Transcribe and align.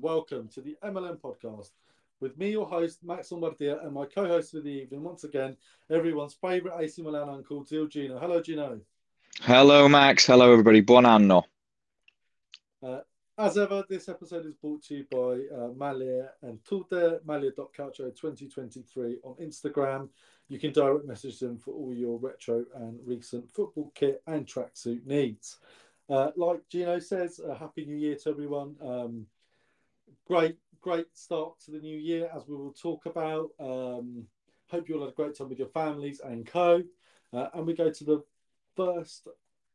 Welcome 0.00 0.48
to 0.48 0.60
the 0.60 0.76
MLM 0.84 1.18
podcast 1.18 1.70
with 2.20 2.38
me, 2.38 2.50
your 2.50 2.66
host, 2.66 3.02
Max 3.02 3.30
Lombardia, 3.30 3.82
and 3.84 3.92
my 3.92 4.04
co 4.04 4.26
host 4.26 4.52
for 4.52 4.60
the 4.60 4.70
evening, 4.70 5.02
once 5.02 5.24
again, 5.24 5.56
everyone's 5.90 6.34
favourite 6.34 6.84
AC 6.84 7.02
Milan 7.02 7.28
uncle, 7.28 7.64
Gio 7.64 7.88
Gino. 7.88 8.18
Hello, 8.18 8.40
Gino. 8.40 8.80
Hello, 9.40 9.88
Max. 9.88 10.26
Hello, 10.26 10.52
everybody. 10.52 10.82
Buon 10.82 11.06
anno. 11.06 11.44
Uh, 12.82 13.00
as 13.38 13.56
ever, 13.56 13.82
this 13.88 14.08
episode 14.08 14.46
is 14.46 14.54
brought 14.54 14.82
to 14.84 14.94
you 14.94 15.06
by 15.10 15.56
uh, 15.56 15.68
Malia 15.74 16.30
and 16.42 16.62
Tutte, 16.64 17.24
Malia.calcio 17.24 18.14
2023 18.14 19.18
on 19.24 19.34
Instagram. 19.36 20.08
You 20.48 20.58
can 20.58 20.72
direct 20.72 21.06
message 21.06 21.40
them 21.40 21.58
for 21.58 21.72
all 21.72 21.94
your 21.94 22.18
retro 22.18 22.64
and 22.76 23.00
recent 23.06 23.50
football 23.50 23.90
kit 23.94 24.22
and 24.26 24.46
tracksuit 24.46 25.06
needs. 25.06 25.58
Uh, 26.10 26.30
like 26.36 26.60
Gino 26.68 26.98
says, 26.98 27.40
a 27.40 27.54
happy 27.54 27.86
new 27.86 27.96
year 27.96 28.16
to 28.16 28.30
everyone. 28.30 28.76
Um, 28.82 29.26
great, 30.26 30.56
great 30.80 31.06
start 31.14 31.58
to 31.64 31.70
the 31.70 31.78
new 31.78 31.96
year, 31.96 32.28
as 32.34 32.46
we 32.46 32.56
will 32.56 32.72
talk 32.72 33.06
about. 33.06 33.50
Um, 33.58 34.26
hope 34.70 34.88
you 34.88 34.96
all 34.96 35.02
had 35.02 35.10
a 35.10 35.14
great 35.16 35.36
time 35.36 35.48
with 35.48 35.58
your 35.58 35.68
families 35.68 36.20
and 36.20 36.46
co. 36.46 36.82
Uh, 37.32 37.48
and 37.54 37.66
we 37.66 37.74
go 37.74 37.90
to 37.90 38.04
the 38.04 38.22
first 38.76 39.28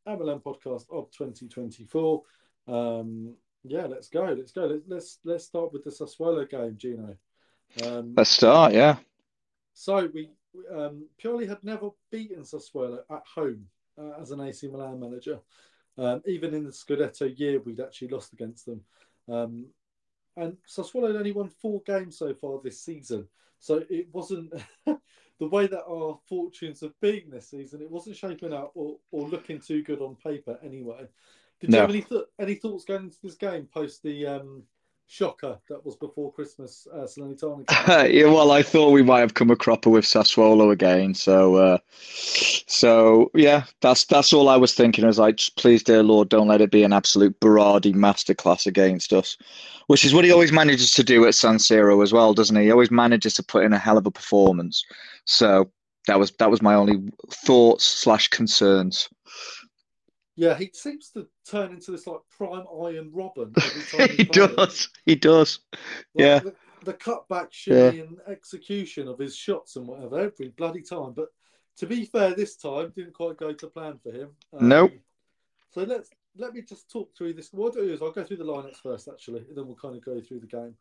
MLM 0.08 0.42
podcast 0.42 0.86
of 0.92 1.12
2024. 1.12 2.22
Um, 2.68 3.36
yeah, 3.64 3.86
let's 3.86 4.08
go. 4.08 4.24
Let's 4.24 4.52
go. 4.52 4.66
Let's 4.66 4.84
let's, 4.88 5.20
let's 5.24 5.46
start 5.46 5.74
with 5.74 5.84
the 5.84 5.90
Sassuolo 5.90 6.50
game, 6.50 6.76
Gino. 6.78 7.16
Um, 7.84 8.14
let's 8.16 8.30
start. 8.30 8.74
Yeah. 8.74 8.98
So 9.74 10.10
we 10.14 10.30
um, 10.74 11.08
Pioli 11.22 11.48
had 11.48 11.64
never 11.64 11.90
beaten 12.12 12.44
Sassuolo 12.44 13.00
at 13.10 13.24
home 13.36 13.66
uh, 14.00 14.22
as 14.22 14.32
an 14.32 14.42
AC 14.42 14.68
Milan 14.68 15.00
manager. 15.00 15.40
Um, 15.98 16.22
even 16.26 16.54
in 16.54 16.64
the 16.64 16.70
Scudetto 16.72 17.38
year, 17.38 17.60
we'd 17.60 17.80
actually 17.80 18.10
lost 18.10 18.34
against 18.34 18.66
them. 18.66 18.82
Um, 19.30 19.66
and 20.38 20.56
Sassuolo 20.68 21.18
only 21.18 21.32
won 21.32 21.50
four 21.50 21.82
games 21.86 22.18
so 22.18 22.34
far 22.34 22.60
this 22.64 22.80
season. 22.80 23.28
So 23.60 23.84
it 23.90 24.08
wasn't 24.14 24.54
the 24.86 25.48
way 25.48 25.68
that 25.68 25.84
our 25.86 26.18
fortunes 26.30 26.82
have 26.82 26.98
been 27.02 27.24
this 27.30 27.50
season. 27.50 27.82
It 27.82 27.90
wasn't 27.90 28.16
shaping 28.16 28.54
up 28.54 28.72
or, 28.76 28.98
or 29.12 29.28
looking 29.28 29.60
too 29.60 29.84
good 29.84 30.00
on 30.00 30.16
paper 30.16 30.60
anyway. 30.64 31.08
Did 31.60 31.72
no. 31.72 31.78
you 31.78 31.82
have 31.82 31.90
any, 31.90 32.02
th- 32.04 32.26
any 32.40 32.56
thoughts 32.56 32.86
going 32.86 33.06
into 33.06 33.18
this 33.24 33.36
game 33.36 33.68
post 33.74 34.04
the 34.04 34.28
um, 34.28 34.64
shocker 35.08 35.58
that 35.70 35.86
was 35.86 35.96
before 35.96 36.32
Christmas, 36.34 36.86
uh, 36.94 37.06
Salernitana. 37.06 37.64
yeah, 38.14 38.26
well, 38.26 38.52
I 38.52 38.62
thought 38.62 38.92
we 38.92 39.04
might 39.04 39.22
have 39.22 39.34
come 39.34 39.50
a 39.50 39.56
cropper 39.56 39.90
with 39.90 40.06
Sassuolo 40.06 40.72
again. 40.72 41.14
So, 41.14 41.56
uh, 41.56 41.78
so 41.90 43.32
yeah, 43.34 43.64
that's 43.82 44.06
that's 44.06 44.34
all 44.34 44.50
I 44.50 44.58
was 44.58 44.74
thinking. 44.76 45.06
I 45.06 45.10
like, 45.10 45.40
please, 45.56 45.82
dear 45.82 46.04
Lord, 46.04 46.30
don't 46.30 46.48
let 46.48 46.62
it 46.62 46.72
be 46.72 46.84
an 46.84 46.94
absolute 46.94 47.40
Berardi 47.40 47.94
masterclass 47.94 48.68
against 48.68 49.14
us, 49.14 49.38
which 49.88 50.06
is 50.06 50.14
what 50.14 50.26
he 50.26 50.32
always 50.32 50.52
manages 50.52 50.92
to 50.92 51.04
do 51.04 51.26
at 51.26 51.36
San 51.36 51.56
Siro 51.56 52.04
as 52.04 52.12
well, 52.14 52.34
doesn't 52.34 52.56
he? 52.56 52.64
He 52.64 52.72
always 52.72 52.92
manages 52.92 53.34
to 53.36 53.44
put 53.44 53.64
in 53.64 53.74
a 53.74 53.80
hell 53.80 53.98
of 53.98 54.06
a 54.06 54.12
performance. 54.12 54.84
So 55.26 55.72
that 56.08 56.20
was 56.20 56.32
that 56.34 56.52
was 56.52 56.62
my 56.62 56.74
only 56.74 57.02
thoughts 57.32 57.86
slash 57.86 58.28
concerns. 58.28 59.10
Yeah, 60.38 60.56
he 60.56 60.70
seems 60.72 61.10
to 61.10 61.28
turn 61.50 61.72
into 61.72 61.90
this 61.90 62.06
like 62.06 62.20
prime 62.30 62.66
Arjen 62.72 63.12
Robben 63.12 63.60
he, 64.12 64.18
he 64.18 64.24
does. 64.24 64.90
He 65.04 65.16
does. 65.16 65.60
Like 65.74 65.82
yeah. 66.14 66.40
The, 66.40 66.56
the 66.86 66.94
cutback 66.94 67.48
shimmy 67.50 67.98
yeah. 67.98 68.04
and 68.04 68.18
execution 68.28 69.08
of 69.08 69.18
his 69.18 69.36
shots 69.36 69.76
and 69.76 69.88
whatever 69.88 70.20
every 70.20 70.50
bloody 70.50 70.84
time. 70.84 71.14
But 71.14 71.30
to 71.78 71.88
be 71.88 72.06
fair, 72.06 72.36
this 72.36 72.56
time 72.56 72.94
didn't 72.96 73.14
quite 73.14 73.38
go 73.38 73.52
to 73.52 73.68
plan 73.68 74.00
for 74.04 74.12
him. 74.12 74.30
Um, 74.54 74.70
nope. 74.70 74.92
So 75.74 75.82
let's 75.84 76.12
let 76.38 76.54
me 76.54 76.62
just 76.62 76.92
talk 76.92 77.16
through 77.18 77.34
this. 77.34 77.50
What 77.52 77.76
I'll 77.76 77.84
do 77.84 77.92
is 77.92 78.02
I'll 78.04 78.12
go 78.12 78.24
through 78.24 78.38
the 78.38 78.46
lineups 78.46 78.78
first, 78.78 79.08
actually, 79.08 79.40
and 79.40 79.58
then 79.58 79.66
we'll 79.66 79.76
kind 79.76 79.96
of 79.96 80.06
go 80.06 80.22
through 80.22 80.42
the 80.42 80.48
game. 80.48 80.76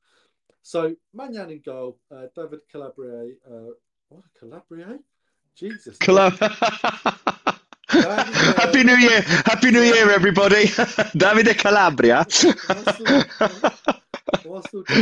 So 0.62 0.94
Maignan 1.16 1.50
in 1.50 1.62
goal, 1.64 1.98
uh, 2.14 2.26
David 2.36 2.60
Calabria. 2.70 3.32
Uh, 3.50 3.72
what 4.10 4.24
Calabria? 4.38 4.98
Jesus. 5.56 5.96
Calab- 5.96 7.16
Happy 8.06 8.84
New 8.84 8.96
Year! 8.96 9.20
Happy 9.22 9.70
New 9.72 9.82
Year, 9.82 10.10
everybody! 10.10 10.64
Davide 11.18 11.56
Calabria. 11.58 12.24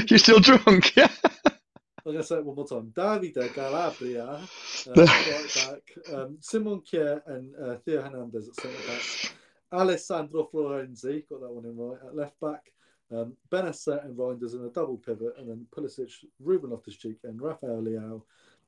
You're 0.09 0.19
still 0.19 0.41
drunk, 0.41 0.97
yeah? 0.97 1.09
I'm 1.45 2.13
going 2.13 2.17
to 2.19 2.23
say 2.23 2.37
it 2.37 2.45
one 2.45 2.57
more 2.57 2.67
time. 2.67 2.93
Davide 2.95 3.53
Calabria, 3.53 4.25
uh, 4.25 4.47
right 4.97 5.55
back. 5.55 6.15
Um, 6.15 6.39
Simon 6.41 6.81
Kjær 6.81 7.21
and 7.27 7.55
uh, 7.57 7.77
Theo 7.85 8.03
Hernandez 8.03 8.49
at 8.49 8.55
centre 8.55 8.87
back. 8.87 9.35
Alessandro 9.73 10.49
Florenzi, 10.53 11.29
got 11.29 11.41
that 11.41 11.53
one 11.53 11.67
in 11.67 11.77
right, 11.77 11.99
at 12.07 12.17
left 12.17 12.41
back. 12.41 12.73
Um, 13.13 13.37
Bennacer 13.51 14.03
and 14.05 14.17
Reijnders 14.17 14.55
in 14.55 14.65
a 14.65 14.71
double 14.71 14.97
pivot, 14.97 15.35
and 15.39 15.49
then 15.49 15.67
Pulisic, 15.77 16.11
Ruben 16.41 16.71
Loftus-Cheek, 16.71 17.19
and 17.25 17.41
Rafael 17.41 17.83
Leao 17.83 18.23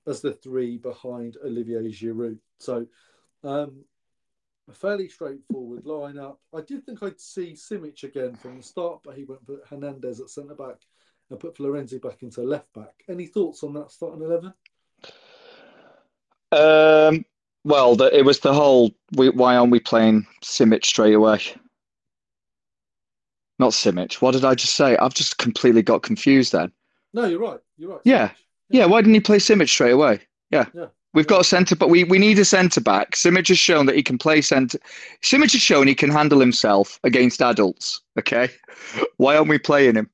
as 0.07 0.21
the 0.21 0.33
three 0.33 0.77
behind 0.77 1.37
Olivier 1.43 1.91
Giroud. 1.91 2.39
So 2.59 2.87
um, 3.43 3.85
a 4.69 4.73
fairly 4.73 5.09
straightforward 5.09 5.85
lineup. 5.85 6.37
I 6.55 6.61
did 6.61 6.85
think 6.85 7.03
I'd 7.03 7.21
see 7.21 7.53
Simic 7.53 8.03
again 8.03 8.35
from 8.35 8.57
the 8.57 8.63
start, 8.63 9.01
but 9.05 9.17
he 9.17 9.25
went 9.25 9.47
put 9.47 9.67
Hernandez 9.69 10.21
at 10.21 10.31
centre 10.31 10.55
back 10.55 10.77
and 11.31 11.41
put 11.41 11.57
Florenzi 11.57 12.01
back 12.01 12.23
into 12.23 12.43
left 12.43 12.73
back. 12.75 13.05
Any 13.09 13.27
thoughts 13.27 13.63
on 13.63 13.75
that 13.75 13.91
starting 13.91 14.23
eleven? 14.23 14.53
Um, 16.53 17.25
well, 17.65 17.97
the, 17.97 18.17
it 18.17 18.25
was 18.25 18.41
the 18.41 18.55
whole. 18.55 18.93
We, 19.17 19.31
why 19.31 19.57
aren't 19.57 19.73
we 19.73 19.81
playing 19.81 20.27
Simic 20.43 20.85
straight 20.85 21.15
away? 21.15 21.41
Not 23.59 23.73
Simic. 23.73 24.15
What 24.15 24.33
did 24.33 24.45
I 24.45 24.55
just 24.55 24.77
say? 24.77 24.97
I've 24.97 25.15
just 25.15 25.39
completely 25.39 25.83
got 25.83 26.03
confused. 26.03 26.53
Then. 26.53 26.73
No, 27.15 27.25
you're 27.25 27.41
right. 27.41 27.61
You're 27.77 27.91
right. 27.91 28.01
Yeah. 28.05 28.31
yeah. 28.69 28.81
yeah. 28.81 28.87
Why 28.87 29.01
didn't 29.01 29.15
he 29.15 29.21
play 29.21 29.39
Simic 29.39 29.69
straight 29.69 29.93
away? 29.93 30.21
Yeah. 30.51 30.67
Yeah. 30.75 30.87
We've 31.17 31.27
got 31.27 31.41
a 31.41 31.45
centre, 31.45 31.75
but 31.75 31.89
we, 31.89 32.05
we 32.05 32.19
need 32.19 32.39
a 32.39 32.45
centre 32.45 32.83
back. 32.83 33.13
Simic 33.13 33.49
has 33.49 33.59
shown 33.59 33.87
that 33.87 33.97
he 33.97 34.03
can 34.03 34.19
play 34.19 34.43
centre. 34.43 34.79
Simic 35.23 35.53
has 35.53 35.63
shown 35.63 35.87
he 35.87 35.95
can 35.95 36.11
handle 36.11 36.39
himself 36.39 37.01
against 37.05 37.41
adults. 37.41 38.03
Okay, 38.19 38.51
why 39.17 39.35
aren't 39.35 39.49
we 39.49 39.59
playing 39.59 39.95
him? 39.95 40.11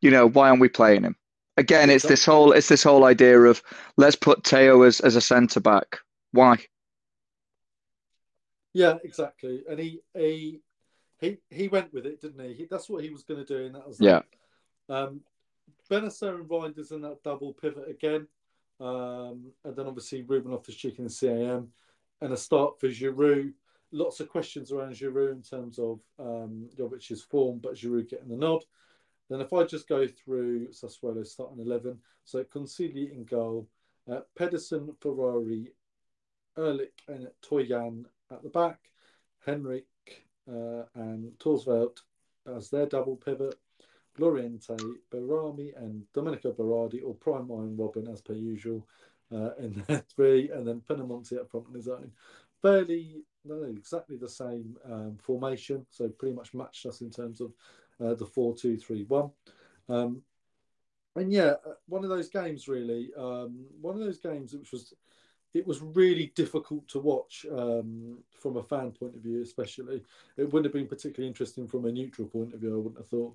You 0.00 0.10
know, 0.10 0.26
why 0.26 0.48
aren't 0.48 0.62
we 0.62 0.70
playing 0.70 1.02
him? 1.02 1.16
Again, 1.58 1.90
it's 1.90 2.06
this 2.06 2.24
whole 2.24 2.52
it's 2.52 2.68
this 2.68 2.82
whole 2.82 3.04
idea 3.04 3.38
of 3.40 3.62
let's 3.98 4.16
put 4.16 4.46
Theo 4.46 4.84
as, 4.84 5.00
as 5.00 5.16
a 5.16 5.20
centre 5.20 5.60
back. 5.60 5.98
Why? 6.32 6.56
Yeah, 8.72 8.94
exactly. 9.04 9.64
And 9.68 9.78
he 9.78 10.00
he 10.14 10.60
he 11.20 11.36
he 11.50 11.68
went 11.68 11.92
with 11.92 12.06
it, 12.06 12.22
didn't 12.22 12.42
he? 12.42 12.54
he 12.54 12.66
that's 12.70 12.88
what 12.88 13.04
he 13.04 13.10
was 13.10 13.22
going 13.22 13.44
to 13.44 13.58
do, 13.58 13.66
and 13.66 13.74
that 13.74 13.86
was 13.86 14.00
yeah. 14.00 14.22
Um, 14.88 15.20
Bennacer 15.90 16.36
and 16.36 16.48
Reijnders 16.48 16.90
in 16.90 17.02
that 17.02 17.22
double 17.22 17.52
pivot 17.52 17.90
again. 17.90 18.28
Um, 18.80 19.52
and 19.64 19.74
then 19.74 19.86
obviously 19.86 20.22
Ruben 20.22 20.52
off 20.52 20.64
the 20.64 20.72
chicken 20.72 21.06
and 21.06 21.14
CAM, 21.14 21.68
and 22.20 22.32
a 22.32 22.36
start 22.36 22.78
for 22.80 22.88
Giroud. 22.88 23.52
Lots 23.90 24.20
of 24.20 24.28
questions 24.28 24.70
around 24.70 24.94
Giroud 24.94 25.32
in 25.32 25.42
terms 25.42 25.78
of 25.78 26.00
um, 26.18 26.68
Jovic's 26.76 27.22
form, 27.22 27.58
but 27.62 27.74
Giroud 27.74 28.08
getting 28.08 28.28
the 28.28 28.36
nod. 28.36 28.64
Then 29.30 29.40
if 29.40 29.52
I 29.52 29.64
just 29.64 29.88
go 29.88 30.06
through 30.06 30.68
Sassuolo 30.68 31.26
starting 31.26 31.60
11, 31.60 31.98
so 32.24 32.44
Consigli 32.44 33.12
in 33.12 33.24
goal, 33.24 33.68
uh, 34.10 34.20
Pedersen, 34.36 34.94
Ferrari, 35.00 35.72
Erlić 36.56 36.88
and 37.08 37.28
Toljan 37.42 38.04
at 38.30 38.42
the 38.42 38.48
back, 38.48 38.78
Henrique 39.46 40.26
uh, 40.50 40.84
and 40.94 41.32
Thorstvedt 41.38 41.98
as 42.56 42.70
their 42.70 42.86
double 42.86 43.16
pivot, 43.16 43.54
Laurienté, 44.18 44.76
Bajrami, 45.12 45.76
and 45.76 46.04
Domenico 46.12 46.52
Berardi, 46.52 47.02
or 47.04 47.14
Prime 47.14 47.50
Arjen 47.50 47.76
Robben 47.76 48.12
as 48.12 48.20
per 48.20 48.34
usual, 48.34 48.86
uh, 49.32 49.50
in 49.58 49.84
their 49.86 49.98
three, 50.14 50.50
and 50.50 50.66
then 50.66 50.82
Pinamonti 50.88 51.38
up 51.38 51.50
front 51.50 51.66
on 51.68 51.74
his 51.74 51.88
own. 51.88 52.10
Fairly, 52.62 53.22
no, 53.44 53.62
exactly 53.64 54.16
the 54.16 54.28
same 54.28 54.76
um, 54.84 55.16
formation, 55.22 55.86
so 55.90 56.08
pretty 56.08 56.34
much 56.34 56.54
matched 56.54 56.86
us 56.86 57.00
in 57.00 57.10
terms 57.10 57.40
of 57.40 57.52
uh, 58.00 58.14
the 58.14 58.26
4 58.26 58.54
2 58.56 58.76
3 58.76 59.04
1. 59.04 59.30
Um, 59.88 60.22
and 61.16 61.32
yeah, 61.32 61.54
uh, 61.66 61.74
one 61.86 62.04
of 62.04 62.10
those 62.10 62.28
games, 62.28 62.68
really, 62.68 63.10
um, 63.16 63.66
one 63.80 63.94
of 63.94 64.00
those 64.00 64.18
games 64.18 64.54
which 64.54 64.72
was 64.72 64.94
it 65.54 65.66
was 65.66 65.80
really 65.80 66.32
difficult 66.36 66.86
to 66.88 66.98
watch 66.98 67.46
um, 67.50 68.18
from 68.38 68.58
a 68.58 68.62
fan 68.62 68.92
point 68.92 69.14
of 69.16 69.22
view, 69.22 69.42
especially. 69.42 70.02
It 70.36 70.44
wouldn't 70.44 70.66
have 70.66 70.74
been 70.74 70.86
particularly 70.86 71.28
interesting 71.28 71.66
from 71.66 71.86
a 71.86 71.92
neutral 71.92 72.28
point 72.28 72.52
of 72.52 72.60
view, 72.60 72.74
I 72.74 72.76
wouldn't 72.76 72.98
have 72.98 73.08
thought. 73.08 73.34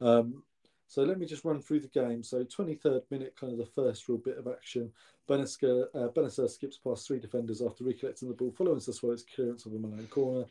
Um, 0.00 0.42
so 0.86 1.02
let 1.02 1.18
me 1.18 1.26
just 1.26 1.44
run 1.44 1.60
through 1.60 1.80
the 1.80 1.88
game. 1.88 2.22
So 2.22 2.44
23rd 2.44 3.02
minute, 3.10 3.34
kind 3.38 3.52
of 3.52 3.58
the 3.58 3.66
first 3.66 4.08
real 4.08 4.18
bit 4.18 4.38
of 4.38 4.46
action. 4.46 4.92
Bennacer, 5.28 5.86
uh, 5.94 6.48
skips 6.48 6.78
past 6.78 7.06
three 7.06 7.18
defenders 7.18 7.62
after 7.62 7.84
recollecting 7.84 8.28
the 8.28 8.34
ball, 8.34 8.52
following 8.52 8.78
Sassuolo's 8.78 9.24
clearance 9.34 9.66
of 9.66 9.72
a 9.72 9.78
Milan 9.78 10.06
corner. 10.08 10.44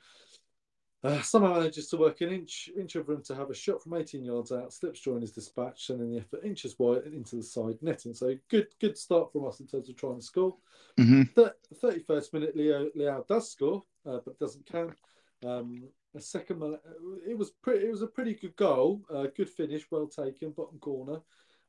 Uh, 1.04 1.22
somehow 1.22 1.56
manages 1.56 1.90
to 1.90 1.98
work 1.98 2.22
an 2.22 2.30
inch 2.30 2.70
inch 2.78 2.96
of 2.96 3.10
room 3.10 3.22
to 3.22 3.36
have 3.36 3.50
a 3.50 3.54
shot 3.54 3.84
from 3.84 3.94
18 3.94 4.24
yards 4.24 4.54
out, 4.54 4.72
slips 4.72 5.02
during 5.02 5.22
his 5.22 5.34
dispatch, 5.34 5.86
sending 5.86 6.12
the 6.12 6.20
effort 6.20 6.46
inches 6.46 6.80
wide 6.80 7.04
and 7.04 7.14
into 7.14 7.36
the 7.36 7.44
side 7.44 7.78
netting. 7.82 8.14
So 8.14 8.36
good 8.50 8.68
good 8.80 8.98
start 8.98 9.32
from 9.32 9.46
us 9.46 9.60
in 9.60 9.68
terms 9.68 9.90
of 9.90 9.98
trying 9.98 10.16
to 10.16 10.22
score. 10.22 10.56
Mm-hmm. 10.98 11.42
31st 11.86 12.34
minute, 12.34 12.56
Leo 12.56 12.90
Leo 12.96 13.26
does 13.28 13.52
score, 13.52 13.84
uh, 14.06 14.20
but 14.26 14.40
doesn't 14.40 14.66
count. 14.66 14.96
Um, 15.46 15.84
a 16.16 16.20
second. 16.22 16.62
It 17.28 17.38
was 17.38 17.52
pretty. 17.52 17.86
It 17.88 17.92
was 17.92 18.02
a 18.02 18.08
pretty 18.08 18.34
good 18.36 18.56
goal. 18.56 19.02
Uh, 19.14 19.28
good 19.36 19.50
finish, 19.50 19.90
well 19.92 20.08
taken, 20.08 20.52
bottom 20.52 20.80
corner. 20.80 21.20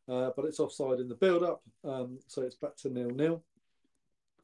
Uh, 0.06 0.30
but 0.36 0.44
it's 0.44 0.60
offside 0.60 1.00
in 1.00 1.08
the 1.08 1.14
build-up, 1.14 1.62
um, 1.82 2.18
so 2.26 2.42
it's 2.42 2.56
back 2.56 2.76
to 2.76 2.90
nil-nil. 2.90 3.42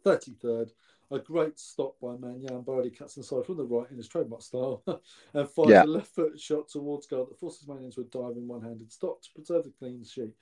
Thirty-third, 0.02 0.72
a 1.10 1.18
great 1.18 1.58
stop 1.58 1.96
by 2.00 2.14
Maignan. 2.16 2.64
Bardi 2.64 2.88
cuts 2.88 3.18
inside 3.18 3.44
from 3.44 3.58
the 3.58 3.64
right 3.64 3.90
in 3.90 3.98
his 3.98 4.08
trademark 4.08 4.40
style 4.40 4.82
and 5.34 5.46
fires 5.50 5.68
Yeah. 5.68 5.82
a 5.82 5.84
left 5.84 6.14
foot 6.14 6.40
shot 6.40 6.68
towards 6.68 7.06
goal 7.06 7.26
that 7.26 7.38
forces 7.38 7.68
Man 7.68 7.84
into 7.84 8.00
a 8.00 8.04
diving 8.04 8.48
one-handed 8.48 8.90
stop 8.90 9.20
to 9.20 9.28
preserve 9.34 9.64
the 9.64 9.72
clean 9.78 10.02
sheet. 10.02 10.32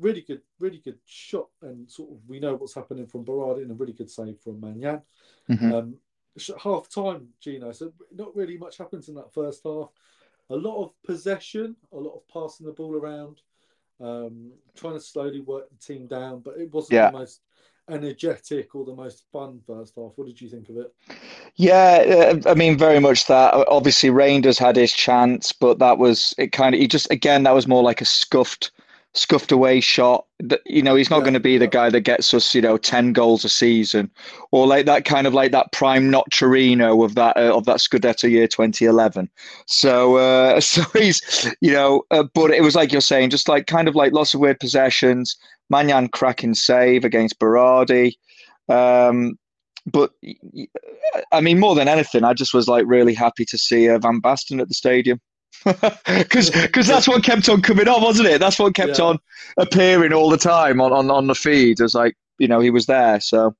Really 0.00 0.22
good, 0.22 0.42
really 0.58 0.78
good 0.78 0.98
shot, 1.06 1.46
and 1.62 1.88
sort 1.88 2.10
of 2.10 2.18
we 2.28 2.40
know 2.40 2.56
what's 2.56 2.74
happening 2.74 3.06
from 3.06 3.24
Berardi 3.24 3.62
and 3.62 3.70
a 3.70 3.74
really 3.74 3.92
good 3.92 4.10
save 4.10 4.40
from 4.40 4.60
Maignan. 4.60 5.02
Mhm. 5.48 5.72
Um, 5.72 5.94
half 6.62 6.88
time, 6.88 7.28
Gino. 7.40 7.72
So 7.72 7.92
not 8.14 8.34
really 8.34 8.56
much 8.58 8.78
happens 8.78 9.08
in 9.08 9.14
that 9.16 9.32
first 9.32 9.62
half. 9.64 9.88
A 10.50 10.56
lot 10.56 10.82
of 10.82 10.92
possession, 11.02 11.76
a 11.92 11.96
lot 11.96 12.14
of 12.14 12.28
passing 12.28 12.66
the 12.66 12.72
ball 12.72 12.96
around, 12.96 13.42
um, 14.00 14.52
trying 14.74 14.94
to 14.94 15.00
slowly 15.00 15.40
work 15.40 15.68
the 15.70 15.76
team 15.76 16.06
down, 16.06 16.40
but 16.40 16.56
it 16.56 16.72
wasn't 16.72 16.94
Yeah. 16.94 17.10
the 17.10 17.18
most 17.18 17.40
energetic 17.90 18.74
or 18.74 18.84
the 18.84 18.94
most 18.94 19.24
fun 19.32 19.60
first 19.66 19.96
half. 19.96 20.12
What 20.16 20.26
did 20.26 20.40
you 20.40 20.48
think 20.48 20.68
of 20.68 20.76
it? 20.78 20.94
Yeah, 21.56 22.40
uh, 22.46 22.50
I 22.50 22.54
mean, 22.54 22.78
very 22.78 23.00
much 23.00 23.26
that. 23.26 23.54
Obviously, 23.68 24.10
Reijnders 24.10 24.58
had 24.58 24.76
his 24.76 24.92
chance, 24.92 25.52
but 25.52 25.78
that 25.78 25.98
was 25.98 26.34
it. 26.38 26.52
Kind 26.52 26.74
of, 26.74 26.80
he 26.80 26.86
just 26.86 27.10
again, 27.10 27.42
that 27.44 27.54
was 27.54 27.66
more 27.66 27.82
like 27.82 28.00
a 28.00 28.04
scuffed, 28.04 28.70
scuffed 29.14 29.52
away 29.52 29.80
shot. 29.80 30.26
That- 30.40 30.60
You 30.66 30.82
know, 30.82 30.94
he's 30.94 31.10
not 31.10 31.18
Yeah, 31.18 31.24
going 31.24 31.34
to 31.34 31.40
be 31.40 31.58
the 31.58 31.66
guy 31.66 31.90
that 31.90 32.00
gets 32.02 32.32
us, 32.34 32.54
you 32.54 32.60
know, 32.62 32.76
ten 32.76 33.12
goals 33.12 33.44
a 33.44 33.48
season, 33.48 34.10
or 34.52 34.66
like 34.66 34.86
that 34.86 35.04
kind 35.04 35.26
of 35.26 35.34
like 35.34 35.52
that 35.52 35.72
prime 35.72 36.10
Nocerino 36.10 37.04
of 37.04 37.14
that 37.16 37.36
uh, 37.36 37.56
of 37.56 37.64
that 37.66 37.78
Scudetto 37.78 38.30
year 38.30 38.46
2011. 38.46 39.28
So, 39.66 40.16
uh, 40.16 40.60
so 40.60 40.82
he's, 40.94 41.54
you 41.60 41.72
know, 41.72 42.02
uh, 42.10 42.24
but 42.34 42.50
it 42.50 42.62
was 42.62 42.74
like 42.76 42.92
you're 42.92 43.00
saying, 43.00 43.30
just 43.30 43.48
like 43.48 43.66
kind 43.66 43.88
of 43.88 43.94
like 43.96 44.12
lots 44.12 44.34
of 44.34 44.40
weird 44.40 44.60
possessions. 44.60 45.36
Maignan 45.72 46.10
cracking 46.12 46.54
save 46.54 47.04
against 47.04 47.38
Berardi. 47.38 48.12
Um, 48.68 49.38
but 49.86 50.12
I 51.32 51.40
mean, 51.40 51.58
more 51.58 51.74
than 51.74 51.88
anything, 51.88 52.24
I 52.24 52.34
just 52.34 52.54
was 52.54 52.68
like 52.68 52.84
really 52.86 53.14
happy 53.14 53.44
to 53.46 53.58
see 53.58 53.88
uh, 53.88 53.98
Van 53.98 54.20
Basten 54.20 54.60
at 54.60 54.68
the 54.68 54.74
stadium. 54.74 55.20
Because 56.06 56.50
because 56.50 56.86
that's 56.86 57.08
what 57.08 57.22
kept 57.24 57.48
on 57.48 57.62
coming 57.62 57.88
on, 57.88 58.02
wasn't 58.02 58.28
it? 58.28 58.38
That's 58.40 58.58
what 58.58 58.74
kept 58.74 58.98
Yeah. 58.98 59.04
on 59.06 59.18
appearing 59.56 60.12
all 60.12 60.30
the 60.30 60.36
time 60.38 60.80
on, 60.80 60.92
on, 60.92 61.10
on 61.10 61.26
the 61.26 61.34
feed. 61.34 61.80
It 61.80 61.82
was 61.82 61.94
like, 61.94 62.16
you 62.38 62.48
know, 62.48 62.60
he 62.60 62.70
was 62.70 62.86
there. 62.86 63.20
So 63.20 63.54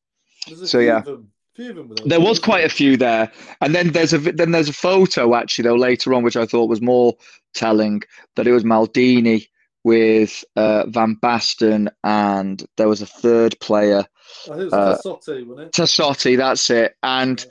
a 0.47 0.55
So, 0.67 0.79
few 0.79 0.87
yeah. 0.87 0.99
of 0.99 1.05
them. 1.05 1.31
Few 1.57 1.71
of 1.71 1.77
them 1.77 1.89
were 1.89 1.97
there 2.07 2.21
was 2.21 2.39
quite 2.39 2.65
a 2.65 2.69
few 2.69 2.97
there. 2.97 3.31
And 3.61 3.75
then 3.75 3.91
there's 3.93 4.13
a 4.13 4.19
then 4.19 4.53
there's 4.53 4.69
a 4.69 4.73
photo 4.75 5.35
actually 5.35 5.65
though 5.65 5.75
later 5.75 6.15
on 6.15 6.23
which 6.23 6.37
I 6.37 6.47
thought 6.47 6.69
was 6.71 6.81
more 6.81 7.15
telling 7.55 8.03
that 8.37 8.47
it 8.47 8.53
was 8.53 8.65
Maldini 8.65 9.49
with 9.85 10.45
uh, 10.57 10.85
Van 10.87 11.17
Basten 11.17 11.89
and 12.05 12.65
there 12.77 12.89
was 12.89 13.01
a 13.03 13.07
third 13.07 13.59
player 13.61 14.05
I 14.45 14.49
think 14.57 14.61
it 14.61 14.65
was 14.65 14.73
uh, 14.73 14.99
Tassotti, 15.05 15.47
wasn't 15.47 15.67
it? 15.69 15.73
Tassotti, 15.73 16.37
that's 16.37 16.71
it. 16.71 16.95
And 17.03 17.45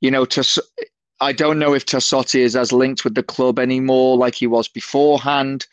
you 0.00 0.10
know, 0.10 0.24
Tass- 0.24 0.58
I 1.22 1.32
don't 1.32 1.58
know 1.58 1.74
if 1.74 1.86
Tassotti 1.86 2.40
is 2.40 2.56
as 2.56 2.72
linked 2.72 3.04
with 3.04 3.14
the 3.14 3.22
club 3.22 3.58
anymore 3.58 4.16
like 4.16 4.34
he 4.34 4.46
was 4.46 4.68
beforehand, 4.68 5.66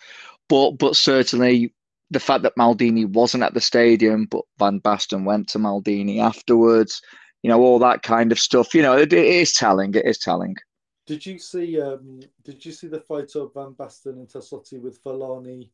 but 0.48 0.72
but 0.72 0.96
certainly 0.96 1.74
the 2.12 2.20
fact 2.20 2.44
that 2.44 2.56
Maldini 2.56 3.06
wasn't 3.06 3.44
at 3.44 3.54
the 3.54 3.62
stadium, 3.62 4.26
but 4.26 4.44
Van 4.58 4.80
Basten 4.80 5.26
went 5.26 5.48
to 5.50 5.60
Maldini 5.60 6.20
afterwards, 6.20 7.02
you 7.44 7.50
know, 7.50 7.62
all 7.62 7.80
that 7.80 8.04
kind 8.04 8.32
of 8.32 8.40
stuff. 8.40 8.74
You 8.74 8.82
know, 8.82 8.98
it, 8.98 9.12
it 9.14 9.26
is 9.26 9.54
telling. 9.54 9.94
It 9.96 10.06
is 10.06 10.20
telling. 10.20 10.56
Did 11.08 11.26
you 11.26 11.40
see? 11.40 11.82
Um, 11.82 12.20
did 12.44 12.64
you 12.66 12.72
see 12.72 12.88
the 12.88 13.02
photo 13.02 13.46
of 13.46 13.54
Van 13.54 13.74
Basten 13.74 14.14
and 14.14 14.28
Tassotti 14.28 14.80
with 14.80 15.04
Furlani 15.04 15.70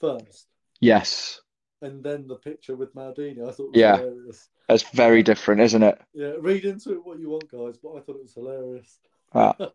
first, 0.00 0.46
Yes, 0.80 1.40
and 1.82 2.02
then 2.02 2.26
the 2.26 2.36
picture 2.36 2.76
with 2.76 2.94
Maldini? 2.94 3.46
I 3.46 3.52
thought 3.52 3.66
it 3.66 3.72
was 3.72 3.76
Yeah. 3.80 3.96
hilarious. 3.98 4.48
it's 4.68 4.82
very 4.90 5.22
different, 5.22 5.60
isn't 5.62 5.82
it? 5.82 6.00
Yeah, 6.14 6.32
read 6.38 6.64
into 6.64 6.92
it 6.92 7.04
what 7.04 7.18
you 7.18 7.30
want, 7.30 7.50
guys, 7.50 7.78
but 7.82 7.90
I 7.96 8.00
thought 8.00 8.16
it 8.16 8.22
was 8.22 8.34
hilarious. 8.34 8.98
Ah. 9.34 9.54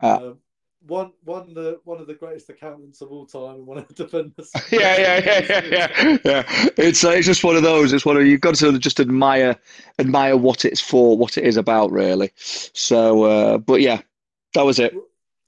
Ah. 0.00 0.16
Um, 0.16 0.38
one, 0.86 1.12
one, 1.22 1.54
the 1.54 1.80
one 1.84 1.98
of 2.00 2.06
the 2.06 2.14
greatest 2.14 2.50
accountants 2.50 3.00
of 3.00 3.10
all 3.10 3.24
time, 3.24 3.54
and 3.56 3.66
one 3.66 3.78
of 3.78 3.88
the 3.88 3.94
defenders. 3.94 4.50
yeah, 4.70 4.98
yeah, 4.98 5.22
yeah, 5.24 5.46
yeah, 5.48 5.64
yeah, 5.70 6.18
yeah. 6.24 6.68
It's 6.76 7.02
uh, 7.04 7.10
it's 7.10 7.26
just 7.26 7.42
one 7.44 7.56
of 7.56 7.62
those. 7.62 7.92
It's 7.92 8.04
one 8.04 8.16
of 8.18 8.26
you've 8.26 8.40
got 8.42 8.56
to 8.56 8.78
just 8.78 9.00
admire 9.00 9.56
admire 9.98 10.36
what 10.36 10.64
it's 10.64 10.80
for, 10.80 11.16
what 11.16 11.38
it 11.38 11.44
is 11.44 11.56
about, 11.56 11.90
really. 11.90 12.32
So, 12.36 13.22
uh, 13.22 13.58
but 13.58 13.80
yeah, 13.80 14.02
that 14.54 14.66
was 14.66 14.78
it. 14.78 14.94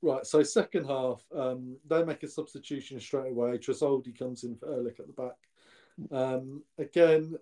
Right, 0.06 0.24
so 0.24 0.44
second 0.44 0.84
half, 0.84 1.24
um, 1.34 1.78
they 1.84 2.04
make 2.04 2.22
a 2.22 2.28
substitution 2.28 3.00
straight 3.00 3.32
away. 3.32 3.58
Tressoldi 3.58 4.16
comes 4.16 4.44
in 4.44 4.54
for 4.54 4.68
Erlić 4.68 5.00
at 5.00 5.08
the 5.08 5.12
back. 5.12 5.36
Um, 6.12 6.62
again, 6.78 7.34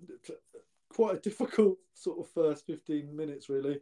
quite 0.89 1.17
a 1.17 1.21
difficult 1.21 1.77
sort 1.93 2.21
of 2.21 2.31
first 2.31 2.65
15 2.65 3.15
minutes, 3.15 3.51
really, 3.51 3.81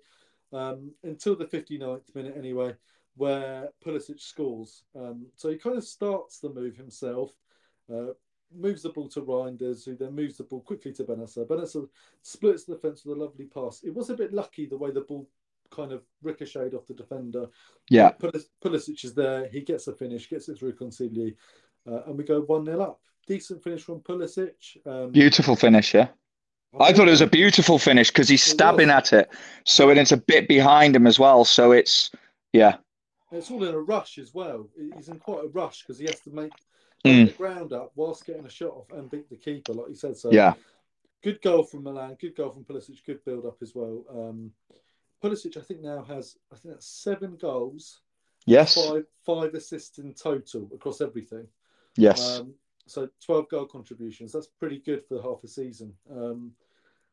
um, 0.53 0.91
until 1.05 1.37
the 1.37 1.45
59th 1.45 2.13
minute, 2.17 2.35
anyway, 2.37 2.75
where 3.15 3.69
Pulisic 3.87 4.21
scores. 4.21 4.83
Um, 4.97 5.27
so 5.37 5.49
he 5.49 5.59
kind 5.59 5.77
of 5.77 5.85
starts 5.85 6.41
the 6.41 6.53
move 6.53 6.75
himself, 6.77 7.31
uh, 7.89 8.15
moves 8.53 8.83
the 8.83 8.89
ball 8.89 9.09
to 9.11 9.21
Reijnders, 9.21 9.85
who 9.85 9.95
then 9.95 10.17
moves 10.17 10.39
the 10.39 10.43
ball 10.43 10.61
quickly 10.61 10.93
to 10.95 11.05
Bennacer. 11.05 11.47
Bennacer 11.47 11.89
splits 12.23 12.65
the 12.65 12.75
defence 12.75 13.05
with 13.05 13.17
a 13.17 13.21
lovely 13.21 13.45
pass. 13.45 13.85
It 13.85 13.95
was 13.95 14.11
a 14.11 14.17
bit 14.17 14.33
lucky 14.33 14.67
the 14.67 14.77
way 14.77 14.91
the 14.91 15.03
ball 15.03 15.29
kind 15.73 15.93
of 15.93 16.03
ricocheted 16.23 16.75
off 16.75 16.87
the 16.87 16.95
defender. 16.95 17.47
Yeah, 17.91 18.13
Pulis- 18.13 18.47
Pulisic 18.63 19.05
is 19.05 19.15
there. 19.15 19.49
He 19.49 19.61
gets 19.63 19.89
a 19.89 19.95
finish, 19.95 20.29
gets 20.31 20.49
it 20.49 20.59
through 20.59 20.75
Consigli, 20.75 21.35
uh, 21.91 22.03
and 22.07 22.17
we 22.17 22.25
go 22.25 22.43
1 22.43 22.65
0 22.67 22.81
up. 22.81 23.01
Decent 23.27 23.63
finish 23.63 23.83
from 23.83 24.01
Pulisic. 24.01 24.77
Um, 24.87 25.11
beautiful 25.11 25.57
finish. 25.57 25.95
Yeah, 25.95 26.09
I 26.79 26.93
thought 26.93 27.09
it 27.09 27.13
was 27.13 27.21
a 27.21 27.27
beautiful 27.27 27.79
finish 27.79 28.11
because 28.11 28.29
he's 28.29 28.43
stabbing 28.43 28.91
at 28.91 29.13
it, 29.13 29.29
so 29.65 29.91
and 29.91 29.99
it's 29.99 30.13
a 30.13 30.17
bit 30.17 30.47
behind 30.49 30.95
him 30.95 31.07
as 31.07 31.19
well. 31.19 31.45
So 31.45 31.73
it's 31.73 32.11
yeah, 32.53 32.77
It's 33.31 33.51
all 33.51 33.65
in 33.65 33.75
a 33.75 33.79
rush 33.81 34.19
as 34.19 34.35
well. 34.35 34.69
He's 34.97 35.09
in 35.09 35.19
quite 35.19 35.45
a 35.45 35.49
rush 35.49 35.83
because 35.83 35.99
he 35.99 36.05
has 36.07 36.21
to 36.21 36.31
make 36.31 36.53
Mm. 37.05 37.27
the 37.27 37.33
ground 37.33 37.73
up 37.73 37.91
whilst 37.97 38.25
getting 38.27 38.47
a 38.47 38.49
shot 38.49 38.71
off 38.71 38.93
and 38.93 39.11
beat 39.11 39.29
the 39.29 39.35
keeper, 39.37 39.73
like 39.73 39.89
you 39.89 39.97
said. 39.97 40.17
So 40.17 40.31
yeah, 40.31 40.55
good 41.25 41.43
goal 41.43 41.65
from 41.65 41.83
Milan, 41.83 42.17
good 42.21 42.37
goal 42.37 42.51
from 42.51 42.65
Pulisic, 42.65 43.05
good 43.05 43.25
build 43.25 43.45
up 43.45 43.57
as 43.61 43.75
well. 43.75 44.05
Um, 44.09 44.53
Pulisic, 45.23 45.57
I 45.57 45.61
think 45.61 45.81
now 45.81 46.03
has 46.05 46.37
I 46.53 46.57
think 46.57 46.75
that's 46.75 46.87
seven 46.87 47.37
goals, 47.41 48.01
yes, 48.47 48.75
five 48.75 49.05
five 49.25 49.55
assists 49.55 49.99
in 49.99 50.15
total 50.15 50.69
across 50.75 51.01
everything. 51.01 51.47
yes, 51.97 52.41
Um, 52.41 52.55
so 52.87 53.09
12 53.25 53.49
goal 53.49 53.67
contributions. 53.67 54.33
That's 54.33 54.49
pretty 54.49 54.79
good 54.79 55.05
for 55.07 55.23
half 55.23 55.45
a 55.45 55.49
season. 55.49 55.95
Um, 56.11 56.53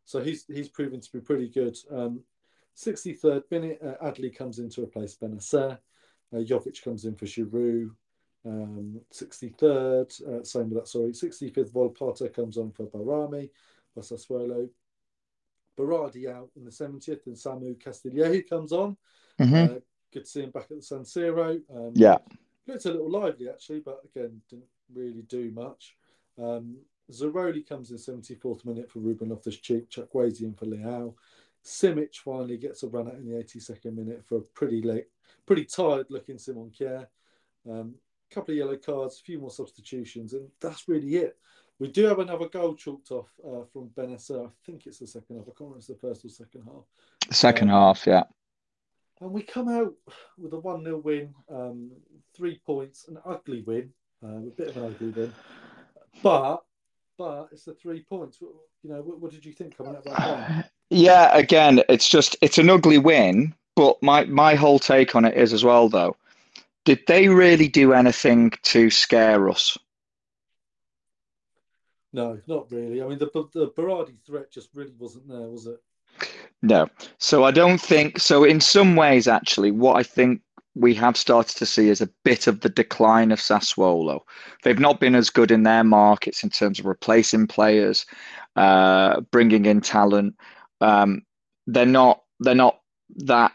so 0.05 0.21
he's 0.21 0.45
he's 0.45 0.69
proven 0.69 0.99
to 0.99 1.11
be 1.11 1.19
pretty 1.19 1.47
good. 1.49 1.77
Um, 1.91 2.21
63rd 2.75 3.43
minute, 3.51 3.79
uh, 3.85 4.05
Adli 4.05 4.35
comes 4.35 4.59
in 4.59 4.69
to 4.69 4.83
replace 4.83 5.15
Bennacer. 5.15 5.77
Uh, 6.33 6.37
Jovic 6.37 6.83
comes 6.83 7.05
in 7.05 7.15
for 7.15 7.25
Giroud. 7.25 7.91
Um, 8.45 9.01
63rd, 9.13 10.27
uh, 10.27 10.43
same 10.43 10.69
with 10.69 10.79
that, 10.79 10.87
sorry. 10.87 11.11
65th, 11.11 11.71
Volpato 11.73 12.33
comes 12.33 12.57
on 12.57 12.71
for 12.71 12.85
Bajrami, 12.85 13.49
for 13.93 14.01
Sassuolo. 14.01 14.69
Berardi 15.79 16.29
out 16.29 16.49
in 16.55 16.65
the 16.65 16.71
70th, 16.71 17.25
and 17.25 17.35
Samu 17.35 17.79
Castillejo 17.79 18.41
comes 18.49 18.71
on. 18.71 18.97
hmm 19.37 19.55
Uh, 19.55 19.67
good 20.13 20.25
to 20.25 20.25
see 20.25 20.43
him 20.43 20.51
back 20.51 20.67
at 20.69 20.77
the 20.77 20.81
San 20.81 21.03
Siro. 21.03 21.61
Um, 21.73 21.93
yeah, 21.95 22.17
Looked 22.67 22.85
a 22.85 22.91
little 22.91 23.09
lively 23.09 23.49
actually, 23.49 23.79
but 23.79 24.01
again, 24.03 24.41
didn't 24.49 24.65
really 24.93 25.23
do 25.23 25.51
much. 25.51 25.95
Um, 26.37 26.77
Zeroli 27.11 27.67
comes 27.67 27.89
in 27.89 27.97
74th 27.97 28.65
minute 28.65 28.91
for 28.91 28.99
Ruben 28.99 29.29
Loftus 29.29 29.57
Cheek, 29.57 29.89
Chukwueze 29.89 30.41
in 30.41 30.53
for 30.53 30.65
Leao. 30.65 31.15
Simic 31.65 32.15
finally 32.15 32.57
gets 32.57 32.83
a 32.83 32.87
run 32.87 33.07
out 33.07 33.15
in 33.15 33.25
the 33.25 33.43
82nd 33.43 33.95
minute 33.95 34.23
for 34.25 34.37
a 34.37 34.41
pretty 34.41 34.81
late, 34.81 35.07
pretty 35.45 35.65
tired 35.65 36.05
looking 36.09 36.37
Simon 36.37 36.71
Kjær. 36.71 37.07
Um, 37.69 37.95
couple 38.29 38.51
of 38.51 38.57
yellow 38.57 38.77
cards, 38.77 39.19
a 39.19 39.23
few 39.23 39.39
more 39.39 39.49
substitutions, 39.49 40.33
and 40.33 40.47
that's 40.61 40.87
really 40.87 41.15
it. 41.15 41.37
We 41.79 41.87
do 41.87 42.05
have 42.05 42.19
another 42.19 42.49
goal 42.49 42.75
chalked 42.75 43.11
off 43.11 43.29
uh, 43.45 43.63
from 43.71 43.89
Bennacer. 43.95 44.47
I 44.47 44.49
think 44.65 44.85
it's 44.85 44.99
the 44.99 45.07
second 45.07 45.37
half. 45.37 45.45
I 45.45 45.51
can't 45.57 45.59
remember 45.71 45.77
if 45.77 45.79
it's 45.79 45.87
the 45.87 45.95
first 46.07 46.25
or 46.25 46.29
second 46.29 46.63
half. 46.65 46.83
second 47.31 47.69
Um, 47.69 47.75
half. 47.75 48.05
Yeah, 48.05 48.23
And 49.21 49.31
we 49.31 49.41
come 49.43 49.69
out 49.69 49.93
with 50.37 50.53
a 50.53 50.59
1 50.59 50.83
0 50.83 50.97
win, 50.97 51.33
um, 51.49 51.91
three 52.35 52.59
points, 52.65 53.07
an 53.07 53.17
ugly 53.25 53.61
win, 53.61 53.91
uh, 54.23 54.27
a 54.27 54.51
bit 54.57 54.67
of 54.69 54.77
an 54.77 54.85
ugly 54.93 55.09
win. 55.09 55.33
But 56.21 56.63
but 57.17 57.49
it's 57.51 57.65
the 57.65 57.73
three 57.73 58.01
points. 58.03 58.41
What- 58.41 58.53
You 58.81 58.89
know, 58.91 59.01
what, 59.01 59.19
what 59.19 59.31
did 59.31 59.43
you 59.45 59.51
think 59.51 59.75
coming 59.75 59.93
out 59.95 60.05
of 60.07 60.13
that 60.15 60.47
game? 60.47 60.63
Yeah, 60.89 61.35
again, 61.37 61.81
it's 61.89 62.07
just 62.07 62.37
it's 62.41 62.57
an 62.57 62.69
ugly 62.69 62.97
win, 62.97 63.53
but 63.75 64.01
my 64.01 64.23
my 64.25 64.55
whole 64.55 64.79
take 64.79 65.15
on 65.17 65.25
it 65.25 65.35
is 65.35 65.51
as 65.53 65.63
well 65.65 65.89
though, 65.89 66.15
did 66.85 66.99
they 67.07 67.27
really 67.27 67.67
do 67.67 67.91
anything 67.93 68.51
to 68.63 68.89
scare 68.89 69.49
us? 69.49 69.77
No, 72.11 72.39
not 72.47 72.71
really. 72.71 73.01
I 73.01 73.07
mean, 73.07 73.19
the 73.19 73.29
the 73.53 73.69
Berardi 73.69 74.15
threat 74.25 74.51
just 74.51 74.69
really 74.73 74.93
wasn't 74.97 75.27
there, 75.27 75.47
was 75.47 75.67
it? 75.67 75.79
No. 76.61 76.87
So 77.17 77.43
I 77.43 77.51
don't 77.51 77.79
think 77.79 78.19
so 78.19 78.43
in 78.43 78.59
some 78.59 78.95
ways 78.95 79.27
actually 79.27 79.71
what 79.71 79.95
I 79.95 80.03
think 80.03 80.41
we 80.75 80.93
have 80.95 81.17
started 81.17 81.57
to 81.57 81.65
see 81.65 81.89
is 81.89 82.01
a 82.01 82.09
bit 82.23 82.47
of 82.47 82.61
the 82.61 82.69
decline 82.69 83.31
of 83.31 83.39
Sassuolo. 83.39 84.21
They've 84.63 84.79
not 84.79 84.99
been 84.99 85.15
as 85.15 85.29
good 85.29 85.51
in 85.51 85.63
their 85.63 85.83
markets 85.83 86.43
in 86.43 86.49
terms 86.49 86.79
of 86.79 86.85
replacing 86.85 87.47
players, 87.47 88.05
uh, 88.55 89.21
bringing 89.31 89.65
in 89.65 89.81
talent. 89.81 90.35
Um, 90.81 91.23
they're 91.67 91.85
not. 91.85 92.23
They're 92.39 92.55
not 92.55 92.79
that. 93.17 93.51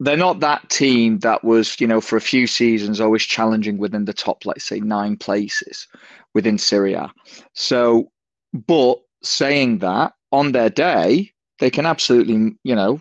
They're 0.00 0.16
not 0.16 0.40
that 0.40 0.68
team 0.68 1.20
that 1.20 1.44
was, 1.44 1.80
you 1.80 1.86
know, 1.86 2.00
for 2.00 2.16
a 2.16 2.20
few 2.20 2.48
seasons 2.48 3.00
always 3.00 3.22
challenging 3.22 3.78
within 3.78 4.04
the 4.04 4.12
top, 4.12 4.44
let's 4.44 4.64
say, 4.64 4.80
nine 4.80 5.16
places 5.16 5.86
within 6.34 6.58
Serie 6.58 6.94
A. 6.94 7.12
So, 7.54 8.10
but 8.52 8.98
saying 9.22 9.78
that, 9.78 10.14
on 10.32 10.52
their 10.52 10.70
day, 10.70 11.30
they 11.58 11.70
can 11.70 11.86
absolutely, 11.86 12.56
you 12.64 12.74
know, 12.74 13.00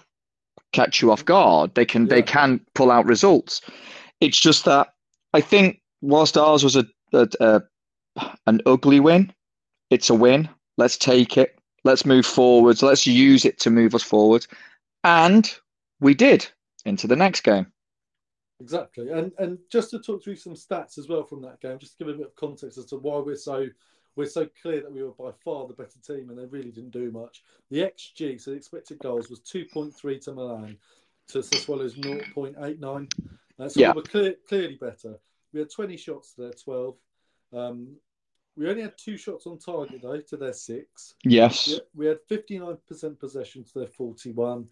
catch 0.74 1.02
you 1.02 1.12
off 1.12 1.26
guard. 1.26 1.74
They 1.76 1.86
can 1.86 2.04
yeah. 2.04 2.16
they 2.16 2.22
can 2.22 2.62
pull 2.76 2.92
out 2.92 3.06
results. 3.06 3.62
It's 4.20 4.40
just 4.40 4.66
that 4.66 4.90
I 5.34 5.42
think 5.42 5.82
whilst 6.02 6.38
ours 6.38 6.64
was 6.64 6.76
a, 6.76 6.86
a, 7.14 7.28
a 7.40 7.62
an 8.46 8.62
ugly 8.66 9.00
win, 9.00 9.34
it's 9.90 10.10
a 10.10 10.16
win. 10.16 10.50
Let's 10.78 10.98
take 10.98 11.38
it. 11.38 11.58
Let's 11.84 12.06
move 12.06 12.26
forwards. 12.26 12.84
Let's 12.84 13.08
use 13.08 13.46
it 13.46 13.60
to 13.62 13.70
move 13.70 13.96
us 13.96 14.04
forward, 14.04 14.46
and 15.04 15.52
we 16.00 16.14
did 16.14 16.48
into 16.86 17.08
the 17.08 17.16
next 17.16 17.42
game. 17.42 17.72
Exactly, 18.62 19.10
and 19.10 19.32
and 19.40 19.58
just 19.72 19.90
to 19.92 20.00
talk 20.00 20.24
through 20.24 20.36
some 20.36 20.54
stats 20.54 20.98
as 20.98 21.10
well 21.10 21.24
from 21.24 21.42
that 21.42 21.60
game, 21.62 21.80
just 21.80 21.98
to 21.98 22.04
give 22.04 22.14
a 22.14 22.18
bit 22.18 22.28
of 22.28 22.36
context 22.36 22.78
as 22.78 22.86
to 22.86 22.98
why 22.98 23.18
we're 23.18 23.36
so 23.36 23.68
we're 24.16 24.26
so 24.26 24.48
clear 24.62 24.82
that 24.82 24.92
we 24.92 25.04
were 25.04 25.12
by 25.12 25.32
far 25.44 25.68
the 25.68 25.74
better 25.74 26.00
team 26.06 26.30
and 26.30 26.38
they 26.38 26.46
really 26.46 26.72
didn't 26.72 26.92
do 26.92 27.12
much. 27.12 27.44
The 27.70 27.80
XG, 27.80 28.40
so 28.40 28.52
the 28.52 28.58
expected 28.58 29.00
goals, 29.00 29.30
was 29.30 29.40
2.3 29.40 30.22
to 30.26 30.34
Milan 30.34 30.78
to 31.30 31.40
Sassuolo's 31.40 31.96
0.89. 31.96 33.14
Uh, 33.60 33.70
so 33.70 33.80
yeah. 33.80 33.92
we 33.92 33.96
were 33.96 34.02
clear, 34.02 34.36
clearly 34.48 34.76
better. 34.76 35.18
We 35.54 35.60
had 35.60 35.72
20 35.72 35.98
shots 35.98 36.34
to 36.34 36.42
their 36.42 36.52
12. 36.52 36.96
Um, 37.54 37.96
we 38.58 38.70
only 38.70 38.82
had 38.82 38.98
two 38.98 39.18
shots 39.18 39.48
on 39.48 39.60
target, 39.60 40.02
though, 40.02 40.20
to 40.20 40.38
their 40.38 40.54
six. 40.54 41.16
Yes. 41.24 41.80
We 41.96 42.06
had 42.06 42.20
59% 42.30 43.20
possession 43.20 43.64
to 43.64 43.80
their 43.80 43.88
41. 43.88 44.68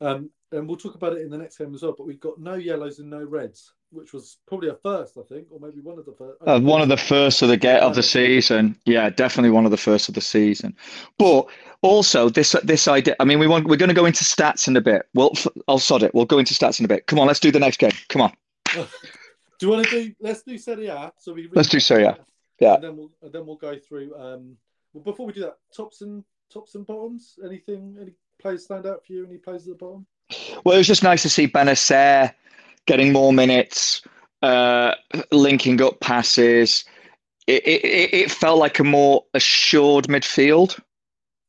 Um, 0.00 0.30
and 0.54 0.68
we'll 0.68 0.76
talk 0.76 0.94
about 0.94 1.12
it 1.14 1.22
in 1.22 1.30
the 1.30 1.38
next 1.38 1.58
game 1.58 1.74
as 1.74 1.82
well, 1.82 1.94
but 1.96 2.06
we've 2.06 2.20
got 2.20 2.38
no 2.38 2.54
yellows 2.54 2.98
and 2.98 3.10
no 3.10 3.22
reds 3.22 3.72
which 3.94 4.12
was 4.12 4.38
probably 4.46 4.68
a 4.68 4.74
first, 4.74 5.16
I 5.16 5.22
think, 5.22 5.46
or 5.50 5.60
maybe 5.60 5.80
one 5.80 5.98
of 5.98 6.04
the 6.04 6.12
first. 6.12 6.36
Uh, 6.46 6.60
one 6.60 6.82
of 6.82 6.88
the 6.88 6.96
first 6.96 7.42
of 7.42 7.48
the 7.48 7.56
get 7.56 7.80
of 7.80 7.94
the 7.94 8.02
season. 8.02 8.76
Yeah, 8.84 9.08
definitely 9.10 9.50
one 9.50 9.64
of 9.64 9.70
the 9.70 9.76
first 9.76 10.08
of 10.08 10.14
the 10.14 10.20
season. 10.20 10.76
But 11.18 11.46
also 11.82 12.28
this 12.28 12.54
this 12.64 12.88
idea. 12.88 13.16
I 13.20 13.24
mean, 13.24 13.38
we 13.38 13.46
want 13.46 13.66
we're 13.66 13.76
going 13.76 13.88
to 13.88 13.94
go 13.94 14.06
into 14.06 14.24
stats 14.24 14.68
in 14.68 14.76
a 14.76 14.80
bit. 14.80 15.06
Well, 15.14 15.32
I'll 15.68 15.78
sod 15.78 16.02
it. 16.02 16.14
We'll 16.14 16.24
go 16.24 16.38
into 16.38 16.54
stats 16.54 16.80
in 16.80 16.84
a 16.84 16.88
bit. 16.88 17.06
Come 17.06 17.18
on, 17.18 17.26
let's 17.26 17.40
do 17.40 17.50
the 17.50 17.60
next 17.60 17.78
game. 17.78 17.92
Come 18.08 18.22
on. 18.22 18.32
do 18.74 18.86
you 19.60 19.68
want 19.68 19.86
to 19.86 19.90
do? 19.90 20.14
Let's 20.20 20.42
do 20.42 20.58
Serie 20.58 20.88
A. 20.88 21.12
So 21.18 21.32
we 21.32 21.48
let's 21.52 21.68
do 21.68 21.80
Serie 21.80 22.04
A. 22.04 22.18
Yeah. 22.60 22.74
And 22.74 22.84
then 22.84 22.96
we'll 22.96 23.12
and 23.22 23.32
then 23.32 23.46
we'll 23.46 23.56
go 23.56 23.78
through. 23.78 24.14
Um, 24.16 24.56
well, 24.92 25.04
before 25.04 25.26
we 25.26 25.32
do 25.32 25.40
that, 25.40 25.56
tops 25.74 26.02
and 26.02 26.24
tops 26.52 26.74
and 26.74 26.86
bottoms. 26.86 27.38
Anything? 27.44 27.96
Any 28.00 28.12
players 28.40 28.64
stand 28.64 28.86
out 28.86 29.06
for 29.06 29.12
you? 29.12 29.26
Any 29.26 29.38
players 29.38 29.62
at 29.62 29.78
the 29.78 29.84
bottom? 29.84 30.06
Well, 30.64 30.74
it 30.74 30.78
was 30.78 30.86
just 30.86 31.02
nice 31.02 31.22
to 31.22 31.28
see 31.28 31.46
Bennacer 31.46 32.32
getting 32.86 33.12
more 33.12 33.32
minutes, 33.32 34.02
uh, 34.42 34.94
linking 35.30 35.80
up 35.82 36.00
passes. 36.00 36.84
It, 37.46 37.66
it, 37.66 38.14
it 38.14 38.30
felt 38.30 38.58
like 38.58 38.78
a 38.78 38.84
more 38.84 39.24
assured 39.34 40.06
midfield. 40.06 40.80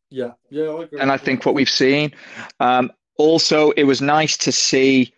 Yeah, 0.09 0.31
yeah, 0.49 0.65
I 0.65 0.83
agree. 0.83 0.99
And 0.99 1.11
I 1.11 1.17
think 1.17 1.45
what 1.45 1.55
we've 1.55 1.69
seen. 1.69 2.11
Um, 2.59 2.91
also, 3.17 3.71
it 3.71 3.83
was 3.83 4.01
nice 4.01 4.37
to 4.37 4.51
see 4.51 5.13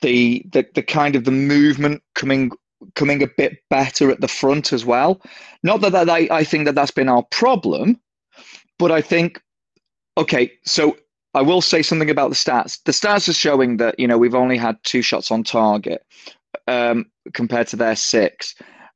the, 0.00 0.44
the 0.52 0.66
the 0.74 0.82
kind 0.82 1.16
of 1.16 1.24
the 1.24 1.30
movement 1.30 2.02
coming 2.14 2.50
coming 2.94 3.22
a 3.22 3.28
bit 3.28 3.58
better 3.70 4.10
at 4.10 4.20
the 4.20 4.28
front 4.28 4.72
as 4.72 4.84
well. 4.84 5.22
Not 5.62 5.80
that, 5.82 5.92
that 5.92 6.10
I, 6.10 6.28
I 6.30 6.44
think 6.44 6.64
that 6.64 6.74
that's 6.74 6.90
been 6.90 7.08
our 7.08 7.22
problem, 7.30 8.00
but 8.78 8.90
I 8.90 9.00
think 9.00 9.40
okay. 10.18 10.50
So 10.64 10.96
I 11.34 11.42
will 11.42 11.60
say 11.60 11.82
something 11.82 12.10
about 12.10 12.28
the 12.28 12.36
stats. 12.36 12.82
The 12.84 12.92
stats 12.92 13.28
are 13.28 13.32
showing 13.32 13.78
that 13.78 13.98
you 13.98 14.06
know 14.06 14.18
we've 14.18 14.34
only 14.34 14.56
had 14.56 14.82
two 14.84 15.02
shots 15.02 15.30
on 15.30 15.44
target 15.44 16.04
um, 16.66 17.06
compared 17.32 17.68
to 17.68 17.76
their 17.76 17.96
six, 17.96 18.54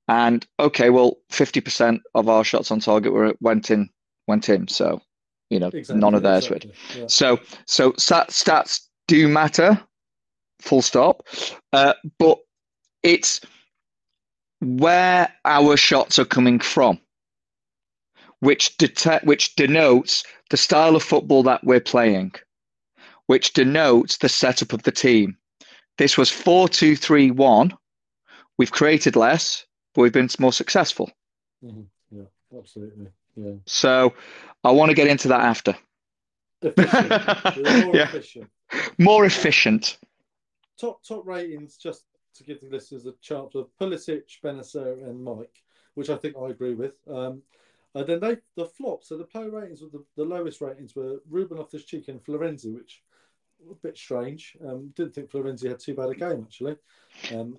and 0.09 0.47
okay, 0.61 0.91
well, 0.91 1.17
fifty 1.31 1.61
percent 1.61 2.03
of 2.15 2.29
our 2.29 2.45
shots 2.45 2.71
on 2.71 2.81
target 2.81 3.13
were 3.13 3.35
went 3.41 3.71
in 3.71 3.89
went 4.27 4.49
in. 4.49 4.69
So 4.69 5.01
you 5.51 5.59
know 5.59 5.69
exactly, 5.69 6.01
none 6.01 6.15
of 6.15 6.23
theirs 6.23 6.47
exactly. 6.47 6.71
would. 6.71 7.01
Yeah. 7.01 7.07
So 7.09 7.41
so 7.67 7.95
stat, 7.97 8.29
stats 8.29 8.87
do 9.09 9.29
matter, 9.29 9.81
full 10.61 10.83
stop. 10.83 11.27
Uh, 11.73 11.95
but 12.19 12.39
it's 13.03 13.41
where 14.61 15.33
our 15.45 15.77
shots 15.77 16.19
are 16.19 16.25
coming 16.25 16.59
from 16.59 16.99
which 18.41 18.77
detect 18.77 19.25
which 19.25 19.55
denotes 19.57 20.25
the 20.51 20.57
style 20.57 20.97
of 20.97 21.03
football 21.03 21.43
that 21.45 21.65
we're 21.65 21.81
playing, 21.81 22.33
which 23.27 23.53
denotes 23.53 24.19
the 24.19 24.29
setup 24.29 24.73
of 24.73 24.83
the 24.83 24.93
team. 24.93 25.37
This 25.99 26.19
was 26.19 26.31
4 26.31 26.69
2 26.69 26.97
3 26.97 27.31
1. 27.31 27.73
We've 28.59 28.73
created 28.73 29.17
less, 29.17 29.67
but 29.95 30.03
we've 30.03 30.13
been 30.13 30.29
more 30.39 30.53
successful. 30.53 31.11
Mm-hmm. 31.65 31.83
Yeah, 32.19 32.59
absolutely. 32.59 33.09
Yeah. 33.35 33.55
So 33.67 34.15
I 34.65 34.71
want 34.71 34.91
to 34.91 34.95
get 34.95 35.09
into 35.09 35.29
that 35.29 35.41
after. 35.41 35.77
Efficient. 36.63 37.85
more 37.87 37.97
yeah. 37.97 38.05
efficient. 38.05 38.51
More 38.99 39.25
efficient. 39.25 39.99
Top 40.79 41.03
top 41.07 41.27
ratings, 41.27 41.77
just 41.77 42.05
to 42.35 42.45
give 42.45 42.61
the 42.61 42.69
listeners 42.69 43.07
a 43.07 43.13
chance 43.23 43.55
of 43.55 43.69
Pulisic, 43.81 44.25
Bennacer, 44.43 45.03
and 45.07 45.23
Mike, 45.23 45.63
which 45.95 46.11
I 46.11 46.17
think 46.17 46.37
I 46.41 46.49
agree 46.49 46.75
with. 46.75 46.95
Um, 47.09 47.43
uh, 47.97 48.05
then 48.05 48.21
they 48.21 48.37
the 48.57 48.67
flops. 48.67 49.09
So 49.09 49.17
the 49.17 49.25
player 49.25 49.51
ratings 49.51 49.81
were 49.81 49.89
the, 49.89 50.05
the 50.17 50.25
lowest 50.25 50.61
ratings 50.61 50.95
were 50.95 51.21
Ruben 51.31 51.57
Loftus 51.57 51.85
Cheek 51.85 52.09
and 52.09 52.23
Florenzi, 52.23 52.75
which 52.75 53.03
a 53.71 53.75
bit 53.75 53.97
strange. 53.97 54.57
Um, 54.67 54.93
didn't 54.95 55.15
think 55.15 55.31
Florenzi 55.31 55.69
had 55.69 55.79
too 55.79 55.95
bad 55.95 56.11
a 56.11 56.15
game 56.15 56.43
actually. 56.47 56.77
Um, 57.35 57.57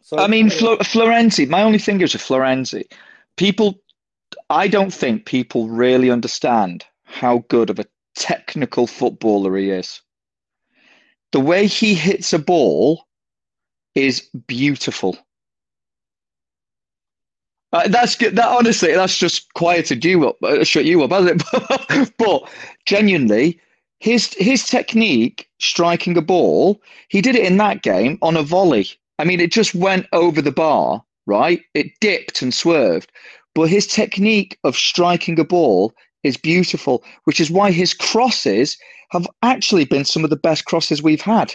so 0.00 0.18
I 0.18 0.28
mean, 0.28 0.48
Flo- 0.48 0.78
Florenzi. 0.78 1.48
My 1.48 1.64
only 1.64 1.78
thing 1.78 2.00
is 2.00 2.12
with 2.12 2.22
Florenzi, 2.22 2.84
people. 3.36 3.80
I 4.48 4.68
don't 4.68 4.92
think 4.92 5.26
people 5.26 5.68
really 5.68 6.10
understand 6.10 6.84
how 7.04 7.44
good 7.48 7.70
of 7.70 7.80
a 7.80 7.86
technical 8.14 8.86
footballer 8.86 9.56
he 9.56 9.70
is. 9.70 10.02
The 11.32 11.40
way 11.40 11.66
he 11.66 11.94
hits 11.94 12.32
a 12.32 12.38
ball 12.38 13.04
is 13.96 14.28
beautiful. 14.46 15.18
Uh, 17.72 17.88
that's 17.88 18.14
good. 18.14 18.36
That 18.36 18.48
honestly, 18.48 18.94
that's 18.94 19.18
just 19.18 19.52
quieted 19.54 20.04
you 20.04 20.28
up, 20.28 20.36
uh, 20.42 20.64
shut 20.64 20.84
you 20.84 21.02
up, 21.02 21.10
hasn't 21.10 21.42
it? 21.52 22.12
but 22.18 22.48
genuinely, 22.86 23.60
his 24.00 24.34
his 24.34 24.64
technique 24.64 25.48
striking 25.58 26.16
a 26.16 26.22
ball, 26.22 26.80
he 27.08 27.20
did 27.20 27.34
it 27.34 27.44
in 27.44 27.56
that 27.56 27.82
game 27.82 28.18
on 28.22 28.36
a 28.36 28.42
volley. 28.42 28.88
I 29.18 29.24
mean, 29.24 29.40
it 29.40 29.52
just 29.52 29.74
went 29.74 30.06
over 30.12 30.40
the 30.40 30.52
bar, 30.52 31.02
right? 31.26 31.60
It 31.74 31.98
dipped 32.00 32.42
and 32.42 32.54
swerved, 32.54 33.10
but 33.54 33.68
his 33.68 33.86
technique 33.86 34.58
of 34.64 34.76
striking 34.76 35.38
a 35.40 35.44
ball 35.44 35.92
is 36.22 36.36
beautiful, 36.36 37.02
which 37.24 37.40
is 37.40 37.50
why 37.50 37.70
his 37.70 37.94
crosses 37.94 38.76
have 39.10 39.26
actually 39.42 39.84
been 39.84 40.04
some 40.04 40.24
of 40.24 40.30
the 40.30 40.36
best 40.36 40.64
crosses 40.66 41.02
we've 41.02 41.20
had. 41.22 41.54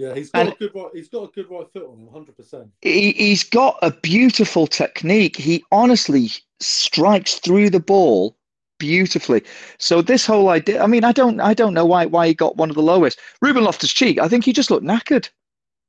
Yeah, 0.00 0.14
he's 0.14 0.30
got 0.30 0.40
and 0.40 0.48
a 0.54 0.56
good 0.56 0.74
right. 0.74 0.90
He's 0.94 1.10
got 1.10 1.24
a 1.24 1.32
good 1.32 1.50
right 1.50 1.70
foot 1.70 1.86
on 1.86 1.98
him, 1.98 2.08
hundred 2.10 2.34
percent. 2.34 2.70
He, 2.80 3.12
he's 3.12 3.44
got 3.44 3.78
a 3.82 3.90
beautiful 3.90 4.66
technique. 4.66 5.36
He 5.36 5.62
honestly 5.70 6.30
strikes 6.58 7.34
through 7.34 7.68
the 7.68 7.80
ball 7.80 8.34
beautifully. 8.78 9.44
So 9.76 10.00
this 10.00 10.24
whole 10.24 10.48
idea, 10.48 10.82
I 10.82 10.86
mean, 10.86 11.04
I 11.04 11.12
don't, 11.12 11.38
I 11.38 11.52
don't 11.52 11.74
know 11.74 11.84
why 11.84 12.06
why 12.06 12.28
he 12.28 12.32
got 12.32 12.56
one 12.56 12.70
of 12.70 12.76
the 12.76 12.82
lowest. 12.82 13.20
Ruben 13.42 13.62
Loftus 13.62 13.92
Cheek, 13.92 14.18
I 14.18 14.26
think 14.26 14.46
he 14.46 14.54
just 14.54 14.70
looked 14.70 14.86
knackered. 14.86 15.28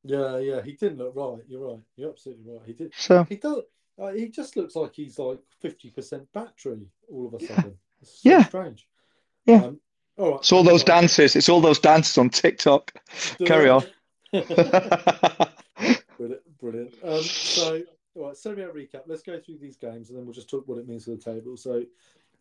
Yeah, 0.03 0.39
yeah, 0.39 0.61
he 0.61 0.73
didn't 0.73 0.97
look 0.97 1.15
right. 1.15 1.41
You're 1.47 1.65
right. 1.65 1.79
You're 1.95 2.09
absolutely 2.09 2.51
right. 2.51 2.63
He 2.65 2.73
did. 2.73 2.91
So 2.97 3.23
he 3.29 3.37
does. 3.37 3.61
Uh, 3.97 4.11
he 4.11 4.27
just 4.27 4.57
looks 4.57 4.75
like 4.75 4.93
he's 4.93 5.19
like 5.19 5.39
fifty 5.61 5.89
percent 5.89 6.27
battery 6.33 6.85
all 7.09 7.27
of 7.27 7.41
a 7.41 7.45
sudden. 7.45 7.77
So 8.03 8.29
yeah. 8.29 8.43
Strange. 8.43 8.87
Yeah. 9.45 9.63
Um, 9.63 9.79
all 10.17 10.31
right. 10.31 10.39
It's 10.39 10.51
all 10.51 10.63
those 10.63 10.83
dances. 10.83 11.37
It's 11.37 11.47
all 11.47 11.61
those 11.61 11.79
dances 11.79 12.17
on 12.17 12.29
TikTok. 12.29 12.91
Carry 13.45 13.69
on. 13.69 13.83
brilliant, 16.17 16.59
brilliant. 16.59 16.93
Um, 17.03 17.21
so, 17.21 17.81
all 18.15 18.27
right, 18.27 18.37
Serie 18.37 18.63
recap. 18.63 19.03
Let's 19.07 19.23
go 19.23 19.39
through 19.39 19.57
these 19.59 19.77
games 19.77 20.09
and 20.09 20.17
then 20.17 20.25
we'll 20.25 20.33
just 20.33 20.49
talk 20.49 20.67
what 20.67 20.77
it 20.77 20.87
means 20.87 21.05
for 21.05 21.11
the 21.11 21.17
table. 21.17 21.57
So, 21.57 21.83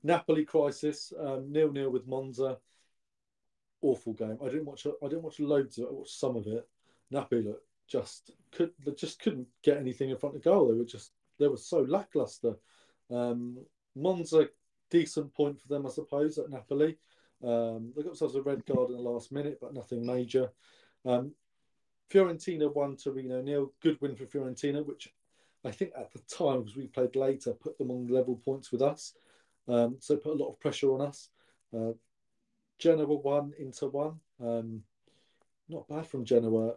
Napoli 0.02 0.44
crisis, 0.44 1.12
um, 1.18 1.50
nil 1.50 1.72
nil 1.72 1.90
with 1.90 2.06
Monza. 2.06 2.58
Awful 3.82 4.12
game. 4.12 4.38
I 4.42 4.46
didn't 4.46 4.66
watch. 4.66 4.86
I 4.86 5.08
didn't 5.08 5.22
watch 5.22 5.40
loads 5.40 5.78
of 5.78 5.84
it. 5.84 5.88
I 5.88 5.92
watched 5.92 6.18
some 6.18 6.36
of 6.36 6.46
it. 6.46 6.68
Napoli 7.10 7.42
look, 7.42 7.62
just 7.88 8.30
could 8.52 8.70
just 8.96 9.20
couldn't 9.20 9.48
get 9.62 9.78
anything 9.78 10.10
in 10.10 10.16
front 10.16 10.36
of 10.36 10.42
goal. 10.42 10.68
They 10.68 10.74
were 10.74 10.84
just 10.84 11.12
they 11.38 11.48
were 11.48 11.56
so 11.56 11.80
lackluster. 11.80 12.54
Um, 13.10 13.58
Monza 13.96 14.48
decent 14.90 15.32
point 15.32 15.60
for 15.60 15.68
them, 15.68 15.86
I 15.86 15.90
suppose, 15.90 16.36
at 16.38 16.50
Napoli. 16.50 16.98
Um, 17.42 17.92
they 17.96 18.02
got 18.02 18.10
themselves 18.10 18.34
a 18.34 18.42
red 18.42 18.66
card 18.66 18.90
in 18.90 18.96
the 18.96 19.02
last 19.02 19.32
minute, 19.32 19.58
but 19.60 19.72
nothing 19.72 20.04
major. 20.04 20.50
Um, 21.06 21.32
Fiorentina 22.10 22.72
won 22.74 22.96
Torino 22.96 23.40
nil. 23.40 23.72
Good 23.80 24.00
win 24.00 24.16
for 24.16 24.26
Fiorentina, 24.26 24.84
which 24.84 25.12
I 25.64 25.70
think 25.70 25.92
at 25.96 26.12
the 26.12 26.20
time, 26.20 26.62
because 26.62 26.76
we 26.76 26.86
played 26.86 27.16
later, 27.16 27.52
put 27.52 27.78
them 27.78 27.90
on 27.90 28.08
level 28.08 28.36
points 28.36 28.72
with 28.72 28.82
us. 28.82 29.14
Um, 29.68 29.96
so 30.00 30.16
put 30.16 30.34
a 30.34 30.42
lot 30.42 30.50
of 30.50 30.60
pressure 30.60 30.92
on 30.92 31.02
us. 31.02 31.28
Uh, 31.74 31.92
Genoa 32.78 33.14
won, 33.14 33.52
Inter 33.58 33.88
one. 33.88 34.18
Um, 34.42 34.82
not 35.68 35.86
bad 35.88 36.06
from 36.06 36.24
Genoa. 36.24 36.74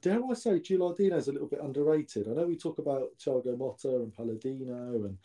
Dare 0.00 0.20
I 0.24 0.34
say, 0.34 0.58
Gilardino 0.58 1.16
is 1.16 1.28
a 1.28 1.32
little 1.32 1.46
bit 1.46 1.60
underrated. 1.60 2.26
I 2.26 2.32
know 2.32 2.46
we 2.46 2.56
talk 2.56 2.78
about 2.78 3.10
Thiago 3.18 3.56
Motta 3.56 4.02
and 4.02 4.14
Palladino 4.14 5.04
and 5.04 5.18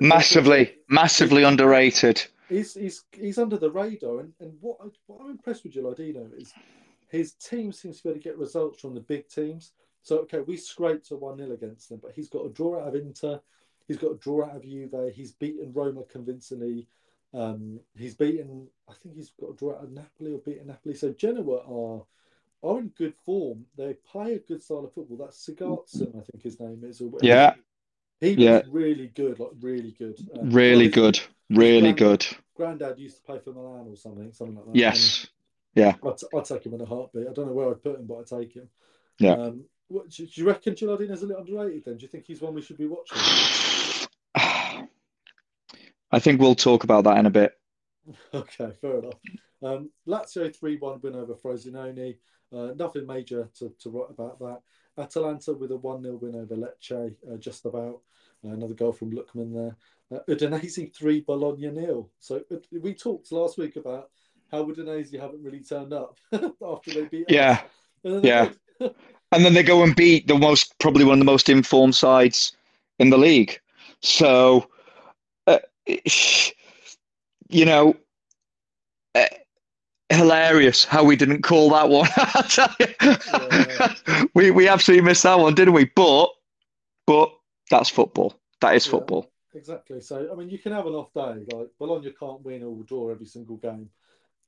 massively, 0.00 0.76
massively 0.88 1.42
he's, 1.42 1.48
underrated. 1.48 2.24
He's 2.48 2.74
he's 2.74 3.04
he's 3.12 3.38
under 3.38 3.58
the 3.58 3.70
radar, 3.70 4.20
and, 4.20 4.32
and 4.40 4.56
what, 4.60 4.78
what 5.06 5.20
I'm 5.20 5.30
impressed 5.30 5.64
with 5.64 5.74
Gilardino 5.74 6.30
is 6.40 6.54
his 7.08 7.32
team 7.32 7.72
seems 7.72 7.98
to 7.98 8.02
be 8.04 8.08
able 8.10 8.20
to 8.20 8.24
get 8.24 8.38
results 8.38 8.80
from 8.80 8.94
the 8.94 9.00
big 9.00 9.28
teams. 9.28 9.72
So 10.02 10.18
okay, 10.20 10.40
we 10.40 10.56
scraped 10.56 11.10
a 11.10 11.16
one 11.16 11.38
0 11.38 11.52
against 11.52 11.88
them, 11.88 12.00
but 12.02 12.12
he's 12.12 12.28
got 12.28 12.46
a 12.46 12.50
draw 12.50 12.80
out 12.80 12.88
of 12.88 12.94
Inter. 12.94 13.40
He's 13.86 13.96
got 13.98 14.12
a 14.12 14.18
draw 14.18 14.44
out 14.44 14.56
of 14.56 14.62
Juve. 14.62 15.12
He's 15.14 15.32
beaten 15.32 15.72
Roma 15.72 16.02
convincingly. 16.10 16.86
Um, 17.34 17.80
he's 17.96 18.14
beaten. 18.14 18.68
I 18.88 18.92
think 18.94 19.16
he's 19.16 19.30
got 19.40 19.50
a 19.50 19.56
draw 19.56 19.76
out 19.76 19.84
of 19.84 19.92
Napoli 19.92 20.32
or 20.32 20.38
beaten 20.38 20.66
Napoli. 20.66 20.94
So 20.94 21.12
Genoa 21.12 21.62
are 21.66 22.04
are 22.62 22.80
in 22.80 22.88
good 22.88 23.14
form. 23.24 23.64
They 23.76 23.94
play 23.94 24.34
a 24.34 24.38
good 24.38 24.62
style 24.62 24.84
of 24.84 24.92
football. 24.92 25.16
That's 25.18 25.46
Sigurdsson, 25.46 26.08
I 26.08 26.24
think 26.24 26.42
his 26.42 26.60
name 26.60 26.82
is. 26.84 27.02
yeah. 27.22 27.54
He 28.20 28.34
was 28.34 28.38
yeah. 28.38 28.62
really 28.68 29.08
good, 29.14 29.38
like 29.38 29.50
really 29.60 29.92
good. 29.92 30.18
Um, 30.36 30.50
really 30.50 30.88
good. 30.88 31.20
Really 31.50 31.92
good. 31.92 32.26
Granddad 32.56 32.98
used 32.98 33.16
to 33.16 33.22
play 33.22 33.38
for 33.38 33.52
Milan 33.52 33.86
or 33.88 33.96
something, 33.96 34.32
something 34.32 34.56
like 34.56 34.66
that. 34.66 34.76
Yes. 34.76 35.28
Yeah. 35.74 35.94
I'd, 36.04 36.36
I'd, 36.36 36.44
take 36.44 36.66
him 36.66 36.74
in 36.74 36.80
a 36.80 36.86
heartbeat. 36.86 37.28
I 37.28 37.32
don't 37.32 37.46
know 37.46 37.52
where 37.52 37.70
I'd 37.70 37.82
put 37.82 37.98
him, 37.98 38.06
but 38.06 38.18
I'd 38.18 38.26
take 38.26 38.54
him. 38.54 38.68
Yeah. 39.18 39.32
Um, 39.32 39.64
what, 39.88 40.08
do, 40.10 40.26
you 40.30 40.46
reckon 40.46 40.74
Gilardino's 40.74 41.22
a 41.22 41.26
little 41.26 41.42
underrated 41.42 41.84
then? 41.84 41.96
Do 41.96 42.02
you 42.02 42.08
think 42.08 42.26
he's 42.26 42.40
one 42.40 42.54
we 42.54 42.62
should 42.62 42.78
be 42.78 42.86
watching? 42.86 43.18
I 46.10 46.18
think 46.18 46.40
we'll 46.40 46.54
talk 46.54 46.84
about 46.84 47.04
that 47.04 47.18
in 47.18 47.26
a 47.26 47.30
bit. 47.30 47.52
okay, 48.34 48.72
fair 48.80 48.98
enough. 48.98 49.14
Um, 49.62 49.90
Lazio 50.06 50.54
3 50.54 50.76
1 50.76 51.00
win 51.02 51.16
over 51.16 51.34
Frosinone. 51.34 52.16
Uh, 52.52 52.72
nothing 52.76 53.06
major 53.06 53.48
to, 53.58 53.72
to 53.80 53.90
write 53.90 54.10
about 54.10 54.38
that. 54.38 54.60
Atalanta 54.96 55.52
with 55.52 55.70
a 55.70 55.76
1 55.76 56.02
0 56.02 56.16
win 56.16 56.34
over 56.34 56.56
Lecce, 56.56 57.14
uh, 57.30 57.36
just 57.36 57.66
about. 57.66 58.00
Uh, 58.44 58.50
another 58.50 58.74
goal 58.74 58.92
from 58.92 59.10
Lookman 59.10 59.52
there. 59.52 59.76
Uh, 60.16 60.22
Udinese 60.28 60.94
3, 60.94 61.20
Bologna 61.22 61.70
nil. 61.70 62.10
So 62.20 62.42
uh, 62.52 62.56
we 62.70 62.94
talked 62.94 63.32
last 63.32 63.58
week 63.58 63.76
about 63.76 64.10
how 64.50 64.62
would 64.62 64.76
Udinese 64.76 65.18
haven't 65.18 65.42
really 65.42 65.60
turned 65.60 65.92
up 65.92 66.18
after 66.32 66.92
they 66.92 67.04
beat 67.04 67.26
Yeah. 67.28 67.60
Yeah. 68.02 68.50
and 68.80 69.44
then 69.44 69.54
they 69.54 69.62
go 69.62 69.82
and 69.82 69.94
beat 69.94 70.26
the 70.28 70.38
most, 70.38 70.78
probably 70.78 71.04
one 71.04 71.14
of 71.14 71.18
the 71.18 71.24
most 71.24 71.48
informed 71.48 71.94
sides 71.94 72.52
in 72.98 73.10
the 73.10 73.18
league. 73.18 73.60
So, 74.00 74.68
uh, 75.46 75.58
you 77.48 77.64
know, 77.64 77.94
uh, 79.14 79.24
hilarious 80.10 80.84
how 80.84 81.04
we 81.04 81.16
didn't 81.16 81.42
call 81.42 81.70
that 81.70 81.88
one. 81.88 82.08
yeah. 83.68 84.26
we 84.34 84.50
we 84.50 84.68
absolutely 84.68 85.04
missed 85.04 85.24
that 85.24 85.38
one, 85.38 85.54
didn't 85.54 85.74
we? 85.74 85.90
But 85.96 86.28
but 87.06 87.32
that's 87.70 87.90
football. 87.90 88.38
That 88.60 88.76
is 88.76 88.86
yeah, 88.86 88.90
football. 88.92 89.30
Exactly. 89.54 90.00
So 90.00 90.28
I 90.30 90.36
mean, 90.36 90.50
you 90.50 90.58
can 90.58 90.72
have 90.72 90.86
an 90.86 90.94
off 90.94 91.12
day. 91.12 91.44
Like 91.52 91.68
Bologna 91.78 92.12
can't 92.18 92.44
win 92.44 92.62
or 92.62 92.82
draw 92.84 93.10
every 93.10 93.26
single 93.26 93.56
game. 93.56 93.90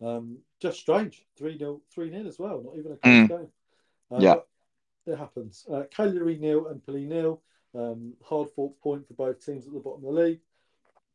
Um, 0.02 0.38
just 0.60 0.80
strange. 0.80 1.24
Three 1.36 1.58
0 1.58 1.80
three 1.92 2.10
0 2.10 2.26
as 2.26 2.38
well. 2.38 2.62
Not 2.62 2.78
even 2.78 2.92
a 2.92 2.96
close 2.96 3.14
mm. 3.14 3.28
game. 3.28 3.48
Uh, 4.10 4.18
yeah, 4.18 4.34
it 5.06 5.16
happens. 5.16 5.66
Uh, 5.72 5.84
Cagliari 5.90 6.36
nil, 6.36 6.66
and 6.66 6.76
Empoli 6.76 7.06
nil. 7.06 7.42
Um, 7.74 8.14
hard 8.24 8.48
fought 8.50 8.80
point 8.80 9.06
for 9.06 9.14
both 9.14 9.44
teams 9.44 9.66
at 9.66 9.72
the 9.72 9.78
bottom 9.78 10.04
of 10.04 10.14
the 10.14 10.20
league. 10.20 10.40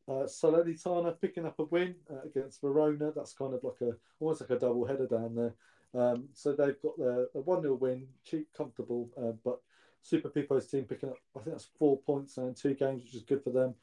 Uh, 0.07 0.25
Salernitana 0.27 1.19
picking 1.19 1.45
up 1.45 1.59
a 1.59 1.63
win 1.63 1.95
uh, 2.11 2.21
against 2.25 2.61
Verona. 2.61 3.11
That's 3.15 3.33
kind 3.33 3.53
of 3.53 3.63
like 3.63 3.81
a 3.81 3.95
almost 4.19 4.41
like 4.41 4.51
a 4.51 4.59
double 4.59 4.85
header 4.85 5.07
down 5.07 5.35
there. 5.35 5.53
Um, 5.99 6.25
so 6.33 6.51
they've 6.51 6.81
got 6.81 6.97
their 6.97 7.27
a 7.33 7.41
one 7.41 7.61
0 7.61 7.75
win, 7.75 8.07
cheap, 8.23 8.47
comfortable, 8.55 9.09
uh, 9.17 9.31
but 9.43 9.59
Super 10.01 10.29
Pippo's 10.29 10.67
team 10.67 10.83
picking 10.83 11.09
up. 11.09 11.17
I 11.35 11.39
think 11.39 11.55
that's 11.55 11.69
four 11.79 11.97
points 11.97 12.37
in 12.37 12.53
two 12.53 12.75
games, 12.75 13.03
which 13.03 13.15
is 13.15 13.23
good 13.23 13.43
for 13.43 13.49
them. 13.49 13.73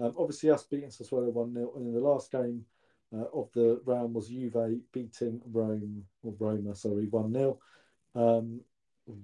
Um, 0.00 0.14
obviously, 0.18 0.50
us 0.50 0.64
beating 0.64 0.90
Sassuolo 0.90 1.32
one 1.32 1.54
0 1.54 1.72
and 1.76 1.86
in 1.86 1.94
the 1.94 2.00
last 2.00 2.32
game 2.32 2.64
uh, 3.14 3.24
of 3.34 3.50
the 3.52 3.80
round 3.84 4.14
was 4.14 4.28
Juve 4.28 4.80
beating 4.92 5.40
Rome 5.50 6.04
or 6.22 6.34
Roma, 6.38 6.74
sorry, 6.74 7.06
one 7.06 7.32
0 7.32 7.58
um, 8.14 8.60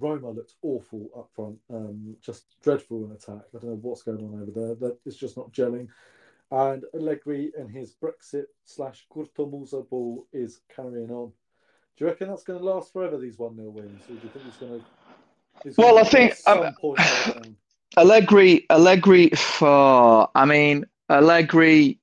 Roma 0.01 0.31
looked 0.31 0.55
awful 0.63 1.11
up 1.17 1.29
front, 1.35 1.59
um, 1.71 2.17
just 2.23 2.57
dreadful 2.63 3.05
in 3.05 3.13
attack. 3.13 3.45
I 3.55 3.59
don't 3.59 3.71
know 3.71 3.79
what's 3.83 4.03
going 4.03 4.25
on 4.25 4.41
over 4.41 4.51
there. 4.51 4.75
That 4.75 4.99
it's 5.05 5.17
just 5.17 5.37
not 5.37 5.53
gelling. 5.53 5.89
And 6.51 6.85
Allegri 6.95 7.53
and 7.59 7.71
his 7.71 7.95
Brexit 7.95 8.45
slash 8.65 9.07
corto 9.13 9.51
muso 9.51 9.83
ball 9.83 10.27
is 10.33 10.61
carrying 10.75 11.11
on. 11.11 11.33
Do 11.97 12.05
you 12.05 12.07
reckon 12.07 12.29
that's 12.29 12.45
going 12.45 12.59
to 12.59 12.65
last 12.65 12.93
forever, 12.93 13.19
these 13.19 13.39
1 13.39 13.57
0 13.57 13.71
wins? 13.71 14.03
Or 14.05 14.15
do 14.15 14.15
you 14.15 14.29
think 14.31 14.45
it's 14.47 14.57
going 14.57 14.81
to. 14.81 15.75
well, 15.81 15.99
I 15.99 16.05
think. 16.05 16.35
Um, 16.47 17.57
Allegri, 17.97 18.67
Allegri, 18.71 19.31
for, 19.31 20.29
I 20.35 20.45
mean, 20.45 20.85
Allegri. 21.11 21.99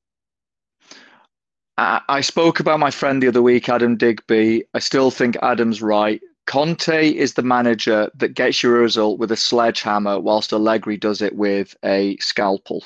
I, 1.82 2.02
I 2.10 2.22
spoke 2.22 2.60
about 2.60 2.80
my 2.80 2.92
friend 2.92 3.24
the 3.24 3.28
other 3.28 3.42
week, 3.42 3.68
Adam 3.68 3.98
Digby. 3.98 4.66
I 4.76 4.80
still 4.80 5.10
think 5.10 5.36
Adam's 5.42 5.82
right. 5.82 6.22
Conte 6.46 7.12
is 7.12 7.34
the 7.34 7.42
manager 7.42 8.12
that 8.16 8.36
gets 8.36 8.62
you 8.62 8.70
a 8.70 8.80
result 8.80 9.18
with 9.18 9.32
a 9.32 9.36
sledgehammer, 9.36 10.20
whilst 10.20 10.54
Allegri 10.54 10.96
does 10.96 11.24
it 11.24 11.36
with 11.36 11.76
a 11.84 12.18
scalpel. 12.18 12.84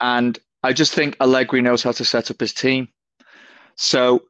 And 0.00 0.38
I 0.62 0.74
just 0.74 0.92
think 0.92 1.16
Allegri 1.18 1.62
knows 1.62 1.82
how 1.82 1.92
to 1.92 2.04
set 2.04 2.30
up 2.30 2.40
his 2.40 2.52
team. 2.52 2.88
So 3.76 4.24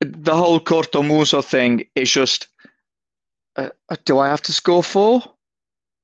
the 0.00 0.34
whole 0.34 0.58
corto 0.58 1.06
muso 1.06 1.42
thing 1.42 1.86
is 1.94 2.10
just 2.10 2.48
uh, 3.54 3.70
do 4.04 4.18
I 4.18 4.28
have 4.28 4.42
to 4.42 4.52
score 4.52 4.82
four? 4.82 5.22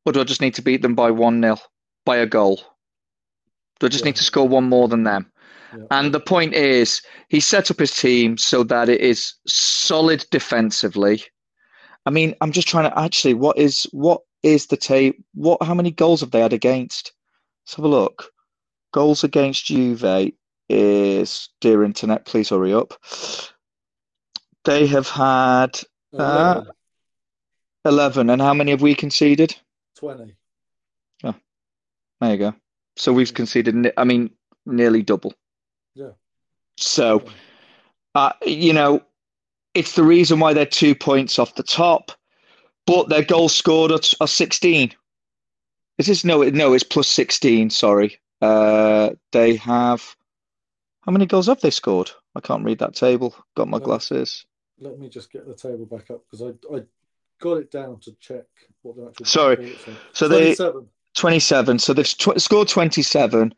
Or 0.06 0.12
do 0.12 0.20
I 0.20 0.24
just 0.24 0.40
need 0.40 0.54
to 0.54 0.62
beat 0.62 0.82
them 0.82 0.94
by 0.94 1.10
1 1.10 1.42
0, 1.42 1.58
by 2.04 2.18
a 2.18 2.26
goal? 2.26 2.60
Do 3.80 3.86
I 3.86 3.88
just 3.88 4.04
yeah. 4.04 4.10
need 4.10 4.16
to 4.16 4.24
score 4.24 4.46
one 4.46 4.68
more 4.68 4.86
than 4.86 5.02
them? 5.02 5.31
Yeah. 5.76 5.84
And 5.90 6.12
the 6.12 6.20
point 6.20 6.54
is, 6.54 7.02
he 7.28 7.40
set 7.40 7.70
up 7.70 7.78
his 7.78 7.96
team 7.96 8.36
so 8.36 8.62
that 8.64 8.88
it 8.88 9.00
is 9.00 9.34
solid 9.46 10.24
defensively. 10.30 11.22
I 12.04 12.10
mean, 12.10 12.34
I'm 12.40 12.52
just 12.52 12.68
trying 12.68 12.90
to 12.90 12.98
actually, 12.98 13.34
what 13.34 13.58
is 13.58 13.86
what 13.92 14.22
is 14.42 14.66
the 14.66 14.76
tape? 14.76 15.22
What? 15.34 15.62
How 15.62 15.74
many 15.74 15.90
goals 15.90 16.20
have 16.20 16.30
they 16.30 16.40
had 16.40 16.52
against? 16.52 17.12
Let's 17.64 17.76
have 17.76 17.84
a 17.84 17.88
look. 17.88 18.30
Goals 18.92 19.24
against 19.24 19.66
Juve 19.66 20.32
is 20.68 21.48
dear 21.60 21.84
internet, 21.84 22.24
please 22.24 22.50
hurry 22.50 22.74
up. 22.74 22.94
They 24.64 24.86
have 24.86 25.08
had 25.08 25.80
uh, 26.16 26.62
11. 27.84 28.30
And 28.30 28.40
how 28.40 28.54
many 28.54 28.70
have 28.70 28.82
we 28.82 28.94
conceded? 28.94 29.56
20. 29.96 30.34
Yeah. 31.22 31.32
There 32.20 32.30
you 32.30 32.36
go. 32.38 32.54
So 32.96 33.12
we've 33.12 33.32
conceded, 33.32 33.92
I 33.96 34.04
mean, 34.04 34.30
nearly 34.66 35.02
double. 35.02 35.34
Yeah. 35.94 36.10
So, 36.76 37.24
uh, 38.14 38.32
you 38.44 38.72
know, 38.72 39.02
it's 39.74 39.94
the 39.94 40.02
reason 40.02 40.40
why 40.40 40.52
they're 40.52 40.66
two 40.66 40.94
points 40.94 41.38
off 41.38 41.54
the 41.54 41.62
top, 41.62 42.12
but 42.86 43.08
their 43.08 43.22
goals 43.24 43.54
scored 43.54 43.92
are, 43.92 44.00
are 44.20 44.26
16. 44.26 44.92
Is 45.98 46.06
this 46.06 46.24
no? 46.24 46.42
No, 46.42 46.72
it's 46.72 46.84
plus 46.84 47.08
16. 47.08 47.70
Sorry. 47.70 48.18
Uh, 48.40 49.10
they 49.30 49.56
have 49.56 50.16
how 51.02 51.12
many 51.12 51.26
goals 51.26 51.46
have 51.48 51.60
they 51.60 51.70
scored? 51.70 52.10
I 52.34 52.40
can't 52.40 52.64
read 52.64 52.78
that 52.78 52.94
table. 52.94 53.34
Got 53.56 53.68
my 53.68 53.78
glasses. 53.78 54.46
Let 54.80 54.98
me 54.98 55.08
just 55.08 55.30
get 55.30 55.46
the 55.46 55.54
table 55.54 55.86
back 55.86 56.10
up 56.10 56.22
because 56.30 56.42
I, 56.42 56.74
I 56.74 56.82
got 57.40 57.54
it 57.58 57.70
down 57.70 58.00
to 58.00 58.12
check 58.20 58.44
what 58.82 58.96
the 58.96 59.08
actual. 59.08 59.26
Sorry, 59.26 59.76
so 60.12 60.28
27. 60.28 60.72
they 60.80 60.86
twenty-seven. 61.14 61.78
So 61.78 61.92
they've 61.92 62.06
tw- 62.06 62.40
scored 62.40 62.68
twenty-seven 62.68 63.54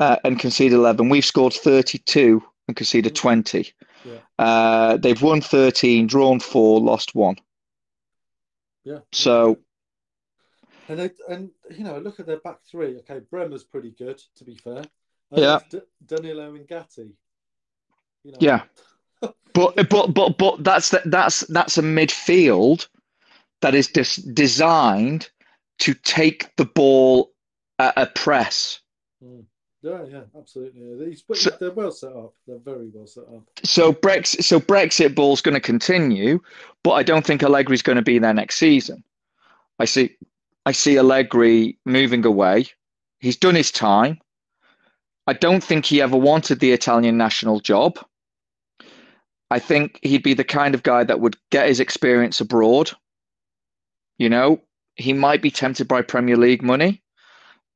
uh, 0.00 0.16
and 0.24 0.38
conceded 0.38 0.74
eleven. 0.74 1.08
We've 1.08 1.24
scored 1.24 1.52
thirty-two 1.52 2.42
and 2.68 2.76
conceded 2.76 3.14
mm-hmm. 3.14 3.20
twenty. 3.20 3.72
Yeah. 4.04 4.18
Uh, 4.38 4.96
they've 4.96 5.20
won 5.20 5.40
thirteen, 5.40 6.06
drawn 6.06 6.40
four, 6.40 6.80
lost 6.80 7.14
one. 7.14 7.36
Yeah. 8.84 8.98
So 9.12 9.58
and 10.88 10.98
they, 10.98 11.10
and 11.28 11.50
you 11.70 11.84
know, 11.84 11.98
look 11.98 12.20
at 12.20 12.26
their 12.26 12.40
back 12.40 12.58
three. 12.70 12.98
Okay, 12.98 13.20
Bremer's 13.30 13.64
pretty 13.64 13.92
good, 13.92 14.22
to 14.36 14.44
be 14.44 14.56
fair. 14.56 14.84
yeah. 15.30 15.60
D- 15.70 15.80
Danilo 16.04 16.54
and 16.54 16.66
Gatti. 16.66 17.12
You 18.24 18.32
know. 18.32 18.38
Yeah. 18.40 18.62
but 19.54 19.88
but 19.88 20.08
but 20.08 20.38
but 20.38 20.64
that's 20.64 20.90
that 20.90 21.10
that's 21.10 21.40
that's 21.46 21.78
a 21.78 21.82
midfield 21.82 22.88
that 23.60 23.74
is 23.74 23.86
dis- 23.86 24.16
designed 24.16 25.30
to 25.78 25.94
take 25.94 26.54
the 26.56 26.64
ball 26.64 27.32
at 27.78 27.94
a 27.96 28.06
press. 28.06 28.80
Mm. 29.24 29.44
Yeah, 29.82 30.04
yeah, 30.08 30.20
absolutely. 30.38 31.06
These, 31.06 31.24
So- 31.34 31.50
they're 31.58 31.72
well 31.72 31.90
set 31.90 32.12
up. 32.12 32.34
They're 32.46 32.58
very 32.58 32.88
well 32.92 33.06
set 33.06 33.24
up. 33.24 33.42
So 33.64 33.92
Brexit, 33.92 34.44
so 34.44 34.60
Brexit 34.60 35.14
ball's 35.14 35.42
going 35.42 35.54
to 35.54 35.60
continue, 35.60 36.40
but 36.84 36.92
I 36.92 37.02
don't 37.02 37.26
think 37.26 37.42
Allegri's 37.42 37.82
going 37.82 37.96
to 37.96 38.02
be 38.02 38.18
there 38.18 38.32
next 38.34 38.56
season. 38.56 39.02
I 39.80 39.84
see, 39.86 40.16
I 40.66 40.72
see 40.72 40.98
Allegri 40.98 41.78
moving 41.84 42.24
away. 42.24 42.66
He's 43.18 43.36
done 43.36 43.56
his 43.56 43.72
time. 43.72 44.20
I 45.26 45.32
don't 45.32 45.62
think 45.62 45.84
he 45.84 46.00
ever 46.00 46.16
wanted 46.16 46.60
the 46.60 46.72
Italian 46.72 47.16
national 47.16 47.60
job. 47.60 47.98
I 49.50 49.58
think 49.58 49.98
he'd 50.02 50.22
be 50.22 50.34
the 50.34 50.44
kind 50.44 50.74
of 50.74 50.82
guy 50.82 51.04
that 51.04 51.20
would 51.20 51.36
get 51.50 51.68
his 51.68 51.80
experience 51.80 52.40
abroad. 52.40 52.90
You 54.18 54.28
know, 54.28 54.60
he 54.96 55.12
might 55.12 55.42
be 55.42 55.50
tempted 55.50 55.88
by 55.88 56.02
Premier 56.02 56.36
League 56.36 56.62
money. 56.62 57.02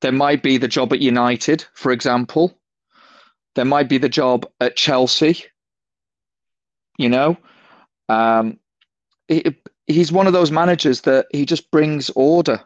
There 0.00 0.12
might 0.12 0.42
be 0.42 0.58
the 0.58 0.68
job 0.68 0.92
at 0.92 1.00
United, 1.00 1.64
for 1.74 1.92
example. 1.92 2.58
There 3.54 3.64
might 3.64 3.88
be 3.88 3.98
the 3.98 4.08
job 4.08 4.46
at 4.60 4.76
Chelsea. 4.76 5.44
You 6.98 7.08
know, 7.08 7.36
um, 8.08 8.58
he, 9.28 9.44
he's 9.86 10.12
one 10.12 10.26
of 10.26 10.32
those 10.32 10.50
managers 10.50 11.02
that 11.02 11.26
he 11.30 11.44
just 11.44 11.70
brings 11.70 12.10
order. 12.10 12.60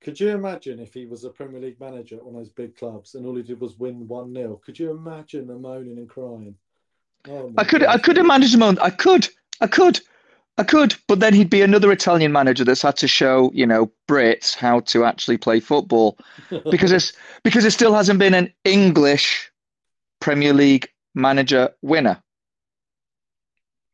Could 0.00 0.20
you 0.20 0.30
imagine 0.30 0.78
if 0.78 0.94
he 0.94 1.06
was 1.06 1.24
a 1.24 1.30
Premier 1.30 1.60
League 1.60 1.80
manager 1.80 2.16
at 2.16 2.24
one 2.24 2.34
of 2.34 2.40
those 2.40 2.50
big 2.50 2.76
clubs 2.76 3.14
and 3.14 3.26
all 3.26 3.34
he 3.34 3.42
did 3.42 3.60
was 3.60 3.78
win 3.78 4.06
1 4.06 4.34
0? 4.34 4.60
Could 4.64 4.78
you 4.78 4.90
imagine 4.90 5.46
the 5.46 5.58
moaning 5.58 5.98
and 5.98 6.08
crying? 6.08 6.54
Oh 7.28 7.52
I 7.58 7.64
could, 7.64 7.84
I 7.84 7.98
could 7.98 8.16
imagine 8.16 8.48
him. 8.48 8.62
on- 8.62 8.78
I 8.78 8.90
could, 8.90 9.28
I 9.60 9.66
could, 9.66 10.00
I 10.58 10.64
could. 10.64 10.96
But 11.06 11.20
then 11.20 11.32
he'd 11.32 11.50
be 11.50 11.62
another 11.62 11.90
Italian 11.92 12.32
manager 12.32 12.64
that's 12.64 12.82
had 12.82 12.96
to 12.98 13.08
show, 13.08 13.50
you 13.54 13.64
know, 13.64 13.90
Brits 14.08 14.54
how 14.54 14.80
to 14.80 15.04
actually 15.04 15.38
play 15.38 15.60
football 15.60 16.18
because 16.70 16.92
it's 16.92 17.12
because 17.44 17.64
it 17.64 17.70
still 17.70 17.94
hasn't 17.94 18.18
been 18.18 18.34
an 18.34 18.52
English 18.64 19.50
Premier 20.20 20.52
League 20.52 20.88
manager 21.14 21.70
winner. 21.82 22.22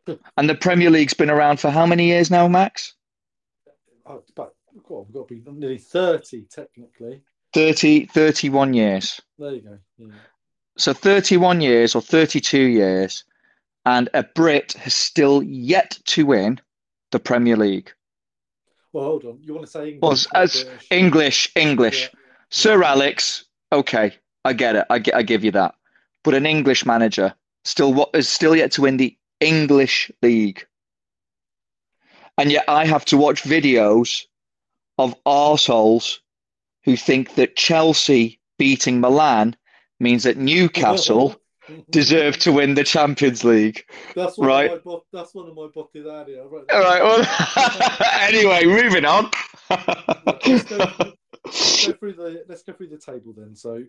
And 0.37 0.51
the 0.51 0.55
Premier 0.55 0.91
League's 0.91 1.15
been 1.15 1.31
around 1.31 1.61
for 1.61 1.71
how 1.71 1.87
many 1.87 2.09
years 2.09 2.31
now, 2.31 2.47
Max? 2.47 2.93
Oh, 4.05 4.23
but 4.37 4.55
God, 4.87 5.07
we've 5.07 5.15
got 5.15 5.29
to 5.29 5.35
be 5.35 5.51
nearly 5.51 5.79
30 5.79 6.45
technically. 6.51 7.23
30, 7.55 8.07
31 8.07 8.75
years. 8.75 9.23
There 9.39 9.55
you 9.55 9.63
go. 9.63 9.79
Yeah. 9.97 10.09
So 10.77 10.93
31 10.93 11.63
years 11.63 11.95
or 11.95 12.03
32 12.03 12.59
years, 12.59 13.25
and 13.85 14.09
a 14.15 14.23
Brit 14.23 14.73
has 14.73 14.95
still 14.95 15.43
yet 15.43 15.99
to 16.07 16.27
win 16.27 16.61
the 17.13 17.21
Premier 17.21 17.57
League. 17.57 17.93
Well, 18.93 19.05
hold 19.05 19.25
on. 19.25 19.39
You 19.43 19.55
want 19.55 19.67
to 19.67 19.73
say 19.73 19.93
English? 19.93 20.01
Well, 20.03 20.43
as 20.43 20.65
British? 20.65 20.87
English, 20.91 21.53
English. 21.57 22.03
Yeah. 22.03 22.21
Sir 22.51 22.83
Alex, 22.83 23.45
okay, 23.73 24.15
I 24.45 24.53
get 24.53 24.77
it. 24.77 24.87
I, 24.91 25.03
I 25.15 25.23
give 25.23 25.45
you 25.45 25.51
that. 25.53 25.75
But 26.23 26.35
an 26.35 26.47
English 26.47 26.87
manager 26.87 27.35
still 27.65 27.93
what 27.93 28.11
is 28.15 28.29
still 28.29 28.55
yet 28.55 28.73
to 28.73 28.83
win 28.83 28.97
the 28.97 29.17
English 29.41 30.11
league. 30.23 30.67
And 32.39 32.51
yet 32.51 32.65
I 32.69 32.87
have 32.87 33.05
to 33.07 33.17
watch 33.17 33.43
videos 33.43 34.23
of 34.99 35.15
arseholes 35.25 36.19
who 36.85 36.97
think 36.97 37.35
that 37.35 37.57
Chelsea 37.57 38.41
beating 38.59 39.01
Milan 39.01 39.57
means 40.01 40.25
that 40.25 40.37
Newcastle 40.37 41.37
deserve 41.91 42.39
to 42.39 42.53
win 42.53 42.75
the 42.75 42.85
Champions 42.85 43.45
League. 43.45 43.85
That's 44.15 44.39
one 44.39 44.49
Right. 44.49 44.71
Of 44.71 44.85
my, 44.85 44.99
that's 45.13 45.35
one 45.35 45.49
of 45.49 45.55
my 45.55 45.69
Bottilari. 45.75 46.41
I 46.41 46.45
wrote 46.45 46.71
All 46.73 46.81
right. 46.81 47.03
Well, 47.03 47.99
anyway, 48.21 48.65
moving 48.67 49.05
on. 49.05 49.31
let's, 49.71 50.65
go, 50.65 50.77
let's 51.45 51.87
go 51.87 51.93
through 51.99 52.13
the 52.15 52.45
let's 52.49 52.63
go 52.63 52.73
through 52.73 52.89
the 52.89 52.99
table 52.99 53.33
then. 53.37 53.55
So 53.55 53.83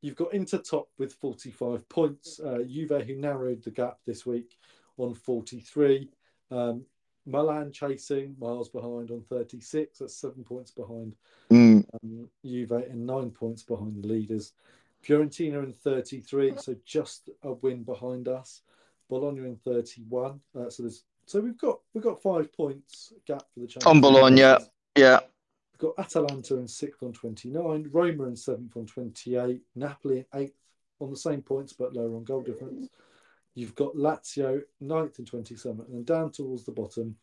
you've 0.00 0.16
got 0.16 0.34
Inter 0.34 0.58
top 0.58 0.88
with 0.98 1.12
45 1.14 1.88
points. 1.88 2.40
Uh, 2.40 2.58
Juve 2.66 3.04
who 3.06 3.16
narrowed 3.16 3.62
the 3.62 3.70
gap 3.70 3.98
this 4.06 4.26
week 4.26 4.56
on 4.98 5.14
43. 5.14 6.08
Um, 6.50 6.84
Milan 7.24 7.70
chasing 7.72 8.34
miles 8.40 8.68
behind 8.68 9.10
on 9.12 9.22
36. 9.28 9.98
That's 9.98 10.16
seven 10.16 10.44
points 10.44 10.70
behind 10.72 11.14
Mm, 11.50 11.84
um, 12.02 12.28
Juve 12.44 12.72
and 12.72 13.06
nine 13.06 13.30
points 13.30 13.62
behind 13.62 14.02
the 14.02 14.08
leaders. 14.08 14.52
Fiorentina 15.06 15.62
in 15.64 15.72
33, 15.72 16.54
so 16.56 16.76
just 16.84 17.28
a 17.42 17.52
win 17.52 17.82
behind 17.82 18.28
us. 18.28 18.62
Bologna 19.08 19.40
in 19.40 19.56
31. 19.56 20.40
Uh, 20.58 20.70
so 20.70 20.84
there's 20.84 21.04
so 21.26 21.40
we've 21.40 21.58
got 21.58 21.80
we've 21.92 22.04
got 22.04 22.22
five 22.22 22.52
points 22.52 23.12
gap 23.26 23.42
for 23.52 23.60
the 23.60 23.66
Champions 23.66 23.86
On 23.86 24.00
Bologna. 24.00 24.42
places. 24.42 24.70
yeah. 24.96 25.20
We've 25.72 25.90
got 25.94 26.04
Atalanta 26.04 26.56
in 26.56 26.68
sixth 26.68 27.02
on 27.02 27.12
29, 27.12 27.88
Roma 27.92 28.24
in 28.24 28.36
seventh 28.36 28.76
on 28.76 28.86
28, 28.86 29.60
Napoli 29.74 30.18
in 30.18 30.26
eighth 30.40 30.54
on 31.00 31.10
the 31.10 31.16
same 31.16 31.42
points 31.42 31.72
but 31.72 31.92
lower 31.94 32.14
on 32.16 32.24
goal 32.24 32.42
difference. 32.42 32.88
You've 33.54 33.74
got 33.74 33.94
Lazio 33.96 34.62
ninth 34.80 35.18
and 35.18 35.26
27, 35.26 35.80
and 35.86 35.94
then 35.94 36.04
down 36.04 36.30
towards 36.30 36.64
the 36.64 36.72
bottom, 36.72 37.16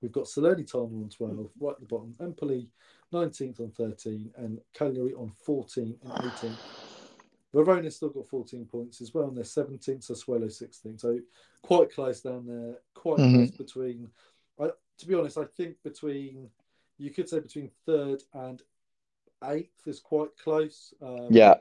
we've 0.00 0.12
got 0.12 0.24
Salernitana 0.24 1.02
on 1.02 1.08
12, 1.08 1.48
right 1.60 1.72
at 1.72 1.80
the 1.80 1.86
bottom, 1.86 2.14
Empoli 2.20 2.68
19th 3.12 3.60
on 3.60 3.70
13, 3.70 4.30
and 4.36 4.60
Cagliari 4.74 5.14
on 5.14 5.32
14 5.44 5.96
and 6.04 6.32
18. 6.38 6.52
Verona's 7.54 7.96
still 7.96 8.08
got 8.08 8.26
14 8.26 8.64
points 8.66 9.00
as 9.00 9.12
well, 9.12 9.28
and 9.28 9.36
they're 9.36 9.44
17th, 9.44 10.00
Sassuolo 10.10 10.46
16th. 10.46 11.00
So 11.00 11.18
quite 11.62 11.92
close 11.92 12.20
down 12.22 12.46
there, 12.46 12.78
quite 12.94 13.18
Mhm. 13.18 13.34
close 13.34 13.50
between. 13.50 14.10
I, 14.58 14.70
to 14.98 15.06
be 15.06 15.14
honest, 15.14 15.38
I 15.38 15.44
think 15.44 15.82
between 15.82 16.50
you 16.98 17.10
could 17.10 17.28
say 17.28 17.40
between 17.40 17.70
third 17.84 18.22
and 18.34 18.62
eighth 19.44 19.86
is 19.86 20.00
quite 20.00 20.36
close. 20.36 20.94
Um, 21.02 21.28
Yeah. 21.30 21.60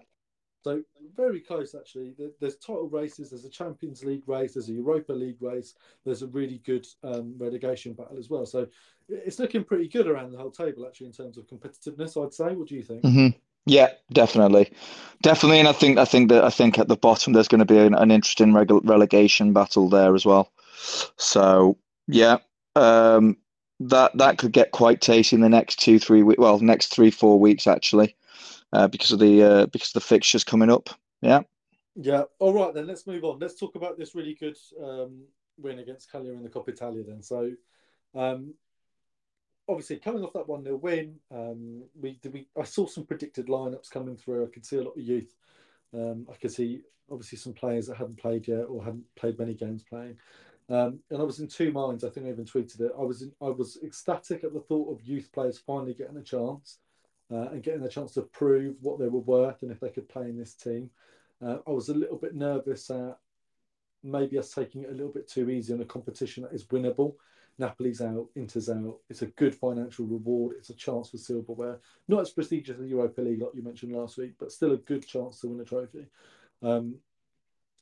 So 0.63 0.83
very 1.15 1.39
close 1.41 1.73
actually. 1.73 2.15
There's 2.39 2.57
title 2.57 2.87
races. 2.87 3.31
There's 3.31 3.45
a 3.45 3.49
Champions 3.49 4.03
League 4.03 4.27
race. 4.27 4.53
There's 4.53 4.69
a 4.69 4.73
Europa 4.73 5.11
League 5.11 5.41
race. 5.41 5.73
There's 6.03 6.21
a 6.21 6.27
really 6.27 6.59
good 6.59 6.85
um, 7.03 7.35
relegation 7.39 7.93
battle 7.93 8.19
as 8.19 8.29
well. 8.29 8.45
So 8.45 8.67
it's 9.09 9.39
looking 9.39 9.63
pretty 9.63 9.87
good 9.87 10.05
around 10.07 10.31
the 10.31 10.37
whole 10.37 10.51
table 10.51 10.85
actually 10.85 11.07
in 11.07 11.13
terms 11.13 11.39
of 11.39 11.47
competitiveness. 11.47 12.23
I'd 12.23 12.33
say. 12.35 12.53
What 12.55 12.67
do 12.67 12.75
you 12.75 12.83
think? 12.83 13.01
hmm 13.01 13.27
Yeah, 13.65 13.89
definitely, 14.11 14.71
definitely, 15.21 15.59
and 15.59 15.67
I 15.67 15.73
think 15.73 15.97
I 15.99 16.05
think 16.05 16.29
that 16.29 16.43
I 16.43 16.49
think 16.49 16.79
at 16.79 16.87
the 16.87 16.97
bottom 16.97 17.33
there's 17.33 17.47
going 17.47 17.59
to 17.59 17.65
be 17.65 17.77
an, 17.77 17.93
an 17.93 18.11
interesting 18.11 18.53
reg- 18.53 18.71
relegation 18.85 19.53
battle 19.53 19.89
there 19.89 20.15
as 20.15 20.25
well. 20.25 20.51
So 21.17 21.77
yeah, 22.07 22.37
um, 22.75 23.37
that 23.79 24.17
that 24.17 24.37
could 24.37 24.51
get 24.51 24.71
quite 24.71 25.01
tasty 25.01 25.35
in 25.35 25.41
the 25.41 25.49
next 25.49 25.79
two 25.79 25.99
three 25.99 26.23
week, 26.23 26.39
well, 26.39 26.59
next 26.59 26.87
three 26.87 27.11
four 27.11 27.39
weeks 27.39 27.67
actually, 27.67 28.15
uh, 28.73 28.87
because 28.87 29.11
of 29.11 29.19
the 29.19 29.43
uh, 29.43 29.65
because 29.67 29.89
of 29.89 29.93
the 29.95 30.07
fixtures 30.07 30.43
coming 30.43 30.71
up. 30.71 30.89
Yeah, 31.21 31.41
Yeah. 31.95 32.23
All 32.39 32.53
right 32.53 32.73
then. 32.73 32.87
Let's 32.87 33.05
move 33.07 33.23
on. 33.23 33.39
Let's 33.39 33.59
talk 33.59 33.75
about 33.75 33.97
this 33.97 34.15
really 34.15 34.35
good 34.35 34.57
um, 34.81 35.23
win 35.57 35.79
against 35.79 36.11
Cagliari 36.11 36.37
in 36.37 36.43
the 36.43 36.49
Coppa 36.49 36.69
Italia. 36.69 37.03
Then. 37.03 37.21
So, 37.21 37.51
um, 38.15 38.53
obviously 39.71 39.97
coming 39.97 40.23
off 40.23 40.33
that 40.33 40.47
one 40.47 40.63
0 40.63 40.75
win, 40.77 41.15
um, 41.31 41.83
we 41.99 42.19
we 42.31 42.47
I 42.59 42.63
saw 42.63 42.85
some 42.85 43.05
predicted 43.05 43.47
lineups 43.47 43.89
coming 43.89 44.17
through. 44.17 44.45
I 44.45 44.49
could 44.49 44.65
see 44.65 44.77
a 44.77 44.83
lot 44.83 44.97
of 44.97 45.01
youth. 45.01 45.35
Um, 45.93 46.27
I 46.31 46.35
could 46.35 46.51
see 46.51 46.81
obviously 47.09 47.37
some 47.37 47.53
players 47.53 47.87
that 47.87 47.97
hadn't 47.97 48.17
played 48.17 48.47
yet 48.47 48.65
or 48.69 48.83
hadn't 48.83 49.03
played 49.15 49.39
many 49.39 49.53
games 49.53 49.83
playing. 49.83 50.17
Um, 50.69 50.99
and 51.09 51.19
I 51.21 51.23
was 51.23 51.39
in 51.39 51.47
two 51.47 51.71
minds. 51.71 52.03
I 52.03 52.09
think 52.09 52.25
I 52.25 52.29
even 52.29 52.45
tweeted 52.45 52.79
it. 52.79 52.91
I 52.97 53.01
was 53.01 53.23
in, 53.23 53.31
I 53.41 53.49
was 53.49 53.77
ecstatic 53.83 54.43
at 54.43 54.53
the 54.53 54.61
thought 54.61 54.91
of 54.91 55.05
youth 55.05 55.29
players 55.33 55.57
finally 55.57 55.93
getting 55.93 56.17
a 56.17 56.23
chance 56.23 56.77
uh, 57.31 57.49
and 57.49 57.63
getting 57.63 57.83
a 57.83 57.89
chance 57.89 58.13
to 58.13 58.21
prove 58.21 58.75
what 58.81 58.99
they 58.99 59.07
were 59.07 59.19
worth 59.19 59.63
and 59.63 59.71
if 59.71 59.79
they 59.79 59.89
could 59.89 60.07
play 60.07 60.29
in 60.29 60.37
this 60.37 60.53
team. 60.53 60.89
Uh, 61.45 61.57
I 61.67 61.71
was 61.71 61.89
a 61.89 61.93
little 61.93 62.17
bit 62.17 62.35
nervous 62.35 62.89
at 62.89 63.17
maybe 64.03 64.37
us 64.37 64.53
taking 64.53 64.83
it 64.83 64.89
a 64.89 64.93
little 64.93 65.11
bit 65.11 65.27
too 65.27 65.49
easy 65.49 65.73
on 65.73 65.81
a 65.81 65.85
competition 65.85 66.43
that 66.43 66.53
is 66.53 66.65
winnable. 66.65 67.15
Napoli's 67.61 68.01
out, 68.01 68.27
Inter's 68.35 68.69
out. 68.69 68.97
It's 69.09 69.21
a 69.21 69.27
good 69.27 69.53
financial 69.53 70.05
reward. 70.05 70.55
It's 70.57 70.71
a 70.71 70.75
chance 70.75 71.09
for 71.09 71.17
silverware. 71.17 71.79
Not 72.07 72.21
as 72.21 72.31
prestigious 72.31 72.75
as 72.75 72.81
the 72.81 72.87
Europa 72.87 73.21
League, 73.21 73.41
like 73.41 73.51
you 73.53 73.61
mentioned 73.61 73.93
last 73.93 74.17
week, 74.17 74.33
but 74.39 74.51
still 74.51 74.73
a 74.73 74.77
good 74.77 75.07
chance 75.07 75.39
to 75.39 75.47
win 75.47 75.61
a 75.61 75.65
trophy. 75.65 76.07
Um, 76.63 76.95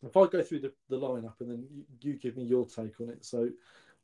if 0.06 0.16
I 0.16 0.28
go 0.28 0.44
through 0.44 0.60
the, 0.60 0.74
the 0.90 0.98
lineup 0.98 1.40
and 1.40 1.50
then 1.50 1.66
you, 1.72 1.84
you 2.02 2.14
give 2.18 2.38
me 2.38 2.44
your 2.44 2.66
take 2.66 3.00
on 3.00 3.10
it. 3.10 3.24
So, 3.26 3.50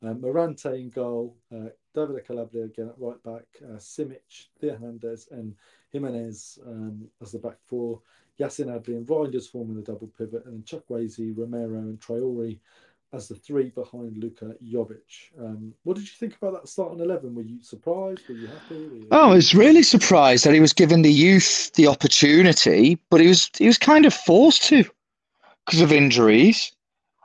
um, 0.02 0.20
Mirante 0.20 0.78
in 0.78 0.90
goal, 0.90 1.36
uh, 1.54 1.70
David 1.94 2.26
Calabria 2.26 2.64
again 2.64 2.88
at 2.88 2.98
right 2.98 3.22
back, 3.22 3.44
uh, 3.64 3.78
Simic, 3.78 4.48
Theo 4.60 4.74
Hernandez, 4.74 5.28
and 5.30 5.54
Jimenez 5.90 6.58
um, 6.66 7.08
as 7.22 7.32
the 7.32 7.38
back 7.38 7.56
four. 7.66 8.00
Yacine 8.38 8.66
Adli 8.66 8.96
and 8.96 9.06
Reijnders 9.06 9.50
forming 9.50 9.76
the 9.76 9.82
double 9.82 10.08
pivot, 10.18 10.44
and 10.44 10.54
then 10.54 10.62
Chukwueze, 10.62 11.36
Romero, 11.36 11.78
and 11.78 11.98
Traore 11.98 12.58
as 13.12 13.28
the 13.28 13.34
three 13.34 13.70
behind 13.70 14.18
Luka 14.18 14.54
Jovic. 14.64 15.30
Um, 15.38 15.72
what 15.84 15.96
did 15.96 16.02
you 16.02 16.14
think 16.18 16.36
about 16.40 16.54
that 16.54 16.68
starting 16.68 17.00
eleven? 17.00 17.34
Were 17.34 17.42
you 17.42 17.62
surprised? 17.62 18.28
Were 18.28 18.34
you 18.34 18.46
happy? 18.46 18.86
Were 18.88 18.96
you... 18.96 19.08
Oh, 19.10 19.30
I 19.30 19.34
was 19.34 19.54
really 19.54 19.82
surprised 19.82 20.44
that 20.44 20.54
he 20.54 20.60
was 20.60 20.72
given 20.72 21.02
the 21.02 21.12
youth 21.12 21.72
the 21.74 21.86
opportunity, 21.86 22.98
but 23.10 23.20
he 23.20 23.28
was 23.28 23.50
he 23.56 23.66
was 23.66 23.78
kind 23.78 24.06
of 24.06 24.14
forced 24.14 24.64
to 24.64 24.84
because 25.64 25.80
of 25.80 25.92
injuries. 25.92 26.72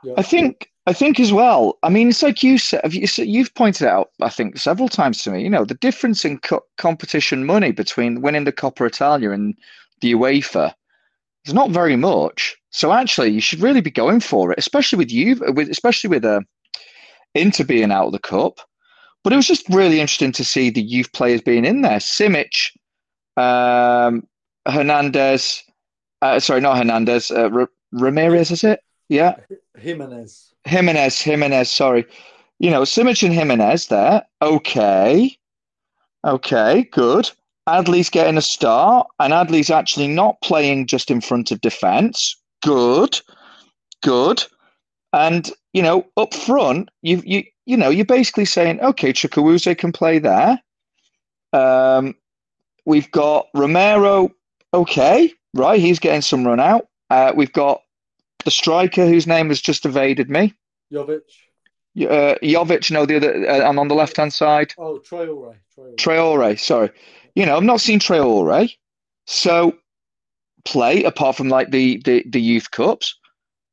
Yeah. 0.04 0.14
I 0.16 0.22
think 0.22 0.70
I 0.86 0.92
think 0.92 1.20
as 1.20 1.32
well. 1.32 1.78
I 1.82 1.88
mean, 1.88 2.08
it's 2.08 2.22
like 2.22 2.42
you 2.42 2.58
said. 2.58 2.92
you've 2.92 3.54
pointed 3.54 3.86
out, 3.86 4.10
I 4.20 4.28
think, 4.28 4.58
several 4.58 4.88
times 4.88 5.22
to 5.22 5.30
me. 5.30 5.42
You 5.42 5.50
know, 5.50 5.64
the 5.64 5.74
difference 5.74 6.24
in 6.24 6.38
co- 6.38 6.64
competition 6.76 7.44
money 7.44 7.70
between 7.72 8.20
winning 8.20 8.44
the 8.44 8.52
Coppa 8.52 8.86
Italia 8.86 9.30
and 9.30 9.54
the 10.00 10.14
UEFA 10.14 10.74
There's 11.44 11.54
not 11.54 11.70
very 11.70 11.96
much. 11.96 12.56
So 12.70 12.92
actually, 12.92 13.30
you 13.30 13.40
should 13.40 13.60
really 13.60 13.80
be 13.80 13.90
going 13.90 14.20
for 14.20 14.52
it, 14.52 14.58
especially 14.58 14.98
with 14.98 15.10
you, 15.10 15.36
with 15.54 15.68
especially 15.68 16.08
with 16.08 16.24
uh, 16.24 16.40
Inter 17.34 17.64
being 17.64 17.92
out 17.92 18.06
of 18.06 18.12
the 18.12 18.18
cup. 18.18 18.60
But 19.24 19.32
it 19.32 19.36
was 19.36 19.46
just 19.46 19.68
really 19.68 20.00
interesting 20.00 20.32
to 20.32 20.44
see 20.44 20.70
the 20.70 20.82
youth 20.82 21.12
players 21.12 21.40
being 21.42 21.64
in 21.64 21.82
there. 21.82 21.98
Simic, 21.98 22.70
um, 23.36 24.26
Hernandez, 24.66 25.62
uh, 26.22 26.40
sorry, 26.40 26.60
not 26.60 26.78
Hernandez, 26.78 27.30
uh, 27.30 27.48
R- 27.52 27.70
Ramirez, 27.92 28.50
is 28.50 28.64
it? 28.64 28.80
Yeah. 29.08 29.36
Jimenez. 29.78 30.54
Jimenez, 30.64 31.20
Jimenez, 31.20 31.70
sorry. 31.70 32.06
You 32.58 32.70
know, 32.70 32.82
Simic 32.82 33.22
and 33.22 33.34
Jimenez 33.34 33.88
there. 33.88 34.22
Okay. 34.40 35.36
Okay, 36.24 36.84
good. 36.92 37.30
Adli's 37.66 38.10
getting 38.10 38.36
a 38.36 38.42
start, 38.42 39.06
and 39.20 39.32
Adli's 39.32 39.70
actually 39.70 40.08
not 40.08 40.40
playing 40.42 40.86
just 40.86 41.10
in 41.10 41.20
front 41.20 41.50
of 41.50 41.60
defence. 41.60 42.36
Good. 42.62 43.20
Good. 44.02 44.44
And, 45.12 45.50
you 45.72 45.82
know, 45.82 46.06
up 46.16 46.34
front, 46.34 46.88
you 47.02 47.22
you 47.24 47.44
you 47.66 47.76
know, 47.76 47.90
you're 47.90 48.04
basically 48.04 48.44
saying, 48.44 48.80
okay, 48.80 49.12
Chukwueze 49.12 49.76
can 49.78 49.92
play 49.92 50.18
there. 50.18 50.60
Um, 51.52 52.14
we've 52.86 53.10
got 53.10 53.46
Romero, 53.54 54.30
okay, 54.74 55.32
right, 55.54 55.78
he's 55.78 56.00
getting 56.00 56.22
some 56.22 56.44
run 56.44 56.58
out. 56.58 56.88
Uh, 57.10 57.32
we've 57.36 57.52
got 57.52 57.82
the 58.44 58.50
striker 58.50 59.06
whose 59.06 59.26
name 59.26 59.48
has 59.48 59.60
just 59.60 59.86
evaded 59.86 60.30
me. 60.30 60.54
Jovic. 60.92 61.20
Uh, 61.96 62.36
Jovic, 62.42 62.90
no, 62.90 63.06
the 63.06 63.16
other, 63.16 63.48
uh, 63.48 63.68
I'm 63.68 63.78
on 63.78 63.88
the 63.88 63.94
left 63.94 64.16
hand 64.16 64.32
side. 64.32 64.74
Oh, 64.78 64.98
Traore. 64.98 65.56
Traore. 65.76 65.96
Traore, 65.96 66.58
sorry. 66.58 66.90
You 67.34 67.46
know, 67.46 67.56
I've 67.56 67.62
not 67.62 67.80
seen 67.80 67.98
Traore. 67.98 68.70
So 69.26 69.76
play 70.64 71.04
apart 71.04 71.36
from 71.36 71.48
like 71.48 71.70
the 71.70 72.00
the, 72.04 72.24
the 72.28 72.40
youth 72.40 72.70
cups, 72.70 73.16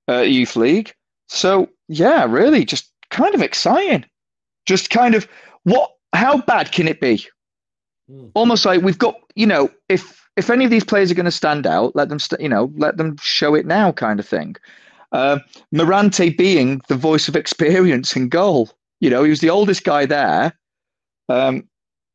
uh, 0.10 0.22
youth 0.22 0.56
league. 0.56 0.94
So 1.28 1.70
yeah, 1.88 2.26
really, 2.26 2.66
just 2.66 2.92
kind 3.10 3.36
of 3.36 3.42
exciting. 3.42 4.06
Just 4.66 4.90
kind 4.90 5.16
of 5.16 5.28
what? 5.64 5.92
How 6.14 6.42
bad 6.42 6.72
can 6.72 6.88
it 6.88 7.00
be? 7.00 7.26
Mm. 8.10 8.32
Almost 8.34 8.66
like 8.66 8.82
we've 8.82 8.98
got, 8.98 9.16
you 9.36 9.46
know, 9.46 9.70
if 9.90 10.28
if 10.38 10.50
any 10.50 10.66
of 10.66 10.72
these 10.72 10.84
players 10.84 11.12
are 11.12 11.16
going 11.16 11.26
to 11.26 11.32
stand 11.32 11.68
out, 11.68 11.96
let 11.96 12.10
them, 12.10 12.18
st- 12.18 12.42
you 12.42 12.48
know, 12.48 12.72
let 12.78 12.98
them 12.98 13.18
show 13.20 13.56
it 13.56 13.66
now, 13.66 13.92
kind 13.92 14.20
of 14.20 14.28
thing. 14.28 14.56
Uh, 15.12 15.40
Mirante 15.74 16.36
being 16.36 16.82
the 16.88 16.96
voice 16.96 17.28
of 17.28 17.36
experience 17.36 18.16
in 18.16 18.30
goal. 18.30 18.70
You 19.02 19.10
know, 19.10 19.24
he 19.24 19.30
was 19.30 19.42
the 19.42 19.50
oldest 19.50 19.84
guy 19.84 20.06
there. 20.06 20.58
Um, 21.28 21.68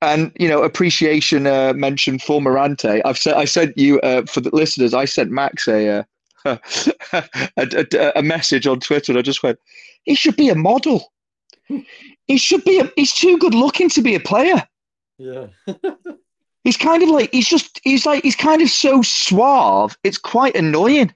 and 0.02 0.32
you 0.38 0.48
know, 0.48 0.62
appreciation 0.62 1.46
uh, 1.46 1.72
mentioned 1.74 2.22
for 2.22 2.40
Mirante. 2.40 3.00
I've 3.04 3.18
said 3.18 3.34
I 3.34 3.44
sent 3.44 3.76
you 3.78 4.00
uh, 4.00 4.26
for 4.26 4.40
the 4.40 4.54
listeners. 4.54 4.94
I 4.94 5.04
sent 5.04 5.30
Max 5.30 5.66
a, 5.68 5.88
uh, 5.88 6.02
a, 7.12 7.24
a, 7.56 8.12
a 8.16 8.22
message 8.22 8.66
on 8.66 8.80
Twitter. 8.80 9.12
And 9.12 9.18
I 9.18 9.22
just 9.22 9.42
went, 9.42 9.58
he 10.04 10.14
should 10.14 10.36
be 10.36 10.48
a 10.48 10.54
model. 10.54 11.12
He 12.26 12.36
should 12.36 12.64
be. 12.64 12.80
A, 12.80 12.90
he's 12.96 13.14
too 13.14 13.38
good 13.38 13.54
looking 13.54 13.88
to 13.90 14.02
be 14.02 14.14
a 14.14 14.20
player. 14.20 14.62
Yeah. 15.18 15.46
He's 16.64 16.78
kind 16.78 17.02
of 17.02 17.10
like 17.10 17.30
he's 17.30 17.46
just 17.46 17.78
he's 17.84 18.06
like 18.06 18.22
he's 18.24 18.34
kind 18.34 18.62
of 18.62 18.70
so 18.70 19.02
suave. 19.02 19.98
It's 20.02 20.16
quite 20.16 20.56
annoying. 20.56 21.14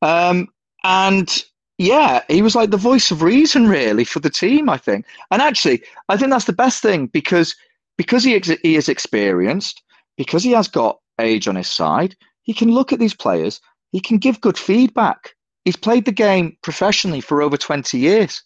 Um, 0.00 0.48
and 0.82 1.44
yeah, 1.76 2.22
he 2.28 2.40
was 2.40 2.54
like 2.54 2.70
the 2.70 2.78
voice 2.78 3.10
of 3.10 3.20
reason 3.20 3.68
really 3.68 4.04
for 4.04 4.20
the 4.20 4.30
team. 4.30 4.70
I 4.70 4.78
think, 4.78 5.04
and 5.30 5.42
actually, 5.42 5.82
I 6.08 6.16
think 6.16 6.30
that's 6.30 6.46
the 6.46 6.54
best 6.54 6.80
thing 6.80 7.06
because 7.06 7.54
because 7.96 8.24
he 8.24 8.34
ex- 8.34 8.48
he 8.62 8.76
is 8.76 8.88
experienced, 8.88 9.82
because 10.16 10.42
he 10.42 10.52
has 10.52 10.68
got 10.68 10.98
age 11.20 11.48
on 11.48 11.56
his 11.56 11.68
side. 11.68 12.16
He 12.42 12.54
can 12.54 12.72
look 12.72 12.92
at 12.92 12.98
these 12.98 13.14
players. 13.14 13.60
He 13.92 14.00
can 14.00 14.18
give 14.18 14.40
good 14.40 14.58
feedback. 14.58 15.34
He's 15.64 15.76
played 15.76 16.04
the 16.04 16.12
game 16.12 16.56
professionally 16.62 17.20
for 17.20 17.42
over 17.42 17.56
twenty 17.56 17.98
years. 17.98 18.42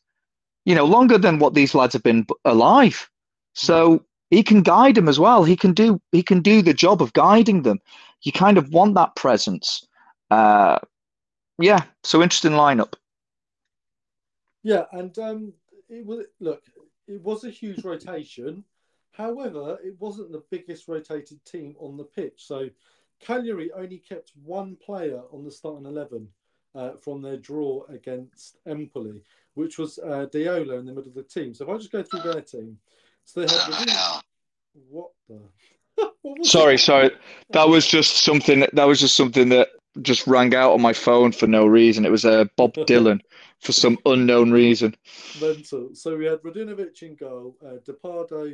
You 0.64 0.74
know, 0.74 0.84
longer 0.84 1.18
than 1.18 1.38
what 1.38 1.54
these 1.54 1.74
lads 1.74 1.92
have 1.92 2.02
been 2.02 2.26
alive. 2.44 3.08
So 3.54 4.04
he 4.30 4.42
can 4.42 4.62
guide 4.62 4.96
them 4.96 5.08
as 5.08 5.18
well. 5.20 5.44
He 5.44 5.56
can 5.56 5.72
do 5.72 6.00
he 6.12 6.22
can 6.22 6.40
do 6.40 6.62
the 6.62 6.74
job 6.74 7.00
of 7.00 7.12
guiding 7.12 7.62
them. 7.62 7.78
You 8.22 8.32
kind 8.32 8.58
of 8.58 8.68
want 8.70 8.94
that 8.94 9.14
presence. 9.14 9.86
Uh, 10.30 10.78
yeah, 11.58 11.84
so 12.02 12.22
interesting 12.22 12.52
lineup. 12.52 12.94
Yeah, 14.62 14.86
and 14.92 15.16
um, 15.18 15.52
it 15.88 16.04
was 16.04 16.26
look, 16.40 16.62
it 17.06 17.22
was 17.22 17.44
a 17.44 17.50
huge 17.50 17.84
rotation. 17.84 18.64
However, 19.16 19.78
it 19.82 19.98
wasn't 19.98 20.30
the 20.30 20.44
biggest 20.50 20.88
rotated 20.88 21.42
team 21.46 21.74
on 21.78 21.96
the 21.96 22.04
pitch. 22.04 22.46
So 22.46 22.68
Cagliari 23.18 23.72
only 23.72 23.96
kept 23.98 24.32
one 24.44 24.76
player 24.76 25.22
on 25.32 25.42
the 25.42 25.50
starting 25.50 25.86
eleven 25.86 26.28
uh, 26.74 26.92
from 26.96 27.22
their 27.22 27.38
draw 27.38 27.84
against 27.88 28.58
Empoli, 28.66 29.22
which 29.54 29.78
was 29.78 29.98
uh, 29.98 30.26
Deiola 30.32 30.78
in 30.78 30.84
the 30.84 30.92
middle 30.92 31.08
of 31.08 31.14
the 31.14 31.22
team. 31.22 31.54
So 31.54 31.64
if 31.64 31.70
I 31.70 31.78
just 31.78 31.92
go 31.92 32.02
through 32.02 32.30
their 32.30 32.42
team, 32.42 32.78
so 33.24 33.40
they 33.40 33.52
had 33.54 33.70
Medina- 33.70 34.20
what 34.90 35.10
the. 35.28 35.40
What 36.20 36.44
Sorry, 36.44 36.74
it? 36.74 36.78
sorry. 36.78 37.10
That 37.50 37.68
was 37.68 37.86
just 37.86 38.18
something. 38.22 38.66
That 38.74 38.84
was 38.84 39.00
just 39.00 39.16
something 39.16 39.48
that 39.50 39.68
just 40.02 40.26
rang 40.26 40.54
out 40.54 40.72
on 40.72 40.82
my 40.82 40.92
phone 40.92 41.32
for 41.32 41.46
no 41.46 41.66
reason. 41.66 42.04
It 42.04 42.10
was 42.10 42.24
uh, 42.26 42.44
Bob 42.56 42.74
Dylan 42.74 43.20
for 43.60 43.72
some 43.72 43.96
unknown 44.04 44.50
reason. 44.50 44.94
Mental. 45.40 45.94
So 45.94 46.18
we 46.18 46.26
had 46.26 46.42
Radunović 46.42 47.02
in 47.02 47.14
goal, 47.14 47.56
uh, 47.64 47.76
Di 47.84 47.92
Pardo, 47.92 48.52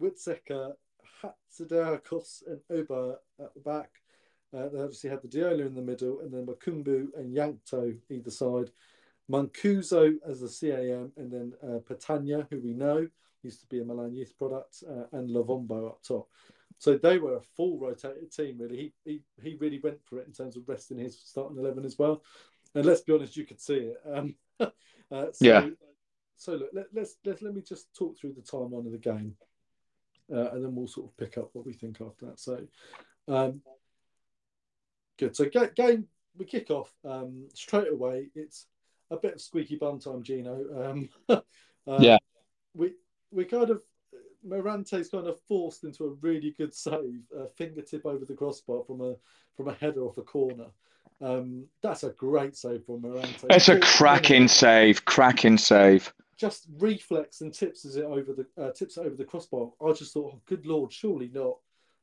Wieteska, 0.00 0.72
Hatzidiakos, 1.22 2.42
and 2.46 2.60
Oba 2.70 3.16
at 3.40 3.54
the 3.54 3.60
back. 3.60 3.90
Uh, 4.56 4.68
they 4.68 4.80
obviously 4.80 5.10
had 5.10 5.22
the 5.22 5.28
Deiola 5.28 5.66
in 5.66 5.74
the 5.74 5.82
middle, 5.82 6.20
and 6.20 6.32
then 6.32 6.46
Makoumbou 6.46 7.08
and 7.16 7.36
Jankto 7.36 7.96
either 8.10 8.30
side. 8.30 8.70
Mancuso 9.30 10.14
as 10.26 10.40
the 10.40 10.48
CAM, 10.48 11.12
and 11.16 11.32
then 11.32 11.52
uh, 11.62 11.78
Petagna, 11.80 12.46
who 12.48 12.60
we 12.60 12.72
know 12.72 13.08
used 13.42 13.60
to 13.60 13.66
be 13.66 13.80
a 13.80 13.84
Milan 13.84 14.14
youth 14.14 14.36
product, 14.38 14.82
uh, 14.88 15.04
and 15.16 15.30
Luvumbo 15.30 15.88
up 15.88 16.02
top. 16.02 16.28
So 16.78 16.96
they 16.96 17.18
were 17.18 17.36
a 17.36 17.40
full 17.40 17.78
rotated 17.78 18.30
team, 18.30 18.58
really. 18.58 18.76
He, 18.76 18.92
he 19.04 19.22
he 19.42 19.56
really 19.56 19.80
went 19.82 19.98
for 20.04 20.18
it 20.18 20.26
in 20.26 20.32
terms 20.32 20.56
of 20.56 20.68
resting 20.68 20.98
his 20.98 21.18
starting 21.18 21.58
eleven 21.58 21.84
as 21.84 21.98
well. 21.98 22.22
And 22.74 22.84
let's 22.84 23.00
be 23.00 23.14
honest, 23.14 23.36
you 23.36 23.46
could 23.46 23.60
see 23.60 23.92
it. 23.92 23.96
Um, 24.12 24.34
uh, 24.60 24.66
so, 25.10 25.32
Yeah. 25.40 25.68
So 26.36 26.52
look, 26.52 26.70
let, 26.74 26.86
let's 26.92 27.16
let 27.24 27.40
let 27.40 27.54
me 27.54 27.62
just 27.62 27.94
talk 27.94 28.18
through 28.18 28.34
the 28.34 28.42
timeline 28.42 28.84
of 28.84 28.92
the 28.92 28.98
game, 28.98 29.34
uh, 30.32 30.50
and 30.52 30.64
then 30.64 30.74
we'll 30.74 30.86
sort 30.86 31.06
of 31.06 31.16
pick 31.16 31.38
up 31.38 31.50
what 31.52 31.66
we 31.66 31.72
think 31.72 32.00
after 32.00 32.26
that. 32.26 32.40
So, 32.40 32.66
um, 33.28 33.60
good. 35.18 35.36
So 35.36 35.48
ga- 35.48 35.70
game 35.74 36.06
we 36.36 36.44
kick 36.44 36.70
off 36.70 36.92
um, 37.04 37.48
straight 37.54 37.92
away. 37.92 38.28
It's 38.34 38.66
a 39.10 39.16
bit 39.16 39.34
of 39.34 39.40
squeaky 39.40 39.76
bum 39.76 39.98
time, 39.98 40.22
Gino. 40.22 40.90
Um, 40.90 41.08
uh, 41.28 41.98
Yeah. 42.00 42.18
We 42.74 42.94
we 43.30 43.44
kind 43.44 43.70
of 43.70 43.82
Mirante's 44.46 45.08
kind 45.08 45.26
of 45.26 45.40
forced 45.48 45.84
into 45.84 46.04
a 46.04 46.14
really 46.20 46.52
good 46.52 46.74
save, 46.74 47.22
a 47.36 47.48
fingertip 47.56 48.06
over 48.06 48.24
the 48.24 48.34
crossbar 48.34 48.84
from 48.84 49.00
a 49.00 49.14
from 49.56 49.68
a 49.68 49.74
header 49.74 50.04
off 50.04 50.18
a 50.18 50.22
corner. 50.22 50.66
Um, 51.20 51.66
that's 51.82 52.04
a 52.04 52.10
great 52.10 52.56
save 52.56 52.84
from 52.84 53.02
Mirante. 53.02 53.46
It's 53.50 53.68
a 53.68 53.80
cracking 53.80 54.48
save. 54.48 55.04
Cracking 55.04 55.58
save. 55.58 56.12
Just 56.36 56.66
reflex 56.78 57.40
and 57.40 57.52
tips 57.52 57.84
it 57.84 58.04
over 58.04 58.32
the 58.34 58.46
uh, 58.62 58.70
tips 58.72 58.98
it 58.98 59.06
over 59.06 59.16
the 59.16 59.24
crossbar. 59.24 59.72
I 59.84 59.92
just 59.92 60.12
thought, 60.12 60.34
oh, 60.34 60.40
good 60.46 60.66
lord, 60.66 60.92
surely 60.92 61.30
not. 61.32 61.56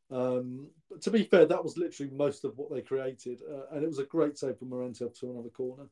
Um, 0.10 0.68
but 0.90 1.02
to 1.04 1.12
be 1.12 1.24
fair, 1.24 1.46
that 1.46 1.64
was 1.64 1.78
literally 1.78 2.12
most 2.12 2.44
of 2.44 2.58
what 2.58 2.72
they 2.72 2.82
created, 2.82 3.42
uh, 3.50 3.76
and 3.76 3.84
it 3.84 3.88
was 3.88 4.00
a 4.00 4.06
great 4.06 4.38
save 4.38 4.58
from 4.58 4.70
Mirante 4.70 5.04
up 5.04 5.16
to 5.16 5.32
another 5.32 5.50
corner. 5.50 5.86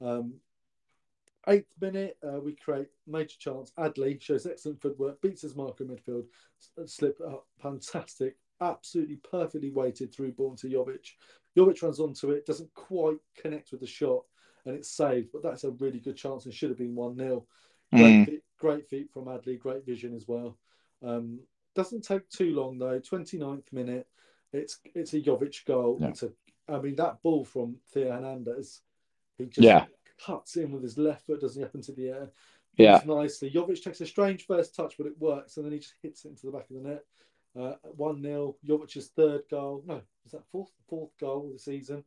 Um, 0.00 0.34
eighth 1.48 1.72
minute, 1.80 2.18
uh, 2.26 2.40
we 2.40 2.54
create 2.54 2.88
major 3.06 3.36
chance. 3.38 3.72
Adli 3.78 4.20
shows 4.20 4.46
excellent 4.46 4.80
footwork, 4.80 5.20
beats 5.22 5.42
his 5.42 5.56
marker 5.56 5.84
in 5.84 5.90
midfield, 5.90 6.26
slip 6.86 7.20
up, 7.20 7.46
fantastic, 7.60 8.36
absolutely 8.60 9.16
perfectly 9.16 9.70
weighted 9.70 10.12
through 10.12 10.32
ball 10.32 10.56
to 10.56 10.68
Jovic. 10.68 11.12
Jovic 11.56 11.82
runs 11.82 12.00
onto 12.00 12.30
it, 12.30 12.46
doesn't 12.46 12.72
quite 12.74 13.18
connect 13.36 13.70
with 13.72 13.80
the 13.80 13.86
shot, 13.86 14.24
and 14.64 14.74
it's 14.76 14.90
saved. 14.90 15.30
But 15.32 15.42
that's 15.42 15.64
a 15.64 15.70
really 15.72 16.00
good 16.00 16.16
chance 16.16 16.44
and 16.44 16.54
should 16.54 16.70
have 16.70 16.78
been 16.78 16.94
one 16.94 17.16
0 17.16 17.46
Great, 17.90 18.02
Mm. 18.02 18.26
feet, 18.26 18.42
great 18.58 19.10
from 19.10 19.24
Adli, 19.26 19.58
great 19.58 19.86
vision 19.86 20.14
as 20.14 20.28
well. 20.28 20.58
Um, 21.02 21.40
doesn't 21.74 22.02
take 22.04 22.28
too 22.28 22.54
long 22.54 22.78
though. 22.78 23.00
29th 23.00 23.72
minute, 23.72 24.06
it's 24.52 24.78
it's 24.94 25.14
a 25.14 25.20
Jovic 25.22 25.64
goal. 25.64 25.96
Yeah. 26.00 26.08
It's 26.08 26.22
a, 26.22 26.32
I 26.68 26.80
mean 26.80 26.96
that 26.96 27.22
ball 27.22 27.44
from 27.46 27.76
Theo 27.92 28.12
Hernandez, 28.12 28.82
he 29.38 29.46
just 29.46 29.64
Yeah. 29.64 29.86
cuts 30.18 30.56
in 30.56 30.70
with 30.72 30.82
his 30.82 30.98
left 30.98 31.24
foot, 31.24 31.40
doesn't 31.40 31.62
he, 31.62 31.64
up 31.66 31.74
into 31.74 31.92
the 31.92 32.08
air. 32.10 32.30
Yeah. 32.76 33.00
Nicely. 33.06 33.50
Jovic 33.50 33.82
takes 33.82 34.00
a 34.02 34.06
strange 34.06 34.44
first 34.44 34.74
touch, 34.74 34.96
but 34.98 35.06
it 35.06 35.18
works, 35.18 35.56
and 35.56 35.64
then 35.64 35.72
he 35.72 35.78
just 35.78 35.94
hits 36.02 36.24
it 36.26 36.28
into 36.28 36.46
the 36.46 36.52
back 36.52 36.68
of 36.68 36.76
the 36.76 36.88
net. 36.88 37.04
Uh, 37.58 37.74
one 37.96 38.22
0 38.22 38.56
Jovic's 38.66 39.08
third 39.08 39.42
goal. 39.50 39.82
No, 39.86 40.00
is 40.24 40.32
that 40.32 40.46
fourth 40.52 40.70
fourth 40.88 41.10
goal 41.18 41.46
of 41.46 41.52
the 41.52 41.58
season? 41.58 42.04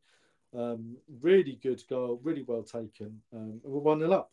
Um, 0.58 0.98
really 1.22 1.60
good 1.62 1.82
goal, 1.90 2.20
really 2.24 2.44
well 2.44 2.64
taken. 2.64 3.22
Um, 3.34 3.60
we're 3.64 3.80
one 3.80 4.00
0 4.00 4.12
up. 4.12 4.32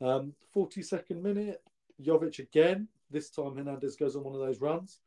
Um, 0.00 0.34
42nd 0.54 1.22
minute, 1.22 1.62
Jovic 2.02 2.40
again. 2.40 2.88
This 3.10 3.30
time 3.30 3.56
Hernandez 3.56 3.96
goes 3.96 4.16
on 4.16 4.24
one 4.24 4.34
of 4.34 4.40
those 4.40 4.60
runs. 4.60 5.00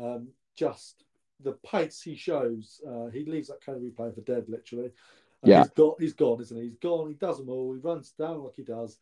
Um, 0.00 0.28
just 0.54 1.04
the 1.42 1.52
pace 1.52 2.02
he 2.02 2.14
shows, 2.16 2.80
uh, 2.86 3.06
he 3.06 3.24
leaves 3.24 3.48
that 3.48 3.64
Cagliari 3.64 3.90
player 3.90 4.12
for 4.12 4.20
dead, 4.22 4.48
literally. 4.48 4.92
Uh, 5.44 5.50
yeah, 5.50 5.62
he's 5.62 5.70
got, 5.70 6.00
he's 6.00 6.12
gone, 6.14 6.40
isn't 6.40 6.56
he? 6.56 6.64
He's 6.64 6.76
gone. 6.76 7.08
He 7.08 7.14
does 7.14 7.38
them 7.38 7.48
all. 7.48 7.72
He 7.72 7.80
runs 7.80 8.10
down 8.10 8.42
like 8.44 8.56
he 8.56 8.64
does. 8.64 8.98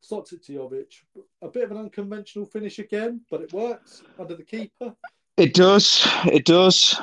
Slots 0.00 0.32
it 0.32 0.44
to 0.44 0.52
Jovic. 0.52 1.02
A 1.42 1.48
bit 1.48 1.64
of 1.64 1.70
an 1.72 1.78
unconventional 1.78 2.46
finish 2.46 2.78
again, 2.78 3.22
but 3.30 3.40
it 3.40 3.52
works 3.52 4.02
under 4.18 4.36
the 4.36 4.44
keeper. 4.44 4.94
It 5.38 5.54
does. 5.54 6.04
It 6.24 6.44
does. 6.44 7.00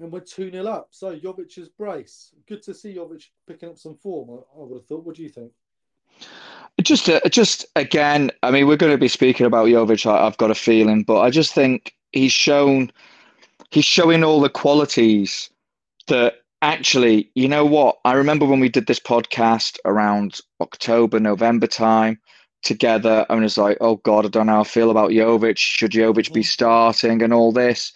And 0.00 0.10
we're 0.10 0.20
2 0.20 0.50
0 0.50 0.66
up. 0.66 0.88
So 0.92 1.14
Jovic's 1.14 1.68
brace. 1.68 2.32
Good 2.48 2.62
to 2.62 2.74
see 2.74 2.94
Jovic 2.94 3.26
picking 3.46 3.68
up 3.68 3.78
some 3.78 3.96
form, 3.96 4.30
I, 4.30 4.60
I 4.60 4.64
would 4.64 4.78
have 4.78 4.86
thought. 4.86 5.04
What 5.04 5.16
do 5.16 5.22
you 5.22 5.28
think? 5.28 5.52
Just, 6.80 7.10
uh, 7.10 7.20
just 7.30 7.66
again, 7.76 8.30
I 8.42 8.50
mean, 8.50 8.66
we're 8.66 8.78
going 8.78 8.92
to 8.92 8.98
be 8.98 9.08
speaking 9.08 9.44
about 9.44 9.66
Jovic. 9.66 10.10
I, 10.10 10.26
I've 10.26 10.38
got 10.38 10.50
a 10.50 10.54
feeling, 10.54 11.02
but 11.02 11.20
I 11.20 11.28
just 11.28 11.54
think 11.54 11.94
he's 12.12 12.32
shown, 12.32 12.90
he's 13.70 13.84
showing 13.84 14.24
all 14.24 14.40
the 14.40 14.48
qualities 14.48 15.50
that 16.06 16.36
actually, 16.62 17.30
you 17.34 17.46
know 17.46 17.66
what? 17.66 17.98
I 18.06 18.14
remember 18.14 18.46
when 18.46 18.60
we 18.60 18.70
did 18.70 18.86
this 18.86 19.00
podcast 19.00 19.76
around 19.84 20.40
October, 20.62 21.20
November 21.20 21.66
time 21.66 22.20
together, 22.66 23.24
and 23.28 23.44
it's 23.44 23.56
like, 23.56 23.78
oh 23.80 23.96
God, 23.96 24.26
I 24.26 24.28
don't 24.28 24.46
know 24.46 24.54
how 24.54 24.60
I 24.60 24.64
feel 24.64 24.90
about 24.90 25.10
Jovic. 25.10 25.56
Should 25.56 25.92
Jovic 25.92 26.32
be 26.32 26.40
mm. 26.40 26.44
starting 26.44 27.22
and 27.22 27.32
all 27.32 27.52
this? 27.52 27.92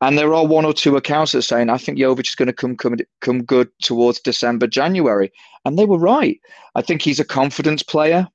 And 0.00 0.18
there 0.18 0.34
are 0.34 0.46
one 0.46 0.64
or 0.64 0.72
two 0.72 0.96
accounts 0.96 1.32
that 1.32 1.38
are 1.38 1.42
saying, 1.42 1.70
I 1.70 1.78
think 1.78 1.98
Jovic 1.98 2.28
is 2.28 2.34
going 2.34 2.46
to 2.46 2.52
come, 2.52 2.76
come 2.76 2.96
come 3.20 3.44
good 3.44 3.68
towards 3.82 4.20
December, 4.20 4.66
January. 4.66 5.32
And 5.64 5.78
they 5.78 5.84
were 5.84 5.98
right. 5.98 6.40
I 6.74 6.82
think 6.82 7.02
he's 7.02 7.20
a 7.20 7.24
confidence 7.24 7.82
player. 7.82 8.26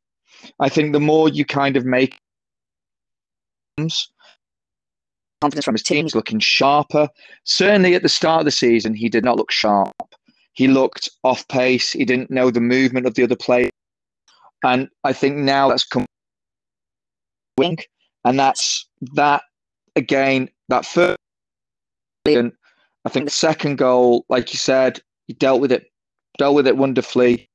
I 0.60 0.70
think 0.70 0.94
the 0.94 1.00
more 1.00 1.28
you 1.30 1.46
kind 1.46 1.76
of 1.76 1.86
make 1.86 2.18
confidence 3.78 5.66
from 5.66 5.76
his 5.76 5.84
team, 5.84 6.06
he's 6.06 6.16
looking 6.16 6.40
sharper. 6.40 7.10
Certainly 7.44 7.96
at 7.96 8.04
the 8.04 8.10
start 8.10 8.42
of 8.42 8.46
the 8.46 8.52
season, 8.52 8.94
he 8.94 9.10
did 9.10 9.26
not 9.26 9.38
look 9.38 9.52
sharp. 9.52 9.94
He 10.54 10.68
looked 10.68 11.10
off 11.24 11.48
pace. 11.48 11.92
He 11.92 12.06
didn't 12.06 12.32
know 12.32 12.52
the 12.52 12.62
movement 12.62 13.06
of 13.06 13.14
the 13.14 13.24
other 13.24 13.36
players. 13.36 13.72
And 14.64 14.90
I 15.04 15.14
think 15.14 15.38
now 15.38 15.70
that's 15.70 15.86
come 15.86 16.06
wing. 17.58 17.78
And 18.26 18.40
that's 18.40 18.88
that 19.14 19.44
again, 19.96 20.50
that 20.70 20.86
first 20.86 21.18
I 22.26 23.10
think 23.10 23.26
the 23.26 23.32
second 23.32 23.78
goal, 23.78 24.26
like 24.30 24.54
you 24.54 24.60
said, 24.60 25.02
he 25.28 25.34
dealt 25.34 25.62
with 25.62 25.72
it, 25.72 25.92
dealt 26.38 26.56
with 26.56 26.68
it 26.68 26.78
wonderfully. 26.78 27.50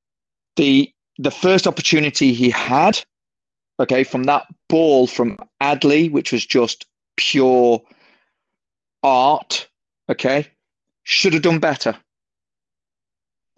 The 0.56 0.90
the 1.18 1.30
first 1.30 1.66
opportunity 1.66 2.32
he 2.32 2.50
had, 2.50 3.00
okay, 3.78 4.02
from 4.04 4.24
that 4.24 4.46
ball 4.68 5.06
from 5.06 5.38
Adli, 5.62 6.10
which 6.10 6.32
was 6.32 6.44
just 6.44 6.86
pure 7.16 7.80
art, 9.02 9.68
okay, 10.08 10.46
should 11.04 11.34
have 11.34 11.42
done 11.42 11.60
better. 11.60 11.96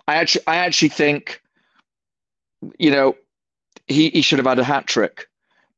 I 0.09 0.17
actually, 0.17 0.47
I 0.47 0.57
actually 0.57 0.91
think, 0.91 1.41
you 2.79 2.91
know, 2.91 3.17
he, 3.87 4.11
he 4.11 4.23
should 4.23 4.39
have 4.39 4.47
had 4.47 4.59
a 4.59 4.65
hat 4.65 4.87
trick 4.87 5.27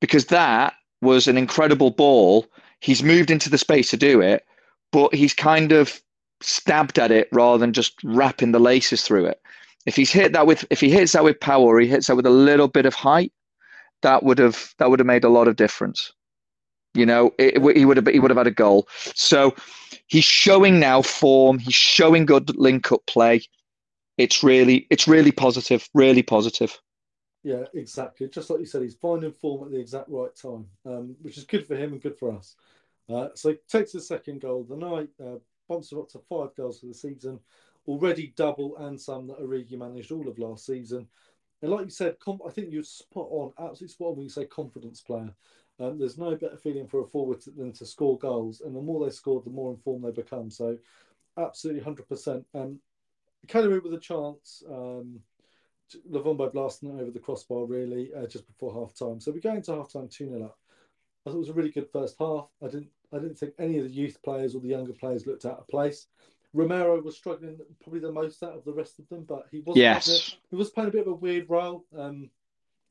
because 0.01 0.27
that 0.27 0.75
was 1.03 1.29
an 1.29 1.37
incredible 1.37 1.91
ball. 1.91 2.47
He's 2.81 3.03
moved 3.03 3.31
into 3.31 3.51
the 3.51 3.59
space 3.59 3.91
to 3.91 3.97
do 3.97 4.21
it, 4.21 4.45
but 4.93 5.15
he's 5.15 5.35
kind 5.35 5.73
of 5.73 6.01
stabbed 6.41 6.99
at 6.99 7.11
it 7.11 7.29
rather 7.33 7.59
than 7.59 7.73
just 7.73 7.95
wrapping 8.05 8.53
the 8.53 8.61
laces 8.61 9.03
through 9.03 9.27
it. 9.27 9.41
If 9.87 9.97
he's 9.97 10.13
hit 10.13 10.33
that 10.33 10.47
with 10.47 10.65
if 10.71 10.81
he 10.81 10.91
hits 10.91 11.13
that 11.13 11.25
with 11.25 11.41
power, 11.41 11.65
or 11.65 11.81
he 11.81 11.87
hits 11.87 12.07
that 12.07 12.17
with 12.17 12.27
a 12.27 12.31
little 12.31 12.69
bit 12.69 12.87
of 12.87 12.95
height, 12.95 13.33
that 14.03 14.23
would 14.23 14.39
have 14.39 14.75
that 14.79 14.91
would 14.91 15.01
have 15.01 15.07
made 15.07 15.25
a 15.25 15.31
lot 15.31 15.49
of 15.49 15.57
difference. 15.57 16.13
You 16.95 17.07
know, 17.07 17.33
it, 17.39 17.57
it, 17.57 17.77
he 17.77 17.85
would 17.85 17.97
have 17.97 18.07
he 18.07 18.19
would 18.19 18.31
have 18.31 18.39
had 18.39 18.47
a 18.47 18.53
goal. 18.53 18.89
So 19.15 19.55
he's 20.07 20.25
showing 20.25 20.79
now 20.79 21.03
form. 21.03 21.59
He's 21.59 21.75
showing 21.75 22.27
good 22.27 22.57
link 22.57 22.93
up 22.93 23.07
play. 23.07 23.43
It's 24.19 24.43
really 24.43 24.87
it's 24.91 25.09
really 25.09 25.33
positive. 25.33 25.89
Really 25.95 26.23
positive. 26.23 26.79
Yeah, 27.43 27.65
exactly. 27.75 28.29
Just 28.29 28.51
like 28.51 28.61
you 28.61 28.67
said, 28.67 28.83
he's 28.83 28.95
finding 28.97 29.33
form 29.33 29.65
at 29.65 29.71
the 29.71 29.79
exact 29.79 30.09
right 30.09 30.35
time, 30.35 30.67
um, 30.85 31.17
which 31.23 31.39
is 31.39 31.45
good 31.45 31.67
for 31.67 31.77
him 31.77 31.93
and 31.93 32.03
good 32.03 32.19
for 32.19 32.33
us. 32.37 32.57
Uh, 33.09 33.29
so 33.35 33.55
takes 33.69 33.93
his 33.93 34.07
second 34.09 34.41
goal 34.41 34.63
of 34.63 34.69
the 34.69 34.77
night, 34.77 35.09
uh, 35.25 35.39
bumps 35.69 35.93
him 35.93 35.99
up 35.99 36.09
to 36.11 36.19
five 36.29 36.55
goals 36.57 36.81
for 36.81 36.87
the 36.87 36.95
season, 36.95 37.39
already 37.87 38.33
double 38.37 38.77
and 38.79 39.01
some 39.01 39.27
that 39.27 39.41
Origi 39.41 39.79
managed 39.79 40.13
all 40.13 40.29
of 40.29 40.39
last 40.39 40.67
season. 40.67 41.09
And 41.63 41.73
like 41.73 41.87
you 41.87 41.91
said, 41.91 42.17
I 42.29 42.51
think 42.51 42.73
you're 42.73 42.83
spot 42.85 43.29
on, 43.31 43.53
absolutely 43.59 43.89
spot 43.89 44.09
on 44.09 44.17
when 44.17 44.25
you 44.25 44.31
say 44.31 44.47
confidence 44.47 45.01
player. 45.01 45.35
Um, 45.81 45.99
there's 45.99 46.19
no 46.19 46.35
better 46.37 46.57
feeling 46.57 46.87
for 46.89 47.01
a 47.03 47.07
forward 47.07 47.43
than 47.57 47.73
to 47.75 47.87
score 47.87 48.19
goals, 48.19 48.63
and 48.63 48.75
the 48.77 48.81
more 48.83 49.05
they 49.05 49.13
score, 49.13 49.43
the 49.43 49.51
more 49.51 49.73
informed 49.73 50.05
they 50.05 50.11
become. 50.11 50.51
So, 50.51 50.79
absolutely 51.39 51.81
100%. 51.83 52.47
Um, 52.55 52.81
Cagliari 53.49 53.81
with 53.81 53.95
a 53.95 54.01
chance. 54.01 54.63
Um, 54.69 55.21
Luvumbo 56.11 56.53
blasting 56.53 56.91
it 56.91 57.01
over 57.01 57.11
the 57.11 57.19
crossbar, 57.19 57.65
really, 57.65 58.13
uh, 58.15 58.27
just 58.27 58.47
before 58.47 58.75
half 58.75 58.95
time. 58.95 59.21
So 59.21 59.33
we 59.33 59.41
go 59.41 59.55
into 59.55 59.75
half 59.75 59.93
time 59.93 60.09
2 60.09 60.29
0 60.29 60.45
up. 60.45 60.59
I 61.27 61.31
thought 61.31 61.37
it 61.37 61.41
was 61.41 61.49
a 61.49 61.55
really 61.55 61.71
good 61.71 61.91
first 61.93 62.17
half. 62.19 62.47
I 62.63 62.67
didn't 62.67 62.91
I 63.13 63.19
didn't 63.19 63.39
think 63.39 63.55
any 63.59 63.79
of 63.79 63.85
the 63.85 63.91
youth 63.91 64.23
players 64.23 64.55
or 64.55 64.61
the 64.61 64.69
younger 64.69 64.93
players 64.93 65.27
looked 65.27 65.45
out 65.45 65.59
of 65.59 65.69
place. 65.69 66.07
Romero 66.55 67.01
was 67.01 67.17
struggling 67.17 67.59
probably 67.83 68.01
the 68.01 68.13
most 68.13 68.43
out 68.43 68.55
of 68.55 68.65
the 68.65 68.73
rest 68.73 68.99
of 68.99 69.09
them, 69.09 69.25
but 69.29 69.47
he 69.51 69.61
was 69.61 69.77
yes. 69.77 70.37
he 70.51 70.57
was 70.57 70.71
playing 70.71 70.89
a 70.89 70.93
bit 70.93 71.03
of 71.03 71.09
a 71.09 71.15
weird 71.15 71.49
role. 71.49 71.85
Um, 71.97 72.31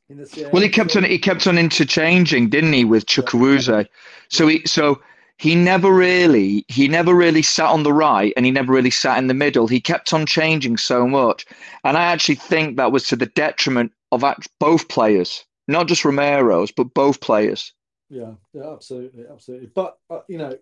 in 0.10 0.18
the 0.18 0.50
well, 0.54 0.62
he 0.62 0.70
kept 0.70 0.96
on 0.96 1.04
he 1.04 1.20
kept 1.20 1.48
on 1.48 1.58
interchanging, 1.58 2.50
didn't 2.50 2.72
he, 2.74 2.86
with 2.86 3.06
Chukwueze? 3.06 3.68
Yeah. 3.68 3.84
So 4.30 4.48
he 4.48 4.66
so 4.66 5.02
he 5.38 5.56
never 5.56 5.94
really 5.94 6.66
he 6.68 6.88
never 6.88 7.14
really 7.14 7.42
sat 7.42 7.70
on 7.70 7.84
the 7.84 7.94
right 7.94 8.34
and 8.36 8.46
he 8.46 8.52
never 8.52 8.74
really 8.74 8.90
sat 8.90 9.18
in 9.18 9.28
the 9.28 9.34
middle. 9.34 9.68
He 9.68 9.80
kept 9.80 10.14
on 10.14 10.26
changing 10.26 10.78
so 10.78 11.08
much, 11.08 11.46
and 11.84 11.98
I 11.98 12.04
actually 12.06 12.36
think 12.36 12.78
that 12.78 12.92
was 12.92 13.08
to 13.08 13.16
the 13.16 13.28
detriment 13.28 13.92
of 14.12 14.24
both 14.60 14.88
players, 14.88 15.46
not 15.68 15.88
just 15.88 16.06
Romero's, 16.06 16.72
but 16.72 16.94
both 16.94 17.22
players. 17.22 17.74
Yeah, 18.10 18.34
yeah, 18.54 18.72
absolutely, 18.72 19.26
absolutely. 19.32 19.68
But 19.74 19.98
uh, 20.10 20.22
you 20.28 20.38
know, 20.38 20.58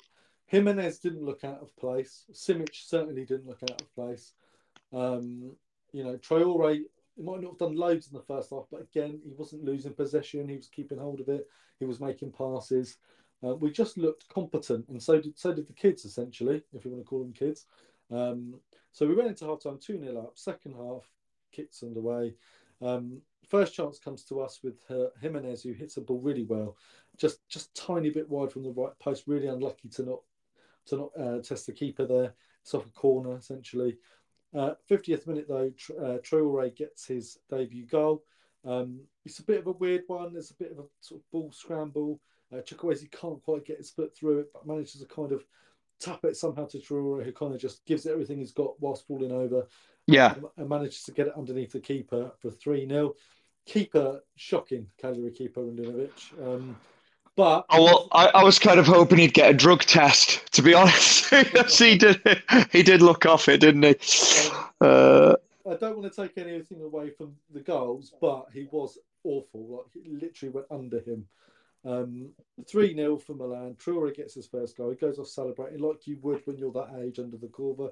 Jimenez 0.47 0.99
didn't 0.99 1.23
look 1.23 1.43
out 1.43 1.61
of 1.61 1.75
place. 1.77 2.25
Simic 2.33 2.69
certainly 2.73 3.25
didn't 3.25 3.47
look 3.47 3.63
out 3.63 3.81
of 3.81 3.95
place. 3.95 4.33
Um, 4.91 5.51
you 5.93 6.03
know, 6.03 6.17
Traore 6.17 6.83
he 7.15 7.23
might 7.23 7.41
not 7.41 7.51
have 7.51 7.59
done 7.59 7.75
loads 7.75 8.07
in 8.07 8.13
the 8.13 8.23
first 8.23 8.49
half, 8.49 8.65
but 8.69 8.81
again, 8.81 9.21
he 9.23 9.31
wasn't 9.31 9.63
losing 9.63 9.93
possession. 9.93 10.49
He 10.49 10.57
was 10.57 10.67
keeping 10.67 10.97
hold 10.97 11.21
of 11.21 11.29
it. 11.29 11.47
He 11.79 11.85
was 11.85 12.01
making 12.01 12.31
passes. 12.31 12.97
Uh, 13.45 13.55
we 13.55 13.69
just 13.69 13.97
looked 13.97 14.27
competent, 14.29 14.87
and 14.89 15.01
so 15.01 15.19
did 15.19 15.37
so 15.37 15.53
did 15.53 15.67
the 15.67 15.73
kids 15.73 16.05
essentially, 16.05 16.63
if 16.73 16.83
you 16.83 16.91
want 16.91 17.03
to 17.03 17.07
call 17.07 17.19
them 17.19 17.33
kids. 17.33 17.65
Um, 18.11 18.55
so 18.91 19.05
we 19.07 19.15
went 19.15 19.29
into 19.29 19.45
half 19.45 19.61
time 19.61 19.79
two 19.81 19.99
0 19.99 20.17
up. 20.17 20.31
Second 20.35 20.75
half, 20.75 21.09
kicks 21.51 21.83
underway. 21.83 22.33
Um, 22.81 23.21
first 23.47 23.73
chance 23.73 23.99
comes 23.99 24.23
to 24.25 24.41
us 24.41 24.59
with 24.63 24.79
uh, 24.89 25.09
Jimenez, 25.21 25.63
who 25.63 25.73
hits 25.73 25.95
the 25.95 26.01
ball 26.01 26.19
really 26.19 26.43
well, 26.43 26.75
just 27.17 27.47
just 27.47 27.75
tiny 27.75 28.09
bit 28.09 28.29
wide 28.29 28.51
from 28.51 28.63
the 28.63 28.71
right 28.71 28.97
post. 28.99 29.23
Really 29.27 29.47
unlucky 29.47 29.89
to 29.89 30.03
not 30.03 30.19
to 30.87 30.97
not 30.97 31.09
uh, 31.19 31.41
test 31.41 31.65
the 31.65 31.73
keeper 31.73 32.05
there. 32.05 32.33
It's 32.61 32.73
off 32.73 32.85
a 32.85 32.89
corner 32.89 33.37
essentially. 33.37 33.97
Uh, 34.53 34.73
50th 34.89 35.27
minute 35.27 35.47
though, 35.49 35.71
uh, 35.99 36.17
Traore 36.19 36.73
gets 36.75 37.05
his 37.05 37.37
debut 37.49 37.85
goal. 37.85 38.23
Um, 38.63 39.01
it's 39.25 39.39
a 39.39 39.43
bit 39.43 39.59
of 39.59 39.67
a 39.67 39.73
weird 39.73 40.03
one. 40.07 40.33
There's 40.33 40.51
a 40.51 40.55
bit 40.55 40.71
of 40.71 40.79
a 40.79 40.83
sort 41.01 41.21
of 41.21 41.31
ball 41.31 41.51
scramble. 41.51 42.19
Uh, 42.55 42.61
Chukwueze 42.61 43.11
can't 43.11 43.41
quite 43.43 43.65
get 43.65 43.77
his 43.77 43.89
foot 43.89 44.15
through 44.15 44.39
it, 44.39 44.53
but 44.53 44.65
manages 44.65 45.01
to 45.01 45.05
kind 45.07 45.31
of 45.31 45.43
tap 45.99 46.23
it 46.23 46.37
somehow 46.37 46.65
to 46.67 46.77
Traore, 46.77 47.23
who 47.23 47.31
kind 47.31 47.53
of 47.53 47.59
just 47.59 47.85
gives 47.85 48.05
it 48.05 48.11
everything 48.11 48.39
he's 48.39 48.51
got 48.51 48.79
whilst 48.79 49.07
falling 49.07 49.31
over. 49.31 49.67
Yeah. 50.07 50.35
And 50.57 50.69
manages 50.69 51.03
to 51.03 51.11
get 51.11 51.27
it 51.27 51.33
underneath 51.35 51.71
the 51.71 51.79
keeper 51.79 52.31
for 52.39 52.51
3 52.51 52.87
0. 52.87 53.13
Keeper, 53.65 54.21
shocking, 54.35 54.87
Cagliari 55.01 55.31
keeper, 55.31 55.61
Radunović. 55.61 56.45
Um, 56.45 56.77
but 57.35 57.65
oh, 57.69 57.83
well, 57.83 58.07
I, 58.11 58.27
I, 58.27 58.43
was 58.43 58.59
kind 58.59 58.79
of 58.79 58.85
hoping 58.85 59.17
he'd 59.17 59.33
get 59.33 59.49
a 59.49 59.53
drug 59.53 59.81
test. 59.81 60.53
To 60.53 60.61
be 60.61 60.73
honest, 60.75 61.33
he 61.77 61.97
did. 61.97 62.21
He 62.71 62.81
did 62.83 63.01
look 63.01 63.25
off 63.25 63.49
it, 63.49 63.59
didn't 63.59 63.83
he? 63.83 63.95
Uh, 64.79 65.35
I 65.69 65.75
don't 65.75 65.97
want 65.97 66.13
to 66.13 66.21
take 66.21 66.37
anything 66.37 66.81
away 66.81 67.09
from 67.09 67.35
the 67.51 67.59
goals, 67.59 68.13
but 68.21 68.45
he 68.53 68.67
was 68.71 68.99
awful. 69.23 69.65
Like 69.67 70.03
he 70.05 70.09
literally 70.11 70.53
went 70.53 70.67
under 70.69 70.99
him. 70.99 71.27
Um, 71.85 72.29
3 72.67 72.95
0 72.95 73.17
for 73.17 73.35
Milan. 73.35 73.75
Traore 73.75 74.15
gets 74.15 74.33
his 74.33 74.47
first 74.47 74.75
goal. 74.75 74.89
He 74.89 74.95
goes 74.95 75.19
off 75.19 75.27
celebrating 75.27 75.79
like 75.79 76.07
you 76.07 76.17
would 76.21 76.41
when 76.45 76.57
you're 76.57 76.71
that 76.71 76.99
age 76.99 77.19
under 77.19 77.37
the 77.37 77.47
Curva. 77.47 77.91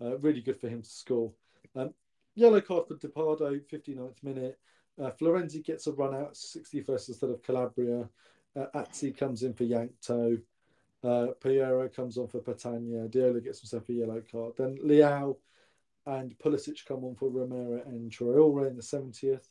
Uh, 0.00 0.18
really 0.18 0.40
good 0.40 0.58
for 0.58 0.68
him 0.68 0.82
to 0.82 0.88
score. 0.88 1.32
Um, 1.76 1.92
yellow 2.34 2.60
card 2.60 2.88
for 2.88 2.94
Di 2.94 3.08
Pardo, 3.08 3.58
59th 3.58 4.22
minute. 4.22 4.58
Uh, 5.00 5.10
Florenzi 5.10 5.62
gets 5.64 5.86
a 5.86 5.92
run 5.92 6.14
out 6.14 6.34
61st 6.34 7.08
instead 7.08 7.30
of 7.30 7.42
Calabria. 7.42 8.08
Uh, 8.56 8.84
comes 9.16 9.42
in 9.42 9.52
for 9.52 9.64
Jankto. 9.64 10.40
Uh, 11.02 11.26
Piero 11.42 11.88
comes 11.88 12.16
on 12.16 12.28
for 12.28 12.40
Petagna. 12.40 13.10
Deiola 13.10 13.44
gets 13.44 13.60
himself 13.60 13.88
a 13.88 13.92
yellow 13.92 14.22
card. 14.30 14.54
Then 14.56 14.78
Leao 14.78 15.36
and 16.06 16.38
Pulisic 16.38 16.86
come 16.86 17.04
on 17.04 17.14
for 17.14 17.28
Romero 17.28 17.82
and 17.84 18.10
Traore 18.10 18.68
in 18.68 18.76
the 18.76 18.82
70th. 18.82 19.48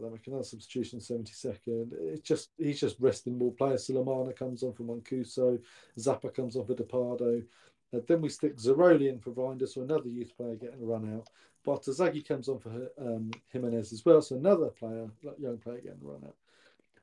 They 0.00 0.08
make 0.08 0.26
another 0.26 0.44
substitution, 0.44 1.00
seventy 1.00 1.32
second. 1.32 1.92
It's 1.98 2.26
just 2.26 2.50
he's 2.58 2.80
just 2.80 2.96
resting 3.00 3.38
more 3.38 3.52
players. 3.52 3.86
Sulemana 3.86 4.36
comes 4.36 4.62
on 4.62 4.72
for 4.72 4.84
Mancuso, 4.84 5.58
Zappa 5.98 6.34
comes 6.34 6.56
on 6.56 6.66
for 6.66 6.74
Di 6.74 6.84
Pardo. 6.84 7.42
Uh, 7.94 8.00
then 8.08 8.22
we 8.22 8.28
stick 8.28 8.56
Zeroli 8.56 9.08
in 9.08 9.18
for 9.18 9.32
Reinder, 9.32 9.68
so 9.68 9.82
another 9.82 10.08
youth 10.08 10.34
player 10.36 10.54
getting 10.54 10.82
a 10.82 10.86
run 10.86 11.14
out. 11.14 11.28
Bartesaghi 11.66 12.26
comes 12.26 12.48
on 12.48 12.58
for 12.58 12.70
um, 12.98 13.30
Jimenez 13.52 13.92
as 13.92 14.04
well, 14.04 14.22
so 14.22 14.36
another 14.36 14.68
player, 14.68 15.10
young 15.38 15.58
player 15.58 15.76
getting 15.76 16.00
a 16.02 16.08
run 16.08 16.24
out. 16.24 16.36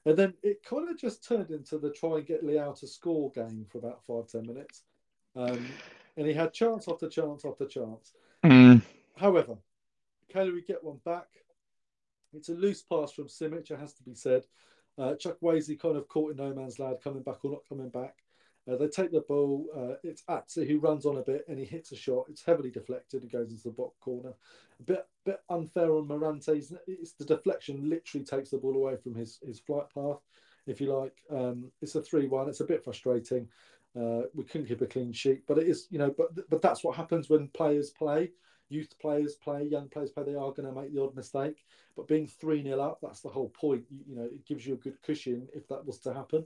And 0.05 0.17
then 0.17 0.33
it 0.41 0.63
kind 0.63 0.89
of 0.89 0.97
just 0.97 1.23
turned 1.27 1.51
into 1.51 1.77
the 1.77 1.91
try 1.91 2.17
and 2.17 2.25
get 2.25 2.43
Leao 2.43 2.77
to 2.79 2.87
score 2.87 3.31
game 3.31 3.65
for 3.69 3.77
about 3.77 4.03
five, 4.05 4.27
ten 4.27 4.47
minutes. 4.47 4.83
Um, 5.35 5.67
and 6.17 6.25
he 6.25 6.33
had 6.33 6.53
chance 6.53 6.87
after 6.87 7.07
chance 7.07 7.45
after 7.45 7.65
chance. 7.65 8.13
Mm. 8.43 8.81
However, 9.15 9.57
can 10.29 10.53
we 10.53 10.61
get 10.61 10.83
one 10.83 10.99
back? 11.05 11.27
It's 12.33 12.49
a 12.49 12.53
loose 12.53 12.81
pass 12.81 13.11
from 13.11 13.27
Simic, 13.27 13.71
it 13.71 13.79
has 13.79 13.93
to 13.93 14.03
be 14.03 14.13
said. 14.13 14.45
Uh, 14.97 15.13
Chukwueze 15.13 15.79
kind 15.79 15.97
of 15.97 16.07
caught 16.07 16.31
in 16.31 16.37
no 16.37 16.53
man's 16.53 16.79
land, 16.79 16.97
coming 17.03 17.23
back 17.23 17.43
or 17.43 17.51
not 17.51 17.67
coming 17.67 17.89
back. 17.89 18.15
Uh, 18.69 18.75
they 18.75 18.87
take 18.87 19.11
the 19.11 19.21
ball. 19.21 19.65
Uh, 19.75 19.95
it's 20.03 20.23
Atsu 20.27 20.65
who 20.65 20.79
runs 20.79 21.05
on 21.05 21.17
a 21.17 21.23
bit 21.23 21.45
and 21.47 21.57
he 21.57 21.65
hits 21.65 21.91
a 21.91 21.95
shot. 21.95 22.25
It's 22.29 22.43
heavily 22.43 22.69
deflected 22.69 23.23
It 23.23 23.31
goes 23.31 23.51
into 23.51 23.63
the 23.63 23.71
bottom 23.71 23.93
corner. 23.99 24.33
A 24.79 24.83
bit 24.83 25.07
bit 25.25 25.39
unfair 25.49 25.91
on 25.95 26.07
Mirante's. 26.07 26.73
It's 26.87 27.13
the 27.13 27.25
deflection 27.25 27.89
literally 27.89 28.25
takes 28.25 28.49
the 28.49 28.57
ball 28.57 28.75
away 28.75 28.97
from 28.97 29.15
his 29.15 29.39
his 29.45 29.59
flight 29.59 29.85
path, 29.93 30.19
if 30.67 30.79
you 30.79 30.93
like. 30.93 31.15
Um, 31.31 31.71
it's 31.81 31.95
a 31.95 32.01
three-one. 32.01 32.49
It's 32.49 32.59
a 32.59 32.65
bit 32.65 32.83
frustrating. 32.83 33.47
Uh, 33.99 34.23
we 34.35 34.43
couldn't 34.43 34.67
keep 34.67 34.81
a 34.81 34.85
clean 34.85 35.13
sheet, 35.13 35.43
but 35.47 35.57
it 35.57 35.67
is 35.67 35.87
you 35.89 35.97
know. 35.97 36.13
But 36.15 36.49
but 36.49 36.61
that's 36.61 36.83
what 36.83 36.95
happens 36.95 37.29
when 37.29 37.47
players 37.47 37.89
play. 37.89 38.31
Youth 38.69 38.97
players 38.99 39.35
play, 39.35 39.63
young 39.63 39.89
players 39.89 40.11
play. 40.11 40.23
They 40.23 40.35
are 40.35 40.51
going 40.51 40.65
to 40.67 40.79
make 40.79 40.93
the 40.93 41.01
odd 41.01 41.15
mistake, 41.15 41.65
but 41.95 42.07
being 42.07 42.27
three 42.27 42.63
0 42.63 42.79
up, 42.79 42.99
that's 43.01 43.21
the 43.21 43.29
whole 43.29 43.49
point. 43.49 43.85
You, 43.89 43.99
you 44.07 44.15
know, 44.15 44.25
it 44.25 44.45
gives 44.45 44.65
you 44.65 44.75
a 44.75 44.77
good 44.77 45.01
cushion 45.01 45.47
if 45.53 45.67
that 45.67 45.85
was 45.85 45.99
to 45.99 46.13
happen. 46.13 46.45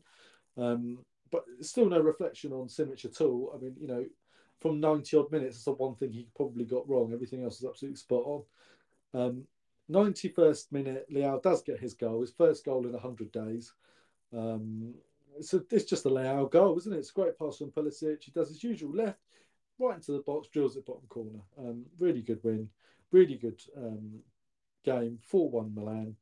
Um, 0.57 0.99
but 1.31 1.45
still 1.61 1.89
no 1.89 1.99
reflection 1.99 2.53
on 2.53 2.67
Simic 2.67 3.05
at 3.05 3.21
all. 3.21 3.53
I 3.55 3.61
mean, 3.61 3.75
you 3.79 3.87
know, 3.87 4.05
from 4.61 4.79
90 4.79 5.17
odd 5.17 5.31
minutes, 5.31 5.55
that's 5.55 5.65
the 5.65 5.71
one 5.73 5.95
thing 5.95 6.11
he 6.11 6.27
probably 6.35 6.63
got 6.63 6.87
wrong. 6.87 7.11
Everything 7.11 7.43
else 7.43 7.57
is 7.57 7.65
absolutely 7.65 7.97
spot 7.97 8.23
on. 8.25 8.43
Um, 9.13 9.43
91st 9.91 10.71
minute, 10.71 11.07
Leao 11.11 11.41
does 11.41 11.61
get 11.61 11.79
his 11.79 11.93
goal, 11.93 12.21
his 12.21 12.31
first 12.31 12.63
goal 12.63 12.85
in 12.85 12.93
100 12.93 13.31
days. 13.31 13.73
Um, 14.31 14.93
so 15.41 15.61
it's 15.71 15.85
just 15.85 16.05
a 16.05 16.09
Leao 16.09 16.49
goal, 16.49 16.77
isn't 16.77 16.93
it? 16.93 16.99
It's 16.99 17.09
a 17.09 17.13
great 17.13 17.37
pass 17.37 17.57
from 17.57 17.71
Pulisic. 17.71 18.23
He 18.23 18.31
does 18.31 18.49
his 18.49 18.63
usual 18.63 18.93
left, 18.93 19.19
right 19.79 19.95
into 19.95 20.11
the 20.11 20.19
box, 20.19 20.47
drills 20.47 20.77
it 20.77 20.85
bottom 20.85 21.03
corner. 21.09 21.39
Um, 21.57 21.85
really 21.99 22.21
good 22.21 22.39
win, 22.43 22.69
really 23.11 23.35
good 23.35 23.61
um, 23.77 24.19
game. 24.83 25.19
4 25.23 25.49
1 25.49 25.75
Milan. 25.75 26.15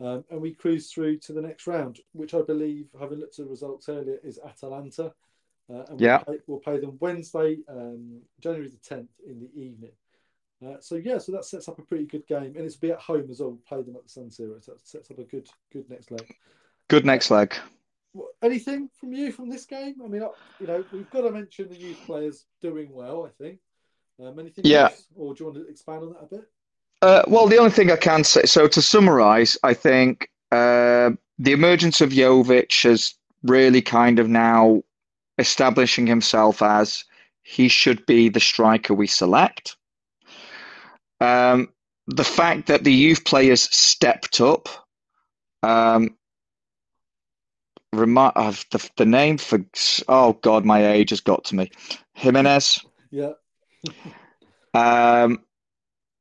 Um, 0.00 0.24
and 0.30 0.40
we 0.40 0.54
cruise 0.54 0.90
through 0.90 1.18
to 1.18 1.32
the 1.34 1.42
next 1.42 1.66
round, 1.66 1.98
which 2.12 2.32
I 2.32 2.40
believe, 2.40 2.86
having 2.98 3.18
looked 3.18 3.38
at 3.38 3.44
the 3.44 3.50
results 3.50 3.88
earlier, 3.88 4.18
is 4.24 4.40
Atalanta. 4.44 5.12
Uh, 5.72 5.84
and 5.88 6.00
yeah. 6.00 6.16
we'll, 6.16 6.24
play, 6.24 6.38
we'll 6.46 6.58
play 6.58 6.80
them 6.80 6.96
Wednesday, 7.00 7.58
um, 7.68 8.22
January 8.40 8.68
the 8.68 8.94
10th 8.94 9.08
in 9.26 9.40
the 9.40 9.60
evening. 9.60 9.92
Uh, 10.66 10.76
so 10.80 10.96
yeah, 10.96 11.18
so 11.18 11.32
that 11.32 11.44
sets 11.44 11.68
up 11.68 11.78
a 11.78 11.82
pretty 11.82 12.04
good 12.04 12.26
game, 12.26 12.54
and 12.56 12.58
it's 12.58 12.76
be 12.76 12.90
at 12.90 12.98
home 12.98 13.28
as 13.30 13.40
well. 13.40 13.50
We'll 13.50 13.58
play 13.66 13.82
them 13.82 13.96
at 13.96 14.04
the 14.04 14.08
San 14.08 14.24
Siro, 14.24 14.62
so 14.62 14.72
that 14.72 14.86
sets 14.86 15.10
up 15.10 15.18
a 15.18 15.24
good, 15.24 15.48
good 15.72 15.88
next 15.88 16.10
leg. 16.10 16.34
Good 16.88 17.06
next 17.06 17.30
leg. 17.30 17.56
Anything 18.42 18.90
from 18.98 19.12
you 19.12 19.30
from 19.30 19.48
this 19.48 19.66
game? 19.66 19.96
I 20.04 20.08
mean, 20.08 20.22
you 20.58 20.66
know, 20.66 20.84
we've 20.92 21.10
got 21.10 21.22
to 21.22 21.30
mention 21.30 21.68
the 21.68 21.76
youth 21.76 21.98
players 22.06 22.46
doing 22.60 22.92
well. 22.92 23.24
I 23.26 23.42
think. 23.42 23.60
Um, 24.20 24.38
anything 24.38 24.64
yeah. 24.66 24.84
else, 24.84 25.06
or 25.14 25.34
do 25.34 25.44
you 25.44 25.50
want 25.50 25.64
to 25.64 25.70
expand 25.70 26.02
on 26.02 26.12
that 26.12 26.22
a 26.22 26.26
bit? 26.26 26.50
Uh, 27.02 27.22
well, 27.26 27.46
the 27.46 27.56
only 27.56 27.70
thing 27.70 27.90
I 27.90 27.96
can 27.96 28.24
say, 28.24 28.42
so 28.44 28.68
to 28.68 28.82
summarise, 28.82 29.56
I 29.62 29.72
think 29.72 30.28
uh, 30.52 31.10
the 31.38 31.52
emergence 31.52 32.02
of 32.02 32.10
Jovic 32.10 32.82
has 32.82 33.14
really 33.42 33.80
kind 33.80 34.18
of 34.18 34.28
now 34.28 34.82
establishing 35.38 36.06
himself 36.06 36.60
as 36.60 37.04
he 37.42 37.68
should 37.68 38.04
be 38.04 38.28
the 38.28 38.40
striker 38.40 38.92
we 38.92 39.06
select. 39.06 39.76
Um, 41.20 41.68
the 42.06 42.24
fact 42.24 42.66
that 42.66 42.84
the 42.84 42.92
youth 42.92 43.24
players 43.24 43.62
stepped 43.74 44.40
up. 44.40 44.68
Um, 45.62 46.16
remind 47.92 48.32
of 48.36 48.64
the, 48.70 48.90
the 48.96 49.06
name 49.06 49.38
for 49.38 49.64
oh 50.08 50.34
god, 50.42 50.64
my 50.64 50.86
age 50.86 51.10
has 51.10 51.20
got 51.20 51.44
to 51.44 51.56
me. 51.56 51.70
Jimenez. 52.14 52.80
Yeah. 53.10 53.32
um, 54.74 55.40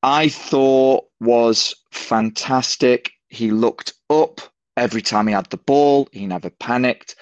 I 0.02 0.30
thought 0.30 1.06
was 1.20 1.76
fantastic. 1.92 3.12
He 3.28 3.52
looked 3.52 3.94
up 4.10 4.42
every 4.78 5.02
time 5.02 5.28
he 5.28 5.34
had 5.34 5.50
the 5.50 5.58
ball. 5.58 6.08
He 6.12 6.26
never 6.26 6.50
panicked. 6.50 7.16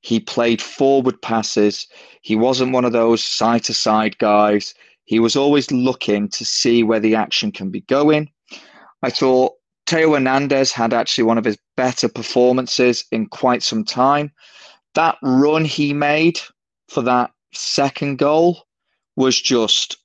He 0.00 0.20
played 0.20 0.60
forward 0.60 1.20
passes. 1.22 1.86
He 2.20 2.36
wasn't 2.36 2.72
one 2.72 2.84
of 2.84 2.92
those 2.92 3.24
side 3.24 3.64
to 3.64 3.74
side 3.74 4.18
guys. 4.18 4.74
He 5.04 5.18
was 5.18 5.36
always 5.36 5.70
looking 5.70 6.28
to 6.30 6.44
see 6.44 6.82
where 6.82 7.00
the 7.00 7.14
action 7.14 7.52
can 7.52 7.70
be 7.70 7.82
going. 7.82 8.30
I 9.02 9.10
thought 9.10 9.54
Theo 9.86 10.12
Hernandez 10.12 10.72
had 10.72 10.92
actually 10.92 11.24
one 11.24 11.38
of 11.38 11.44
his 11.44 11.58
better 11.76 12.08
performances 12.08 13.04
in 13.10 13.26
quite 13.26 13.62
some 13.62 13.84
time. 13.84 14.32
That 14.94 15.16
run 15.22 15.64
he 15.64 15.92
made 15.92 16.40
for 16.88 17.02
that 17.02 17.32
second 17.52 18.18
goal 18.18 18.66
was 19.16 19.40
just 19.40 19.96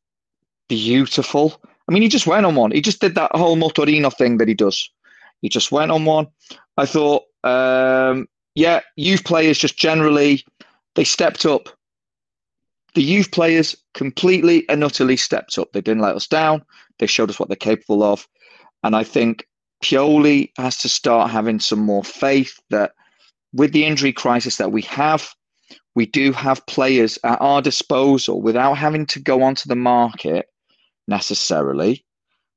beautiful. 0.67 1.61
I 1.87 1.91
mean, 1.91 2.01
he 2.01 2.07
just 2.07 2.27
went 2.27 2.45
on 2.45 2.55
one. 2.55 2.71
He 2.71 2.81
just 2.81 3.01
did 3.01 3.15
that 3.15 3.35
whole 3.35 3.57
Motorino 3.57 4.15
thing 4.15 4.37
that 4.37 4.47
he 4.47 4.53
does. 4.53 4.89
He 5.41 5.49
just 5.49 5.71
went 5.71 5.91
on 5.91 6.05
one. 6.05 6.27
I 6.77 6.85
thought, 6.85 7.23
um, 7.43 8.27
yeah, 8.55 8.81
youth 8.95 9.23
players 9.23 9.57
just 9.57 9.77
generally 9.77 10.45
they 10.95 11.03
stepped 11.03 11.45
up. 11.45 11.69
The 12.95 13.03
youth 13.03 13.31
players 13.31 13.75
completely 13.93 14.67
and 14.69 14.83
utterly 14.83 15.17
stepped 15.17 15.57
up. 15.57 15.71
They 15.71 15.81
didn't 15.81 16.01
let 16.01 16.15
us 16.15 16.27
down. 16.27 16.63
They 16.97 17.07
showed 17.07 17.29
us 17.29 17.39
what 17.39 17.47
they're 17.47 17.55
capable 17.55 18.03
of, 18.03 18.27
and 18.83 18.95
I 18.95 19.03
think 19.03 19.47
Pioli 19.83 20.51
has 20.57 20.77
to 20.79 20.89
start 20.89 21.31
having 21.31 21.59
some 21.59 21.79
more 21.79 22.03
faith 22.03 22.59
that 22.69 22.91
with 23.53 23.71
the 23.71 23.85
injury 23.85 24.13
crisis 24.13 24.57
that 24.57 24.71
we 24.71 24.81
have, 24.83 25.33
we 25.95 26.05
do 26.05 26.31
have 26.31 26.65
players 26.65 27.17
at 27.23 27.41
our 27.41 27.61
disposal 27.61 28.41
without 28.41 28.75
having 28.75 29.05
to 29.07 29.19
go 29.19 29.41
onto 29.43 29.67
the 29.67 29.75
market 29.75 30.47
necessarily. 31.07 32.05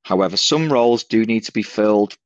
However, 0.04 0.36
some 0.36 0.72
roles 0.72 1.04
do 1.04 1.24
need 1.24 1.44
to 1.44 1.52
be 1.52 1.62
filled 1.62 2.16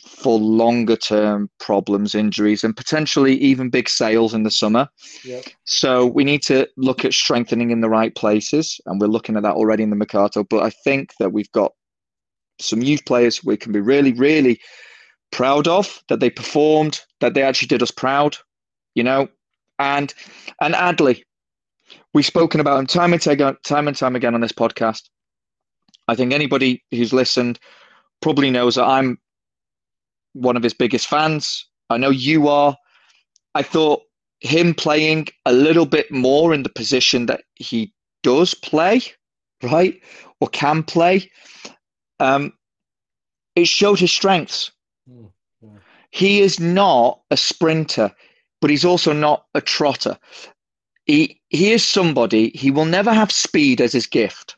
for 0.00 0.38
longer 0.38 0.96
term 0.96 1.48
problems, 1.60 2.14
injuries, 2.14 2.64
and 2.64 2.76
potentially 2.76 3.34
even 3.36 3.70
big 3.70 3.88
sales 3.88 4.34
in 4.34 4.42
the 4.42 4.50
summer. 4.50 4.88
Yep. 5.24 5.44
So 5.64 6.06
we 6.06 6.24
need 6.24 6.42
to 6.44 6.68
look 6.76 7.04
at 7.04 7.12
strengthening 7.12 7.70
in 7.70 7.80
the 7.80 7.88
right 7.88 8.14
places, 8.14 8.80
and 8.86 9.00
we're 9.00 9.06
looking 9.06 9.36
at 9.36 9.42
that 9.42 9.54
already 9.54 9.82
in 9.82 9.90
the 9.90 9.96
Mercato. 9.96 10.42
But 10.44 10.62
I 10.62 10.70
think 10.70 11.12
that 11.20 11.32
we've 11.32 11.52
got 11.52 11.72
some 12.62 12.82
youth 12.82 13.04
players 13.04 13.44
we 13.44 13.56
can 13.56 13.72
be 13.72 13.80
really, 13.80 14.12
really 14.12 14.60
proud 15.30 15.66
of 15.66 16.02
that 16.08 16.20
they 16.20 16.30
performed, 16.30 17.00
that 17.20 17.34
they 17.34 17.42
actually 17.42 17.68
did 17.68 17.82
us 17.82 17.90
proud, 17.90 18.36
you 18.94 19.02
know. 19.02 19.28
And 19.78 20.12
and 20.60 20.74
Adli, 20.74 21.22
we've 22.14 22.26
spoken 22.26 22.60
about 22.60 22.78
him 22.78 22.86
time 22.86 23.12
and 23.12 23.22
time 23.22 23.88
and 23.88 23.96
time 23.96 24.16
again 24.16 24.34
on 24.34 24.40
this 24.40 24.52
podcast. 24.52 25.08
I 26.08 26.14
think 26.14 26.32
anybody 26.32 26.82
who's 26.90 27.12
listened 27.12 27.58
probably 28.20 28.50
knows 28.50 28.74
that 28.74 28.84
I'm 28.84 29.18
one 30.34 30.56
of 30.56 30.62
his 30.62 30.74
biggest 30.74 31.06
fans. 31.06 31.66
I 31.90 31.96
know 31.96 32.10
you 32.10 32.48
are. 32.48 32.76
I 33.54 33.62
thought 33.62 34.02
him 34.40 34.74
playing 34.74 35.28
a 35.46 35.52
little 35.52 35.86
bit 35.86 36.10
more 36.10 36.52
in 36.52 36.62
the 36.62 36.68
position 36.68 37.26
that 37.26 37.42
he 37.54 37.92
does 38.22 38.54
play, 38.54 39.02
right, 39.62 40.00
or 40.40 40.48
can 40.48 40.82
play, 40.82 41.30
um, 42.22 42.52
it 43.56 43.66
showed 43.66 43.98
his 43.98 44.12
strengths. 44.12 44.70
Mm, 45.10 45.30
yeah. 45.60 45.70
He 46.10 46.40
is 46.40 46.60
not 46.60 47.20
a 47.30 47.36
sprinter, 47.36 48.12
but 48.60 48.70
he's 48.70 48.84
also 48.84 49.12
not 49.12 49.46
a 49.54 49.60
trotter. 49.60 50.16
He 51.04 51.40
he 51.48 51.72
is 51.72 51.84
somebody. 51.84 52.50
He 52.54 52.70
will 52.70 52.84
never 52.84 53.12
have 53.12 53.32
speed 53.32 53.80
as 53.80 53.92
his 53.92 54.06
gift, 54.06 54.56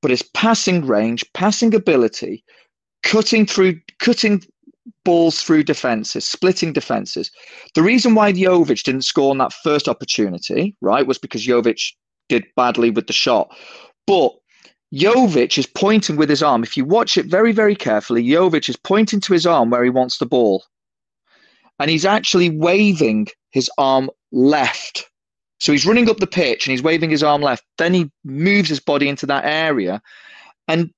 but 0.00 0.10
his 0.10 0.22
passing 0.22 0.86
range, 0.86 1.24
passing 1.34 1.74
ability, 1.74 2.42
cutting 3.02 3.44
through, 3.44 3.80
cutting 3.98 4.42
balls 5.04 5.42
through 5.42 5.64
defenses, 5.64 6.24
splitting 6.24 6.72
defenses. 6.72 7.30
The 7.74 7.82
reason 7.82 8.14
why 8.14 8.32
Jovic 8.32 8.82
didn't 8.82 9.02
score 9.02 9.30
on 9.30 9.38
that 9.38 9.52
first 9.52 9.88
opportunity, 9.88 10.74
right, 10.80 11.06
was 11.06 11.18
because 11.18 11.46
Jovic 11.46 11.92
did 12.30 12.46
badly 12.56 12.90
with 12.90 13.06
the 13.08 13.12
shot. 13.12 13.54
But 14.06 14.32
Jovic 14.94 15.58
is 15.58 15.66
pointing 15.66 16.16
with 16.16 16.30
his 16.30 16.42
arm. 16.42 16.62
If 16.62 16.76
you 16.76 16.84
watch 16.84 17.16
it 17.16 17.26
very, 17.26 17.52
very 17.52 17.74
carefully, 17.74 18.24
Jovic 18.24 18.68
is 18.68 18.76
pointing 18.76 19.20
to 19.20 19.32
his 19.32 19.46
arm 19.46 19.70
where 19.70 19.82
he 19.82 19.90
wants 19.90 20.18
the 20.18 20.26
ball. 20.26 20.64
And 21.80 21.90
he's 21.90 22.04
actually 22.04 22.50
waving 22.50 23.28
his 23.50 23.68
arm 23.76 24.08
left. 24.30 25.10
So 25.58 25.72
he's 25.72 25.86
running 25.86 26.08
up 26.08 26.18
the 26.18 26.26
pitch 26.26 26.66
and 26.66 26.70
he's 26.70 26.82
waving 26.82 27.10
his 27.10 27.22
arm 27.22 27.42
left. 27.42 27.64
Then 27.78 27.92
he 27.92 28.10
moves 28.24 28.68
his 28.68 28.80
body 28.80 29.08
into 29.08 29.26
that 29.26 29.44
area. 29.44 30.00
And 30.68 30.90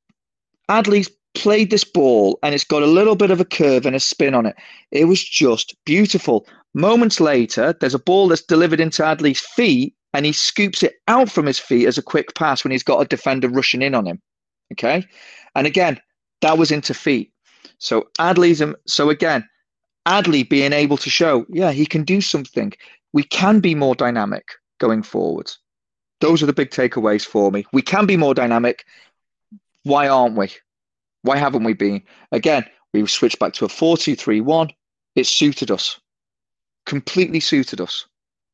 Adli's 0.68 1.10
played 1.34 1.70
this 1.70 1.84
ball 1.84 2.38
and 2.42 2.54
it's 2.54 2.64
got 2.64 2.82
a 2.82 2.86
little 2.86 3.16
bit 3.16 3.30
of 3.30 3.40
a 3.40 3.44
curve 3.44 3.86
and 3.86 3.96
a 3.96 4.00
spin 4.00 4.34
on 4.34 4.44
it. 4.44 4.56
It 4.90 5.06
was 5.06 5.22
just 5.22 5.74
beautiful. 5.86 6.46
Moments 6.74 7.20
later, 7.20 7.74
there's 7.80 7.94
a 7.94 7.98
ball 7.98 8.28
that's 8.28 8.42
delivered 8.42 8.80
into 8.80 9.04
Adli's 9.04 9.40
feet 9.40 9.94
and 10.16 10.24
he 10.24 10.32
scoops 10.32 10.82
it 10.82 10.94
out 11.08 11.30
from 11.30 11.44
his 11.44 11.58
feet 11.58 11.86
as 11.86 11.98
a 11.98 12.02
quick 12.02 12.34
pass 12.34 12.64
when 12.64 12.70
he's 12.70 12.82
got 12.82 13.02
a 13.02 13.04
defender 13.04 13.50
rushing 13.50 13.82
in 13.82 13.94
on 13.94 14.06
him. 14.06 14.22
Okay. 14.72 15.04
And 15.54 15.66
again, 15.66 16.00
that 16.40 16.56
was 16.56 16.70
into 16.70 16.94
feet. 16.94 17.34
So 17.76 18.08
Adli's, 18.18 18.62
so 18.86 19.10
again, 19.10 19.46
Adli 20.08 20.48
being 20.48 20.72
able 20.72 20.96
to 20.96 21.10
show, 21.10 21.44
yeah, 21.50 21.70
he 21.70 21.84
can 21.84 22.02
do 22.02 22.22
something. 22.22 22.72
We 23.12 23.24
can 23.24 23.60
be 23.60 23.74
more 23.74 23.94
dynamic 23.94 24.48
going 24.78 25.02
forward. 25.02 25.52
Those 26.22 26.42
are 26.42 26.46
the 26.46 26.54
big 26.54 26.70
takeaways 26.70 27.26
for 27.26 27.52
me. 27.52 27.66
We 27.74 27.82
can 27.82 28.06
be 28.06 28.16
more 28.16 28.32
dynamic. 28.32 28.86
Why 29.82 30.08
aren't 30.08 30.38
we? 30.38 30.50
Why 31.24 31.36
haven't 31.36 31.64
we 31.64 31.74
been? 31.74 32.02
Again, 32.32 32.64
we 32.94 33.06
switched 33.06 33.38
back 33.38 33.52
to 33.52 33.66
a 33.66 33.68
4 33.68 33.98
2 33.98 34.16
3 34.16 34.40
1. 34.40 34.70
It 35.14 35.26
suited 35.26 35.70
us, 35.70 36.00
completely 36.86 37.40
suited 37.40 37.82
us. 37.82 38.06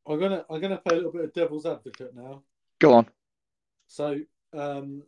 I'm 0.07 0.18
gonna 0.18 0.44
I'm 0.50 0.61
gonna 0.61 0.78
play 0.78 0.94
a 0.94 0.96
little 0.96 1.12
bit 1.12 1.24
of 1.24 1.32
devil's 1.32 1.66
advocate 1.66 2.14
now. 2.14 2.42
Go 2.78 2.94
on. 2.94 3.07
So, 3.86 4.18
um, 4.53 5.03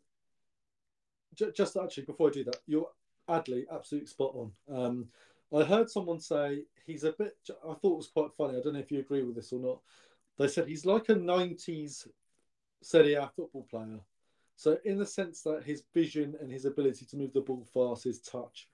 j- 1.35 1.53
just 1.57 1.77
actually 1.77 2.05
before 2.05 2.29
I 2.29 2.33
do 2.33 2.45
that, 2.45 2.59
you're 2.67 2.89
Adli 3.29 3.65
absolutely 3.73 4.09
spot 4.09 4.35
on. 4.35 4.53
Um, 4.71 5.09
I 5.55 5.65
heard 5.65 5.91
someone 5.91 6.21
say 6.21 6.65
he's 6.87 7.05
a 7.05 7.13
bit. 7.13 7.37
I 7.51 7.75
thought 7.75 7.95
it 7.95 7.97
was 7.97 8.11
quite 8.13 8.33
funny. 8.37 8.59
I 8.59 8.61
don't 8.63 8.75
know 8.75 8.81
if 8.81 8.91
you 8.91 9.01
agree 9.01 9.23
with 9.23 9.37
this 9.37 9.53
or 9.53 9.61
not. 9.61 9.81
They 10.39 10.49
said 10.49 10.69
he's 10.69 10.87
like 10.87 11.09
a 11.09 11.15
'90s 11.15 12.09
Serie 12.83 13.15
A 13.15 13.31
football 13.35 13.67
player. 13.71 14.01
So, 14.57 14.79
in 14.85 14.99
the 14.99 15.07
sense 15.07 15.43
that 15.43 15.65
his 15.65 15.83
vision 15.93 16.37
and 16.41 16.51
his 16.51 16.65
ability 16.65 17.07
to 17.07 17.17
move 17.17 17.33
the 17.33 17.41
ball 17.41 17.67
fast, 17.73 18.05
his 18.05 18.21
touch, 18.21 18.69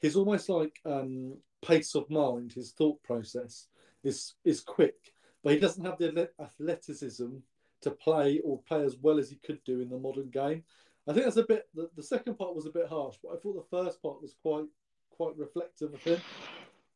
he's 0.00 0.16
almost 0.16 0.48
like 0.48 0.80
um, 0.86 1.36
pace 1.62 1.94
of 1.94 2.08
mind. 2.08 2.52
His 2.52 2.72
thought 2.72 3.02
process 3.02 3.66
is 4.02 4.34
is 4.44 4.60
quick, 4.60 5.12
but 5.46 5.54
he 5.54 5.60
doesn't 5.60 5.84
have 5.84 5.96
the 5.96 6.28
athleticism 6.40 7.36
to 7.80 7.90
play 7.92 8.40
or 8.42 8.58
play 8.66 8.82
as 8.84 8.96
well 8.96 9.16
as 9.16 9.30
he 9.30 9.36
could 9.36 9.62
do 9.62 9.78
in 9.78 9.88
the 9.88 9.96
modern 9.96 10.28
game. 10.28 10.64
I 11.06 11.12
think 11.12 11.24
that's 11.24 11.36
a 11.36 11.44
bit. 11.44 11.68
The, 11.72 11.88
the 11.94 12.02
second 12.02 12.36
part 12.36 12.56
was 12.56 12.66
a 12.66 12.70
bit 12.70 12.88
harsh, 12.88 13.14
but 13.22 13.30
I 13.32 13.36
thought 13.36 13.54
the 13.54 13.76
first 13.76 14.02
part 14.02 14.20
was 14.20 14.34
quite 14.42 14.64
quite 15.10 15.36
reflective 15.36 15.94
of 15.94 16.02
him. 16.02 16.20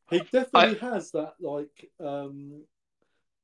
He 0.09 0.19
definitely 0.19 0.81
I, 0.81 0.91
has 0.91 1.11
that 1.11 1.35
like 1.39 1.89
um 2.01 2.63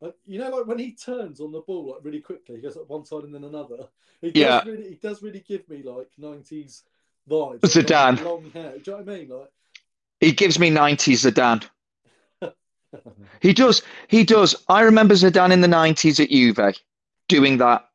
like, 0.02 0.14
you 0.26 0.40
know, 0.40 0.50
like 0.50 0.68
when 0.68 0.78
he 0.78 0.92
turns 0.92 1.40
on 1.40 1.54
the 1.54 1.62
ball 1.62 1.94
like 1.94 2.04
really 2.04 2.20
quickly, 2.20 2.58
he 2.58 2.62
goes 2.62 2.76
up 2.76 2.90
one 2.90 3.06
side 3.06 3.24
and 3.24 3.34
then 3.34 3.46
another. 3.46 3.88
He 4.20 4.32
does 4.32 4.42
yeah. 4.42 4.62
really, 4.66 4.90
he 4.90 4.96
does 4.96 5.24
really 5.24 5.40
give 5.40 5.70
me 5.70 5.84
like 5.84 6.10
nineties 6.18 6.84
vibes. 7.30 7.62
Zidane, 7.62 8.18
like, 8.18 8.26
long 8.26 8.52
hair. 8.52 8.72
Do 8.72 8.92
you 8.92 8.98
know 8.98 9.04
what 9.04 9.10
I 9.10 9.18
mean? 9.20 9.30
Like, 9.30 9.52
he 10.20 10.34
gives 10.34 10.60
me 10.60 10.70
nineties 10.70 11.24
Zidane. 11.24 11.66
He 13.42 13.54
does. 13.54 13.82
He 14.08 14.24
does. 14.24 14.56
I 14.70 14.82
remember 14.82 15.14
Zidane 15.16 15.52
in 15.52 15.62
the 15.62 15.68
nineties 15.68 16.20
at 16.20 16.30
Juve 16.30 16.76
doing 17.28 17.58
that 17.58 17.88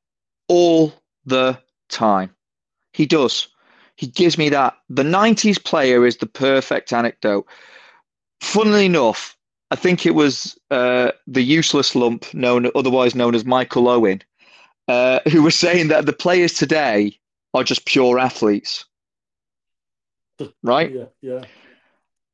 all 0.49 0.93
the 1.25 1.59
time. 1.89 2.35
He 2.93 3.07
does. 3.07 3.49
He 3.97 4.07
gives 4.07 4.39
me 4.39 4.49
that. 4.51 4.77
The 4.89 5.03
90s 5.03 5.63
player 5.63 6.07
is 6.07 6.17
the 6.17 6.27
perfect 6.27 6.93
anecdote. 6.93 7.47
Funnily 8.41 8.87
enough, 8.87 9.37
I 9.71 9.77
think 9.77 10.05
it 10.05 10.15
was 10.15 10.59
uh, 10.71 11.13
the 11.27 11.43
useless 11.43 11.95
lump, 11.95 12.33
known 12.35 12.71
otherwise 12.75 13.15
known 13.15 13.35
as 13.35 13.45
Michael 13.45 13.89
Owen, 13.89 14.23
uh, 14.89 15.21
who 15.31 15.43
was 15.43 15.55
saying 15.55 15.89
that 15.89 16.07
the 16.07 16.13
players 16.13 16.53
today 16.53 17.19
are 17.55 17.65
just 17.65 17.87
pure 17.87 18.19
athletes, 18.19 18.85
right? 20.63 20.91
Yeah, 20.93 21.05
yeah. 21.21 21.45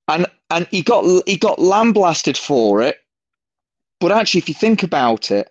And 0.08 0.26
and 0.50 0.66
he 0.70 0.82
got 0.82 1.04
he 1.26 1.36
got 1.36 1.58
lambasted 1.58 2.36
for 2.36 2.82
it, 2.82 2.98
but 4.00 4.12
actually, 4.12 4.40
if 4.40 4.48
you 4.48 4.54
think 4.54 4.82
about 4.82 5.30
it, 5.30 5.50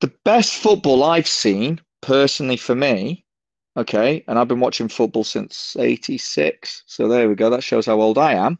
the 0.00 0.12
best 0.24 0.54
football 0.54 1.04
I've 1.04 1.28
seen 1.28 1.80
personally 2.00 2.56
for 2.56 2.74
me 2.74 3.24
Okay, 3.76 4.24
and 4.26 4.38
I've 4.38 4.48
been 4.48 4.60
watching 4.60 4.88
football 4.88 5.24
since 5.24 5.76
'86. 5.78 6.82
So 6.86 7.06
there 7.08 7.28
we 7.28 7.34
go. 7.34 7.50
That 7.50 7.62
shows 7.62 7.86
how 7.86 8.00
old 8.00 8.18
I 8.18 8.34
am. 8.34 8.58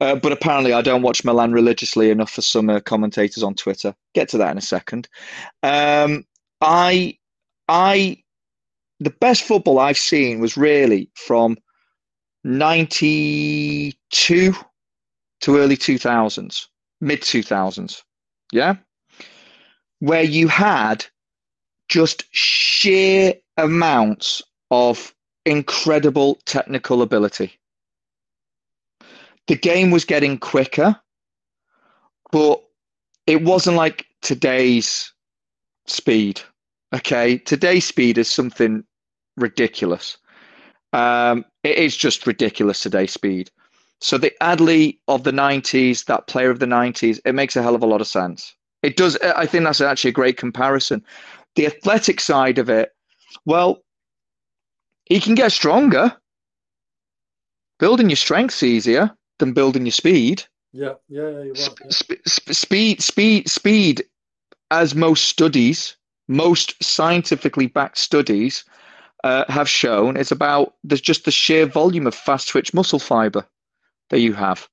Uh, 0.00 0.14
but 0.14 0.32
apparently, 0.32 0.72
I 0.72 0.80
don't 0.80 1.02
watch 1.02 1.24
Milan 1.24 1.52
religiously 1.52 2.10
enough 2.10 2.30
for 2.30 2.40
some 2.40 2.70
uh, 2.70 2.80
commentators 2.80 3.42
on 3.42 3.54
Twitter. 3.54 3.94
Get 4.14 4.28
to 4.30 4.38
that 4.38 4.52
in 4.52 4.58
a 4.58 4.62
second. 4.62 5.08
Um, 5.62 6.24
I, 6.60 7.18
I, 7.68 8.22
the 9.00 9.10
best 9.10 9.42
football 9.42 9.78
I've 9.78 9.98
seen 9.98 10.40
was 10.40 10.56
really 10.56 11.10
from 11.14 11.58
'92 12.44 13.92
to 14.10 14.54
early 15.48 15.76
2000s, 15.76 16.66
mid 17.00 17.20
2000s. 17.22 18.02
Yeah, 18.52 18.76
where 20.00 20.22
you 20.22 20.48
had 20.48 21.04
just 21.88 22.24
sheer 22.32 23.34
amounts 23.56 24.42
of 24.70 25.14
incredible 25.44 26.38
technical 26.44 27.02
ability. 27.02 27.58
The 29.46 29.56
game 29.56 29.90
was 29.90 30.04
getting 30.04 30.38
quicker, 30.38 30.96
but 32.30 32.62
it 33.26 33.42
wasn't 33.42 33.76
like 33.76 34.06
today's 34.20 35.12
speed. 35.86 36.40
Okay, 36.94 37.38
today's 37.38 37.86
speed 37.86 38.18
is 38.18 38.30
something 38.30 38.84
ridiculous. 39.36 40.18
Um, 40.92 41.44
it 41.62 41.76
is 41.78 41.96
just 41.96 42.26
ridiculous 42.26 42.80
today's 42.80 43.12
speed. 43.12 43.50
So 44.00 44.16
the 44.16 44.32
Adli 44.40 44.98
of 45.08 45.24
the 45.24 45.32
90s, 45.32 46.04
that 46.04 46.26
player 46.26 46.50
of 46.50 46.60
the 46.60 46.66
90s, 46.66 47.20
it 47.24 47.34
makes 47.34 47.56
a 47.56 47.62
hell 47.62 47.74
of 47.74 47.82
a 47.82 47.86
lot 47.86 48.00
of 48.00 48.06
sense. 48.06 48.54
It 48.82 48.96
does. 48.96 49.16
I 49.18 49.46
think 49.46 49.64
that's 49.64 49.80
actually 49.80 50.10
a 50.10 50.12
great 50.12 50.36
comparison. 50.36 51.04
The 51.56 51.66
athletic 51.66 52.20
side 52.20 52.58
of 52.58 52.70
it, 52.70 52.94
well, 53.44 53.82
he 55.06 55.20
can 55.20 55.34
get 55.34 55.50
stronger. 55.50 56.16
Building 57.80 58.08
your 58.08 58.16
strength's 58.16 58.62
easier 58.62 59.10
than 59.38 59.52
building 59.52 59.84
your 59.84 59.92
speed. 59.92 60.44
Yeah, 60.72 60.94
yeah, 61.08 61.22
yeah, 61.22 61.42
you're 61.42 61.54
right. 61.54 61.78
Yeah. 61.84 61.90
Sp- 61.90 62.22
sp- 62.26 62.54
speed, 62.54 63.02
speed, 63.02 63.48
speed. 63.48 64.04
As 64.70 64.94
most 64.94 65.24
studies, 65.24 65.96
most 66.28 66.80
scientifically 66.82 67.66
backed 67.66 67.98
studies 67.98 68.64
uh, 69.24 69.44
have 69.48 69.68
shown, 69.68 70.16
it's 70.16 70.30
about 70.30 70.74
there's 70.84 71.00
just 71.00 71.24
the 71.24 71.30
sheer 71.30 71.66
volume 71.66 72.06
of 72.06 72.14
fast 72.14 72.48
twitch 72.48 72.74
muscle 72.74 72.98
fiber 72.98 73.44
that 74.10 74.20
you 74.20 74.32
have. 74.34 74.68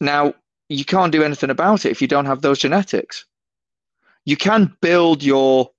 Now, 0.00 0.34
you 0.68 0.84
can't 0.84 1.12
do 1.12 1.22
anything 1.22 1.50
about 1.50 1.84
it 1.84 1.90
if 1.90 2.00
you 2.00 2.08
don't 2.08 2.26
have 2.26 2.42
those 2.42 2.58
genetics. 2.58 3.24
You 4.24 4.36
can 4.36 4.74
build 4.80 5.22
your 5.22 5.70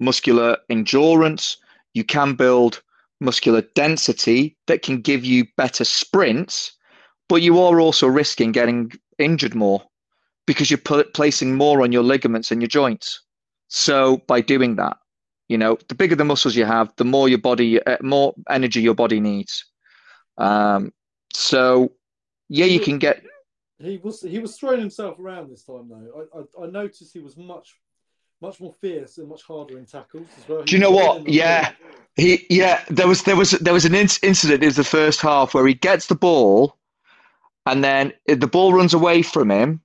muscular 0.00 0.58
endurance, 0.68 1.56
you 1.94 2.04
can 2.04 2.34
build 2.34 2.82
muscular 3.20 3.62
density 3.74 4.56
that 4.66 4.82
can 4.82 5.00
give 5.00 5.24
you 5.24 5.46
better 5.56 5.84
sprints, 5.84 6.72
but 7.28 7.42
you 7.42 7.58
are 7.60 7.80
also 7.80 8.06
risking 8.06 8.52
getting 8.52 8.92
injured 9.18 9.54
more 9.54 9.82
because 10.46 10.70
you're 10.70 11.04
placing 11.14 11.54
more 11.54 11.82
on 11.82 11.92
your 11.92 12.02
ligaments 12.02 12.50
and 12.50 12.60
your 12.60 12.68
joints. 12.68 13.20
So 13.68 14.18
by 14.28 14.40
doing 14.40 14.76
that, 14.76 14.96
you 15.48 15.58
know, 15.58 15.78
the 15.88 15.94
bigger 15.94 16.14
the 16.14 16.24
muscles 16.24 16.56
you 16.56 16.64
have, 16.64 16.92
the 16.96 17.04
more 17.04 17.28
your 17.28 17.38
body, 17.38 17.82
uh, 17.84 17.96
more 18.02 18.34
energy 18.50 18.80
your 18.80 18.94
body 18.94 19.20
needs. 19.20 19.64
Um, 20.38 20.92
so 21.36 21.92
yeah, 22.48 22.64
you 22.64 22.80
can 22.80 22.98
get. 22.98 23.22
He 23.78 23.98
was 23.98 24.22
he 24.22 24.38
was 24.38 24.56
throwing 24.56 24.80
himself 24.80 25.18
around 25.18 25.50
this 25.50 25.64
time 25.64 25.88
though. 25.88 26.28
I, 26.34 26.62
I, 26.62 26.66
I 26.66 26.70
noticed 26.70 27.12
he 27.12 27.20
was 27.20 27.36
much 27.36 27.76
much 28.40 28.60
more 28.60 28.72
fierce 28.80 29.18
and 29.18 29.28
much 29.28 29.42
harder 29.42 29.78
in 29.78 29.84
tackles 29.84 30.28
as 30.38 30.48
well. 30.48 30.62
Do 30.62 30.74
you 30.74 30.80
know 30.80 30.90
what? 30.90 31.28
Yeah, 31.28 31.72
he 32.16 32.46
yeah. 32.48 32.82
There 32.88 33.06
was 33.06 33.22
there 33.24 33.36
was 33.36 33.50
there 33.52 33.74
was 33.74 33.84
an 33.84 33.94
incident 33.94 34.62
in 34.62 34.72
the 34.72 34.84
first 34.84 35.20
half 35.20 35.52
where 35.52 35.66
he 35.66 35.74
gets 35.74 36.06
the 36.06 36.14
ball, 36.14 36.76
and 37.66 37.84
then 37.84 38.12
the 38.26 38.46
ball 38.46 38.72
runs 38.72 38.94
away 38.94 39.22
from 39.22 39.50
him. 39.50 39.80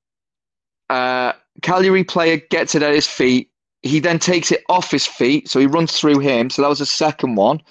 Uh, 0.90 1.34
Cagliari 1.62 2.06
player 2.06 2.38
gets 2.50 2.76
it 2.76 2.84
at 2.84 2.94
his 2.94 3.08
feet. 3.08 3.50
He 3.82 4.00
then 4.00 4.20
takes 4.20 4.52
it 4.52 4.64
off 4.70 4.92
his 4.92 5.08
feet, 5.08 5.50
so 5.50 5.60
he 5.60 5.66
runs 5.66 6.00
through 6.00 6.20
him. 6.20 6.50
So 6.50 6.62
that 6.62 6.70
was 6.70 6.80
the 6.80 6.86
second 6.86 7.36
one. 7.36 7.62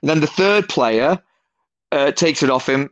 And 0.00 0.08
then 0.08 0.20
the 0.20 0.26
third 0.26 0.68
player 0.68 1.20
uh, 1.92 2.12
takes 2.12 2.42
it 2.42 2.50
off 2.50 2.68
him, 2.68 2.90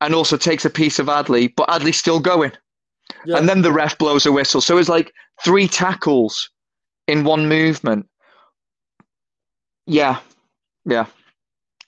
and 0.00 0.14
also 0.14 0.36
takes 0.36 0.64
a 0.64 0.70
piece 0.70 0.98
of 0.98 1.06
Adli, 1.06 1.52
but 1.54 1.68
Adli's 1.68 1.96
still 1.96 2.20
going. 2.20 2.52
Yeah. 3.24 3.38
And 3.38 3.48
then 3.48 3.62
the 3.62 3.72
ref 3.72 3.96
blows 3.98 4.26
a 4.26 4.32
whistle. 4.32 4.60
So 4.60 4.78
it's 4.78 4.88
like 4.88 5.12
three 5.42 5.68
tackles 5.68 6.50
in 7.06 7.24
one 7.24 7.48
movement. 7.48 8.08
Yeah, 9.86 10.20
yeah. 10.84 11.06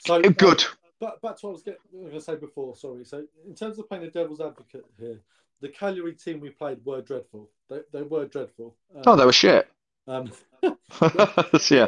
So 0.07 0.21
good. 0.23 0.63
Uh, 0.63 0.67
but 1.01 1.21
back 1.21 1.39
to 1.39 1.47
what 1.47 1.51
I 1.51 1.53
was 1.53 1.63
going 1.63 2.11
to 2.11 2.21
say 2.21 2.37
before. 2.37 2.77
Sorry. 2.77 3.05
So 3.05 3.25
in 3.47 3.55
terms 3.55 3.79
of 3.79 3.89
playing 3.89 4.05
the 4.05 4.11
devil's 4.11 4.41
advocate 4.41 4.85
here, 4.99 5.21
the 5.61 5.69
Cagliari 5.69 6.15
team 6.15 6.41
we 6.41 6.51
played 6.51 6.79
were 6.85 7.01
dreadful. 7.01 7.51
They, 7.69 7.81
they 7.93 8.03
were 8.03 8.27
dreadful. 8.27 8.77
Um, 8.95 9.03
oh, 9.07 9.17
they 9.17 9.25
were 9.25 9.33
shit. 9.33 9.69
Um, 10.07 10.31
yeah. 11.71 11.87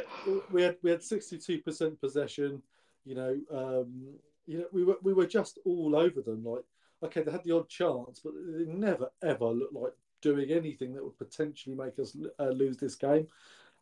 We 0.51 0.63
had 0.63 0.77
we 0.83 0.91
had 0.91 1.03
sixty 1.03 1.39
two 1.39 1.59
percent 1.59 2.01
possession. 2.01 2.63
You 3.05 3.15
know, 3.15 3.39
um, 3.51 4.15
you 4.49 4.59
know, 4.59 4.67
we 4.73 4.83
were 4.83 4.99
we 5.03 5.13
were 5.13 5.27
just 5.27 5.59
all 5.65 5.95
over 5.95 6.23
them. 6.23 6.43
Like, 6.45 6.65
okay, 7.03 7.23
they 7.23 7.31
had 7.31 7.45
the 7.45 7.55
odd 7.55 7.69
chance, 7.69 8.21
but 8.25 8.33
they 8.35 8.65
never 8.65 9.11
ever 9.23 9.45
looked 9.45 9.75
like 9.75 9.93
doing 10.23 10.51
anything 10.51 10.95
that 10.95 11.05
would 11.05 11.19
potentially 11.19 11.77
make 11.77 11.99
us 11.99 12.17
uh, 12.41 12.49
lose 12.49 12.79
this 12.79 12.97
game. 12.97 13.29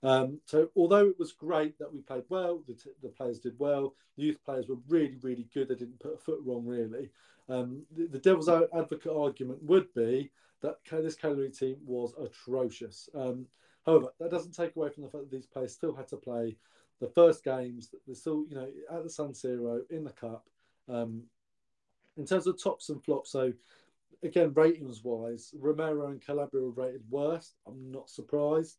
Um, 0.02 0.40
so 0.44 0.68
although 0.76 1.06
it 1.06 1.18
was 1.18 1.32
great 1.32 1.78
that 1.78 1.92
we 1.92 2.00
played 2.00 2.24
well, 2.28 2.62
the, 2.66 2.74
t- 2.74 2.90
the, 3.02 3.08
players 3.08 3.38
did 3.38 3.58
well, 3.58 3.94
the 4.16 4.24
youth 4.24 4.44
players 4.44 4.68
were 4.68 4.76
really, 4.88 5.16
really 5.22 5.48
good. 5.54 5.68
They 5.68 5.74
didn't 5.74 6.00
put 6.00 6.14
a 6.14 6.18
foot 6.18 6.40
wrong, 6.44 6.66
really. 6.66 7.10
Um, 7.48 7.82
the, 7.96 8.06
the, 8.06 8.18
devil's 8.18 8.48
advocate 8.48 9.12
argument 9.16 9.62
would 9.62 9.92
be 9.94 10.30
that 10.60 10.76
this 10.90 11.14
Cagliari 11.14 11.50
team 11.50 11.76
was 11.86 12.12
atrocious. 12.22 13.08
Um, 13.14 13.46
however, 13.86 14.08
that 14.20 14.30
doesn't 14.30 14.52
take 14.54 14.76
away 14.76 14.90
from 14.90 15.04
the 15.04 15.08
fact 15.08 15.24
that 15.24 15.30
these 15.30 15.46
players 15.46 15.72
still 15.72 15.94
had 15.94 16.08
to 16.08 16.16
play 16.16 16.56
the 17.00 17.08
first 17.08 17.44
games. 17.44 17.94
They're 18.06 18.14
still, 18.14 18.44
you 18.48 18.56
know, 18.56 18.68
at 18.90 19.02
the 19.02 19.10
San 19.10 19.28
Siro 19.28 19.80
in 19.90 20.04
the 20.04 20.10
cup. 20.10 20.46
Um, 20.89 21.24
in 22.16 22.26
terms 22.26 22.47
of 22.47 22.62
tops 22.62 22.89
and 22.89 23.03
flops, 23.03 23.30
so 23.30 23.53
again, 24.22 24.53
ratings 24.55 25.03
wise, 25.05 25.55
Romero 25.59 26.09
and 26.09 26.24
Calabria 26.24 26.64
were 26.64 26.70
rated 26.70 27.03
worst. 27.11 27.55
I'm 27.66 27.91
not 27.91 28.09
surprised. 28.09 28.78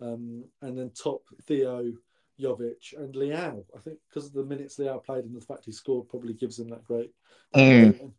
Um, 0.00 0.44
and 0.62 0.78
then 0.78 0.90
top 0.90 1.22
Theo, 1.42 1.92
Jovic, 2.40 2.96
and 2.96 3.14
Leao. 3.14 3.64
I 3.76 3.80
think 3.80 3.98
because 4.08 4.26
of 4.26 4.32
the 4.32 4.44
minutes 4.44 4.76
Leao 4.78 5.04
played 5.04 5.24
and 5.24 5.34
the 5.34 5.44
fact 5.44 5.64
he 5.64 5.72
scored 5.72 6.08
probably 6.08 6.34
gives 6.34 6.58
him 6.58 6.68
that 6.68 6.84
great. 6.84 7.12
Mm. 7.54 8.12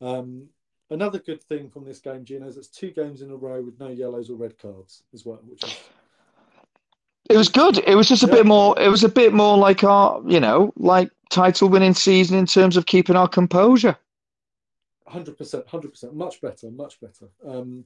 Um, 0.00 0.48
another 0.90 1.18
good 1.18 1.42
thing 1.42 1.68
from 1.68 1.84
this 1.84 1.98
game, 1.98 2.24
Gino, 2.24 2.48
is 2.48 2.56
it's 2.56 2.68
two 2.68 2.90
games 2.90 3.22
in 3.22 3.30
a 3.30 3.36
row 3.36 3.62
with 3.62 3.78
no 3.78 3.88
yellows 3.88 4.30
or 4.30 4.36
red 4.36 4.58
cards 4.58 5.02
as 5.12 5.24
well, 5.24 5.40
which 5.46 5.62
is. 5.64 5.78
It 7.28 7.36
was 7.36 7.48
good. 7.48 7.78
It 7.78 7.96
was 7.96 8.08
just 8.08 8.22
a 8.22 8.28
yeah. 8.28 8.34
bit 8.34 8.46
more. 8.46 8.78
It 8.78 8.88
was 8.88 9.02
a 9.02 9.08
bit 9.08 9.34
more 9.34 9.58
like 9.58 9.82
our, 9.82 10.22
you 10.26 10.38
know, 10.38 10.72
like 10.76 11.10
title 11.30 11.68
winning 11.68 11.94
season 11.94 12.38
in 12.38 12.46
terms 12.46 12.76
of 12.76 12.86
keeping 12.86 13.16
our 13.16 13.28
composure. 13.28 13.96
Hundred 15.06 15.38
percent, 15.38 15.66
hundred 15.68 15.92
percent, 15.92 16.14
much 16.14 16.40
better, 16.40 16.70
much 16.70 17.00
better. 17.00 17.28
Um, 17.46 17.84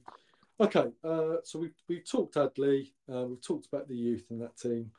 okay, 0.59 0.91
uh, 1.03 1.35
so 1.43 1.59
we 1.59 1.69
we've 1.87 2.09
talked 2.09 2.35
Adli, 2.35 2.91
uh, 3.13 3.25
we've 3.25 3.41
talked 3.41 3.67
about 3.67 3.87
the 3.87 3.95
youth 3.95 4.25
in 4.31 4.39
that 4.39 4.57
team. 4.57 4.91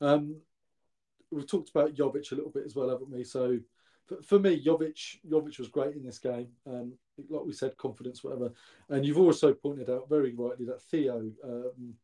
Um, 0.00 0.36
we've 1.30 1.46
talked 1.46 1.70
about 1.70 1.94
Jovic 1.94 2.32
a 2.32 2.34
little 2.34 2.50
bit 2.50 2.64
as 2.66 2.74
well, 2.74 2.90
haven't 2.90 3.10
we? 3.10 3.22
So 3.22 3.58
for, 4.06 4.22
for 4.22 4.38
me, 4.40 4.62
Jovic 4.62 5.18
Jovic 5.28 5.58
was 5.58 5.68
great 5.68 5.94
in 5.94 6.04
this 6.04 6.18
game. 6.18 6.48
Um, 6.66 6.94
like 7.28 7.44
we 7.44 7.52
said, 7.52 7.76
confidence, 7.76 8.24
whatever. 8.24 8.52
And 8.88 9.04
you've 9.04 9.18
also 9.18 9.52
pointed 9.54 9.90
out 9.90 10.08
very 10.08 10.34
rightly 10.34 10.66
that 10.66 10.82
Theo, 10.82 11.30
um, 11.44 11.94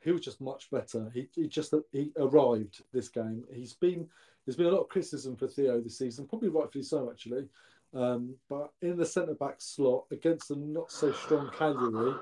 he 0.00 0.12
was 0.12 0.22
just 0.22 0.40
much 0.40 0.70
better. 0.70 1.10
He, 1.12 1.28
he 1.34 1.48
just 1.48 1.74
he 1.92 2.12
arrived 2.16 2.82
this 2.92 3.08
game. 3.08 3.44
He's 3.52 3.74
been 3.74 4.08
there's 4.44 4.56
been 4.56 4.66
a 4.66 4.70
lot 4.70 4.82
of 4.82 4.88
criticism 4.88 5.36
for 5.36 5.48
Theo 5.48 5.80
this 5.80 5.98
season, 5.98 6.26
probably 6.26 6.48
rightfully 6.48 6.84
so 6.84 7.10
actually. 7.10 7.48
Um, 7.94 8.34
but 8.48 8.72
in 8.82 8.96
the 8.96 9.06
centre 9.06 9.34
back 9.34 9.56
slot 9.58 10.04
against 10.10 10.48
the 10.48 10.56
not 10.56 10.90
so 10.90 11.12
strong 11.12 11.50
Cagliari, 11.56 12.14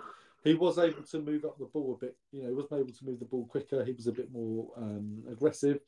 he 0.44 0.54
was 0.54 0.78
able 0.78 1.02
to 1.02 1.20
move 1.20 1.44
up 1.44 1.58
the 1.58 1.66
ball 1.66 1.98
a 2.00 2.04
bit. 2.04 2.16
You 2.30 2.42
know, 2.42 2.48
he 2.48 2.54
wasn't 2.54 2.80
able 2.80 2.92
to 2.92 3.04
move 3.04 3.18
the 3.18 3.24
ball 3.24 3.46
quicker. 3.46 3.84
He 3.84 3.92
was 3.92 4.06
a 4.06 4.12
bit 4.12 4.30
more 4.32 4.68
um, 4.76 5.22
aggressive. 5.30 5.80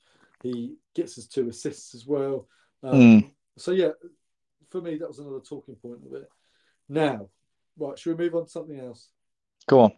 He 0.43 0.77
gets 0.95 1.17
his 1.17 1.27
two 1.29 1.49
assists 1.49 1.95
as 1.95 2.07
well. 2.07 2.49
Um, 2.83 2.95
mm. 2.95 3.31
So 3.57 3.73
yeah, 3.73 3.91
for 4.71 4.81
me 4.81 4.97
that 4.97 5.09
was 5.09 5.19
another 5.19 5.41
talking 5.41 5.77
point 5.77 6.01
of 6.07 6.15
it. 6.15 6.29
Now, 6.89 7.29
right, 7.79 7.99
should 7.99 8.17
we 8.17 8.25
move 8.25 8.35
on 8.35 8.45
to 8.45 8.51
something 8.51 8.79
else? 8.79 9.09
Go 9.67 9.81
on. 9.81 9.93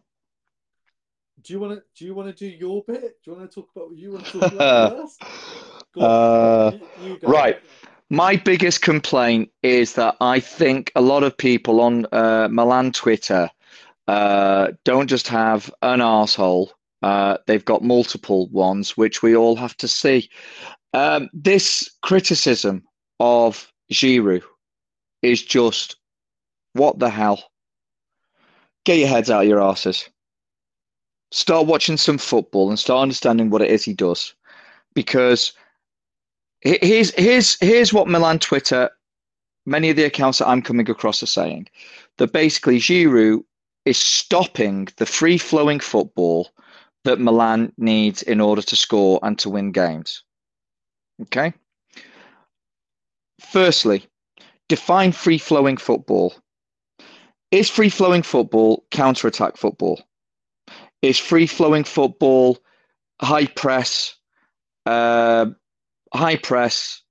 Do 1.43 1.53
you 1.53 1.61
want 1.61 1.79
to? 1.79 1.83
Do 1.97 2.05
you 2.05 2.15
want 2.15 2.29
to 2.29 2.35
do 2.35 2.47
your 2.47 2.83
bit? 2.85 3.23
Do 3.23 3.31
you 3.31 3.37
want 3.37 3.51
to 3.51 3.55
talk 3.55 3.69
about 3.75 3.89
what 3.89 3.99
you 3.99 4.13
want 4.13 4.27
to 4.27 4.41
talk 4.41 4.53
about 4.53 4.93
first? 4.97 5.23
Uh, 5.97 6.73
you, 7.03 7.09
you 7.09 7.19
right. 7.23 7.61
My 8.09 8.37
biggest 8.37 8.83
complaint 8.83 9.51
is 9.63 9.95
that 9.95 10.17
I 10.21 10.39
think 10.39 10.93
a 10.95 11.01
lot 11.01 11.25
of 11.25 11.37
people 11.37 11.81
on 11.81 12.07
uh, 12.13 12.49
Milan 12.51 12.93
Twitter 12.93 13.51
uh, 14.07 14.69
don't 14.85 15.09
just 15.09 15.27
have 15.27 15.73
an 15.83 16.01
asshole. 16.01 16.73
Uh, 17.03 17.39
they've 17.47 17.65
got 17.65 17.83
multiple 17.83 18.49
ones, 18.49 18.97
which 18.97 19.23
we 19.23 19.35
all 19.35 19.57
have 19.57 19.77
to 19.79 19.89
see. 19.89 20.31
Um, 20.95 21.29
this 21.33 21.91
criticism 22.03 22.85
of 23.19 23.73
Giroud 23.93 24.43
is 25.23 25.43
just 25.43 25.97
what 26.75 26.99
the 26.99 27.11
hell? 27.11 27.43
Get 28.85 28.99
your 28.99 29.09
heads 29.09 29.31
out 29.31 29.43
of 29.43 29.49
your 29.49 29.63
asses. 29.63 30.09
Start 31.33 31.67
watching 31.67 31.97
some 31.97 32.19
football 32.19 32.69
and 32.69 32.79
start 32.79 33.03
understanding 33.03 33.51
what 33.51 33.63
it 33.63 33.71
is 33.71 33.85
he 33.85 33.95
does. 33.95 34.35
Because 34.95 35.53
here's 36.61 37.15
here's 37.15 37.59
here's 37.61 37.93
what 37.93 38.09
Milan 38.09 38.39
Twitter, 38.39 38.91
many 39.65 39.91
of 39.91 39.97
the 39.97 40.05
accounts 40.05 40.39
that 40.39 40.49
I'm 40.49 40.63
coming 40.63 40.89
across 40.91 41.23
are 41.23 41.27
saying 41.27 41.69
that 42.19 42.33
basically 42.33 42.79
Giroud 42.79 43.45
is 43.85 43.99
stopping 43.99 44.89
the 44.97 45.07
free 45.07 45.39
flowing 45.39 45.81
football 45.81 46.49
that 47.05 47.21
Milan 47.21 47.73
needs 47.79 48.23
in 48.23 48.41
order 48.41 48.63
to 48.63 48.77
score 48.77 49.21
and 49.23 49.39
to 49.39 49.49
win 49.49 49.71
games. 49.71 50.23
Okay. 51.23 51.53
Firstly, 53.41 54.05
define 54.69 55.13
free 55.13 55.39
flowing 55.39 55.77
football. 55.77 56.35
Is 57.53 57.71
free 57.71 57.91
flowing 57.91 58.23
football 58.23 58.85
counter 58.91 59.29
attack 59.29 59.57
football? 59.57 60.03
Is 61.03 61.19
free 61.19 61.47
flowing 61.47 61.85
football 61.85 62.59
high 63.21 63.47
press, 63.47 64.17
uh, 64.85 65.47
high 66.15 66.37
press, 66.37 67.03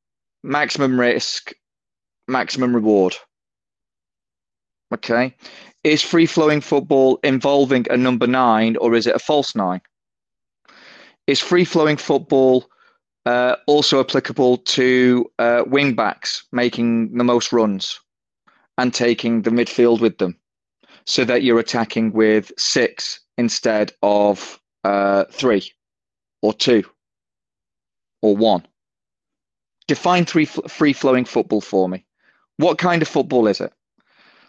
maximum 0.44 1.00
risk, 1.00 1.54
maximum 2.28 2.76
reward? 2.76 3.16
Okay. 4.94 5.36
Is 5.84 6.02
free 6.02 6.26
flowing 6.26 6.62
football 6.62 7.20
involving 7.24 7.86
a 7.90 7.98
number 7.98 8.28
nine 8.28 8.76
or 8.78 8.96
is 8.96 9.08
it 9.08 9.16
a 9.16 9.20
false 9.20 9.56
nine? 9.56 9.82
Is 11.28 11.40
free 11.40 11.66
flowing 11.66 11.98
football 11.98 12.66
uh, 13.26 13.56
also 13.68 14.00
applicable 14.00 14.58
to 14.58 15.26
uh, 15.40 15.64
wing 15.66 15.96
backs 15.96 16.46
making 16.52 17.18
the 17.18 17.24
most 17.24 17.52
runs 17.52 18.00
and 18.78 18.94
taking 18.94 19.42
the 19.42 19.50
midfield 19.50 20.00
with 20.02 20.18
them 20.18 20.38
so 21.06 21.24
that 21.26 21.44
you're 21.44 21.60
attacking 21.60 22.14
with 22.14 22.52
six 22.58 23.20
instead 23.38 23.92
of 24.02 24.60
uh, 24.84 25.26
three 25.32 25.72
or 26.42 26.54
two 26.54 26.84
or 28.22 28.36
one? 28.36 28.66
Define 29.88 30.26
three 30.26 30.46
free 30.46 30.94
flowing 30.94 31.26
football 31.26 31.62
for 31.62 31.88
me. 31.88 32.06
What 32.58 32.78
kind 32.78 33.02
of 33.02 33.08
football 33.08 33.48
is 33.48 33.62
it? 33.62 33.74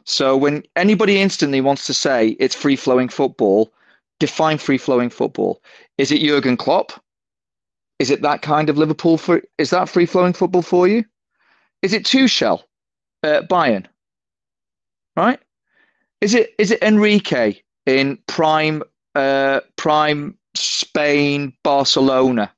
So 0.05 0.37
when 0.37 0.63
anybody 0.77 1.21
instantly 1.21 1.61
wants 1.61 1.87
to 1.87 1.95
say 1.95 2.37
it's 2.39 2.55
free 2.55 2.77
flowing 2.77 3.09
football, 3.09 3.73
define 4.21 4.59
free 4.59 4.79
flowing 4.79 5.11
football. 5.11 5.61
Is 5.99 6.13
it 6.13 6.21
Jurgen 6.21 6.57
Klopp? 6.57 6.93
Is 7.99 8.11
it 8.11 8.23
that 8.23 8.43
kind 8.43 8.71
of 8.71 8.79
Liverpool? 8.79 9.19
For 9.19 9.43
is 9.59 9.71
that 9.71 9.89
free 9.89 10.07
flowing 10.07 10.33
football 10.33 10.63
for 10.63 10.87
you? 10.87 11.05
Is 11.83 11.93
it 11.93 12.05
Tuchel, 12.05 12.63
uh, 13.23 13.43
Bayern? 13.51 13.87
Right? 15.17 15.41
Is 16.21 16.35
it 16.35 16.55
is 16.59 16.71
it 16.71 16.83
Enrique 16.83 17.61
in 17.87 18.19
prime 18.27 18.83
uh, 19.15 19.61
prime 19.77 20.37
Spain 20.55 21.53
Barcelona? 21.63 22.53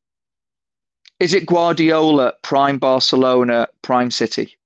Is 1.20 1.34
it 1.34 1.46
Guardiola 1.46 2.32
prime 2.42 2.78
Barcelona 2.78 3.68
prime 3.82 4.10
City? 4.10 4.56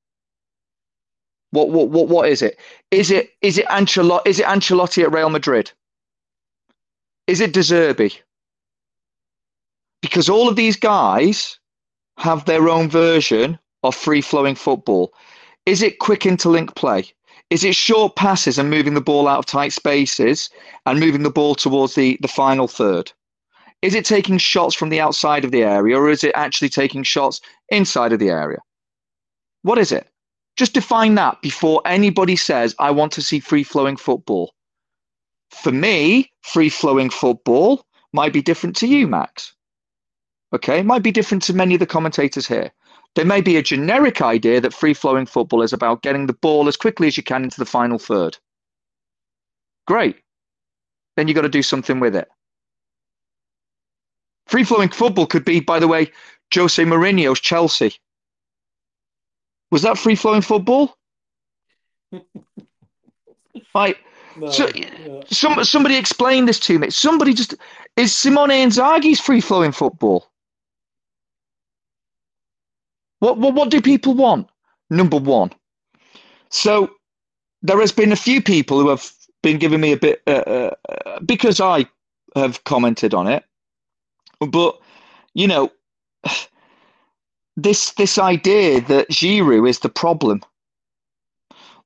What 1.50 1.70
what 1.70 1.88
what 1.88 2.08
what 2.08 2.28
is 2.28 2.42
it? 2.42 2.58
Is 2.90 3.10
it 3.10 3.30
is 3.40 3.58
it 3.58 3.66
Ancelotti 3.66 4.26
is 4.26 4.40
it 4.40 4.46
Ancelotti 4.46 5.02
at 5.02 5.12
Real 5.12 5.30
Madrid? 5.30 5.72
Is 7.26 7.40
it 7.40 7.52
De 7.52 7.60
Zerbi? 7.60 8.18
Because 10.00 10.28
all 10.28 10.48
of 10.48 10.56
these 10.56 10.76
guys 10.76 11.58
have 12.18 12.44
their 12.44 12.68
own 12.68 12.88
version 12.88 13.58
of 13.82 13.94
free 13.94 14.20
flowing 14.20 14.54
football. 14.54 15.14
Is 15.64 15.82
it 15.82 16.00
quick 16.00 16.20
interlink 16.20 16.74
play? 16.74 17.04
Is 17.50 17.64
it 17.64 17.74
short 17.74 18.16
passes 18.16 18.58
and 18.58 18.70
moving 18.70 18.94
the 18.94 19.00
ball 19.00 19.28
out 19.28 19.38
of 19.38 19.46
tight 19.46 19.72
spaces 19.72 20.50
and 20.86 20.98
moving 20.98 21.22
the 21.22 21.30
ball 21.30 21.54
towards 21.54 21.94
the, 21.94 22.18
the 22.20 22.28
final 22.28 22.66
third? 22.66 23.12
Is 23.82 23.94
it 23.94 24.04
taking 24.04 24.38
shots 24.38 24.74
from 24.74 24.88
the 24.88 25.00
outside 25.00 25.44
of 25.44 25.50
the 25.50 25.64
area 25.64 25.98
or 25.98 26.08
is 26.08 26.22
it 26.22 26.32
actually 26.36 26.68
taking 26.68 27.02
shots 27.02 27.40
inside 27.68 28.12
of 28.12 28.20
the 28.20 28.30
area? 28.30 28.60
What 29.62 29.78
is 29.78 29.90
it? 29.92 30.08
Just 30.56 30.74
define 30.74 31.16
that 31.16 31.42
before 31.42 31.82
anybody 31.84 32.36
says, 32.36 32.74
I 32.78 32.92
want 32.92 33.12
to 33.12 33.22
see 33.22 33.40
free 33.40 33.64
flowing 33.64 33.96
football. 33.96 34.54
For 35.50 35.72
me, 35.72 36.30
free 36.42 36.68
flowing 36.68 37.10
football 37.10 37.84
might 38.12 38.32
be 38.32 38.42
different 38.42 38.76
to 38.76 38.86
you, 38.86 39.06
Max. 39.06 39.52
Okay, 40.52 40.80
it 40.80 40.86
might 40.86 41.02
be 41.02 41.12
different 41.12 41.42
to 41.44 41.54
many 41.54 41.74
of 41.74 41.80
the 41.80 41.86
commentators 41.86 42.46
here. 42.46 42.70
There 43.14 43.24
may 43.24 43.40
be 43.40 43.56
a 43.56 43.62
generic 43.62 44.22
idea 44.22 44.60
that 44.60 44.74
free 44.74 44.94
flowing 44.94 45.26
football 45.26 45.62
is 45.62 45.72
about 45.72 46.02
getting 46.02 46.26
the 46.26 46.32
ball 46.34 46.68
as 46.68 46.76
quickly 46.76 47.08
as 47.08 47.16
you 47.16 47.22
can 47.22 47.44
into 47.44 47.58
the 47.58 47.66
final 47.66 47.98
third. 47.98 48.38
Great. 49.86 50.16
Then 51.16 51.28
you've 51.28 51.34
got 51.34 51.42
to 51.42 51.48
do 51.48 51.62
something 51.62 52.00
with 52.00 52.14
it. 52.14 52.28
Free 54.52 54.64
flowing 54.64 54.90
football 54.90 55.26
could 55.26 55.46
be, 55.46 55.60
by 55.60 55.78
the 55.78 55.88
way, 55.88 56.12
Jose 56.54 56.84
Mourinho's 56.84 57.40
Chelsea 57.40 57.94
Was 59.70 59.80
that 59.80 59.96
free 59.96 60.14
flowing 60.14 60.42
football? 60.42 60.94
like, 63.74 63.96
No, 64.36 64.50
so, 64.50 64.68
yeah. 64.74 65.22
some 65.30 65.64
somebody 65.64 65.96
explain 65.96 66.44
this 66.44 66.60
to 66.60 66.78
me. 66.78 66.90
Somebody 66.90 67.32
just 67.32 67.54
is 67.96 68.14
Simone 68.14 68.50
Inzaghi's 68.50 69.20
free 69.20 69.40
flowing 69.40 69.72
football. 69.72 70.30
What, 73.20 73.38
what 73.38 73.54
what 73.54 73.70
do 73.70 73.80
people 73.80 74.12
want? 74.12 74.50
Number 74.90 75.16
one. 75.16 75.50
So 76.50 76.90
there 77.62 77.80
has 77.80 77.92
been 77.92 78.12
a 78.12 78.16
few 78.16 78.42
people 78.42 78.78
who 78.78 78.90
have 78.90 79.10
been 79.42 79.56
giving 79.58 79.80
me 79.80 79.92
a 79.92 79.96
bit 79.96 80.20
uh, 80.26 80.30
uh, 80.30 81.20
because 81.24 81.58
I 81.58 81.86
have 82.36 82.62
commented 82.64 83.14
on 83.14 83.28
it, 83.28 83.44
but 84.46 84.78
you 85.34 85.46
know 85.46 85.70
this 87.56 87.92
this 87.92 88.18
idea 88.18 88.80
that 88.82 89.10
Giroud 89.10 89.68
is 89.68 89.80
the 89.80 89.88
problem. 89.88 90.42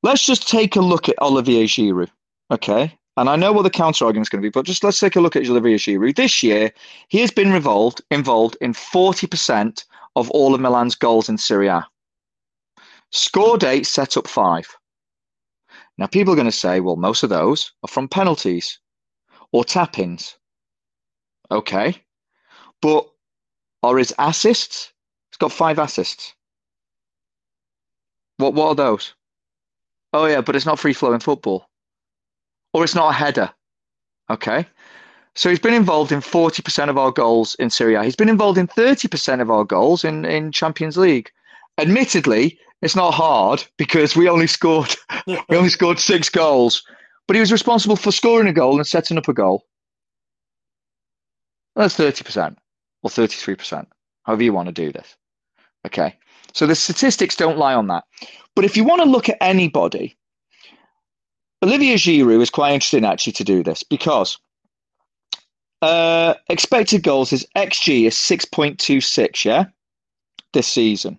Let's 0.03 0.25
just 0.25 0.49
take 0.49 0.77
a 0.77 0.81
look 0.81 1.09
at 1.09 1.21
Olivier 1.21 1.65
Giroud, 1.65 2.11
okay? 2.51 2.97
And 3.17 3.31
I 3.31 3.37
know 3.37 3.53
what 3.53 3.63
the 3.63 3.71
counter 3.71 4.05
argument 4.05 4.27
is 4.27 4.29
going 4.29 4.43
to 4.43 4.47
be, 4.47 4.51
but 4.51 4.67
just 4.67 4.85
let's 4.85 5.01
take 5.01 5.17
a 5.17 5.21
look 5.21 5.37
at 5.37 5.49
Olivier 5.49 5.77
Giroud. 5.77 6.17
This 6.17 6.43
year, 6.43 6.71
he 7.09 7.21
has 7.21 7.31
been 7.31 7.53
involved 7.53 8.03
involved 8.11 8.57
in 8.61 8.73
forty 8.73 9.27
percent 9.27 9.85
of 10.15 10.31
all 10.31 10.55
of 10.55 10.61
Milan's 10.61 10.95
goals 10.95 11.29
in 11.29 11.39
Serie 11.39 11.69
A. 11.69 11.87
Scored 13.11 13.65
eight, 13.65 13.87
set 13.87 14.17
up 14.17 14.27
five. 14.27 14.77
Now, 15.99 16.07
people 16.07 16.33
are 16.33 16.37
going 16.37 16.47
to 16.47 16.53
say, 16.53 16.81
well, 16.81 16.97
most 16.97 17.23
of 17.23 17.31
those 17.31 17.73
are 17.83 17.89
from 17.89 18.09
penalties 18.09 18.79
or 19.53 19.65
tap 19.65 19.99
ins. 19.99 20.37
Okay. 21.51 22.03
But 22.87 23.11
are 23.83 23.99
his 23.99 24.15
assists? 24.17 24.93
He's 25.33 25.39
got 25.39 25.51
five 25.51 25.81
assists. 25.81 26.35
What, 28.37 28.55
what 28.55 28.69
are 28.69 28.75
those? 28.77 29.13
Oh, 30.13 30.27
yeah, 30.27 30.41
but 30.41 30.55
it's 30.55 30.67
not 30.67 30.79
free 30.79 30.93
flowing 30.93 31.19
football. 31.19 31.69
Or 32.73 32.85
it's 32.85 32.95
not 32.95 33.11
a 33.11 33.13
header. 33.13 33.51
Okay. 34.31 34.69
So 35.35 35.51
he's 35.51 35.59
been 35.59 35.75
involved 35.75 36.13
in 36.13 36.21
40% 36.21 36.89
of 36.89 36.97
our 36.97 37.11
goals 37.11 37.57
in 37.57 37.71
Serie 37.71 37.97
A. 37.97 38.05
He's 38.05 38.15
been 38.15 38.29
involved 38.29 38.57
in 38.57 38.69
30% 38.69 39.41
of 39.41 39.51
our 39.51 39.65
goals 39.65 40.05
in, 40.05 40.25
in 40.25 40.53
Champions 40.53 40.97
League. 40.97 41.33
Admittedly, 41.79 42.57
it's 42.83 42.95
not 42.95 43.15
hard 43.15 43.65
because 43.79 44.15
we 44.15 44.29
only 44.29 44.47
scored 44.47 44.95
we 45.27 45.57
only 45.57 45.71
scored 45.71 45.99
six 45.99 46.29
goals, 46.29 46.85
but 47.27 47.35
he 47.35 47.41
was 47.41 47.51
responsible 47.51 47.97
for 47.97 48.13
scoring 48.13 48.47
a 48.47 48.53
goal 48.53 48.77
and 48.77 48.87
setting 48.87 49.19
up 49.19 49.27
a 49.27 49.33
goal. 49.33 49.67
That's 51.75 51.97
thirty 51.97 52.23
percent 52.23 52.59
or 53.07 53.11
thirty-three 53.11 53.55
percent, 53.55 53.89
however 54.25 54.43
you 54.43 54.53
want 54.53 54.67
to 54.67 54.73
do 54.73 54.93
this. 54.93 55.17
Okay, 55.87 56.17
so 56.53 56.67
the 56.67 56.75
statistics 56.75 57.37
don't 57.37 57.59
lie 57.59 57.75
on 57.75 57.87
that. 57.87 58.05
But 58.57 58.65
if 58.65 58.77
you 58.77 58.83
want 58.83 59.03
to 59.03 59.09
look 59.09 59.29
at 59.29 59.39
anybody, 59.41 60.17
Olivier 61.63 61.95
Giroud 61.95 62.43
is 62.43 62.51
quite 62.51 62.73
interesting 62.73 63.05
actually 63.05 63.35
to 63.35 63.45
do 63.45 63.63
this 63.63 63.85
because 63.85 64.39
uh, 65.83 66.35
expected 66.49 67.05
goals 67.05 67.33
is 67.33 67.47
xG 67.57 68.07
is 68.07 68.17
six 68.17 68.45
point 68.45 68.81
two 68.81 69.01
six. 69.01 69.45
Yeah, 69.45 69.67
this 70.53 70.67
season. 70.67 71.19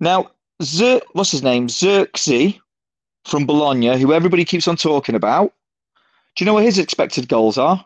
Now, 0.00 0.32
Zer- 0.62 1.02
what's 1.12 1.30
his 1.30 1.42
name? 1.42 1.68
Zirkzee 1.68 2.58
from 3.24 3.46
Bologna, 3.46 3.98
who 3.98 4.12
everybody 4.12 4.44
keeps 4.44 4.66
on 4.66 4.76
talking 4.76 5.14
about. 5.14 5.52
Do 6.34 6.44
you 6.44 6.46
know 6.46 6.54
what 6.54 6.64
his 6.64 6.78
expected 6.78 7.28
goals 7.28 7.58
are? 7.58 7.84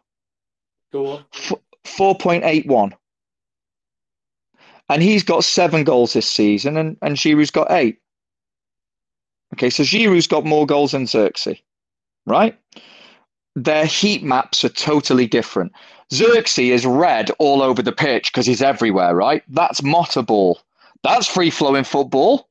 Go 0.92 1.06
on. 1.06 1.24
F- 1.34 1.52
4.81. 1.84 2.92
And 4.88 5.02
he's 5.02 5.22
got 5.22 5.44
seven 5.44 5.84
goals 5.84 6.12
this 6.12 6.30
season, 6.30 6.76
and, 6.76 6.96
and 7.02 7.16
Giroud's 7.16 7.50
got 7.50 7.70
eight. 7.70 7.98
Okay, 9.54 9.70
so 9.70 9.82
Giroud's 9.82 10.26
got 10.26 10.44
more 10.44 10.66
goals 10.66 10.92
than 10.92 11.04
Zirkzee, 11.04 11.60
right? 12.26 12.58
Their 13.54 13.86
heat 13.86 14.22
maps 14.22 14.64
are 14.64 14.70
totally 14.70 15.26
different. 15.26 15.72
Zirkzee 16.10 16.70
is 16.72 16.84
red 16.86 17.30
all 17.38 17.62
over 17.62 17.82
the 17.82 17.92
pitch 17.92 18.32
because 18.32 18.46
he's 18.46 18.62
everywhere, 18.62 19.14
right? 19.14 19.42
That's 19.48 19.80
Motta 19.80 20.24
ball. 20.26 20.60
That's 21.02 21.26
free 21.26 21.50
flowing 21.50 21.84
football. 21.84 22.48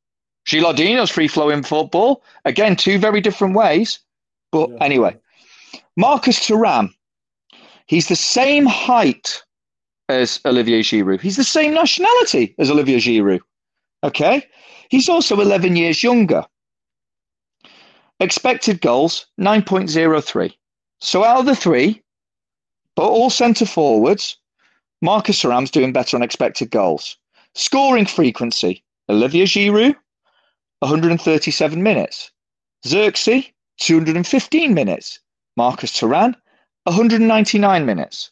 Gilardino's 0.47 1.11
free 1.11 1.27
flowing 1.27 1.63
football. 1.63 2.23
Again, 2.45 2.75
two 2.75 2.97
very 2.97 3.21
different 3.21 3.55
ways. 3.55 3.99
But 4.51 4.69
Yeah. 4.69 4.77
anyway, 4.81 5.17
Marcus 5.95 6.39
Thuram, 6.39 6.93
he's 7.91 8.07
the 8.07 8.15
same 8.15 8.65
height 8.65 9.43
as 10.07 10.39
Olivier 10.45 10.81
Giroud. 10.81 11.19
He's 11.19 11.35
the 11.35 11.43
same 11.43 11.73
nationality 11.73 12.55
as 12.57 12.71
Olivier 12.71 12.99
Giroud. 12.99 13.41
Okay? 14.01 14.47
He's 14.89 15.09
also 15.09 15.39
11 15.41 15.75
years 15.75 16.01
younger. 16.01 16.45
Expected 18.21 18.79
goals 18.79 19.25
9.03. 19.39 20.53
So 21.01 21.25
out 21.25 21.39
of 21.41 21.45
the 21.45 21.55
three, 21.55 22.01
but 22.95 23.09
all 23.09 23.29
centre 23.29 23.65
forwards, 23.65 24.37
Marcus 25.01 25.41
Thuram's 25.41 25.71
doing 25.71 25.91
better 25.91 26.15
on 26.15 26.23
expected 26.23 26.71
goals. 26.71 27.17
Scoring 27.55 28.05
frequency 28.05 28.85
Olivier 29.09 29.43
Giroud, 29.45 29.95
137 30.79 31.83
minutes. 31.83 32.31
Zirkzee, 32.85 33.51
215 33.81 34.73
minutes. 34.73 35.19
Marcus 35.57 35.91
Thuram, 35.91 36.35
199 36.83 37.85
minutes. 37.85 38.31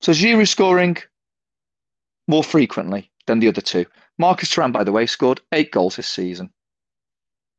So 0.00 0.12
Giroud 0.12 0.48
scoring 0.48 0.98
more 2.28 2.44
frequently 2.44 3.10
than 3.26 3.40
the 3.40 3.48
other 3.48 3.60
two. 3.60 3.86
Marcus 4.18 4.52
Thuram, 4.52 4.72
by 4.72 4.84
the 4.84 4.92
way, 4.92 5.06
scored 5.06 5.40
eight 5.52 5.72
goals 5.72 5.96
this 5.96 6.08
season. 6.08 6.50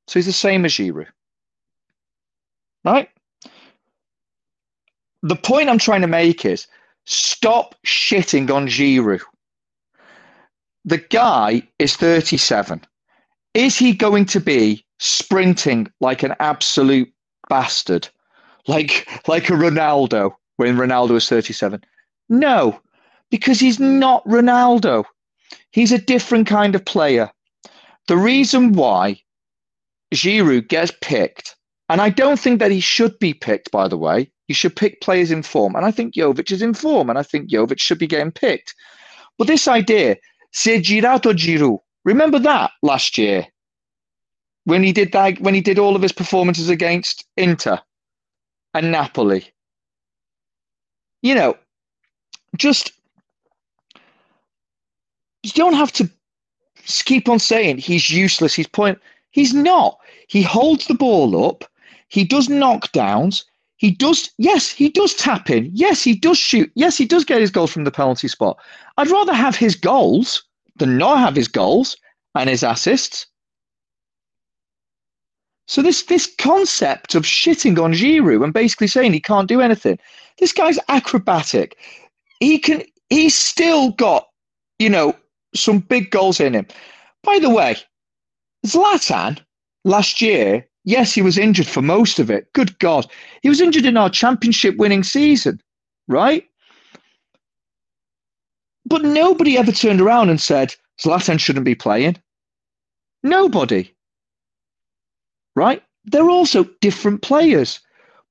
So 0.08 0.20
he's 0.20 0.28
the 0.28 0.34
same 0.34 0.66
as 0.66 0.74
Giroud. 0.74 1.08
Right? 2.84 3.10
The 5.24 5.36
point 5.36 5.70
I'm 5.70 5.80
trying 5.80 6.02
to 6.02 6.08
make 6.08 6.46
is 6.46 6.68
stop 7.06 7.76
shitting 7.86 8.52
on 8.52 8.68
Giroud. 8.68 9.22
The 10.86 11.00
guy 11.00 11.68
is 11.80 11.96
37. 11.96 12.86
Is 13.56 13.76
he 13.76 13.94
going 13.94 14.26
to 14.26 14.40
be 14.40 14.86
sprinting 15.00 15.92
like 16.00 16.22
an 16.22 16.36
absolute 16.40 17.12
bastard? 17.50 18.08
Like 18.68 19.08
like 19.28 19.50
a 19.50 19.54
Ronaldo 19.54 20.34
when 20.58 20.78
Ronaldo 20.78 21.12
was 21.12 21.30
37? 21.30 21.84
No, 22.30 22.80
because 23.30 23.60
he's 23.60 23.80
not 23.80 24.26
Ronaldo. 24.26 25.06
He's 25.72 25.92
a 25.92 25.98
different 25.98 26.48
kind 26.48 26.76
of 26.76 26.86
player. 26.86 27.30
The 28.08 28.18
reason 28.18 28.74
why 28.74 29.22
Giroud 30.14 30.68
gets 30.70 30.92
picked, 31.02 31.56
and 31.90 32.02
I 32.02 32.10
don't 32.10 32.40
think 32.40 32.60
that 32.60 32.72
he 32.72 32.80
should 32.80 33.18
be 33.20 33.34
picked, 33.34 33.72
by 33.72 33.88
the 33.88 33.98
way. 33.98 34.32
You 34.48 34.56
should 34.56 34.76
pick 34.76 35.02
players 35.02 35.32
in 35.32 35.44
form. 35.44 35.76
And 35.76 35.86
I 35.86 35.92
think 35.92 36.14
Jovic 36.14 36.52
is 36.52 36.62
in 36.62 36.74
form, 36.74 37.10
and 37.10 37.18
I 37.18 37.24
think 37.24 37.50
Jovic 37.50 37.80
should 37.80 38.00
be 38.00 38.08
getting 38.08 38.32
picked. 38.32 38.74
But 39.38 39.48
this 39.48 39.68
idea, 39.68 40.16
è 40.52 40.82
girato 40.82 41.34
Giroud, 41.34 41.80
remember 42.06 42.40
that 42.40 42.72
last 42.82 43.18
year 43.18 43.48
when 44.64 44.84
he 44.84 44.92
did 44.92 45.12
that, 45.12 45.40
when 45.42 45.54
he 45.54 45.62
did 45.62 45.80
all 45.80 45.96
of 45.96 46.02
his 46.02 46.12
performances 46.12 46.70
against 46.70 47.26
Inter 47.38 47.80
and 48.76 48.92
Napoli. 48.92 49.48
You 51.22 51.34
know, 51.34 51.58
just 52.58 52.92
you 55.44 55.52
don't 55.56 55.74
have 55.74 55.94
to 55.94 56.10
keep 56.86 57.30
on 57.30 57.40
saying 57.40 57.78
he's 57.78 58.12
useless. 58.12 58.54
He's 58.54 58.68
point. 58.68 59.00
He's 59.32 59.54
not. 59.54 59.98
He 60.28 60.44
holds 60.44 60.88
the 60.88 60.94
ball 60.94 61.48
up. 61.48 61.64
He 62.10 62.26
does 62.26 62.48
knockdowns. 62.48 63.44
He 63.78 63.92
does. 63.92 64.30
Yes, 64.38 64.70
he 64.70 64.90
does 64.90 65.14
tap 65.16 65.50
in. 65.50 65.70
Yes, 65.74 66.04
he 66.04 66.14
does 66.14 66.38
shoot. 66.38 66.70
Yes, 66.76 66.98
he 66.98 67.06
does 67.06 67.24
get 67.24 67.42
his 67.42 67.52
goals 67.52 67.72
from 67.72 67.86
the 67.86 67.92
penalty 67.92 68.28
spot. 68.28 68.58
I'd 68.98 69.10
rather 69.10 69.34
have 69.34 69.56
his 69.56 69.76
goals 69.76 70.44
than 70.76 70.98
not 70.98 71.20
have 71.20 71.36
his 71.36 71.48
goals 71.48 71.96
and 72.36 72.50
his 72.50 72.62
assists. 72.62 73.26
So 75.68 75.82
this 75.82 76.04
this 76.04 76.32
concept 76.38 77.16
of 77.16 77.24
shitting 77.24 77.82
on 77.82 77.94
Giroud 77.94 78.44
and 78.44 78.54
basically 78.54 78.88
saying 78.88 79.14
he 79.14 79.20
can't 79.20 79.48
do 79.48 79.62
anything. 79.62 79.98
This 80.38 80.52
guy's 80.52 80.80
acrobatic. 80.90 81.78
He 82.40 82.60
can. 82.60 82.84
He's 83.10 83.36
still 83.36 83.92
got, 83.92 84.28
you 84.80 84.90
know, 84.90 85.16
some 85.56 85.80
big 85.80 86.12
goals 86.12 86.40
in 86.40 86.54
him. 86.54 86.68
By 87.24 87.40
the 87.40 87.50
way, 87.50 87.78
Zlatan 88.66 89.40
last 89.84 90.22
year, 90.22 90.68
yes, 90.84 91.14
he 91.14 91.22
was 91.22 91.38
injured 91.38 91.68
for 91.68 91.82
most 91.82 92.20
of 92.20 92.30
it. 92.30 92.52
Good 92.54 92.78
God, 92.80 93.08
he 93.42 93.50
was 93.50 93.62
injured 93.62 93.86
in 93.86 93.98
our 93.98 94.10
championship 94.10 94.78
winning 94.78 95.04
season, 95.04 95.62
right? 96.08 96.46
But 98.86 99.04
nobody 99.04 99.58
ever 99.58 99.72
turned 99.72 100.02
around 100.02 100.30
and 100.30 100.40
said 100.40 100.76
Zlatan 101.02 101.40
shouldn't 101.40 101.66
be 101.66 101.76
playing. 101.76 102.18
Nobody 103.24 103.95
right? 105.56 105.82
They're 106.06 106.30
also 106.30 106.66
different 106.82 107.22
players. 107.22 107.80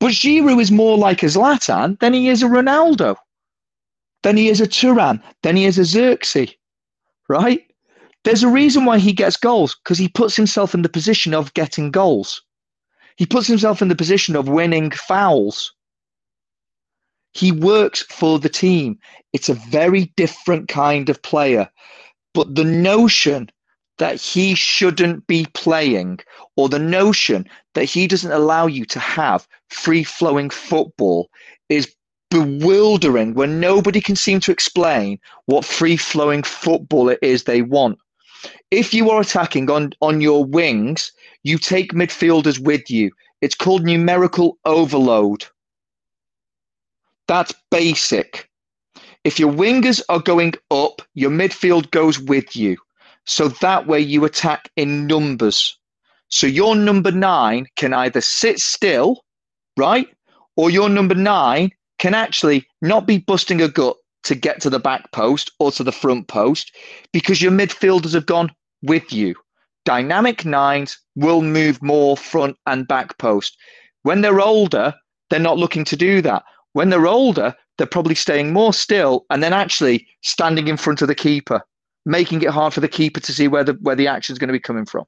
But 0.00 0.12
Giroud 0.12 0.60
is 0.60 0.70
more 0.70 0.98
like 0.98 1.22
a 1.22 1.26
Zlatan 1.26 1.98
than 2.00 2.12
he 2.12 2.28
is 2.28 2.42
a 2.42 2.46
Ronaldo, 2.46 3.16
than 4.22 4.36
he 4.36 4.48
is 4.48 4.60
a 4.60 4.66
Thuram, 4.66 5.22
than 5.42 5.56
he 5.56 5.64
is 5.64 5.78
a 5.78 5.82
Zirkzee, 5.82 6.54
right? 7.28 7.62
There's 8.24 8.42
a 8.42 8.48
reason 8.48 8.84
why 8.84 8.98
he 8.98 9.12
gets 9.12 9.36
goals 9.36 9.76
because 9.76 9.98
he 9.98 10.08
puts 10.08 10.34
himself 10.34 10.74
in 10.74 10.82
the 10.82 10.88
position 10.88 11.34
of 11.34 11.54
getting 11.54 11.90
goals. 11.90 12.42
He 13.16 13.26
puts 13.26 13.46
himself 13.46 13.80
in 13.80 13.88
the 13.88 13.96
position 13.96 14.34
of 14.34 14.48
winning 14.48 14.90
fouls. 14.90 15.72
He 17.32 17.52
works 17.52 18.02
for 18.02 18.38
the 18.38 18.48
team. 18.48 18.98
It's 19.32 19.48
a 19.48 19.54
very 19.54 20.12
different 20.16 20.68
kind 20.68 21.08
of 21.08 21.22
player. 21.22 21.68
But 22.32 22.54
the 22.54 22.64
notion 22.64 23.50
that 23.98 24.20
he 24.20 24.54
shouldn't 24.54 25.26
be 25.26 25.46
playing 25.54 26.18
or 26.56 26.68
the 26.68 26.78
notion 26.78 27.48
that 27.74 27.84
he 27.84 28.06
doesn't 28.06 28.32
allow 28.32 28.66
you 28.66 28.84
to 28.86 28.98
have 28.98 29.46
free 29.68 30.04
flowing 30.04 30.50
football 30.50 31.30
is 31.68 31.94
bewildering 32.30 33.34
when 33.34 33.60
nobody 33.60 34.00
can 34.00 34.16
seem 34.16 34.40
to 34.40 34.50
explain 34.50 35.18
what 35.46 35.64
free 35.64 35.96
flowing 35.96 36.42
football 36.42 37.08
it 37.08 37.18
is 37.22 37.44
they 37.44 37.62
want. 37.62 37.98
If 38.70 38.92
you 38.92 39.10
are 39.10 39.20
attacking 39.20 39.70
on, 39.70 39.92
on 40.00 40.20
your 40.20 40.44
wings, 40.44 41.12
you 41.44 41.58
take 41.58 41.92
midfielders 41.92 42.58
with 42.58 42.90
you. 42.90 43.12
It's 43.40 43.54
called 43.54 43.84
numerical 43.84 44.58
overload. 44.64 45.44
That's 47.28 47.54
basic. 47.70 48.50
If 49.22 49.38
your 49.38 49.52
wingers 49.52 50.02
are 50.08 50.20
going 50.20 50.54
up, 50.70 51.02
your 51.14 51.30
midfield 51.30 51.90
goes 51.90 52.18
with 52.18 52.54
you. 52.56 52.76
So 53.26 53.48
that 53.48 53.86
way 53.86 54.00
you 54.00 54.24
attack 54.24 54.70
in 54.76 55.06
numbers. 55.06 55.78
So 56.28 56.46
your 56.46 56.74
number 56.76 57.10
nine 57.10 57.66
can 57.76 57.92
either 57.92 58.20
sit 58.20 58.58
still, 58.58 59.24
right? 59.76 60.08
Or 60.56 60.70
your 60.70 60.88
number 60.88 61.14
nine 61.14 61.70
can 61.98 62.14
actually 62.14 62.66
not 62.82 63.06
be 63.06 63.18
busting 63.18 63.62
a 63.62 63.68
gut 63.68 63.96
to 64.24 64.34
get 64.34 64.60
to 64.62 64.70
the 64.70 64.80
back 64.80 65.10
post 65.12 65.52
or 65.58 65.70
to 65.72 65.84
the 65.84 65.92
front 65.92 66.28
post 66.28 66.74
because 67.12 67.40
your 67.40 67.52
midfielders 67.52 68.14
have 68.14 68.26
gone 68.26 68.50
with 68.82 69.12
you. 69.12 69.34
Dynamic 69.84 70.44
nines 70.44 70.98
will 71.14 71.42
move 71.42 71.82
more 71.82 72.16
front 72.16 72.56
and 72.66 72.88
back 72.88 73.16
post. 73.18 73.56
When 74.02 74.22
they're 74.22 74.40
older, 74.40 74.94
they're 75.30 75.38
not 75.38 75.58
looking 75.58 75.84
to 75.84 75.96
do 75.96 76.22
that. 76.22 76.42
When 76.72 76.90
they're 76.90 77.06
older, 77.06 77.54
they're 77.76 77.86
probably 77.86 78.14
staying 78.14 78.52
more 78.52 78.72
still 78.72 79.26
and 79.30 79.42
then 79.42 79.52
actually 79.52 80.06
standing 80.22 80.68
in 80.68 80.76
front 80.76 81.02
of 81.02 81.08
the 81.08 81.14
keeper, 81.14 81.62
making 82.04 82.42
it 82.42 82.50
hard 82.50 82.74
for 82.74 82.80
the 82.80 82.88
keeper 82.88 83.20
to 83.20 83.32
see 83.32 83.48
where 83.48 83.64
the 83.64 83.74
where 83.74 83.96
the 83.96 84.08
action 84.08 84.32
is 84.32 84.38
going 84.38 84.48
to 84.48 84.52
be 84.52 84.60
coming 84.60 84.86
from. 84.86 85.04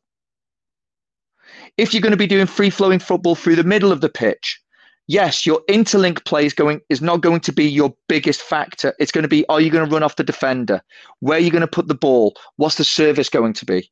If 1.76 1.92
you're 1.92 2.02
going 2.02 2.12
to 2.12 2.16
be 2.16 2.26
doing 2.26 2.46
free 2.46 2.70
flowing 2.70 2.98
football 2.98 3.34
through 3.34 3.56
the 3.56 3.64
middle 3.64 3.92
of 3.92 4.00
the 4.00 4.08
pitch, 4.08 4.60
yes, 5.06 5.44
your 5.44 5.60
interlink 5.68 6.24
play 6.24 6.46
is 6.46 6.54
going 6.54 6.80
is 6.88 7.02
not 7.02 7.20
going 7.20 7.40
to 7.40 7.52
be 7.52 7.64
your 7.64 7.94
biggest 8.08 8.42
factor. 8.42 8.94
It's 8.98 9.12
going 9.12 9.22
to 9.22 9.28
be 9.28 9.46
are 9.48 9.60
you 9.60 9.70
going 9.70 9.86
to 9.86 9.92
run 9.92 10.02
off 10.02 10.16
the 10.16 10.24
defender? 10.24 10.82
Where 11.20 11.38
are 11.38 11.40
you 11.40 11.50
going 11.50 11.60
to 11.60 11.66
put 11.66 11.88
the 11.88 11.94
ball? 11.94 12.34
What's 12.56 12.76
the 12.76 12.84
service 12.84 13.28
going 13.28 13.52
to 13.54 13.64
be? 13.64 13.90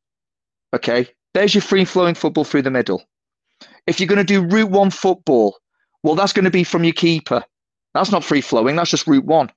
Okay, 0.74 1.06
there's 1.34 1.54
your 1.54 1.62
free 1.62 1.84
flowing 1.84 2.14
football 2.14 2.44
through 2.44 2.62
the 2.62 2.70
middle. 2.70 3.02
If 3.86 4.00
you're 4.00 4.08
going 4.08 4.18
to 4.18 4.24
do 4.24 4.42
route 4.42 4.70
one 4.70 4.90
football, 4.90 5.58
well, 6.02 6.14
that's 6.14 6.32
going 6.32 6.44
to 6.44 6.50
be 6.50 6.64
from 6.64 6.84
your 6.84 6.94
keeper. 6.94 7.44
That's 7.92 8.10
not 8.10 8.24
free 8.24 8.40
flowing, 8.40 8.76
that's 8.76 8.90
just 8.90 9.06
route 9.06 9.24
one. 9.24 9.50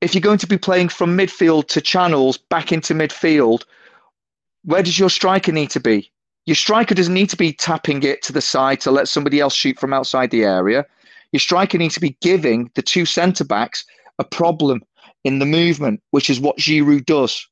If 0.00 0.14
you're 0.14 0.22
going 0.22 0.38
to 0.38 0.46
be 0.46 0.58
playing 0.58 0.88
from 0.88 1.16
midfield 1.16 1.68
to 1.68 1.80
channels 1.80 2.38
back 2.38 2.72
into 2.72 2.94
midfield, 2.94 3.64
where 4.64 4.82
does 4.82 4.98
your 4.98 5.10
striker 5.10 5.52
need 5.52 5.70
to 5.70 5.80
be? 5.80 6.10
Your 6.46 6.54
striker 6.54 6.94
doesn't 6.94 7.14
need 7.14 7.30
to 7.30 7.36
be 7.36 7.52
tapping 7.52 8.02
it 8.02 8.22
to 8.22 8.32
the 8.32 8.40
side 8.40 8.80
to 8.80 8.90
let 8.90 9.08
somebody 9.08 9.40
else 9.40 9.54
shoot 9.54 9.78
from 9.78 9.92
outside 9.92 10.30
the 10.30 10.44
area. 10.44 10.86
Your 11.32 11.40
striker 11.40 11.78
needs 11.78 11.94
to 11.94 12.00
be 12.00 12.16
giving 12.20 12.70
the 12.74 12.82
two 12.82 13.04
centre 13.04 13.44
backs 13.44 13.84
a 14.18 14.24
problem 14.24 14.82
in 15.24 15.38
the 15.38 15.46
movement, 15.46 16.02
which 16.10 16.30
is 16.30 16.40
what 16.40 16.58
Giroud 16.58 17.04
does. 17.04 17.46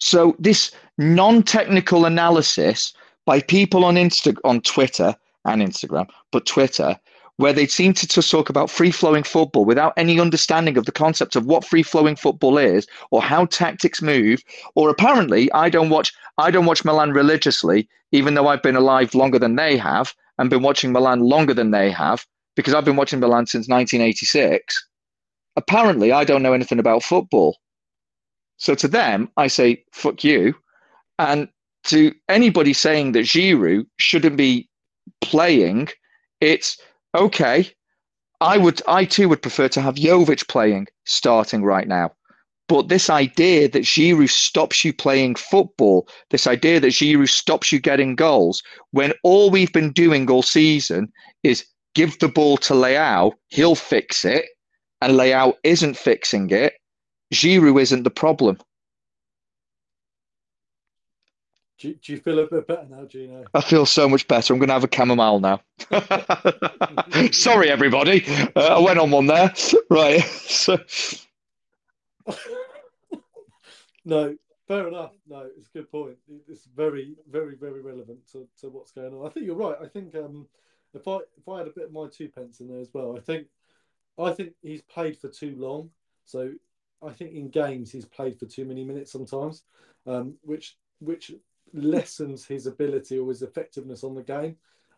So 0.00 0.36
this 0.38 0.70
non-technical 0.96 2.06
analysis 2.06 2.94
by 3.26 3.40
people 3.42 3.84
on 3.84 3.96
Insta 3.96 4.36
on 4.44 4.60
Twitter 4.62 5.14
and 5.44 5.60
Instagram, 5.60 6.08
but 6.32 6.46
Twitter, 6.46 6.98
where 7.38 7.52
they 7.52 7.66
seem 7.66 7.94
to, 7.94 8.06
to 8.06 8.20
talk 8.20 8.50
about 8.50 8.68
free 8.68 8.90
flowing 8.90 9.22
football 9.22 9.64
without 9.64 9.94
any 9.96 10.18
understanding 10.20 10.76
of 10.76 10.84
the 10.86 10.92
concept 10.92 11.36
of 11.36 11.46
what 11.46 11.64
free 11.64 11.84
flowing 11.84 12.16
football 12.16 12.58
is 12.58 12.86
or 13.12 13.22
how 13.22 13.46
tactics 13.46 14.02
move. 14.02 14.42
Or 14.74 14.90
apparently, 14.90 15.50
I 15.52 15.70
don't 15.70 15.88
watch 15.88 16.12
I 16.36 16.50
don't 16.50 16.66
watch 16.66 16.84
Milan 16.84 17.12
religiously, 17.12 17.88
even 18.12 18.34
though 18.34 18.48
I've 18.48 18.62
been 18.62 18.76
alive 18.76 19.14
longer 19.14 19.38
than 19.38 19.54
they 19.56 19.76
have 19.76 20.14
and 20.38 20.50
been 20.50 20.62
watching 20.62 20.92
Milan 20.92 21.20
longer 21.20 21.54
than 21.54 21.70
they 21.70 21.90
have, 21.90 22.26
because 22.56 22.74
I've 22.74 22.84
been 22.84 22.96
watching 22.96 23.20
Milan 23.20 23.46
since 23.46 23.68
1986. 23.68 24.88
Apparently, 25.56 26.12
I 26.12 26.24
don't 26.24 26.42
know 26.42 26.52
anything 26.52 26.78
about 26.80 27.04
football. 27.04 27.56
So 28.56 28.74
to 28.74 28.88
them, 28.88 29.30
I 29.36 29.46
say, 29.46 29.84
fuck 29.92 30.24
you. 30.24 30.54
And 31.20 31.48
to 31.84 32.12
anybody 32.28 32.72
saying 32.72 33.12
that 33.12 33.24
Giroud 33.26 33.86
shouldn't 33.98 34.36
be 34.36 34.68
playing, 35.20 35.88
it's 36.40 36.78
okay. 37.14 37.70
I 38.40 38.56
would, 38.56 38.80
I 38.86 39.04
too 39.04 39.28
would 39.28 39.42
prefer 39.42 39.68
to 39.68 39.80
have 39.80 39.96
Jovic 39.96 40.48
playing 40.48 40.86
starting 41.04 41.64
right 41.64 41.88
now. 41.88 42.12
But 42.68 42.88
this 42.88 43.08
idea 43.08 43.68
that 43.68 43.82
Giroud 43.84 44.28
stops 44.28 44.84
you 44.84 44.92
playing 44.92 45.36
football, 45.36 46.06
this 46.30 46.46
idea 46.46 46.80
that 46.80 46.88
Giroud 46.88 47.30
stops 47.30 47.72
you 47.72 47.80
getting 47.80 48.14
goals, 48.14 48.62
when 48.90 49.14
all 49.24 49.50
we've 49.50 49.72
been 49.72 49.90
doing 49.90 50.30
all 50.30 50.42
season 50.42 51.10
is 51.42 51.64
give 51.94 52.18
the 52.18 52.28
ball 52.28 52.58
to 52.58 52.74
Leao, 52.74 53.32
he'll 53.48 53.74
fix 53.74 54.24
it, 54.24 54.44
and 55.00 55.14
Leao 55.14 55.54
isn't 55.64 55.96
fixing 55.96 56.50
it. 56.50 56.74
Giroud 57.32 57.80
isn't 57.80 58.02
the 58.02 58.10
problem. 58.10 58.58
Do, 61.78 61.94
do 61.94 62.12
you 62.12 62.18
feel 62.18 62.40
a 62.40 62.46
bit 62.46 62.66
better 62.66 62.86
now, 62.90 63.04
Gino? 63.04 63.44
I 63.54 63.60
feel 63.60 63.86
so 63.86 64.08
much 64.08 64.26
better. 64.26 64.52
I'm 64.52 64.58
going 64.58 64.68
to 64.68 64.74
have 64.74 64.84
a 64.84 64.88
chamomile 64.92 65.38
now. 65.38 65.60
Sorry, 67.30 67.70
everybody. 67.70 68.24
Uh, 68.56 68.76
I 68.76 68.78
went 68.80 68.98
on 68.98 69.12
one 69.12 69.26
there. 69.26 69.54
Right. 69.88 70.20
So... 70.24 70.78
no, 74.04 74.36
fair 74.66 74.88
enough. 74.88 75.12
No, 75.28 75.48
it's 75.56 75.68
a 75.68 75.78
good 75.78 75.90
point. 75.90 76.16
It's 76.48 76.64
very, 76.64 77.14
very, 77.30 77.54
very 77.54 77.80
relevant 77.80 78.26
to, 78.32 78.48
to 78.60 78.70
what's 78.70 78.90
going 78.90 79.14
on. 79.14 79.24
I 79.24 79.30
think 79.30 79.46
you're 79.46 79.54
right. 79.54 79.76
I 79.80 79.86
think 79.86 80.16
um, 80.16 80.48
if 80.94 81.06
I 81.06 81.18
if 81.36 81.48
I 81.48 81.58
had 81.58 81.68
a 81.68 81.72
bit 81.72 81.84
of 81.84 81.92
my 81.92 82.08
two 82.08 82.28
pence 82.28 82.58
in 82.58 82.68
there 82.68 82.80
as 82.80 82.90
well, 82.92 83.16
I 83.16 83.20
think 83.20 83.46
I 84.18 84.32
think 84.32 84.54
he's 84.62 84.82
played 84.82 85.16
for 85.16 85.28
too 85.28 85.54
long. 85.56 85.90
So 86.24 86.52
I 87.02 87.12
think 87.12 87.34
in 87.34 87.50
games 87.50 87.92
he's 87.92 88.04
played 88.04 88.38
for 88.38 88.46
too 88.46 88.64
many 88.64 88.84
minutes 88.84 89.12
sometimes, 89.12 89.62
um, 90.06 90.34
which 90.42 90.76
which 91.00 91.32
lessens 91.72 92.46
his 92.46 92.66
ability 92.66 93.18
or 93.18 93.28
his 93.28 93.42
effectiveness 93.42 94.04
on 94.04 94.14
the 94.14 94.22
game. 94.22 94.56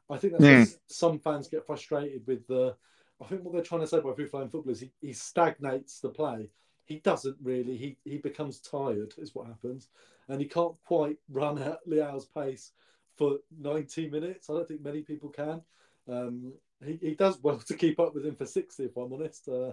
I 0.08 0.16
think 0.16 0.38
that's 0.38 0.72
yeah. 0.72 0.76
some 0.86 1.18
fans 1.18 1.48
get 1.48 1.66
frustrated 1.66 2.26
with 2.26 2.46
the. 2.46 2.74
I 3.22 3.26
think 3.26 3.44
what 3.44 3.52
they're 3.52 3.62
trying 3.62 3.82
to 3.82 3.86
say 3.86 4.00
by 4.00 4.12
free 4.14 4.26
flowing 4.26 4.48
football 4.48 4.72
is 4.72 4.80
he, 4.80 4.92
he 5.00 5.12
stagnates 5.12 6.00
the 6.00 6.08
play. 6.08 6.48
He 6.84 6.96
doesn't 6.96 7.36
really. 7.42 7.76
He 7.76 7.96
he 8.04 8.18
becomes 8.18 8.60
tired, 8.60 9.14
is 9.18 9.34
what 9.34 9.46
happens, 9.46 9.88
and 10.28 10.40
he 10.40 10.46
can't 10.46 10.74
quite 10.84 11.18
run 11.28 11.58
at 11.58 11.78
Leao's 11.86 12.24
pace 12.24 12.72
for 13.16 13.38
90 13.60 14.08
minutes. 14.08 14.48
I 14.48 14.54
don't 14.54 14.66
think 14.66 14.82
many 14.82 15.02
people 15.02 15.28
can. 15.28 15.60
Um, 16.08 16.52
he, 16.84 16.98
he 17.00 17.14
does 17.14 17.38
well 17.42 17.58
to 17.66 17.74
keep 17.74 18.00
up 18.00 18.14
with 18.14 18.24
him 18.24 18.34
for 18.34 18.46
60, 18.46 18.84
if 18.84 18.96
I'm 18.96 19.12
honest. 19.12 19.48
Uh, 19.48 19.72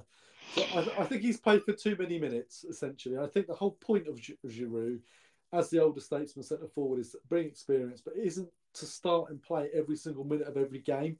I, 0.57 0.87
I, 0.99 1.03
think 1.05 1.21
he's 1.21 1.39
played 1.39 1.63
for 1.63 1.73
too 1.73 1.95
many 1.97 2.19
minutes, 2.19 2.65
essentially. 2.69 3.17
I 3.17 3.27
think 3.27 3.47
the 3.47 3.53
whole 3.53 3.71
point 3.71 4.07
of 4.07 4.19
Giroud 4.45 4.99
as 5.53 5.69
the 5.69 5.79
older 5.79 6.01
statesman 6.01 6.43
centre 6.43 6.67
forward 6.67 6.99
is 6.99 7.15
bring 7.29 7.45
experience, 7.47 8.01
but 8.03 8.15
isn't 8.15 8.49
to 8.73 8.85
start 8.85 9.29
and 9.29 9.41
play 9.41 9.69
every 9.73 9.95
single 9.95 10.23
minute 10.23 10.47
of 10.47 10.57
every 10.57 10.79
game. 10.79 11.17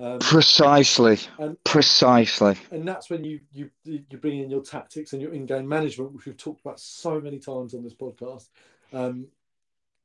Um, 0.00 0.18
Precisely. 0.20 1.18
And, 1.38 1.62
Precisely. 1.64 2.56
And 2.70 2.86
that's 2.86 3.10
when 3.10 3.24
you 3.24 3.40
you 3.52 3.70
you 3.84 4.00
bring 4.20 4.40
in 4.40 4.50
your 4.50 4.62
tactics 4.62 5.12
and 5.12 5.22
your 5.22 5.32
in-game 5.32 5.68
management, 5.68 6.12
which 6.12 6.26
we've 6.26 6.36
talked 6.36 6.60
about 6.60 6.78
so 6.78 7.20
many 7.20 7.38
times 7.38 7.74
on 7.74 7.82
this 7.82 7.94
podcast. 7.94 8.48
Um, 8.92 9.26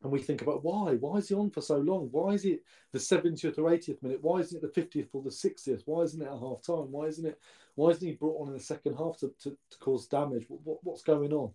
and 0.01 0.11
we 0.11 0.19
think 0.19 0.41
about 0.41 0.63
why? 0.63 0.95
Why 0.95 1.17
is 1.17 1.29
he 1.29 1.35
on 1.35 1.49
for 1.49 1.61
so 1.61 1.77
long? 1.77 2.09
Why 2.11 2.31
is 2.31 2.43
it 2.43 2.61
the 2.91 2.99
70th 2.99 3.57
or 3.57 3.71
80th 3.71 4.03
minute? 4.03 4.21
Why 4.21 4.39
isn't 4.39 4.61
it 4.61 4.73
the 4.73 4.81
50th 4.81 5.07
or 5.13 5.23
the 5.23 5.29
60th? 5.29 5.83
Why 5.85 6.01
isn't 6.01 6.21
it 6.21 6.25
at 6.25 6.39
half 6.39 6.61
time? 6.61 6.91
Why 6.91 7.05
isn't 7.05 7.25
it? 7.25 7.39
Why 7.75 7.91
isn't 7.91 8.05
he 8.05 8.13
brought 8.13 8.41
on 8.41 8.49
in 8.49 8.53
the 8.53 8.59
second 8.59 8.95
half 8.97 9.17
to, 9.19 9.33
to, 9.43 9.51
to 9.51 9.77
cause 9.79 10.07
damage? 10.07 10.45
What, 10.49 10.59
what, 10.65 10.77
what's 10.83 11.03
going 11.03 11.31
on? 11.31 11.51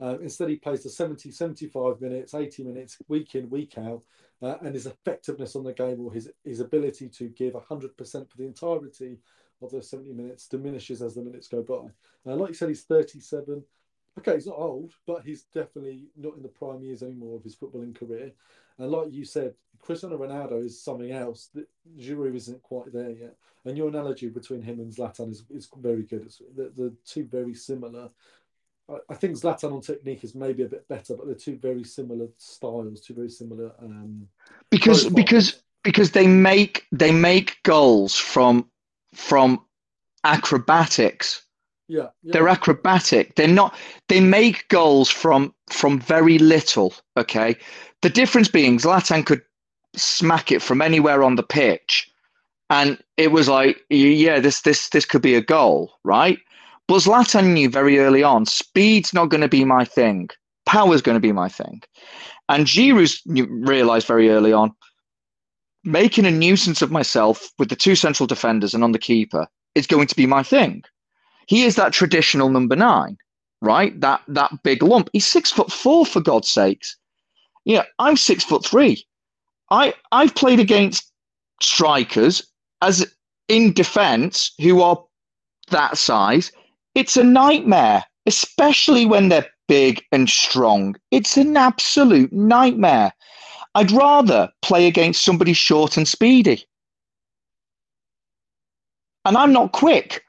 Uh, 0.00 0.18
instead, 0.20 0.48
he 0.48 0.56
plays 0.56 0.82
the 0.82 0.90
70, 0.90 1.30
75 1.30 2.00
minutes, 2.00 2.34
80 2.34 2.64
minutes, 2.64 2.98
week 3.08 3.34
in, 3.34 3.50
week 3.50 3.76
out, 3.78 4.02
uh, 4.42 4.56
and 4.62 4.74
his 4.74 4.86
effectiveness 4.86 5.56
on 5.56 5.64
the 5.64 5.72
game 5.72 6.00
or 6.00 6.12
his, 6.12 6.30
his 6.44 6.60
ability 6.60 7.08
to 7.08 7.28
give 7.30 7.54
100% 7.54 8.30
for 8.30 8.36
the 8.36 8.44
entirety 8.44 9.18
of 9.60 9.70
those 9.72 9.90
70 9.90 10.12
minutes 10.12 10.46
diminishes 10.46 11.02
as 11.02 11.14
the 11.14 11.22
minutes 11.22 11.48
go 11.48 11.62
by. 11.62 12.30
Uh, 12.30 12.36
like 12.36 12.48
you 12.48 12.54
said, 12.54 12.68
he's 12.68 12.84
37. 12.84 13.62
Okay, 14.18 14.34
he's 14.34 14.46
not 14.46 14.58
old, 14.58 14.92
but 15.06 15.22
he's 15.24 15.42
definitely 15.54 16.06
not 16.16 16.36
in 16.36 16.42
the 16.42 16.48
prime 16.48 16.82
years 16.82 17.02
anymore 17.02 17.36
of 17.36 17.44
his 17.44 17.56
footballing 17.56 17.94
career. 17.94 18.32
And 18.78 18.90
like 18.90 19.12
you 19.12 19.24
said, 19.24 19.54
Cristiano 19.80 20.18
Ronaldo 20.18 20.64
is 20.64 20.82
something 20.82 21.10
else. 21.10 21.50
Giroud 21.98 22.34
isn't 22.34 22.62
quite 22.62 22.92
there 22.92 23.10
yet. 23.10 23.36
And 23.64 23.76
your 23.76 23.88
analogy 23.88 24.28
between 24.28 24.62
him 24.62 24.80
and 24.80 24.92
Zlatan 24.92 25.30
is, 25.30 25.44
is 25.50 25.68
very 25.80 26.02
good. 26.02 26.22
It's, 26.22 26.40
the, 26.56 26.72
the 26.74 26.94
two 27.04 27.24
very 27.24 27.54
similar 27.54 28.10
I 29.10 29.14
think 29.14 29.34
Zlatan 29.36 29.72
on 29.72 29.80
technique 29.82 30.24
is 30.24 30.34
maybe 30.34 30.62
a 30.62 30.68
bit 30.68 30.88
better, 30.88 31.14
but 31.14 31.26
they're 31.26 31.34
two 31.34 31.58
very 31.58 31.84
similar 31.84 32.26
styles, 32.38 33.00
two 33.00 33.14
very 33.14 33.28
similar. 33.28 33.72
Um, 33.82 34.28
because 34.70 35.02
profiles. 35.02 35.14
because 35.14 35.62
because 35.84 36.10
they 36.12 36.26
make 36.26 36.86
they 36.90 37.12
make 37.12 37.62
goals 37.64 38.16
from 38.16 38.68
from 39.14 39.64
acrobatics. 40.24 41.42
yeah, 41.88 42.08
yeah, 42.22 42.32
They're 42.32 42.48
acrobatic. 42.48 43.34
They're 43.34 43.46
not. 43.46 43.74
They 44.08 44.20
make 44.20 44.68
goals 44.68 45.10
from 45.10 45.54
from 45.70 46.00
very 46.00 46.38
little. 46.38 46.94
Okay. 47.16 47.56
The 48.00 48.10
difference 48.10 48.48
being 48.48 48.78
Zlatan 48.78 49.26
could 49.26 49.42
smack 49.96 50.52
it 50.52 50.62
from 50.62 50.80
anywhere 50.80 51.22
on 51.22 51.34
the 51.34 51.42
pitch, 51.42 52.10
and 52.70 52.98
it 53.16 53.32
was 53.32 53.48
like, 53.48 53.84
yeah, 53.90 54.40
this 54.40 54.62
this 54.62 54.88
this 54.88 55.04
could 55.04 55.22
be 55.22 55.34
a 55.34 55.42
goal, 55.42 55.92
right? 56.04 56.38
But 56.88 57.02
Zlatan 57.02 57.52
knew 57.52 57.68
very 57.68 57.98
early 57.98 58.22
on, 58.22 58.46
speed's 58.46 59.12
not 59.12 59.28
going 59.28 59.42
to 59.42 59.48
be 59.48 59.64
my 59.64 59.84
thing. 59.84 60.30
Power's 60.64 61.02
going 61.02 61.16
to 61.16 61.20
be 61.20 61.32
my 61.32 61.48
thing. 61.48 61.82
And 62.48 62.66
Giroud's 62.66 63.22
realised 63.26 64.06
very 64.06 64.30
early 64.30 64.54
on, 64.54 64.72
making 65.84 66.24
a 66.24 66.30
nuisance 66.30 66.80
of 66.80 66.90
myself 66.90 67.50
with 67.58 67.68
the 67.68 67.76
two 67.76 67.94
central 67.94 68.26
defenders 68.26 68.74
and 68.74 68.82
on 68.82 68.92
the 68.92 68.98
keeper 68.98 69.46
is 69.74 69.86
going 69.86 70.06
to 70.06 70.16
be 70.16 70.26
my 70.26 70.42
thing. 70.42 70.82
He 71.46 71.64
is 71.64 71.76
that 71.76 71.92
traditional 71.92 72.48
number 72.48 72.76
nine, 72.76 73.16
right? 73.60 73.98
That 74.00 74.22
that 74.28 74.62
big 74.62 74.82
lump. 74.82 75.08
He's 75.12 75.26
six 75.26 75.50
foot 75.50 75.70
four 75.70 76.04
for 76.04 76.20
God's 76.20 76.50
sakes. 76.50 76.96
Yeah, 77.64 77.84
I'm 77.98 78.16
six 78.16 78.44
foot 78.44 78.64
three. 78.64 79.04
I 79.70 79.94
I've 80.12 80.34
played 80.34 80.60
against 80.60 81.10
strikers 81.62 82.46
as 82.82 83.06
in 83.48 83.72
defence 83.72 84.52
who 84.60 84.82
are 84.82 85.02
that 85.70 85.98
size. 85.98 86.52
It's 86.94 87.16
a 87.16 87.24
nightmare, 87.24 88.04
especially 88.26 89.06
when 89.06 89.28
they're 89.28 89.46
big 89.68 90.02
and 90.12 90.28
strong. 90.28 90.96
It's 91.10 91.36
an 91.36 91.56
absolute 91.56 92.32
nightmare. 92.32 93.12
I'd 93.74 93.92
rather 93.92 94.50
play 94.62 94.86
against 94.86 95.24
somebody 95.24 95.52
short 95.52 95.96
and 95.96 96.08
speedy. 96.08 96.64
And 99.24 99.36
I'm 99.36 99.52
not 99.52 99.72
quick. 99.72 100.24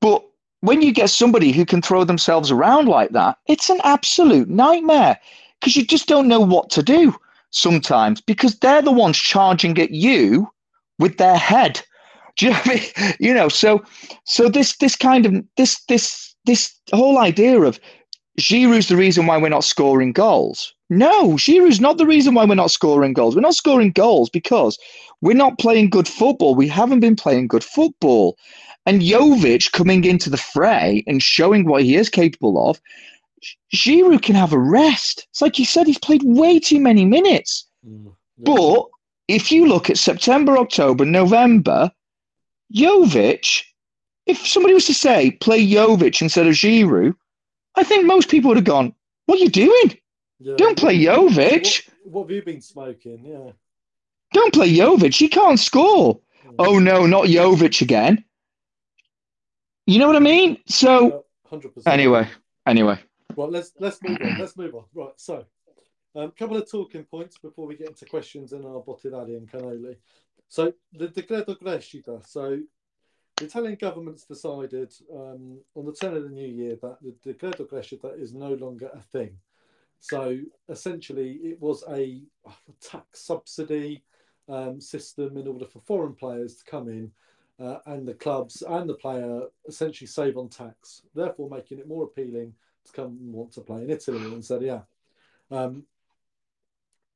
But 0.00 0.24
when 0.60 0.82
you 0.82 0.92
get 0.92 1.10
somebody 1.10 1.52
who 1.52 1.64
can 1.64 1.80
throw 1.80 2.04
themselves 2.04 2.50
around 2.50 2.88
like 2.88 3.10
that, 3.10 3.38
it's 3.46 3.70
an 3.70 3.80
absolute 3.84 4.48
nightmare 4.48 5.18
because 5.60 5.76
you 5.76 5.86
just 5.86 6.08
don't 6.08 6.28
know 6.28 6.40
what 6.40 6.70
to 6.70 6.82
do 6.82 7.14
sometimes 7.50 8.20
because 8.20 8.58
they're 8.58 8.82
the 8.82 8.92
ones 8.92 9.16
charging 9.16 9.78
at 9.78 9.92
you 9.92 10.50
with 10.98 11.16
their 11.18 11.36
head. 11.36 11.80
Do 12.36 12.46
you 12.46 12.52
know 12.52 12.60
I 12.64 12.68
mean? 12.68 13.14
You 13.20 13.34
know, 13.34 13.48
so 13.48 13.82
so 14.24 14.48
this 14.48 14.76
this 14.76 14.96
kind 14.96 15.26
of 15.26 15.44
this 15.56 15.82
this 15.84 16.34
this 16.46 16.74
whole 16.92 17.18
idea 17.18 17.60
of 17.60 17.78
Giroud's 18.40 18.88
the 18.88 18.96
reason 18.96 19.26
why 19.26 19.36
we're 19.36 19.48
not 19.48 19.64
scoring 19.64 20.12
goals. 20.12 20.74
No, 20.90 21.32
Giroud's 21.32 21.80
not 21.80 21.98
the 21.98 22.06
reason 22.06 22.34
why 22.34 22.44
we're 22.44 22.56
not 22.56 22.70
scoring 22.70 23.12
goals. 23.12 23.34
We're 23.34 23.42
not 23.42 23.54
scoring 23.54 23.92
goals 23.92 24.28
because 24.28 24.78
we're 25.20 25.34
not 25.34 25.58
playing 25.58 25.90
good 25.90 26.08
football. 26.08 26.54
We 26.54 26.68
haven't 26.68 27.00
been 27.00 27.16
playing 27.16 27.48
good 27.48 27.64
football. 27.64 28.36
And 28.86 29.00
Jovic 29.00 29.72
coming 29.72 30.04
into 30.04 30.28
the 30.28 30.36
fray 30.36 31.04
and 31.06 31.22
showing 31.22 31.64
what 31.64 31.82
he 31.82 31.96
is 31.96 32.10
capable 32.10 32.68
of, 32.68 32.80
Giroud 33.74 34.22
can 34.22 34.34
have 34.34 34.52
a 34.52 34.58
rest. 34.58 35.26
It's 35.30 35.40
like 35.40 35.58
you 35.58 35.64
said, 35.64 35.86
he's 35.86 35.98
played 35.98 36.22
way 36.24 36.58
too 36.58 36.80
many 36.80 37.04
minutes. 37.04 37.66
Mm, 37.86 38.06
yeah. 38.06 38.44
But 38.44 38.86
if 39.28 39.50
you 39.50 39.66
look 39.66 39.88
at 39.88 39.98
September, 39.98 40.58
October, 40.58 41.04
November, 41.04 41.90
Jovic, 42.74 43.62
if 44.26 44.46
somebody 44.46 44.74
was 44.74 44.86
to 44.86 44.94
say 44.94 45.32
play 45.32 45.66
Jovic 45.66 46.20
instead 46.22 46.46
of 46.46 46.54
Giroud, 46.54 47.14
I 47.76 47.84
think 47.84 48.06
most 48.06 48.28
people 48.28 48.48
would 48.48 48.56
have 48.56 48.64
gone, 48.64 48.94
What 49.26 49.38
are 49.38 49.42
you 49.42 49.50
doing? 49.50 49.98
Yeah. 50.40 50.54
Don't 50.56 50.78
play 50.78 50.98
Jovic. 50.98 51.88
What, 52.02 52.12
what 52.12 52.22
have 52.22 52.30
you 52.30 52.42
been 52.42 52.60
smoking? 52.60 53.24
Yeah. 53.24 53.52
Don't 54.32 54.52
play 54.52 54.72
Jovic. 54.74 55.16
He 55.16 55.28
can't 55.28 55.58
score. 55.58 56.20
Yeah. 56.44 56.50
Oh 56.58 56.78
no, 56.78 57.06
not 57.06 57.26
Jovic 57.26 57.80
again. 57.80 58.24
You 59.86 59.98
know 59.98 60.06
what 60.06 60.16
I 60.16 60.20
mean? 60.20 60.58
So 60.66 61.24
hundred 61.48 61.74
percent. 61.74 61.92
anyway, 61.92 62.28
anyway. 62.66 62.98
Well, 63.36 63.50
let's 63.50 63.72
let's 63.78 64.02
move 64.02 64.18
on. 64.20 64.38
Let's 64.38 64.56
move 64.56 64.74
on. 64.74 64.84
Right, 64.94 65.12
so 65.16 65.44
a 66.14 66.20
um, 66.20 66.30
couple 66.32 66.56
of 66.56 66.70
talking 66.70 67.04
points 67.04 67.38
before 67.38 67.66
we 67.66 67.76
get 67.76 67.88
into 67.88 68.06
questions 68.06 68.52
in 68.52 68.64
our 68.64 68.82
Bottinelli 68.82 69.36
and 69.36 69.50
Cannoli. 69.50 69.96
So 70.48 70.72
the 70.92 71.08
decreto 71.08 71.54
crescita. 71.54 72.20
So 72.24 72.60
the 73.36 73.44
Italian 73.44 73.76
government's 73.80 74.24
decided 74.24 74.92
um, 75.12 75.58
on 75.74 75.86
the 75.86 75.92
turn 75.92 76.16
of 76.16 76.22
the 76.24 76.30
new 76.30 76.46
year 76.46 76.76
that 76.82 76.98
the 77.02 77.14
decreto 77.24 77.64
crescita 77.64 78.14
is 78.14 78.32
no 78.32 78.54
longer 78.54 78.90
a 78.94 79.00
thing. 79.00 79.36
So 80.00 80.38
essentially, 80.68 81.40
it 81.42 81.60
was 81.60 81.82
a, 81.88 82.22
a 82.46 82.52
tax 82.80 83.20
subsidy 83.20 84.04
um, 84.48 84.80
system 84.80 85.36
in 85.36 85.48
order 85.48 85.64
for 85.64 85.80
foreign 85.80 86.14
players 86.14 86.56
to 86.56 86.64
come 86.70 86.88
in 86.88 87.10
uh, 87.58 87.78
and 87.86 88.06
the 88.06 88.14
clubs 88.14 88.62
and 88.62 88.88
the 88.88 88.94
player 88.94 89.42
essentially 89.66 90.06
save 90.06 90.36
on 90.36 90.48
tax, 90.48 91.02
therefore 91.14 91.48
making 91.48 91.78
it 91.78 91.88
more 91.88 92.04
appealing 92.04 92.52
to 92.84 92.92
come 92.92 93.18
and 93.20 93.32
want 93.32 93.52
to 93.52 93.60
play 93.60 93.82
in 93.82 93.90
Italy 93.90 94.18
and 94.18 94.44
Serie 94.44 94.68
A. 94.68 94.86
Um, 95.50 95.84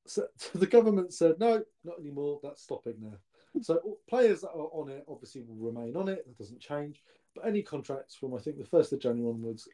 so, 0.37 0.51
the 0.55 0.67
government 0.67 1.13
said 1.13 1.39
no, 1.39 1.63
not 1.85 1.99
anymore. 2.01 2.41
That's 2.43 2.63
stopping 2.63 2.97
now. 3.01 3.19
So 3.63 3.99
players 4.09 4.43
that 4.43 4.51
are 4.51 4.71
on 4.73 4.91
it 4.91 5.05
obviously 5.09 5.43
will 5.43 5.73
remain 5.73 5.97
on 5.97 6.09
it. 6.09 6.27
That 6.27 6.39
doesn't 6.39 6.61
change. 6.61 7.03
But 7.35 7.47
any 7.47 7.63
contracts 7.63 8.15
from 8.15 8.35
I 8.35 8.39
think 8.39 8.59
the 8.59 8.65
first 8.65 8.93
of 8.93 9.01
January 9.01 9.33
onwards 9.33 9.69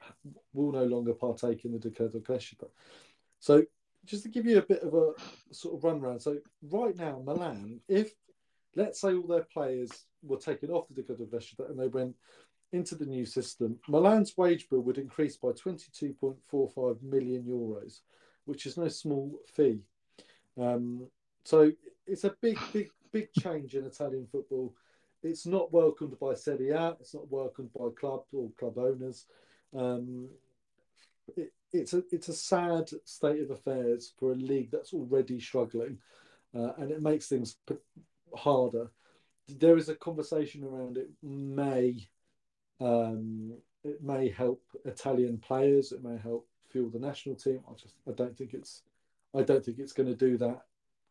will 0.53 0.73
no 0.73 0.85
longer 0.85 1.15
partake 1.15 1.65
in 1.65 1.73
the 1.73 1.79
Decreto 1.79 2.21
Crescita. 2.21 2.67
So 3.41 3.65
just 4.05 4.23
to 4.25 4.29
give 4.29 4.47
you 4.47 4.59
a 4.59 4.63
bit 4.63 4.83
of 4.83 4.95
a 4.95 5.13
sort 5.53 5.75
of 5.75 5.85
run 5.85 6.01
round. 6.01 6.21
So 6.21 6.39
right 6.63 6.97
now, 6.97 7.23
Milan, 7.25 7.81
if 7.89 8.13
let's 8.77 9.01
say 9.01 9.15
all 9.15 9.27
their 9.27 9.47
players 9.53 9.91
were 10.23 10.39
taken 10.39 10.71
off 10.71 10.89
the 10.89 11.03
Decreto 11.03 11.29
Crescita 11.29 11.67
and 11.67 11.79
they 11.79 11.89
went 11.89 12.15
into 12.73 12.97
the 12.97 13.07
new 13.07 13.25
system, 13.25 13.79
Milan's 13.89 14.37
wage 14.37 14.69
bill 14.69 14.81
would 14.81 14.99
increase 14.99 15.37
by 15.37 15.49
22.45 15.49 17.03
million 17.03 17.45
euros, 17.45 18.01
which 18.45 18.67
is 18.67 18.77
no 18.77 18.89
small 18.89 19.39
fee. 19.55 19.81
Um, 20.61 21.09
so 21.45 21.73
it's 22.07 22.25
a 22.25 22.35
big, 22.41 22.59
big, 22.73 22.91
big 23.13 23.33
change 23.33 23.75
in 23.75 23.85
Italian 23.85 24.27
football. 24.31 24.75
It's 25.23 25.47
not 25.47 25.73
welcomed 25.73 26.19
by 26.21 26.35
Serie 26.35 26.71
A. 26.71 26.97
It's 27.01 27.15
not 27.15 27.31
welcomed 27.31 27.71
by 27.73 27.89
club 27.99 28.25
or 28.33 28.51
club 28.59 28.79
owners. 28.79 29.27
Um, 29.77 30.29
it, 31.37 31.53
it's 31.73 31.95
a 31.95 32.03
it's 32.13 32.29
a 32.29 32.35
sad 32.35 32.91
state 33.05 33.41
of 33.41 33.51
affairs 33.51 34.13
for 34.19 34.33
a 34.33 34.37
league 34.37 34.71
that's 34.71 34.93
already 34.93 35.41
struggling, 35.41 35.99
uh, 36.55 36.73
and 36.79 36.91
it 36.91 37.03
makes 37.03 37.27
things 37.27 37.57
harder. 38.37 38.91
There 39.49 39.77
is 39.77 39.89
a 39.89 39.95
conversation 39.95 40.65
around 40.65 40.99
it 40.99 41.11
may 41.23 42.07
um, 42.81 43.55
it 43.83 44.03
may 44.03 44.29
help 44.29 44.63
Italian 44.85 45.39
players. 45.39 45.93
It 45.93 46.05
may 46.05 46.19
help 46.19 46.47
fuel 46.71 46.91
the 46.91 46.99
national 46.99 47.37
team. 47.37 47.61
I 47.69 47.75
just 47.75 47.97
I 48.07 48.13
don't 48.13 48.37
think 48.37 48.55
it's 48.55 48.83
I 49.37 49.43
don't 49.43 49.65
think 49.65 49.79
it's 49.79 49.93
going 49.93 50.09
to 50.09 50.15
do 50.15 50.37
that 50.39 50.61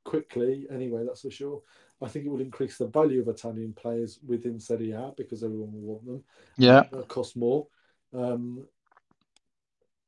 quickly. 0.04 0.68
Anyway, 0.72 1.04
that's 1.06 1.22
for 1.22 1.32
sure. 1.32 1.62
I 2.02 2.08
think 2.08 2.26
it 2.26 2.30
will 2.30 2.42
increase 2.42 2.78
the 2.78 2.88
value 2.88 3.22
of 3.22 3.28
Italian 3.28 3.74
players 3.74 4.20
within 4.26 4.60
Serie 4.60 4.92
A 4.92 5.12
because 5.16 5.44
everyone 5.44 5.72
will 5.74 5.82
want 5.82 6.06
them. 6.06 6.24
Yeah. 6.58 6.84
They'll 6.92 7.04
cost 7.04 7.38
more. 7.38 7.68
Um, 8.14 8.68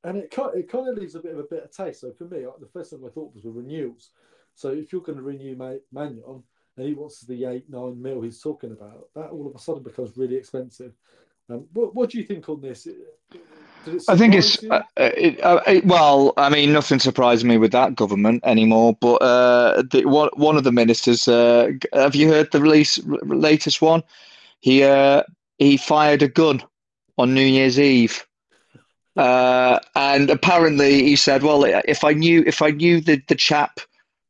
and 0.03 0.17
it 0.17 0.29
kind, 0.29 0.51
it 0.55 0.69
kind 0.69 0.87
of 0.87 0.97
leaves 0.97 1.15
a 1.15 1.19
bit 1.19 1.33
of 1.33 1.39
a 1.39 1.43
bitter 1.43 1.69
taste. 1.75 2.01
So 2.01 2.11
for 2.11 2.25
me, 2.25 2.45
the 2.59 2.67
first 2.67 2.91
thing 2.91 3.01
I 3.05 3.09
thought 3.09 3.33
was 3.33 3.43
with 3.43 3.55
renewals. 3.55 4.11
So 4.53 4.69
if 4.69 4.91
you're 4.91 5.01
going 5.01 5.17
to 5.17 5.23
renew 5.23 5.55
Ma- 5.55 5.73
Maignan 5.93 6.43
and 6.77 6.87
he 6.87 6.93
wants 6.93 7.21
the 7.21 7.45
eight, 7.45 7.69
nine 7.69 8.01
mil 8.01 8.21
he's 8.21 8.41
talking 8.41 8.71
about, 8.71 9.07
that 9.15 9.29
all 9.29 9.47
of 9.47 9.55
a 9.55 9.59
sudden 9.59 9.83
becomes 9.83 10.17
really 10.17 10.35
expensive. 10.35 10.93
Um, 11.49 11.67
what, 11.73 11.95
what 11.95 12.09
do 12.09 12.17
you 12.17 12.23
think 12.23 12.49
on 12.49 12.61
this? 12.61 12.87
I 14.07 14.17
think 14.17 14.33
it's 14.33 14.63
uh, 14.63 14.83
it, 14.97 15.43
uh, 15.43 15.61
it, 15.67 15.85
well. 15.85 16.33
I 16.37 16.49
mean, 16.49 16.73
nothing 16.73 16.99
surprises 16.99 17.43
me 17.43 17.57
with 17.57 17.71
that 17.71 17.95
government 17.95 18.43
anymore. 18.45 18.97
But 18.99 19.15
uh, 19.15 19.83
the, 19.83 20.05
one 20.05 20.29
one 20.35 20.57
of 20.57 20.63
the 20.63 20.71
ministers, 20.71 21.27
uh, 21.27 21.71
have 21.93 22.15
you 22.15 22.29
heard 22.29 22.51
the 22.51 22.61
release 22.61 22.99
latest 23.23 23.81
one? 23.81 24.03
He 24.59 24.83
uh, 24.83 25.23
he 25.57 25.77
fired 25.77 26.21
a 26.21 26.27
gun 26.27 26.63
on 27.17 27.33
New 27.33 27.45
Year's 27.45 27.79
Eve, 27.79 28.25
uh, 29.15 29.79
and 29.95 30.29
apparently 30.29 31.03
he 31.03 31.15
said, 31.15 31.43
"Well, 31.43 31.63
if 31.63 32.03
I 32.03 32.13
knew 32.13 32.43
if 32.45 32.61
I 32.61 32.71
knew 32.71 33.01
the 33.01 33.21
the 33.27 33.35
chap 33.35 33.79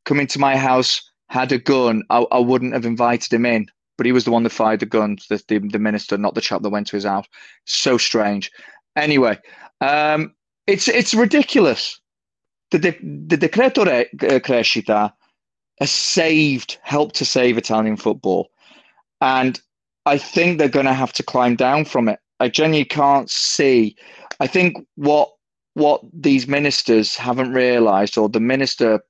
coming 0.04 0.26
to 0.28 0.38
my 0.38 0.56
house 0.56 1.02
had 1.28 1.52
a 1.52 1.58
gun, 1.58 2.02
I, 2.10 2.18
I 2.30 2.38
wouldn't 2.38 2.74
have 2.74 2.86
invited 2.86 3.32
him 3.32 3.46
in." 3.46 3.70
But 3.96 4.04
he 4.04 4.12
was 4.12 4.24
the 4.24 4.30
one 4.30 4.42
that 4.42 4.50
fired 4.50 4.80
the 4.80 4.86
gun, 4.86 5.16
the, 5.30 5.42
the 5.48 5.58
the 5.58 5.78
minister, 5.78 6.18
not 6.18 6.34
the 6.34 6.42
chap 6.42 6.62
that 6.62 6.68
went 6.70 6.86
to 6.88 6.96
his 6.96 7.04
house. 7.04 7.26
So 7.64 7.96
strange. 7.96 8.50
Anyway, 8.96 9.38
um, 9.80 10.34
it's 10.66 10.88
it's 10.88 11.14
ridiculous. 11.14 12.00
The 12.70 12.78
the 12.78 13.36
decreto 13.36 13.84
re- 13.84 14.10
uh, 14.28 14.40
crescita 14.40 15.12
has 15.78 15.90
saved, 15.90 16.78
helped 16.82 17.14
to 17.16 17.24
save 17.24 17.58
Italian 17.58 17.96
football, 17.96 18.50
and 19.20 19.60
I 20.06 20.18
think 20.18 20.58
they're 20.58 20.68
going 20.68 20.86
to 20.86 20.94
have 20.94 21.12
to 21.14 21.22
climb 21.22 21.56
down 21.56 21.84
from 21.84 22.08
it. 22.08 22.18
I 22.40 22.48
genuinely 22.48 22.84
can't 22.84 23.30
see. 23.30 23.96
I 24.40 24.46
think 24.46 24.76
what 24.96 25.30
what 25.74 26.00
these 26.12 26.48
ministers 26.48 27.16
haven't 27.16 27.52
realised, 27.52 28.16
or 28.16 28.28
the 28.28 28.40
minister 28.40 29.00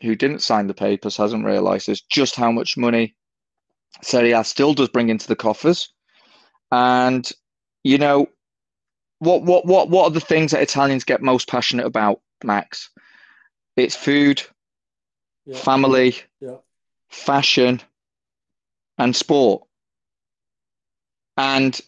who 0.00 0.16
didn't 0.16 0.40
sign 0.40 0.66
the 0.66 0.74
papers 0.74 1.16
hasn't 1.16 1.44
realised, 1.44 1.88
is 1.88 2.00
just 2.00 2.34
how 2.34 2.50
much 2.50 2.76
money 2.76 3.14
Serie 4.02 4.32
A 4.32 4.42
still 4.42 4.74
does 4.74 4.88
bring 4.88 5.08
into 5.08 5.28
the 5.28 5.36
coffers. 5.36 5.92
And 6.72 7.30
you 7.84 7.98
know, 7.98 8.26
what 9.22 9.42
what 9.42 9.64
what 9.64 9.88
what 9.88 10.04
are 10.04 10.10
the 10.10 10.20
things 10.20 10.50
that 10.50 10.62
Italians 10.62 11.04
get 11.04 11.22
most 11.22 11.46
passionate 11.48 11.86
about, 11.86 12.20
Max? 12.42 12.90
It's 13.76 13.94
food, 13.94 14.42
Yeah. 15.46 15.56
family, 15.56 16.16
Yeah. 16.40 16.56
fashion, 17.08 17.80
and 18.98 19.14
sport. 19.14 19.62
And 21.36 21.80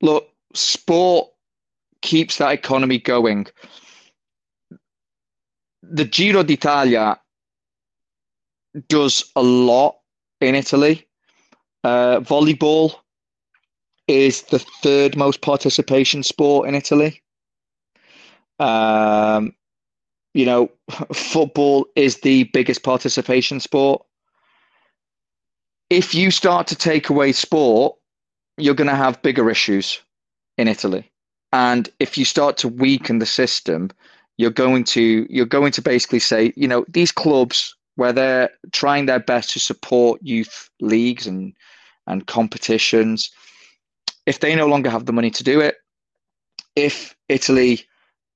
look, 0.00 0.30
sport 0.54 1.28
keeps 2.00 2.38
that 2.38 2.52
economy 2.52 2.98
going. 2.98 3.46
The 5.82 6.06
Giro 6.06 6.42
d'Italia 6.42 7.20
does 8.88 9.30
a 9.36 9.42
lot 9.42 9.98
in 10.40 10.54
Italy. 10.54 11.06
Uh, 11.84 12.20
volleyball 12.20 12.94
is 14.08 14.42
the 14.42 14.58
third 14.58 15.16
most 15.16 15.40
participation 15.40 16.22
sport 16.22 16.68
in 16.68 16.74
Italy. 16.74 17.22
Um, 18.58 19.54
you 20.34 20.46
know, 20.46 20.70
football 21.12 21.86
is 21.96 22.20
the 22.20 22.44
biggest 22.52 22.82
participation 22.82 23.60
sport. 23.60 24.04
If 25.90 26.14
you 26.14 26.30
start 26.30 26.66
to 26.68 26.76
take 26.76 27.10
away 27.10 27.32
sport, 27.32 27.96
you're 28.56 28.74
going 28.74 28.88
to 28.88 28.96
have 28.96 29.22
bigger 29.22 29.50
issues 29.50 30.00
in 30.56 30.68
Italy. 30.68 31.10
And 31.52 31.88
if 31.98 32.16
you 32.16 32.24
start 32.24 32.56
to 32.58 32.68
weaken 32.68 33.18
the 33.18 33.26
system, 33.26 33.90
you're 34.38 34.50
going 34.50 34.84
to 34.84 35.26
you're 35.28 35.44
going 35.44 35.72
to 35.72 35.82
basically 35.82 36.18
say, 36.18 36.52
you 36.56 36.66
know, 36.66 36.84
these 36.88 37.12
clubs 37.12 37.76
where 37.96 38.12
they're 38.12 38.50
trying 38.72 39.04
their 39.04 39.20
best 39.20 39.50
to 39.50 39.60
support 39.60 40.20
youth 40.22 40.70
leagues 40.80 41.26
and 41.26 41.52
and 42.06 42.26
competitions, 42.26 43.30
if 44.26 44.40
they 44.40 44.54
no 44.54 44.66
longer 44.66 44.90
have 44.90 45.06
the 45.06 45.12
money 45.12 45.30
to 45.30 45.44
do 45.44 45.60
it, 45.60 45.76
if 46.76 47.14
Italy, 47.28 47.82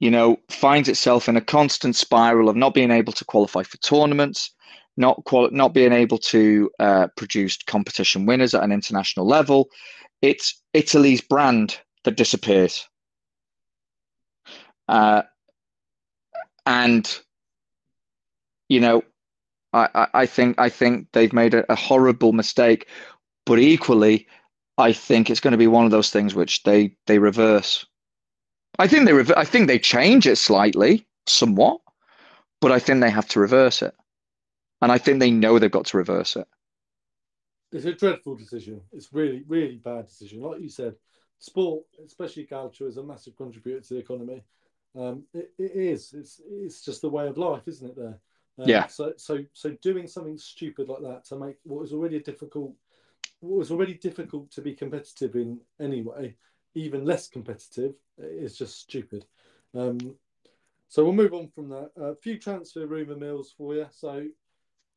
you 0.01 0.11
know, 0.11 0.37
finds 0.51 0.89
itself 0.89 1.28
in 1.28 1.37
a 1.37 1.41
constant 1.41 1.97
spiral 1.97 2.49
of 2.49 2.57
not 2.57 2.74
being 2.74 2.91
able 2.91 3.12
to 3.14 3.24
qualify 3.24 3.62
for 3.62 3.76
tournaments, 3.78 4.51
not 4.97 5.22
quali- 5.24 5.55
not 5.55 5.74
being 5.74 5.93
able 5.93 6.18
to 6.18 6.70
uh, 6.78 7.07
produce 7.16 7.57
competition 7.66 8.26
winners 8.26 8.55
at 8.55 8.62
an 8.62 8.72
international 8.72 9.26
level, 9.26 9.68
it's 10.22 10.62
Italy's 10.74 11.20
brand 11.20 11.78
that 12.05 12.16
disappears. 12.16 12.89
Uh, 14.89 15.22
and 16.64 17.20
you 18.68 18.80
know, 18.80 19.03
I, 19.72 19.89
I, 19.95 20.07
I 20.14 20.26
think 20.26 20.59
I 20.59 20.68
think 20.68 21.09
they've 21.12 21.32
made 21.32 21.55
a, 21.55 21.70
a 21.70 21.76
horrible 21.76 22.32
mistake, 22.32 22.89
but 23.45 23.59
equally, 23.59 24.26
I 24.79 24.93
think 24.93 25.29
it's 25.31 25.41
going 25.41 25.53
to 25.53 25.59
be 25.59 25.66
one 25.66 25.85
of 25.85 25.91
those 25.91 26.11
things 26.11 26.35
which 26.35 26.62
they 26.62 26.97
they 27.07 27.18
reverse. 27.18 27.87
I 28.79 28.89
think 28.89 29.07
they 29.07 29.12
rev- 29.12 29.33
I 29.37 29.45
think 29.45 29.66
they 29.66 29.79
change 29.79 30.27
it 30.27 30.37
slightly, 30.37 31.07
somewhat, 31.27 31.81
but 32.61 32.72
I 32.72 32.79
think 32.79 33.01
they 33.01 33.11
have 33.11 33.29
to 33.31 33.41
reverse 33.41 33.83
it, 33.83 33.95
and 34.83 34.93
I 34.93 34.99
think 34.99 35.20
they 35.20 35.31
know 35.31 35.59
they've 35.59 35.70
got 35.70 35.87
to 35.87 35.99
reverse 35.99 36.37
it. 36.37 36.49
It's 37.72 37.85
a 37.85 37.93
dreadful 37.93 38.37
decision. 38.37 38.81
It's 38.93 39.12
really, 39.12 39.43
really 39.47 39.77
bad 39.77 40.07
decision. 40.07 40.41
Like 40.41 40.61
you 40.61 40.68
said, 40.68 40.95
sport, 41.39 41.85
especially 42.05 42.45
culture, 42.45 42.87
is 42.87 42.97
a 42.97 43.03
massive 43.03 43.37
contributor 43.37 43.81
to 43.81 43.95
the 43.95 44.01
economy. 44.01 44.43
Um, 44.95 45.24
it, 45.35 45.53
it 45.59 45.72
is. 45.72 46.14
It's 46.14 46.41
it's 46.49 46.83
just 46.85 47.03
the 47.03 47.11
way 47.11 47.27
of 47.27 47.37
life, 47.39 47.66
isn't 47.66 47.91
it? 47.91 47.97
There. 47.97 48.18
Um, 48.59 48.68
Yeah. 48.68 48.87
So 48.87 49.12
so 49.16 49.45
so 49.53 49.70
doing 49.83 50.07
something 50.07 50.39
stupid 50.39 50.89
like 50.89 51.03
that 51.03 51.24
to 51.27 51.37
make 51.37 51.57
what 51.64 51.83
is 51.83 51.93
already 51.93 52.16
a 52.16 52.22
difficult, 52.22 52.72
was 53.41 53.70
already 53.70 53.95
difficult 53.95 54.51
to 54.53 54.61
be 54.62 54.74
competitive 54.74 55.35
in 55.37 55.61
anyway, 55.81 56.35
even 56.74 57.05
less 57.05 57.29
competitive, 57.29 57.95
is 58.18 58.57
just 58.57 58.81
stupid. 58.81 59.24
Um, 59.74 60.14
so 60.89 61.05
we'll 61.05 61.12
move 61.12 61.35
on 61.35 61.49
from 61.49 61.68
that. 61.70 61.91
A 61.97 62.14
few 62.14 62.39
transfer 62.39 62.87
rumour 62.87 63.16
mills 63.16 63.53
for 63.57 63.74
you. 63.74 63.87
So 63.91 64.27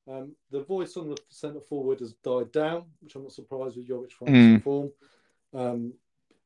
um, 0.08 0.34
the 0.52 0.64
voice 0.64 0.98
on 0.98 1.10
the 1.10 1.18
centre 1.30 1.62
forward 1.62 2.00
has 2.00 2.14
died 2.24 2.52
down, 2.52 2.86
which 3.02 3.16
I'm 3.16 3.24
not 3.24 3.32
surprised 3.32 3.78
with 3.78 3.88
Jovic 3.88 4.12
Mm. 4.22 4.64
form. 4.64 4.92
Um, 5.54 5.94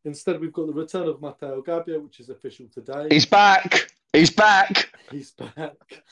instead, 0.06 0.40
we've 0.40 0.54
got 0.54 0.68
the 0.68 0.74
return 0.74 1.08
of 1.08 1.22
Matteo 1.22 1.62
Gabbia, 1.62 2.02
which 2.02 2.20
is 2.20 2.30
official 2.30 2.68
today. 2.74 3.08
He's 3.10 3.26
back. 3.26 3.92
He's 4.14 4.32
back. 4.32 4.94
He's 5.12 5.32
back. 5.32 6.04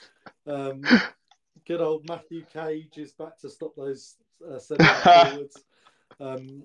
Um, 0.46 0.82
good 1.66 1.82
old 1.82 2.08
Matthew 2.08 2.44
Cage 2.52 2.98
is 2.98 3.12
back 3.14 3.38
to 3.40 3.50
stop 3.50 3.76
those 3.76 4.16
uh, 4.50 4.60
centre 4.60 4.84
forwards. 5.30 5.64
Um, 6.20 6.64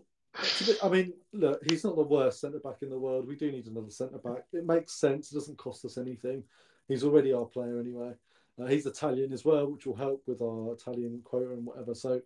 bit- 0.66 0.78
I 0.82 0.88
mean, 0.88 1.12
look, 1.32 1.60
he's 1.68 1.84
not 1.84 1.96
the 1.96 2.02
worst 2.02 2.40
centre 2.40 2.58
back 2.58 2.82
in 2.82 2.90
the 2.90 2.98
world. 2.98 3.26
We 3.26 3.36
do 3.36 3.50
need 3.50 3.66
another 3.66 3.90
centre 3.90 4.18
back. 4.18 4.44
It 4.52 4.66
makes 4.66 4.92
sense. 4.94 5.30
It 5.30 5.34
doesn't 5.34 5.58
cost 5.58 5.84
us 5.84 5.98
anything. 5.98 6.44
He's 6.88 7.04
already 7.04 7.32
our 7.32 7.46
player 7.46 7.78
anyway. 7.78 8.12
Uh, 8.60 8.66
he's 8.66 8.86
Italian 8.86 9.32
as 9.32 9.44
well, 9.44 9.66
which 9.66 9.86
will 9.86 9.96
help 9.96 10.22
with 10.26 10.40
our 10.40 10.72
Italian 10.72 11.20
quota 11.24 11.52
and 11.52 11.66
whatever. 11.66 11.94
So 11.94 12.20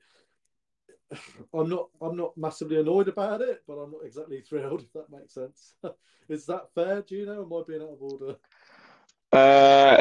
I'm 1.55 1.69
not 1.69 1.89
I'm 2.01 2.17
not 2.17 2.37
massively 2.37 2.79
annoyed 2.79 3.09
about 3.09 3.41
it, 3.41 3.63
but 3.67 3.75
I'm 3.75 3.91
not 3.91 4.05
exactly 4.05 4.41
thrilled 4.49 4.83
if 4.83 4.93
that 4.93 5.11
makes 5.11 5.35
sense. 5.35 5.75
Is 6.29 6.47
that 6.47 6.73
fair? 6.75 7.03
Do 7.03 7.17
you 7.17 7.27
know? 7.27 7.43
Am 7.43 7.53
I 7.53 7.63
being 7.67 7.83
out 7.83 7.95
of 7.95 8.03
order? 8.03 8.37
Uh, 9.33 10.01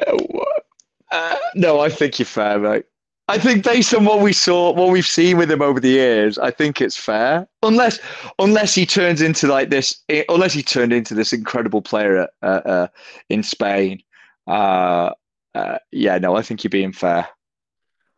uh, 1.11 1.37
no, 1.55 1.79
I 1.79 1.89
think 1.89 2.19
you're 2.19 2.25
fair, 2.25 2.59
mate. 2.59 2.85
I 3.29 3.37
think 3.37 3.63
based 3.63 3.93
on 3.93 4.05
what 4.05 4.21
we 4.21 4.33
saw, 4.33 4.73
what 4.73 4.89
we've 4.89 5.05
seen 5.05 5.37
with 5.37 5.51
him 5.51 5.61
over 5.61 5.79
the 5.79 5.89
years, 5.89 6.39
I 6.39 6.49
think 6.49 6.81
it's 6.81 6.97
fair. 6.97 7.47
Unless, 7.61 7.99
unless 8.39 8.73
he 8.73 8.85
turns 8.85 9.21
into 9.21 9.47
like 9.47 9.69
this, 9.69 10.03
unless 10.29 10.53
he 10.53 10.63
turned 10.63 10.91
into 10.91 11.13
this 11.13 11.31
incredible 11.31 11.81
player 11.81 12.23
at, 12.23 12.29
uh, 12.41 12.61
uh, 12.65 12.87
in 13.29 13.43
Spain. 13.43 14.01
Uh, 14.47 15.11
uh, 15.53 15.77
yeah, 15.91 16.17
no, 16.17 16.35
I 16.35 16.41
think 16.41 16.63
you're 16.63 16.69
being 16.69 16.91
fair. 16.91 17.27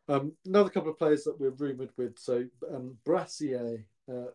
Um, 0.08 0.32
another 0.46 0.70
couple 0.70 0.92
of 0.92 0.98
players 0.98 1.26
that 1.26 1.40
we're 1.40 1.52
rumoured 1.52 1.92
with. 1.98 2.18
So 2.18 2.46
um, 2.74 2.98
Brassier 3.06 3.84
uh, 4.10 4.32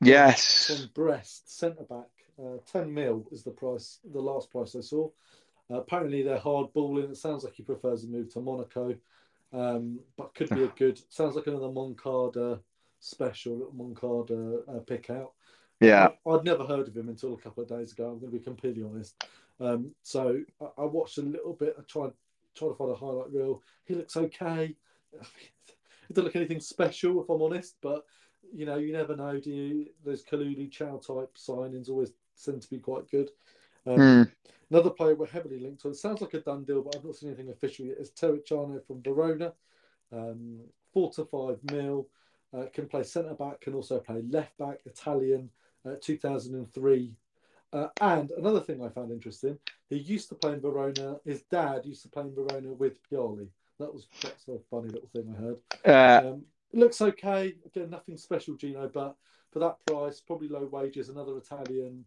Yes. 0.00 0.66
from 0.66 0.90
Brest, 0.94 1.58
centre 1.58 1.84
back, 1.84 2.10
uh, 2.38 2.58
10 2.70 2.92
mil 2.92 3.26
is 3.32 3.42
the 3.42 3.50
price, 3.50 3.98
the 4.12 4.20
last 4.20 4.50
price 4.50 4.76
I 4.76 4.80
saw. 4.80 5.08
Uh, 5.70 5.80
apparently 5.80 6.22
they're 6.22 6.38
hard 6.38 6.72
balling. 6.72 7.10
It 7.10 7.16
sounds 7.16 7.44
like 7.44 7.54
he 7.54 7.62
prefers 7.62 8.04
a 8.04 8.06
move 8.06 8.32
to 8.34 8.40
Monaco, 8.40 8.94
um, 9.52 10.00
but 10.16 10.34
could 10.34 10.50
be 10.50 10.64
a 10.64 10.68
good. 10.68 11.00
Sounds 11.08 11.36
like 11.36 11.46
another 11.46 11.70
Moncada 11.70 12.60
special, 13.00 13.70
Moncada 13.74 14.60
uh, 14.68 14.80
pick 14.80 15.10
out. 15.10 15.32
Yeah. 15.80 16.08
I, 16.26 16.30
would 16.30 16.44
never 16.44 16.64
heard 16.64 16.88
of 16.88 16.96
him 16.96 17.08
until 17.08 17.34
a 17.34 17.38
couple 17.38 17.62
of 17.62 17.68
days 17.68 17.92
ago. 17.92 18.10
I'm 18.10 18.18
going 18.18 18.32
to 18.32 18.38
be 18.38 18.44
completely 18.44 18.82
honest. 18.82 19.22
Um, 19.60 19.92
so 20.02 20.40
I, 20.60 20.82
I, 20.82 20.84
watched 20.84 21.18
a 21.18 21.22
little 21.22 21.52
bit. 21.52 21.76
I 21.78 21.82
tried 21.82 22.12
tried 22.56 22.68
to 22.68 22.74
find 22.74 22.90
a 22.90 22.94
highlight 22.94 23.32
reel. 23.32 23.62
He 23.84 23.94
looks 23.94 24.16
okay. 24.16 24.74
It 26.10 26.14
doesn't 26.14 26.24
look 26.24 26.36
anything 26.36 26.60
special, 26.60 27.22
if 27.22 27.28
I'm 27.28 27.42
honest. 27.42 27.76
But 27.82 28.06
you 28.54 28.64
know, 28.64 28.76
you 28.78 28.94
never 28.94 29.14
know. 29.14 29.38
Do 29.38 29.50
you? 29.50 29.86
Those 30.06 30.24
Kalulu 30.24 30.70
Thiaw 30.70 31.06
type 31.06 31.36
signings 31.36 31.90
always 31.90 32.12
seem 32.34 32.60
to 32.60 32.70
be 32.70 32.78
quite 32.78 33.10
good. 33.10 33.28
Um, 33.88 33.98
Mm. 33.98 34.32
Another 34.70 34.90
player 34.90 35.14
we're 35.14 35.26
heavily 35.26 35.58
linked 35.60 35.80
to. 35.80 35.88
It 35.88 35.96
sounds 35.96 36.20
like 36.20 36.34
a 36.34 36.40
done 36.40 36.64
deal, 36.64 36.82
but 36.82 36.94
I've 36.94 37.04
not 37.04 37.16
seen 37.16 37.30
anything 37.30 37.48
official 37.50 37.86
yet. 37.86 37.96
Is 37.96 38.10
Terracciano 38.10 38.84
from 38.86 39.02
Verona, 39.02 39.54
um, 40.12 40.60
four 40.92 41.10
to 41.12 41.24
five 41.24 41.58
mil. 41.72 42.06
Uh, 42.54 42.64
can 42.72 42.86
play 42.86 43.02
centre 43.02 43.34
back, 43.34 43.60
can 43.60 43.74
also 43.74 43.98
play 43.98 44.22
left 44.28 44.56
back. 44.58 44.80
Italian, 44.86 45.50
uh, 45.86 45.94
2003. 46.00 47.14
Uh, 47.72 47.88
and 48.00 48.30
another 48.32 48.60
thing 48.60 48.82
I 48.82 48.88
found 48.88 49.10
interesting, 49.10 49.58
he 49.90 49.96
used 49.96 50.30
to 50.30 50.34
play 50.34 50.54
in 50.54 50.60
Verona. 50.60 51.18
His 51.24 51.42
dad 51.42 51.84
used 51.84 52.02
to 52.02 52.08
play 52.08 52.22
in 52.22 52.34
Verona 52.34 52.72
with 52.72 53.02
Pioli. 53.10 53.48
That 53.78 53.92
was 53.92 54.06
that's 54.22 54.48
a 54.48 54.58
funny 54.70 54.88
little 54.88 55.08
thing 55.14 55.34
I 55.34 55.40
heard. 55.40 55.58
Uh, 55.84 56.28
Um, 56.28 56.44
looks 56.72 57.00
okay. 57.00 57.54
Again, 57.66 57.90
nothing 57.90 58.16
special, 58.16 58.54
Gino, 58.56 58.88
but 58.88 59.16
for 59.50 59.60
that 59.60 59.78
price, 59.86 60.20
probably 60.20 60.48
low 60.48 60.66
wages. 60.66 61.08
Another 61.08 61.36
Italian 61.38 62.04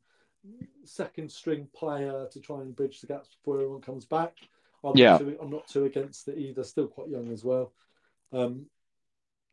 second 0.84 1.32
string 1.32 1.68
player 1.74 2.28
to 2.32 2.40
try 2.40 2.62
and 2.62 2.76
bridge 2.76 3.02
the 3.02 3.08
gaps 3.08 3.30
before 3.36 3.56
everyone 3.56 3.82
comes 3.82 4.06
back. 4.06 4.38
I'm, 4.84 4.98
Yeah. 4.98 5.12
not, 5.12 5.20
too, 5.20 5.38
I'm 5.42 5.50
not 5.50 5.68
too 5.68 5.86
against 5.86 6.28
it 6.28 6.38
either. 6.38 6.64
Still 6.64 6.88
quite 6.88 7.10
young 7.10 7.32
as 7.32 7.44
well. 7.44 7.74
Um, 8.32 8.66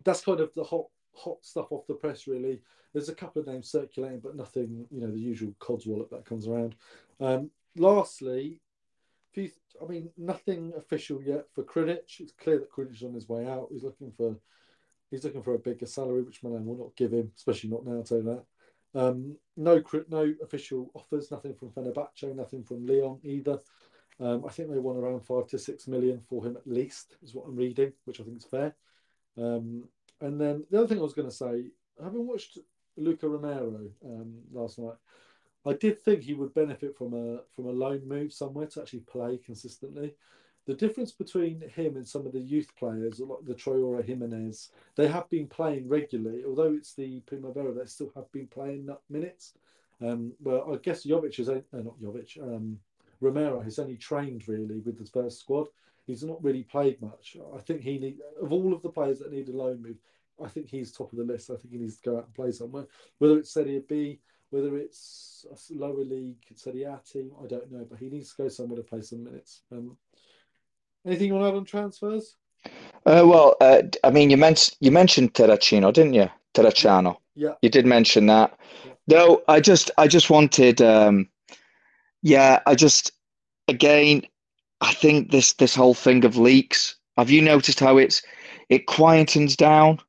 that's 0.04 0.24
kind 0.24 0.40
of 0.40 0.52
the 0.54 0.64
hot 0.64 0.86
hot 1.14 1.44
stuff 1.44 1.72
off 1.72 1.86
the 1.86 1.94
press, 1.94 2.26
really. 2.26 2.62
There's 2.92 3.08
a 3.08 3.14
couple 3.14 3.40
of 3.40 3.48
names 3.48 3.68
circulating, 3.68 4.20
but 4.20 4.36
nothing, 4.36 4.86
you 4.90 5.00
know, 5.00 5.10
the 5.10 5.18
usual 5.18 5.52
cods 5.58 5.84
wallet 5.84 6.10
that 6.10 6.24
comes 6.24 6.46
around. 6.46 6.76
Um, 7.20 7.50
lastly, 7.76 8.60
few, 9.32 9.50
I 9.82 9.86
mean, 9.86 10.10
nothing 10.16 10.72
official 10.76 11.20
yet 11.22 11.46
for 11.52 11.64
Krunic. 11.64 12.20
It's 12.20 12.32
clear 12.32 12.58
that 12.58 12.70
Krunic 12.70 12.94
is 12.94 13.02
on 13.02 13.14
his 13.14 13.28
way 13.28 13.46
out. 13.46 13.68
He's 13.70 13.82
looking 13.82 14.12
for 14.12 14.36
he's 15.10 15.24
looking 15.24 15.42
for 15.42 15.54
a 15.54 15.58
bigger 15.58 15.86
salary, 15.86 16.22
which 16.22 16.42
Milan 16.42 16.64
will 16.64 16.76
not 16.78 16.96
give 16.96 17.12
him, 17.12 17.32
especially 17.36 17.70
not 17.70 17.84
now. 17.84 17.96
I'll 17.96 18.02
tell 18.04 18.18
you 18.18 18.24
that. 18.24 18.44
Um, 18.94 19.36
no, 19.56 19.82
no 20.08 20.34
official 20.42 20.90
offers, 20.94 21.30
nothing 21.30 21.54
from 21.54 21.70
Fenerbahce, 21.70 22.34
nothing 22.34 22.64
from 22.64 22.86
Lyon 22.86 23.18
either. 23.22 23.60
Um, 24.20 24.44
I 24.46 24.50
think 24.50 24.70
they 24.70 24.78
want 24.78 24.98
around 24.98 25.20
five 25.20 25.46
to 25.48 25.58
six 25.58 25.86
million 25.86 26.20
for 26.28 26.44
him 26.44 26.56
at 26.56 26.66
least, 26.66 27.16
is 27.22 27.34
what 27.34 27.46
I'm 27.46 27.56
reading, 27.56 27.92
which 28.04 28.20
I 28.20 28.24
think 28.24 28.38
is 28.38 28.44
fair. 28.44 28.74
Um, 29.36 29.84
and 30.20 30.40
then 30.40 30.64
the 30.70 30.78
other 30.78 30.88
thing 30.88 30.98
I 30.98 31.02
was 31.02 31.14
going 31.14 31.28
to 31.28 31.34
say, 31.34 31.66
having 32.02 32.26
watched 32.26 32.58
Luca 32.96 33.28
Romero 33.28 33.90
um, 34.04 34.34
last 34.52 34.78
night, 34.78 34.96
I 35.66 35.74
did 35.74 36.00
think 36.00 36.22
he 36.22 36.34
would 36.34 36.54
benefit 36.54 36.96
from 36.96 37.14
a 37.14 37.40
from 37.54 37.66
a 37.66 37.72
loan 37.72 38.08
move 38.08 38.32
somewhere 38.32 38.66
to 38.66 38.80
actually 38.80 39.00
play 39.00 39.38
consistently. 39.38 40.14
The 40.68 40.74
difference 40.74 41.12
between 41.12 41.62
him 41.74 41.96
and 41.96 42.06
some 42.06 42.26
of 42.26 42.32
the 42.32 42.40
youth 42.40 42.76
players, 42.76 43.20
like 43.20 43.38
the 43.46 43.54
Traore 43.54 44.04
Jimenez, 44.04 44.68
they 44.96 45.08
have 45.08 45.26
been 45.30 45.46
playing 45.46 45.88
regularly. 45.88 46.44
Although 46.46 46.74
it's 46.74 46.92
the 46.92 47.20
Primavera, 47.20 47.72
they 47.72 47.86
still 47.86 48.12
have 48.14 48.30
been 48.32 48.48
playing 48.48 48.86
minutes. 49.08 49.54
Um, 50.02 50.34
well, 50.42 50.70
I 50.70 50.76
guess 50.76 51.06
Jovic 51.06 51.40
is 51.40 51.48
uh, 51.48 51.62
not 51.72 51.98
Jovic. 51.98 52.38
Um, 52.42 52.78
Romero 53.22 53.62
has 53.62 53.78
only 53.78 53.96
trained 53.96 54.46
really 54.46 54.80
with 54.80 54.98
the 54.98 55.06
first 55.06 55.40
squad. 55.40 55.68
He's 56.06 56.22
not 56.22 56.44
really 56.44 56.64
played 56.64 57.00
much. 57.00 57.38
I 57.56 57.60
think 57.60 57.80
he 57.80 57.96
need 57.96 58.18
of 58.42 58.52
all 58.52 58.74
of 58.74 58.82
the 58.82 58.90
players 58.90 59.20
that 59.20 59.32
need 59.32 59.48
a 59.48 59.56
loan 59.56 59.80
move. 59.80 59.96
I 60.38 60.48
think 60.48 60.68
he's 60.68 60.92
top 60.92 61.12
of 61.12 61.18
the 61.18 61.24
list. 61.24 61.48
I 61.48 61.56
think 61.56 61.72
he 61.72 61.78
needs 61.78 61.96
to 61.96 62.10
go 62.10 62.18
out 62.18 62.26
and 62.26 62.34
play 62.34 62.52
somewhere. 62.52 62.84
Whether 63.16 63.38
it's 63.38 63.54
Serie 63.54 63.82
B, 63.88 64.20
whether 64.50 64.76
it's 64.76 65.46
a 65.50 65.74
lower 65.74 66.04
league 66.04 66.44
Serie 66.56 66.82
A 66.82 67.00
team, 67.10 67.32
I 67.42 67.46
don't 67.46 67.72
know. 67.72 67.86
But 67.88 68.00
he 68.00 68.10
needs 68.10 68.34
to 68.34 68.42
go 68.42 68.48
somewhere 68.50 68.76
to 68.76 68.82
play 68.82 69.00
some 69.00 69.24
minutes. 69.24 69.62
Um, 69.72 69.96
anything 71.08 71.28
you 71.28 71.34
want 71.34 71.44
to 71.44 71.48
add 71.48 71.56
on 71.56 71.64
transfers? 71.64 72.36
Uh, 73.06 73.24
well, 73.24 73.56
uh, 73.60 73.82
I 74.04 74.10
mean, 74.10 74.30
you 74.30 74.36
mentioned 74.36 74.76
you 74.80 74.90
mentioned 74.90 75.34
Terracino, 75.34 75.92
didn't 75.92 76.14
you? 76.14 76.28
Terracciano. 76.54 77.16
Yeah. 77.34 77.54
You 77.62 77.70
did 77.70 77.86
mention 77.86 78.26
that. 78.26 78.56
Yeah. 78.84 78.92
No, 79.08 79.42
I 79.48 79.60
just 79.60 79.90
I 79.98 80.08
just 80.08 80.30
wanted. 80.30 80.82
Um, 80.82 81.28
yeah, 82.22 82.60
I 82.66 82.74
just 82.74 83.12
again, 83.68 84.22
I 84.80 84.92
think 84.92 85.30
this 85.30 85.54
this 85.54 85.74
whole 85.74 85.94
thing 85.94 86.24
of 86.24 86.36
leaks. 86.36 86.96
Have 87.16 87.30
you 87.30 87.42
noticed 87.42 87.80
how 87.80 87.96
it's 87.96 88.22
it 88.68 88.86
quietens 88.86 89.56
down? 89.56 90.00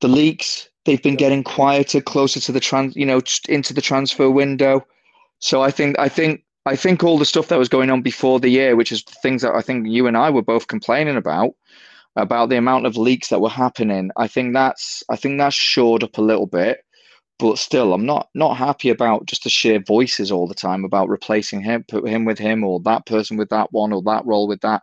The 0.00 0.08
leaks 0.08 0.68
they've 0.84 1.02
been 1.02 1.16
getting 1.16 1.44
quieter, 1.44 2.00
closer 2.00 2.40
to 2.40 2.52
the 2.52 2.60
trans, 2.60 2.96
you 2.96 3.04
know, 3.04 3.20
into 3.48 3.74
the 3.74 3.82
transfer 3.82 4.30
window. 4.30 4.86
So 5.40 5.62
I 5.62 5.70
think 5.70 5.98
I 5.98 6.08
think 6.08 6.42
I 6.66 6.76
think 6.76 7.02
all 7.02 7.18
the 7.18 7.24
stuff 7.24 7.48
that 7.48 7.58
was 7.58 7.68
going 7.68 7.90
on 7.90 8.02
before 8.02 8.38
the 8.38 8.50
year, 8.50 8.76
which 8.76 8.92
is 8.92 9.02
things 9.22 9.42
that 9.42 9.54
I 9.54 9.62
think 9.62 9.88
you 9.88 10.06
and 10.06 10.16
I 10.16 10.30
were 10.30 10.42
both 10.42 10.68
complaining 10.68 11.16
about, 11.16 11.52
about 12.16 12.50
the 12.50 12.58
amount 12.58 12.86
of 12.86 12.96
leaks 12.96 13.28
that 13.28 13.40
were 13.40 13.48
happening. 13.48 14.10
I 14.16 14.28
think 14.28 14.52
that's 14.52 15.02
I 15.08 15.16
think 15.16 15.38
that's 15.38 15.54
shored 15.54 16.04
up 16.04 16.18
a 16.18 16.22
little 16.22 16.46
bit, 16.46 16.80
but 17.38 17.58
still, 17.58 17.94
I'm 17.94 18.04
not 18.04 18.28
not 18.34 18.56
happy 18.56 18.90
about 18.90 19.26
just 19.26 19.44
the 19.44 19.50
sheer 19.50 19.80
voices 19.80 20.30
all 20.30 20.46
the 20.46 20.54
time 20.54 20.84
about 20.84 21.08
replacing 21.08 21.62
him, 21.62 21.84
put 21.88 22.06
him 22.06 22.24
with 22.26 22.38
him, 22.38 22.62
or 22.62 22.80
that 22.80 23.06
person 23.06 23.36
with 23.38 23.48
that 23.48 23.72
one, 23.72 23.92
or 23.92 24.02
that 24.02 24.26
role 24.26 24.46
with 24.46 24.60
that. 24.60 24.82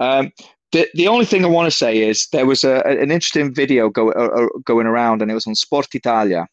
Um, 0.00 0.32
the, 0.72 0.88
the 0.94 1.08
only 1.08 1.26
thing 1.26 1.44
I 1.44 1.48
want 1.48 1.70
to 1.70 1.76
say 1.76 1.98
is 1.98 2.26
there 2.32 2.46
was 2.46 2.64
a, 2.64 2.82
an 2.86 3.10
interesting 3.12 3.54
video 3.54 3.90
go, 3.90 4.10
uh, 4.10 4.46
uh, 4.46 4.58
going 4.64 4.86
around, 4.86 5.22
and 5.22 5.30
it 5.30 5.34
was 5.34 5.46
on 5.46 5.54
Sport 5.54 5.94
Italia, 5.94 6.46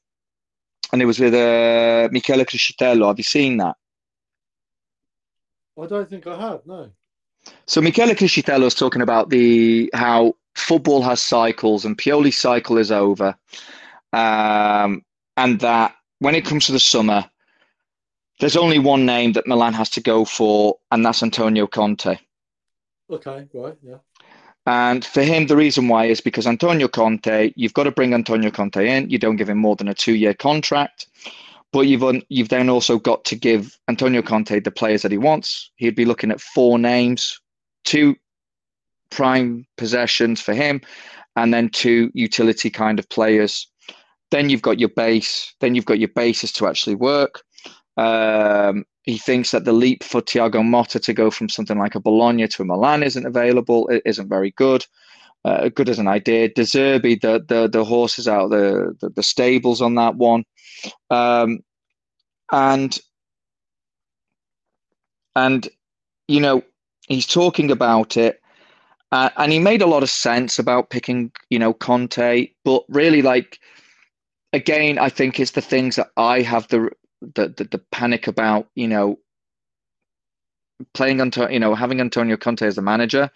and 0.92 1.02
it 1.02 1.06
was 1.06 1.20
with 1.20 1.34
uh, 1.34 2.10
Michele 2.12 2.46
Criscitiello. 2.46 3.08
Have 3.08 3.18
you 3.18 3.24
seen 3.24 3.58
that? 3.58 3.76
I 5.80 5.86
don't 5.88 6.10
think 6.10 6.28
I 6.28 6.40
have. 6.40 6.66
No. 6.66 6.90
So 7.66 7.82
Michele 7.82 8.14
Criscitiello 8.14 8.66
is 8.66 8.76
talking 8.76 9.02
about 9.02 9.30
the 9.30 9.90
how 9.94 10.36
football 10.56 11.02
has 11.02 11.22
cycles, 11.22 11.86
and 11.86 11.98
Pioli's 11.98 12.38
cycle 12.38 12.78
is 12.78 12.92
over, 12.92 13.36
um, 14.14 15.04
and 15.38 15.60
that 15.60 15.96
when 16.20 16.36
it 16.36 16.46
comes 16.46 16.68
to 16.68 16.72
the 16.72 16.80
summer, 16.80 17.30
there's 18.40 18.58
only 18.58 18.80
one 18.80 19.06
name 19.06 19.34
that 19.34 19.48
Milan 19.48 19.74
has 19.74 19.90
to 19.92 20.02
go 20.02 20.26
for, 20.26 20.78
and 20.92 21.06
that's 21.06 21.24
Antonio 21.24 21.68
Conte. 21.68 22.18
Okay, 23.10 23.48
right, 23.54 23.78
yeah. 23.82 23.98
And 24.66 25.04
for 25.04 25.24
him, 25.24 25.48
the 25.48 25.58
reason 25.58 25.88
why 25.88 26.06
is 26.06 26.22
because 26.22 26.46
Antonio 26.46 26.88
Conte, 26.88 27.52
you've 27.56 27.74
got 27.74 27.84
to 27.84 27.92
bring 27.92 28.14
Antonio 28.14 28.52
Conte 28.52 28.88
in. 28.88 29.10
You 29.10 29.18
don't 29.18 29.36
give 29.36 29.50
him 29.50 29.58
more 29.58 29.76
than 29.76 29.88
a 29.88 29.94
two-year 29.94 30.36
contract, 30.36 31.08
but 31.72 31.82
you've 31.82 32.04
un, 32.04 32.22
you've 32.30 32.50
then 32.50 32.70
also 32.70 33.00
got 33.00 33.24
to 33.26 33.36
give 33.36 33.78
Antonio 33.88 34.22
Conte 34.22 34.60
the 34.60 34.72
players 34.72 35.02
that 35.02 35.12
he 35.12 35.18
wants. 35.18 35.72
He'd 35.76 35.96
be 35.96 36.06
looking 36.06 36.32
at 36.32 36.42
four 36.42 36.78
names, 36.78 37.40
two 37.86 38.16
prime 39.10 39.66
possessions 39.78 40.42
for 40.42 40.54
him, 40.54 40.82
and 41.36 41.54
then 41.54 41.70
two 41.70 42.12
utility 42.14 42.70
kind 42.70 43.00
of 43.00 43.08
players. 43.10 43.68
Then 44.32 44.50
you've 44.50 44.62
got 44.62 44.80
your 44.80 44.90
base. 44.90 45.54
Then 45.60 45.76
you've 45.76 45.86
got 45.86 46.00
your 46.00 46.10
bases 46.10 46.52
to 46.54 46.68
actually 46.68 46.96
work. 46.96 47.42
Um, 47.98 48.86
he 49.04 49.18
thinks 49.18 49.52
that 49.52 49.66
the 49.66 49.74
leap 49.74 50.04
for 50.04 50.22
Thiago 50.22 50.62
Motta 50.62 51.02
to 51.02 51.14
go 51.14 51.32
from 51.32 51.50
something 51.50 51.78
like 51.78 51.96
a 51.96 52.00
Bologna 52.00 52.48
to 52.48 52.62
a 52.62 52.66
Milan 52.66 53.04
isn't 53.04 53.26
available. 53.26 53.88
It 53.90 54.04
isn't 54.06 54.30
very 54.30 54.52
good. 54.52 54.86
Uh, 55.44 55.70
good 55.70 55.90
as 55.90 55.98
an 56.00 56.08
idea. 56.08 56.50
De 56.50 56.62
Zerbi, 56.62 57.20
the 57.20 57.44
the 57.48 57.68
the 57.68 57.84
horses 57.84 58.28
out 58.28 58.52
the, 58.52 58.96
the, 59.02 59.10
the 59.10 59.24
stables 59.24 59.82
on 59.82 59.96
that 59.96 60.16
one, 60.16 60.46
um, 61.10 61.60
and 62.52 63.00
and 65.36 65.70
you 66.28 66.40
know 66.40 66.64
he's 67.08 67.28
talking 67.28 67.72
about 67.72 68.18
it, 68.18 68.42
uh, 69.12 69.30
and 69.38 69.52
he 69.52 69.60
made 69.60 69.82
a 69.82 69.88
lot 69.88 70.04
of 70.04 70.10
sense 70.10 70.60
about 70.60 70.90
picking 70.90 71.32
you 71.50 71.60
know 71.60 71.74
Conte, 71.74 72.50
but 72.64 72.84
really 72.90 73.22
like 73.22 73.60
again, 74.54 74.98
I 74.98 75.10
think 75.10 75.40
it's 75.40 75.52
the 75.52 75.62
things 75.62 75.96
that 75.96 76.12
I 76.18 76.42
have 76.42 76.68
the 76.68 76.90
the, 77.22 77.50
the, 77.50 77.64
the 77.66 77.82
panic 77.92 78.28
about 78.28 78.68
you 78.76 78.88
know 78.88 79.20
playing 80.94 81.22
Antonio, 81.22 81.52
you 81.52 81.60
know, 81.60 81.76
having 81.76 82.02
Antonio 82.02 82.38
Conte 82.38 82.66
as 82.66 82.76
the 82.76 82.82
manager, 82.82 83.30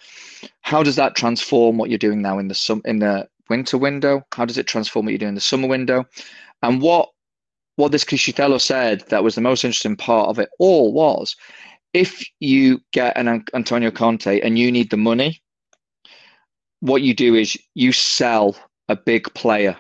how 0.61 0.83
does 0.83 0.95
that 0.95 1.15
transform 1.15 1.77
what 1.77 1.89
you're 1.89 1.97
doing 1.97 2.21
now 2.21 2.39
in 2.39 2.47
the 2.47 2.55
sum 2.55 2.81
in 2.85 2.99
the 2.99 3.27
winter 3.49 3.77
window? 3.77 4.25
How 4.33 4.45
does 4.45 4.57
it 4.57 4.67
transform 4.67 5.05
what 5.05 5.11
you're 5.11 5.19
doing 5.19 5.29
in 5.29 5.35
the 5.35 5.41
summer 5.41 5.67
window? 5.67 6.05
And 6.63 6.81
what 6.81 7.09
what 7.75 7.91
this 7.91 8.05
Criscitiello 8.05 8.59
said 8.59 9.01
that 9.09 9.23
was 9.23 9.35
the 9.35 9.41
most 9.41 9.63
interesting 9.63 9.95
part 9.95 10.29
of 10.29 10.39
it 10.39 10.49
all 10.59 10.93
was 10.93 11.35
if 11.93 12.25
you 12.41 12.81
get 12.91 13.17
an 13.17 13.45
Antonio 13.53 13.89
Conte 13.89 14.41
and 14.41 14.59
you 14.59 14.69
need 14.69 14.89
the 14.89 14.97
money, 14.97 15.41
what 16.81 17.01
you 17.01 17.13
do 17.13 17.35
is 17.35 17.57
you 17.73 17.93
sell 17.93 18.55
a 18.89 18.97
big 18.97 19.33
player 19.33 19.77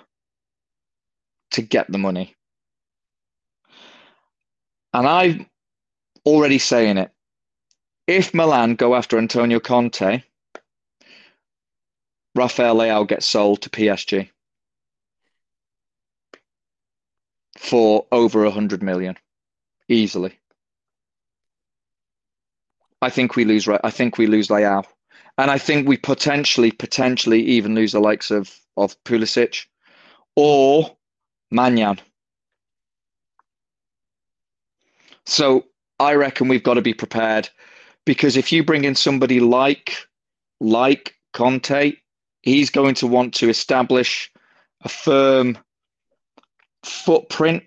to 1.51 1.61
get 1.61 1.91
the 1.91 1.97
money. 1.97 2.33
And 4.93 5.05
I'm 5.05 5.45
already 6.25 6.57
saying 6.57 6.97
it. 6.97 7.11
If 8.07 8.33
Milan 8.33 8.75
go 8.75 8.95
after 8.95 9.17
Antonio 9.17 9.59
Conte, 9.59 10.23
Rafael 12.33 12.77
Leao 12.77 13.07
gets 13.07 13.27
sold 13.27 13.61
to 13.63 13.69
PSG 13.69 14.29
for 17.57 18.05
over 18.11 18.45
a 18.45 18.51
hundred 18.51 18.83
million, 18.83 19.17
easily. 19.87 20.39
I 23.01 23.09
think 23.09 23.35
we 23.35 23.45
lose. 23.45 23.67
I 23.67 23.91
think 23.91 24.17
we 24.17 24.27
lose 24.27 24.47
Leao, 24.47 24.83
and 25.37 25.51
I 25.51 25.57
think 25.57 25.87
we 25.87 25.97
potentially, 25.97 26.71
potentially 26.71 27.41
even 27.41 27.75
lose 27.75 27.91
the 27.91 27.99
likes 27.99 28.31
of 28.31 28.57
of 28.77 29.01
Pulisic 29.03 29.65
or 30.35 30.95
Maignan. 31.53 31.99
So 35.25 35.65
I 35.99 36.13
reckon 36.15 36.47
we've 36.47 36.63
got 36.63 36.75
to 36.75 36.81
be 36.81 36.93
prepared 36.93 37.49
because 38.05 38.37
if 38.37 38.51
you 38.51 38.63
bring 38.63 38.83
in 38.85 38.95
somebody 38.95 39.39
like 39.39 40.07
like 40.59 41.15
Conte, 41.33 41.93
he's 42.41 42.69
going 42.69 42.95
to 42.95 43.07
want 43.07 43.33
to 43.35 43.49
establish 43.49 44.31
a 44.81 44.89
firm 44.89 45.57
footprint 46.85 47.63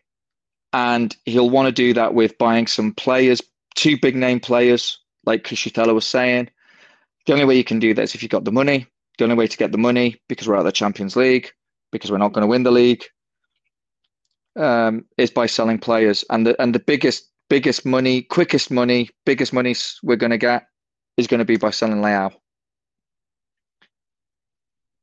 and 0.73 1.17
he'll 1.25 1.51
want 1.51 1.67
to 1.67 1.73
do 1.73 1.95
that 1.95 2.15
with 2.15 2.39
buying 2.39 2.67
some 2.67 2.93
players, 2.93 3.41
two 3.75 3.99
big 3.99 4.17
name 4.17 4.41
players, 4.41 4.99
like 5.25 5.45
Criscitiello 5.45 5.95
was 5.95 6.07
saying. 6.07 6.51
The 7.27 7.33
only 7.33 7.45
way 7.45 7.57
you 7.57 7.65
can 7.65 7.79
do 7.79 7.95
that 7.95 8.03
is 8.03 8.15
if 8.15 8.23
you've 8.23 8.31
got 8.31 8.45
the 8.45 8.53
money. 8.53 8.87
The 9.19 9.25
only 9.25 9.37
way 9.37 9.47
to 9.47 9.57
get 9.57 9.73
the 9.73 9.79
money, 9.79 10.21
because 10.29 10.47
we're 10.47 10.55
out 10.55 10.61
of 10.61 10.67
the 10.67 10.73
Champions 10.73 11.17
League, 11.17 11.51
because 11.91 12.11
we're 12.11 12.19
not 12.19 12.33
going 12.33 12.43
to 12.43 12.47
win 12.47 12.63
the 12.63 12.71
league, 12.71 13.05
um, 14.57 15.05
is 15.17 15.31
by 15.31 15.47
selling 15.47 15.79
players. 15.79 16.25
And 16.31 16.47
the 16.47 16.61
and 16.63 16.75
the 16.75 16.79
biggest 16.79 17.29
biggest 17.51 17.85
money, 17.85 18.23
quickest 18.23 18.71
money, 18.71 19.11
biggest 19.27 19.53
money 19.53 19.75
we're 20.03 20.17
going 20.17 20.31
to 20.31 20.39
get 20.39 20.67
is 21.17 21.27
going 21.27 21.39
to 21.39 21.45
be 21.45 21.57
by 21.57 21.71
selling 21.71 22.01
Leao. 22.01 22.33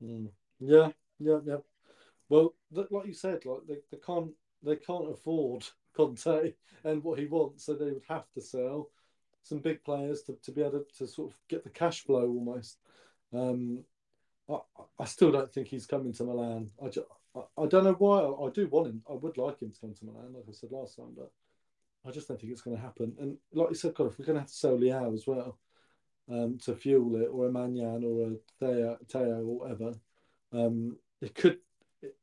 Mm. 0.02 0.30
Yeah, 0.60 0.90
yeah, 1.20 1.40
yeah. 1.46 1.58
Well, 2.30 2.56
like 2.72 3.06
you 3.06 3.14
said, 3.14 3.46
like 3.46 3.62
they, 3.68 3.78
they 3.92 3.98
can't 3.98 4.32
they 4.64 4.76
can't 4.76 5.12
afford 5.12 5.66
Conte 5.96 6.54
and 6.84 7.04
what 7.04 7.20
he 7.20 7.26
wants, 7.26 7.66
so 7.66 7.74
they 7.74 7.86
would 7.86 8.04
have 8.08 8.30
to 8.34 8.42
sell 8.42 8.90
some 9.44 9.60
big 9.60 9.84
players 9.84 10.24
to, 10.24 10.36
to 10.44 10.52
be 10.52 10.62
able 10.62 10.72
to, 10.72 10.86
to 10.98 11.08
sort 11.08 11.32
of 11.32 11.38
get 11.48 11.64
the 11.64 11.70
cash 11.70 12.04
flow 12.04 12.28
almost. 12.28 12.78
Um, 13.32 13.84
I, 14.50 14.58
I 15.00 15.06
still 15.06 15.32
don't 15.32 15.52
think 15.52 15.68
he's 15.68 15.86
coming 15.86 16.14
to 16.14 16.24
Milan. 16.24 16.72
I, 16.82 16.88
I, 17.36 17.64
I 17.64 17.68
don't 17.68 17.84
know 17.84 17.94
why. 17.94 18.22
I, 18.22 18.50
do 18.50 18.68
want 18.68 18.88
him. 18.88 19.04
I 19.10 19.14
would 19.14 19.38
like 19.38 19.62
him 19.62 19.72
to 19.72 19.80
come 19.80 19.94
to 19.94 20.06
Milan, 20.06 20.34
like 20.34 20.46
I 20.50 20.52
said 20.52 20.72
last 20.72 20.96
time, 20.96 21.14
but 21.16 21.32
I 22.08 22.12
just 22.12 22.28
don't 22.28 22.40
think 22.40 22.52
it's 22.52 22.62
going 22.62 22.76
to 22.76 22.82
happen. 22.82 23.16
And 23.20 23.38
like 23.54 23.70
you 23.70 23.76
said, 23.76 23.94
God, 23.94 24.08
if 24.08 24.20
we're 24.20 24.26
going 24.26 24.36
to 24.36 24.42
have 24.42 24.50
to 24.50 24.56
sell 24.56 24.78
Leao 24.78 25.14
as 25.14 25.28
well 25.28 25.58
um, 26.30 26.58
to 26.66 26.76
fuel 26.76 27.16
it, 27.22 27.28
or 27.32 27.48
a 27.48 27.52
Maignan 27.52 28.04
or 28.04 28.32
a 28.32 28.36
Theo, 28.60 28.98
Theo 29.08 29.40
or 29.42 29.60
whatever, 29.60 29.94
um, 30.54 30.98
it 31.22 31.36
could. 31.36 31.60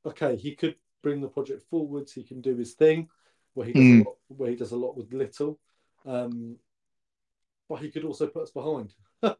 Okay, 0.07 0.37
he 0.37 0.55
could 0.55 0.77
bring 1.03 1.21
the 1.21 1.29
project 1.29 1.63
forwards. 1.69 2.13
He 2.13 2.23
can 2.23 2.41
do 2.41 2.57
his 2.57 2.73
thing, 2.75 3.09
where 3.55 3.67
he 3.67 3.73
does 3.73 3.83
mm. 3.83 4.01
a 4.01 4.09
lot, 4.09 4.17
where 4.29 4.51
he 4.51 4.57
does 4.57 4.73
a 4.73 4.77
lot 4.77 4.97
with 4.97 5.13
little. 5.13 5.59
Um, 6.07 6.57
but 7.69 7.81
he 7.81 7.91
could 7.91 8.05
also 8.05 8.27
put 8.27 8.43
us 8.43 8.51
behind. 8.51 8.93
um, 9.23 9.35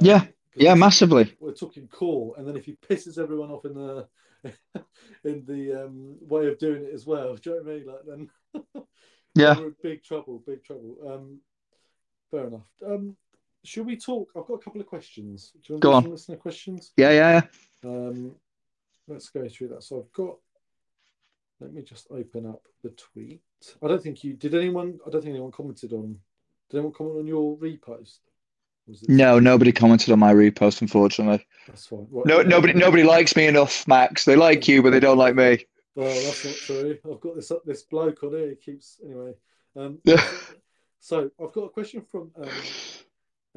yeah, 0.00 0.24
yeah, 0.54 0.74
massively. 0.74 1.34
We're 1.40 1.52
talking 1.52 1.88
core, 1.88 2.34
and 2.38 2.46
then 2.46 2.56
if 2.56 2.64
he 2.64 2.76
pisses 2.88 3.18
everyone 3.18 3.50
off 3.50 3.64
in 3.64 3.74
the 3.74 4.08
in 5.24 5.44
the 5.46 5.84
um, 5.84 6.16
way 6.20 6.46
of 6.46 6.58
doing 6.58 6.84
it 6.84 6.94
as 6.94 7.06
well, 7.06 7.36
do 7.42 7.50
you 7.50 7.56
know 7.56 7.62
what 7.62 7.72
I 7.72 7.74
mean? 7.74 7.86
Like 7.86 8.00
then, 8.74 8.84
yeah, 9.34 9.58
we're 9.58 9.68
in 9.68 9.76
big 9.82 10.02
trouble, 10.02 10.42
big 10.46 10.64
trouble. 10.64 10.96
Um, 11.06 11.40
fair 12.30 12.46
enough. 12.46 12.66
Um, 12.84 13.16
should 13.64 13.86
we 13.86 13.96
talk? 13.96 14.30
I've 14.36 14.46
got 14.46 14.54
a 14.54 14.58
couple 14.58 14.80
of 14.80 14.86
questions. 14.86 15.52
Do 15.54 15.60
you 15.64 15.74
want 15.74 15.82
Go 15.82 15.90
to 15.90 15.96
on. 15.96 16.10
listener 16.10 16.36
questions? 16.36 16.92
Yeah, 16.96 17.10
yeah, 17.10 17.42
yeah. 17.82 17.90
Um, 17.90 18.36
let's 19.08 19.30
go 19.30 19.48
through 19.48 19.68
that. 19.68 19.82
So 19.82 20.00
I've 20.00 20.12
got. 20.12 20.36
Let 21.58 21.72
me 21.72 21.80
just 21.80 22.08
open 22.10 22.44
up 22.44 22.62
the 22.82 22.90
tweet. 22.90 23.40
I 23.82 23.88
don't 23.88 24.02
think 24.02 24.22
you 24.22 24.34
did. 24.34 24.54
Anyone? 24.54 24.98
I 25.06 25.10
don't 25.10 25.22
think 25.22 25.32
anyone 25.32 25.52
commented 25.52 25.92
on. 25.92 26.18
Did 26.68 26.78
anyone 26.78 26.92
comment 26.92 27.18
on 27.18 27.26
your 27.26 27.56
repost? 27.56 28.18
No, 29.08 29.38
nobody 29.38 29.72
commented 29.72 30.12
on 30.12 30.18
my 30.18 30.32
repost, 30.32 30.80
unfortunately. 30.80 31.44
That's 31.66 31.86
fine. 31.86 32.06
What, 32.10 32.26
no, 32.26 32.42
nobody, 32.42 32.72
nobody 32.72 33.02
likes 33.02 33.34
me 33.34 33.46
enough, 33.46 33.86
Max. 33.88 34.24
They 34.24 34.36
like 34.36 34.68
you, 34.68 34.82
but 34.82 34.90
they 34.90 35.00
don't 35.00 35.18
like 35.18 35.34
me. 35.34 35.66
Well, 35.96 36.08
that's 36.08 36.44
not 36.44 36.54
true. 36.54 36.98
I've 37.10 37.20
got 37.20 37.34
this 37.36 37.50
this 37.64 37.82
bloke 37.82 38.22
on 38.22 38.32
here. 38.32 38.50
He 38.50 38.56
keeps 38.56 39.00
anyway. 39.04 39.32
Um, 39.74 39.98
so 41.00 41.30
I've 41.42 41.52
got 41.52 41.62
a 41.62 41.70
question 41.70 42.04
from 42.10 42.30
um, 42.36 42.48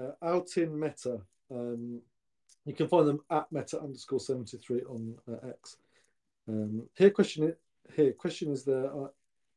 uh, 0.02 0.12
Altin 0.24 0.72
Meta. 0.72 1.22
Um, 1.52 2.02
you 2.66 2.74
can 2.74 2.88
find 2.88 3.08
them 3.08 3.22
at 3.30 3.52
Meta 3.52 3.80
underscore 3.80 4.20
seventy 4.20 4.58
three 4.58 4.82
on 4.82 5.16
uh, 5.32 5.48
X. 5.50 5.78
Um, 6.48 6.88
here, 6.96 7.10
question 7.10 7.54
here 7.96 8.14
question 8.14 8.52
is 8.52 8.64
there. 8.64 8.86
Uh, 8.86 9.08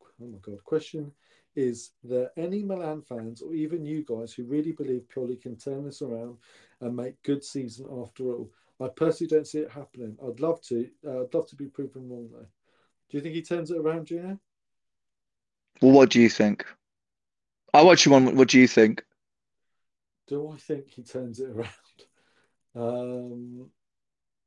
oh 0.01 0.27
my 0.27 0.39
god, 0.41 0.63
question 0.65 1.13
is 1.55 1.91
there 2.03 2.31
any 2.37 2.63
Milan 2.63 3.03
fans 3.03 3.43
or 3.43 3.53
even 3.53 3.85
you 3.85 4.05
guys 4.05 4.33
who 4.33 4.45
really 4.45 4.73
believe 4.73 5.03
Pioli 5.15 5.41
can 5.41 5.57
turn 5.57 5.85
this 5.85 6.01
around 6.01 6.39
and 6.81 6.97
make 6.97 7.23
good 7.23 7.45
season 7.45 7.87
after 8.03 8.25
all? 8.25 8.51
I 8.81 8.89
personally 8.89 9.29
don't 9.29 9.47
see 9.47 9.59
it 9.59 9.71
happening. 9.71 10.17
I'd 10.27 10.41
love 10.41 10.61
to. 10.63 10.89
Uh, 11.07 11.23
I'd 11.23 11.35
love 11.35 11.49
to 11.49 11.57
be 11.57 11.67
proven 11.67 12.09
wrong 12.09 12.29
though. 12.33 12.47
Do 13.11 13.19
you 13.19 13.21
think 13.21 13.35
he 13.35 13.43
turns 13.43 13.71
it 13.71 13.77
around, 13.77 14.07
Gino? 14.07 14.39
Well, 15.81 15.93
what 15.93 16.11
do 16.11 16.21
you 16.21 16.31
think? 16.31 16.65
I 17.75 17.83
watch 17.83 18.07
you 18.07 18.15
on. 18.15 18.35
What 18.37 18.49
do 18.49 18.59
you 18.59 18.67
think? 18.67 19.05
Do 20.27 20.51
I 20.51 20.57
think 20.57 20.89
he 20.89 21.03
turns 21.03 21.41
it 21.41 21.51
around? 21.51 21.69
Um, 22.75 23.71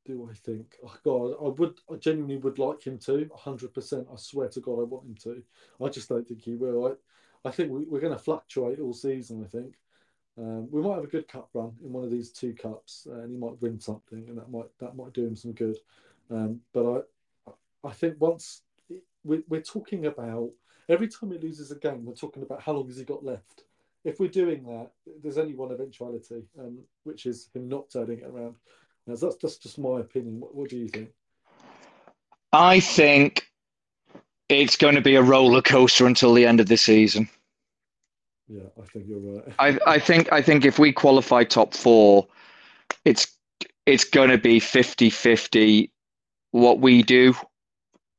do 0.04 0.28
I 0.30 0.34
think? 0.34 0.76
Oh 0.84 0.96
God, 1.04 1.34
I 1.44 1.48
would. 1.48 1.78
I 1.90 1.96
genuinely 1.96 2.36
would 2.36 2.58
like 2.58 2.82
him 2.82 2.98
to. 3.00 3.28
hundred 3.34 3.74
percent. 3.74 4.06
I 4.12 4.16
swear 4.16 4.48
to 4.48 4.60
God, 4.60 4.80
I 4.80 4.84
want 4.84 5.06
him 5.06 5.16
to. 5.24 5.42
I 5.84 5.88
just 5.88 6.08
don't 6.08 6.26
think 6.26 6.42
he 6.42 6.54
will. 6.54 6.86
I, 6.86 7.48
I 7.48 7.50
think 7.50 7.70
we, 7.70 7.82
are 7.96 8.00
going 8.00 8.12
to 8.12 8.18
fluctuate 8.18 8.80
all 8.80 8.92
season. 8.92 9.44
I 9.44 9.48
think 9.48 9.74
um, 10.38 10.70
we 10.70 10.82
might 10.82 10.94
have 10.96 11.04
a 11.04 11.08
good 11.08 11.28
cup 11.28 11.48
run 11.54 11.72
in 11.84 11.92
one 11.92 12.04
of 12.04 12.10
these 12.10 12.30
two 12.30 12.54
cups, 12.54 13.06
and 13.10 13.30
he 13.30 13.36
might 13.36 13.60
win 13.60 13.80
something, 13.80 14.28
and 14.28 14.38
that 14.38 14.50
might 14.50 14.66
that 14.78 14.96
might 14.96 15.12
do 15.12 15.26
him 15.26 15.36
some 15.36 15.52
good. 15.52 15.76
Um, 16.30 16.60
but 16.72 17.08
I, 17.46 17.50
I 17.88 17.92
think 17.92 18.16
once 18.20 18.62
we, 19.24 19.42
we're 19.48 19.60
talking 19.60 20.06
about 20.06 20.50
every 20.88 21.08
time 21.08 21.32
he 21.32 21.38
loses 21.38 21.70
a 21.70 21.76
game, 21.76 22.04
we're 22.04 22.14
talking 22.14 22.42
about 22.42 22.62
how 22.62 22.72
long 22.72 22.86
has 22.88 22.96
he 22.98 23.04
got 23.04 23.24
left. 23.24 23.64
If 24.06 24.20
we're 24.20 24.28
doing 24.28 24.62
that, 24.66 24.92
there's 25.20 25.36
only 25.36 25.56
one 25.56 25.72
eventuality, 25.72 26.44
um, 26.60 26.78
which 27.02 27.26
is 27.26 27.48
him 27.52 27.68
not 27.68 27.90
turning 27.90 28.20
it 28.20 28.26
around. 28.26 28.54
That's, 29.04 29.20
that's 29.20 29.56
just 29.56 29.78
my 29.80 29.98
opinion. 29.98 30.38
What, 30.38 30.54
what 30.54 30.70
do 30.70 30.76
you 30.76 30.86
think? 30.86 31.10
I 32.52 32.78
think 32.78 33.50
it's 34.48 34.76
going 34.76 34.94
to 34.94 35.00
be 35.00 35.16
a 35.16 35.22
roller 35.22 35.60
coaster 35.60 36.06
until 36.06 36.34
the 36.34 36.46
end 36.46 36.60
of 36.60 36.68
the 36.68 36.76
season. 36.76 37.28
Yeah, 38.46 38.68
I 38.80 38.86
think 38.86 39.06
you're 39.08 39.18
right. 39.18 39.54
I, 39.58 39.78
I 39.94 39.98
think 39.98 40.32
I 40.32 40.40
think 40.40 40.64
if 40.64 40.78
we 40.78 40.92
qualify 40.92 41.42
top 41.42 41.74
four, 41.74 42.28
it's 43.04 43.26
it's 43.86 44.04
going 44.04 44.30
to 44.30 44.38
be 44.38 44.60
50-50 44.60 45.90
what 46.52 46.78
we 46.78 47.02
do 47.02 47.34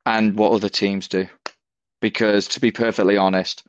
and 0.05 0.37
what 0.37 0.51
other 0.51 0.69
teams 0.69 1.07
do. 1.07 1.27
Because 2.01 2.49
to 2.49 2.59
be 2.59 2.71
perfectly 2.71 3.15
honest, 3.15 3.63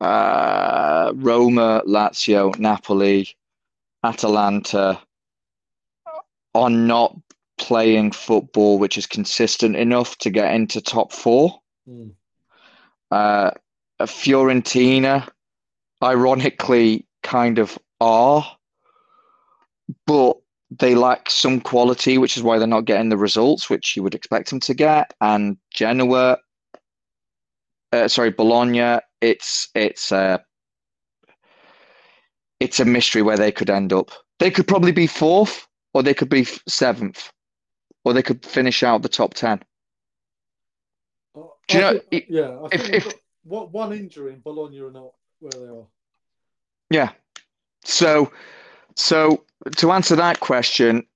uh, 0.00 1.12
Roma, 1.14 1.82
Lazio, 1.86 2.56
Napoli, 2.58 3.36
Atalanta, 4.04 5.00
are 6.54 6.70
not 6.70 7.16
playing 7.58 8.12
football 8.12 8.78
which 8.78 8.96
is 8.96 9.06
consistent 9.06 9.76
enough 9.76 10.16
to 10.18 10.30
get 10.30 10.54
into 10.54 10.80
top 10.80 11.12
four. 11.12 11.60
Mm. 11.88 12.12
Uh, 13.10 13.50
Fiorentina, 14.02 15.28
ironically, 16.02 17.06
kind 17.22 17.58
of 17.58 17.78
are, 18.00 18.56
but 20.06 20.36
they 20.70 20.94
lack 20.94 21.30
some 21.30 21.60
quality, 21.60 22.18
which 22.18 22.36
is 22.36 22.42
why 22.42 22.58
they're 22.58 22.68
not 22.68 22.84
getting 22.84 23.08
the 23.08 23.16
results 23.16 23.68
which 23.68 23.96
you 23.96 24.02
would 24.02 24.14
expect 24.14 24.50
them 24.50 24.60
to 24.60 24.74
get. 24.74 25.14
And 25.20 25.56
Genoa, 25.72 26.38
uh, 27.92 28.08
sorry, 28.08 28.30
Bologna, 28.30 29.00
it's 29.20 29.68
it's 29.74 30.12
uh, 30.12 30.38
it's 32.60 32.80
a 32.80 32.84
mystery 32.84 33.22
where 33.22 33.36
they 33.36 33.52
could 33.52 33.70
end 33.70 33.92
up. 33.92 34.10
They 34.38 34.50
could 34.50 34.68
probably 34.68 34.92
be 34.92 35.06
fourth, 35.06 35.66
or 35.94 36.02
they 36.02 36.14
could 36.14 36.28
be 36.28 36.44
seventh, 36.68 37.30
or 38.04 38.12
they 38.12 38.22
could 38.22 38.44
finish 38.44 38.82
out 38.82 39.02
the 39.02 39.08
top 39.08 39.34
ten. 39.34 39.62
Uh, 41.36 41.42
Do 41.68 41.78
you 41.78 41.84
I 41.84 41.92
know? 41.92 41.98
Think, 42.10 42.24
yeah, 42.28 42.50
I 42.50 42.68
if, 42.72 42.88
if 42.90 43.14
what 43.44 43.72
one 43.72 43.92
injury 43.92 44.32
in 44.34 44.40
Bologna 44.40 44.80
are 44.80 44.90
not 44.90 45.12
where 45.40 45.52
they 45.52 45.68
are. 45.68 45.86
Yeah. 46.90 47.10
So, 47.84 48.32
so 48.96 49.44
to 49.76 49.92
answer 49.92 50.16
that 50.16 50.40
question, 50.40 51.06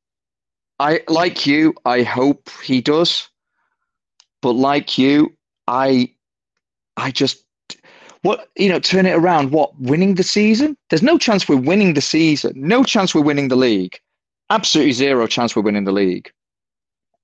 I 0.79 1.03
like 1.09 1.47
you. 1.47 1.74
I 1.85 2.03
hope 2.03 2.49
he 2.62 2.81
does, 2.81 3.29
but 4.41 4.53
like 4.53 4.99
you, 4.99 5.37
I, 5.66 6.15
I 6.97 7.11
just 7.11 7.45
what 8.23 8.49
you 8.57 8.69
know 8.69 8.78
turn 8.78 9.07
it 9.07 9.15
around. 9.15 9.53
What 9.53 9.78
winning 9.81 10.15
the 10.15 10.23
season? 10.23 10.77
There's 10.90 11.03
no 11.03 11.19
chance 11.19 11.49
we're 11.49 11.57
winning 11.57 11.94
the 11.94 12.01
season. 12.01 12.53
No 12.57 12.82
chance 12.85 13.15
we're 13.15 13.23
winning 13.23 13.49
the 13.49 13.57
league 13.57 13.99
absolutely 14.53 14.93
zero 14.93 15.27
chance 15.27 15.57
we're 15.57 15.62
winning 15.62 15.85
the 15.85 15.93
league. 15.93 16.31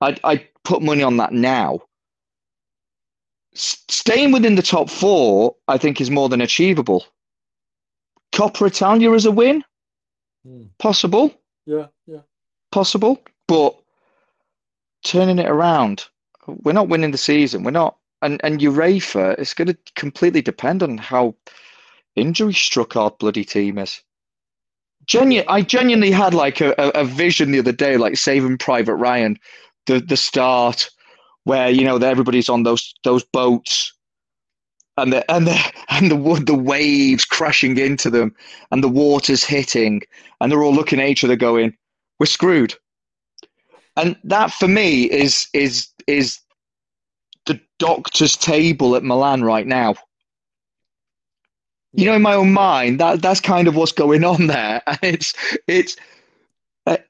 I'd, 0.01 0.19
I'd 0.25 0.47
put 0.65 0.83
money 0.83 1.03
on 1.03 1.19
that 1.19 1.33
now. 1.33 1.81
S- 3.55 3.85
staying 3.89 4.33
within 4.33 4.55
the 4.55 4.63
top 4.63 4.89
four, 4.89 5.55
I 5.69 5.77
think, 5.77 6.01
is 6.01 6.11
more 6.11 6.29
than 6.29 6.41
achievable. 6.41 7.05
Coppa 8.33 8.67
Italia 8.67 9.13
as 9.13 9.27
a 9.27 9.31
win, 9.31 9.63
hmm. 10.45 10.65
possible. 10.79 11.35
Yeah, 11.67 11.89
yeah, 12.07 12.21
possible. 12.73 13.21
But 13.47 13.77
turning 15.05 15.39
it 15.39 15.49
around, 15.49 16.07
we're 16.47 16.73
not 16.73 16.89
winning 16.89 17.11
the 17.11 17.19
season. 17.19 17.63
We're 17.63 17.73
not, 17.73 17.98
and 18.23 18.41
and 18.45 18.61
UEFA, 18.61 19.39
it's 19.39 19.55
going 19.55 19.69
to 19.69 19.79
completely 19.95 20.43
depend 20.43 20.83
on 20.83 20.99
how 20.99 21.35
injury 22.17 22.53
struck 22.53 22.97
our 22.97 23.11
bloody 23.11 23.45
team 23.45 23.79
is. 23.79 24.03
Genu- 25.07 25.45
I 25.49 25.63
genuinely 25.63 26.11
had 26.11 26.35
like 26.35 26.61
a, 26.61 26.75
a 26.77 27.05
vision 27.05 27.53
the 27.53 27.61
other 27.61 27.73
day, 27.73 27.97
like 27.97 28.17
Saving 28.17 28.59
Private 28.59 28.97
Ryan, 28.97 29.39
the 29.87 30.01
the 30.01 30.17
start 30.17 30.91
where 31.45 31.71
you 31.71 31.85
know 31.85 31.97
everybody's 31.97 32.49
on 32.49 32.65
those 32.65 32.95
those 33.05 33.25
boats, 33.25 33.93
and 34.97 35.13
the 35.13 35.31
and 35.31 35.47
the 35.47 35.73
and 35.89 36.11
the 36.11 36.43
the 36.45 36.55
waves 36.55 37.25
crashing 37.25 37.79
into 37.79 38.11
them, 38.11 38.35
and 38.71 38.85
the 38.85 38.89
water's 38.89 39.45
hitting, 39.45 40.03
and 40.41 40.53
they're 40.53 40.63
all 40.63 40.75
looking 40.75 41.01
at 41.01 41.09
each 41.09 41.25
other, 41.25 41.37
going, 41.37 41.75
"We're 42.19 42.27
screwed." 42.27 42.75
And 43.97 44.17
that 44.25 44.53
for 44.53 44.69
me 44.69 45.05
is 45.05 45.49
is 45.55 45.89
is 46.07 46.39
doctor's 47.79 48.37
table 48.37 48.97
at 48.97 49.05
Milan 49.05 49.43
right 49.43 49.67
now 49.67 49.95
you 51.93 52.05
know, 52.05 52.15
in 52.15 52.23
my 52.23 52.35
own 52.35 52.53
mind, 52.53 53.01
that 53.01 53.23
that's 53.23 53.41
kind 53.41 53.67
of 53.67 53.75
what's 53.75 53.93
going 53.93 54.25
on 54.25 54.47
there. 54.47 54.83
And 54.87 54.99
it's 55.03 55.35
it's 55.67 55.97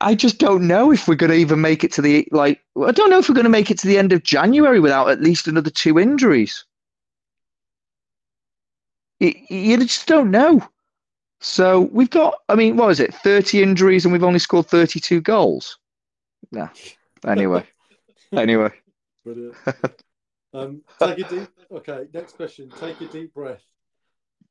I 0.01 0.15
just 0.15 0.39
don't 0.39 0.67
know 0.67 0.91
if 0.91 1.07
we're 1.07 1.15
going 1.15 1.31
to 1.31 1.37
even 1.37 1.61
make 1.61 1.85
it 1.85 1.93
to 1.93 2.03
the 2.03 2.27
like. 2.33 2.61
I 2.85 2.91
don't 2.91 3.11
know 3.11 3.19
if 3.19 3.29
we're 3.29 3.35
going 3.35 3.45
to 3.45 3.51
make 3.51 3.71
it 3.71 3.79
to 3.81 3.87
the 3.87 3.99
end 3.99 4.13
of 4.13 4.23
January 4.23 4.81
without 4.81 5.09
at 5.11 5.21
least 5.21 5.47
another 5.47 5.71
two 5.71 5.99
injuries. 5.99 6.65
You, 9.21 9.35
you 9.49 9.77
just 9.79 10.07
don't 10.07 10.31
know. 10.31 10.67
So 11.41 11.83
we've 11.93 12.11
got. 12.11 12.35
I 12.49 12.55
mean, 12.55 12.77
what 12.77 12.91
is 12.91 12.99
it? 12.99 13.15
Thirty 13.15 13.63
injuries, 13.63 14.05
and 14.05 14.13
we've 14.13 14.25
only 14.25 14.41
scored 14.41 14.67
thirty-two 14.67 15.21
goals. 15.21 15.79
Yeah. 16.51 16.71
Anyway. 17.27 17.65
anyway. 18.33 18.71
Uh, 19.29 19.73
Um, 20.59 20.83
take 20.99 21.19
a 21.19 21.29
deep. 21.29 21.49
Okay, 21.73 22.07
next 22.13 22.37
question. 22.37 22.71
Take 22.81 23.01
a 23.01 23.07
deep 23.07 23.35
breath. 23.35 23.63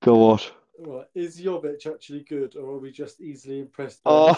Go 0.01 0.31
on. 0.31 0.39
Right, 0.79 1.07
is 1.15 1.41
Jovic 1.41 1.87
actually 1.87 2.21
good, 2.21 2.55
or 2.55 2.75
are 2.75 2.79
we 2.79 2.91
just 2.91 3.19
easily 3.19 3.59
impressed? 3.59 4.03
By? 4.03 4.11
Oh. 4.11 4.35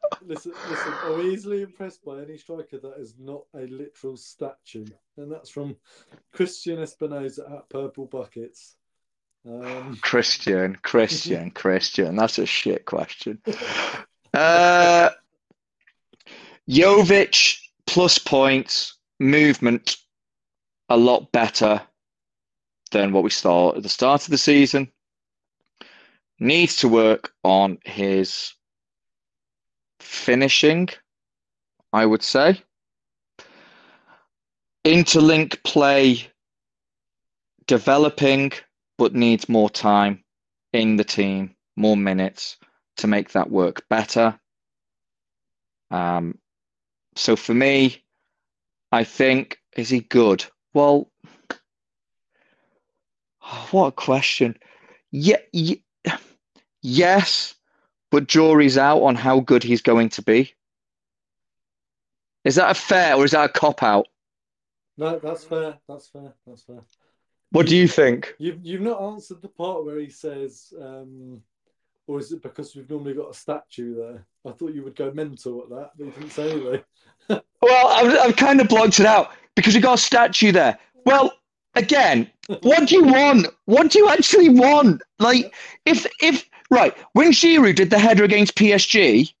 listen, 0.24 0.52
listen. 0.68 0.92
Are 1.04 1.14
we 1.14 1.32
easily 1.32 1.62
impressed 1.62 2.04
by 2.04 2.20
any 2.22 2.38
striker 2.38 2.78
that 2.78 2.94
is 2.98 3.14
not 3.18 3.42
a 3.54 3.66
literal 3.66 4.16
statue? 4.16 4.86
And 5.16 5.32
that's 5.32 5.50
from 5.50 5.76
Christian 6.32 6.78
Espinoza 6.78 7.52
at 7.52 7.68
Purple 7.68 8.06
Buckets. 8.06 8.76
Um, 9.48 9.98
Christian, 10.02 10.76
Christian, 10.82 11.50
Christian. 11.54 12.14
That's 12.14 12.38
a 12.38 12.46
shit 12.46 12.84
question. 12.84 13.40
Uh, 14.32 15.10
Jovic 16.68 17.58
plus 17.86 18.18
points, 18.18 18.98
movement 19.20 19.98
a 20.88 20.96
lot 20.96 21.30
better 21.30 21.80
than 22.90 23.12
what 23.12 23.22
we 23.22 23.30
saw 23.30 23.76
at 23.76 23.82
the 23.82 23.88
start 23.88 24.24
of 24.24 24.30
the 24.30 24.38
season. 24.38 24.90
Needs 26.40 26.76
to 26.76 26.88
work 26.88 27.32
on 27.44 27.78
his 27.84 28.54
finishing, 30.00 30.88
I 31.92 32.06
would 32.06 32.22
say. 32.22 32.60
Interlink 34.84 35.62
play 35.62 36.26
developing, 37.66 38.52
but 38.96 39.14
needs 39.14 39.48
more 39.48 39.70
time 39.70 40.24
in 40.72 40.96
the 40.96 41.04
team, 41.04 41.54
more 41.76 41.96
minutes 41.96 42.56
to 42.96 43.06
make 43.06 43.32
that 43.32 43.50
work 43.50 43.84
better. 43.90 44.38
Um, 45.90 46.38
so 47.16 47.36
for 47.36 47.52
me, 47.54 48.02
I 48.92 49.04
think, 49.04 49.58
is 49.76 49.88
he 49.88 50.00
good? 50.00 50.44
Well, 50.74 51.10
what 53.70 53.86
a 53.86 53.92
question. 53.92 54.56
Yeah, 55.10 55.38
yes, 56.82 57.54
but 58.10 58.26
jury's 58.26 58.78
out 58.78 59.02
on 59.02 59.16
how 59.16 59.40
good 59.40 59.62
he's 59.62 59.82
going 59.82 60.10
to 60.10 60.22
be. 60.22 60.54
Is 62.44 62.54
that 62.54 62.70
a 62.70 62.74
fair 62.74 63.16
or 63.16 63.24
is 63.24 63.32
that 63.32 63.50
a 63.50 63.52
cop 63.52 63.82
out? 63.82 64.06
no, 64.96 65.18
that's 65.18 65.44
fair. 65.44 65.78
That's 65.88 66.08
fair. 66.08 66.32
That's 66.46 66.62
fair. 66.62 66.80
What 67.52 67.66
do 67.66 67.76
you 67.76 67.88
think? 67.88 68.34
You've 68.38 68.60
you've 68.62 68.80
not 68.82 69.02
answered 69.02 69.42
the 69.42 69.48
part 69.48 69.84
where 69.84 69.98
he 69.98 70.10
says, 70.10 70.72
um, 70.80 71.42
or 72.10 72.18
is 72.18 72.32
it 72.32 72.42
because 72.42 72.74
we've 72.74 72.90
normally 72.90 73.14
got 73.14 73.30
a 73.30 73.34
statue 73.34 73.94
there? 73.94 74.26
I 74.44 74.50
thought 74.50 74.74
you 74.74 74.82
would 74.82 74.96
go 74.96 75.12
mental 75.12 75.62
at 75.62 75.68
that, 75.68 75.90
but 75.96 76.06
you 76.06 76.12
didn't 76.12 76.30
say 76.32 76.50
anything. 76.50 76.82
Well, 77.62 77.86
I've, 77.88 78.30
I've 78.30 78.36
kind 78.36 78.60
of 78.60 78.68
blocked 78.68 78.98
it 78.98 79.06
out 79.06 79.30
because 79.54 79.74
we 79.74 79.80
got 79.80 79.98
a 79.98 80.02
statue 80.02 80.50
there. 80.50 80.76
Well, 81.04 81.32
again, 81.76 82.28
what 82.62 82.88
do 82.88 82.96
you 82.96 83.04
want? 83.04 83.46
What 83.66 83.90
do 83.92 84.00
you 84.00 84.08
actually 84.08 84.48
want? 84.48 85.02
Like, 85.20 85.54
if 85.84 86.06
if 86.20 86.48
right 86.70 86.96
when 87.12 87.30
Giroud 87.30 87.76
did 87.76 87.90
the 87.90 87.98
header 88.00 88.24
against 88.24 88.56
PSG, 88.56 89.32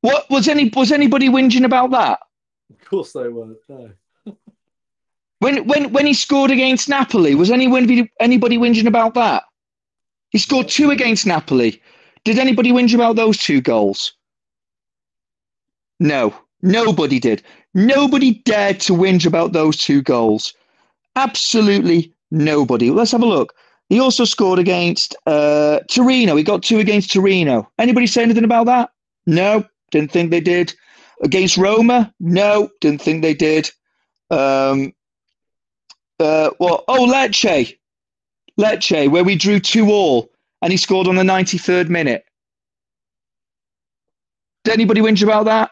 what 0.00 0.28
was 0.30 0.48
any 0.48 0.68
was 0.70 0.90
anybody 0.90 1.28
whinging 1.28 1.64
about 1.64 1.90
that? 1.92 2.18
Of 2.70 2.84
course 2.84 3.12
they 3.12 3.28
weren't. 3.28 3.58
No. 3.68 3.90
When 5.38 5.68
when 5.68 5.92
when 5.92 6.06
he 6.06 6.14
scored 6.14 6.50
against 6.50 6.88
Napoli, 6.88 7.34
was 7.34 7.50
anyone 7.50 8.08
anybody 8.18 8.56
whinging 8.56 8.86
about 8.86 9.14
that? 9.14 9.44
He 10.30 10.38
scored 10.38 10.68
two 10.68 10.90
against 10.90 11.26
Napoli. 11.26 11.80
Did 12.24 12.38
anybody 12.38 12.72
whinge 12.72 12.94
about 12.94 13.16
those 13.16 13.38
two 13.38 13.60
goals? 13.60 14.12
No, 16.00 16.34
nobody 16.62 17.18
did. 17.18 17.42
Nobody 17.74 18.42
dared 18.44 18.80
to 18.80 18.92
whinge 18.92 19.26
about 19.26 19.52
those 19.52 19.76
two 19.76 20.02
goals. 20.02 20.52
Absolutely 21.14 22.12
nobody. 22.30 22.90
Let's 22.90 23.12
have 23.12 23.22
a 23.22 23.26
look. 23.26 23.54
He 23.88 24.00
also 24.00 24.24
scored 24.24 24.58
against 24.58 25.14
uh, 25.26 25.80
Torino. 25.88 26.34
He 26.36 26.42
got 26.42 26.62
two 26.62 26.78
against 26.78 27.12
Torino. 27.12 27.70
Anybody 27.78 28.06
say 28.06 28.22
anything 28.22 28.44
about 28.44 28.66
that? 28.66 28.90
No, 29.26 29.64
didn't 29.90 30.10
think 30.10 30.30
they 30.30 30.40
did. 30.40 30.74
Against 31.22 31.56
Roma? 31.56 32.12
No, 32.20 32.68
didn't 32.80 33.00
think 33.00 33.22
they 33.22 33.34
did. 33.34 33.70
Um, 34.30 34.92
uh, 36.18 36.50
well, 36.58 36.84
oh, 36.88 37.06
Lecce. 37.06 37.76
Lecce, 38.58 39.10
where 39.10 39.24
we 39.24 39.36
drew 39.36 39.60
two 39.60 39.90
all 39.90 40.30
and 40.62 40.72
he 40.72 40.76
scored 40.76 41.06
on 41.06 41.16
the 41.16 41.22
93rd 41.22 41.88
minute. 41.88 42.24
Did 44.64 44.74
anybody 44.74 45.00
whinge 45.00 45.22
about 45.22 45.44
that? 45.44 45.70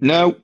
No. 0.00 0.36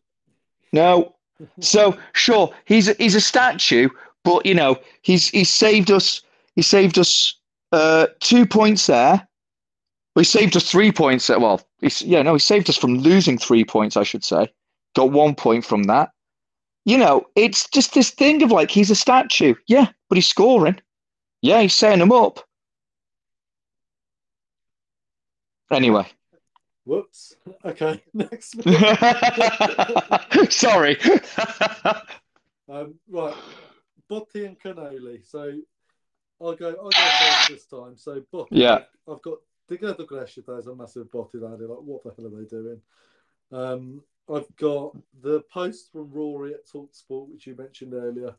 No. 0.72 1.14
So 1.60 1.98
sure, 2.12 2.54
he's 2.64 2.88
a, 2.88 2.94
he's 2.94 3.14
a 3.14 3.20
statue, 3.20 3.88
but 4.22 4.46
you 4.46 4.54
know, 4.54 4.78
he's 5.02 5.28
he's 5.28 5.50
saved 5.50 5.90
us 5.90 6.22
he 6.54 6.62
saved 6.62 6.98
us 6.98 7.38
uh, 7.72 8.06
two 8.20 8.46
points 8.46 8.86
there. 8.86 9.26
Well, 10.14 10.20
he 10.20 10.24
saved 10.24 10.56
us 10.56 10.70
three 10.70 10.92
points. 10.92 11.26
There. 11.26 11.38
Well, 11.38 11.60
he's, 11.80 12.02
yeah, 12.02 12.22
no, 12.22 12.34
he 12.34 12.38
saved 12.38 12.70
us 12.70 12.76
from 12.76 12.98
losing 12.98 13.36
three 13.36 13.64
points, 13.64 13.96
I 13.96 14.04
should 14.04 14.24
say. 14.24 14.52
Got 14.94 15.10
one 15.10 15.34
point 15.34 15.64
from 15.64 15.84
that. 15.84 16.10
You 16.84 16.98
know, 16.98 17.26
it's 17.34 17.68
just 17.68 17.94
this 17.94 18.10
thing 18.10 18.42
of 18.42 18.52
like 18.52 18.70
he's 18.70 18.90
a 18.90 18.94
statue. 18.94 19.54
Yeah, 19.66 19.88
but 20.08 20.16
he's 20.16 20.26
scoring. 20.26 20.80
Yeah, 21.44 21.60
he's 21.60 21.74
setting 21.74 21.98
them 21.98 22.10
up. 22.10 22.40
Anyway. 25.70 26.06
Whoops. 26.86 27.36
Okay, 27.62 28.02
next. 28.14 28.62
Sorry. 30.50 30.96
um, 32.66 32.94
right, 33.10 33.34
Botti 34.10 34.46
and 34.46 34.58
Cannoli. 34.58 35.20
So 35.28 35.52
I'll 36.40 36.56
go. 36.56 36.68
I'll 36.68 36.88
go 36.88 37.10
first 37.20 37.48
this 37.50 37.66
time. 37.66 37.98
So 37.98 38.22
Botti. 38.32 38.48
Yeah. 38.52 38.78
I've 39.06 39.20
got 39.20 39.36
together 39.68 40.04
crescita 40.04 40.56
is 40.56 40.66
a 40.66 40.74
massive 40.74 41.10
Botti 41.10 41.42
lad. 41.42 41.60
Like, 41.60 41.78
what 41.82 42.04
the 42.04 42.14
hell 42.16 42.32
are 42.32 42.40
they 42.40 42.48
doing? 42.48 42.80
Um, 43.52 44.02
I've 44.34 44.56
got 44.56 44.96
the 45.20 45.42
post 45.52 45.92
from 45.92 46.10
Rory 46.10 46.54
at 46.54 46.66
Talksport, 46.66 47.28
which 47.28 47.46
you 47.46 47.54
mentioned 47.54 47.92
earlier, 47.92 48.34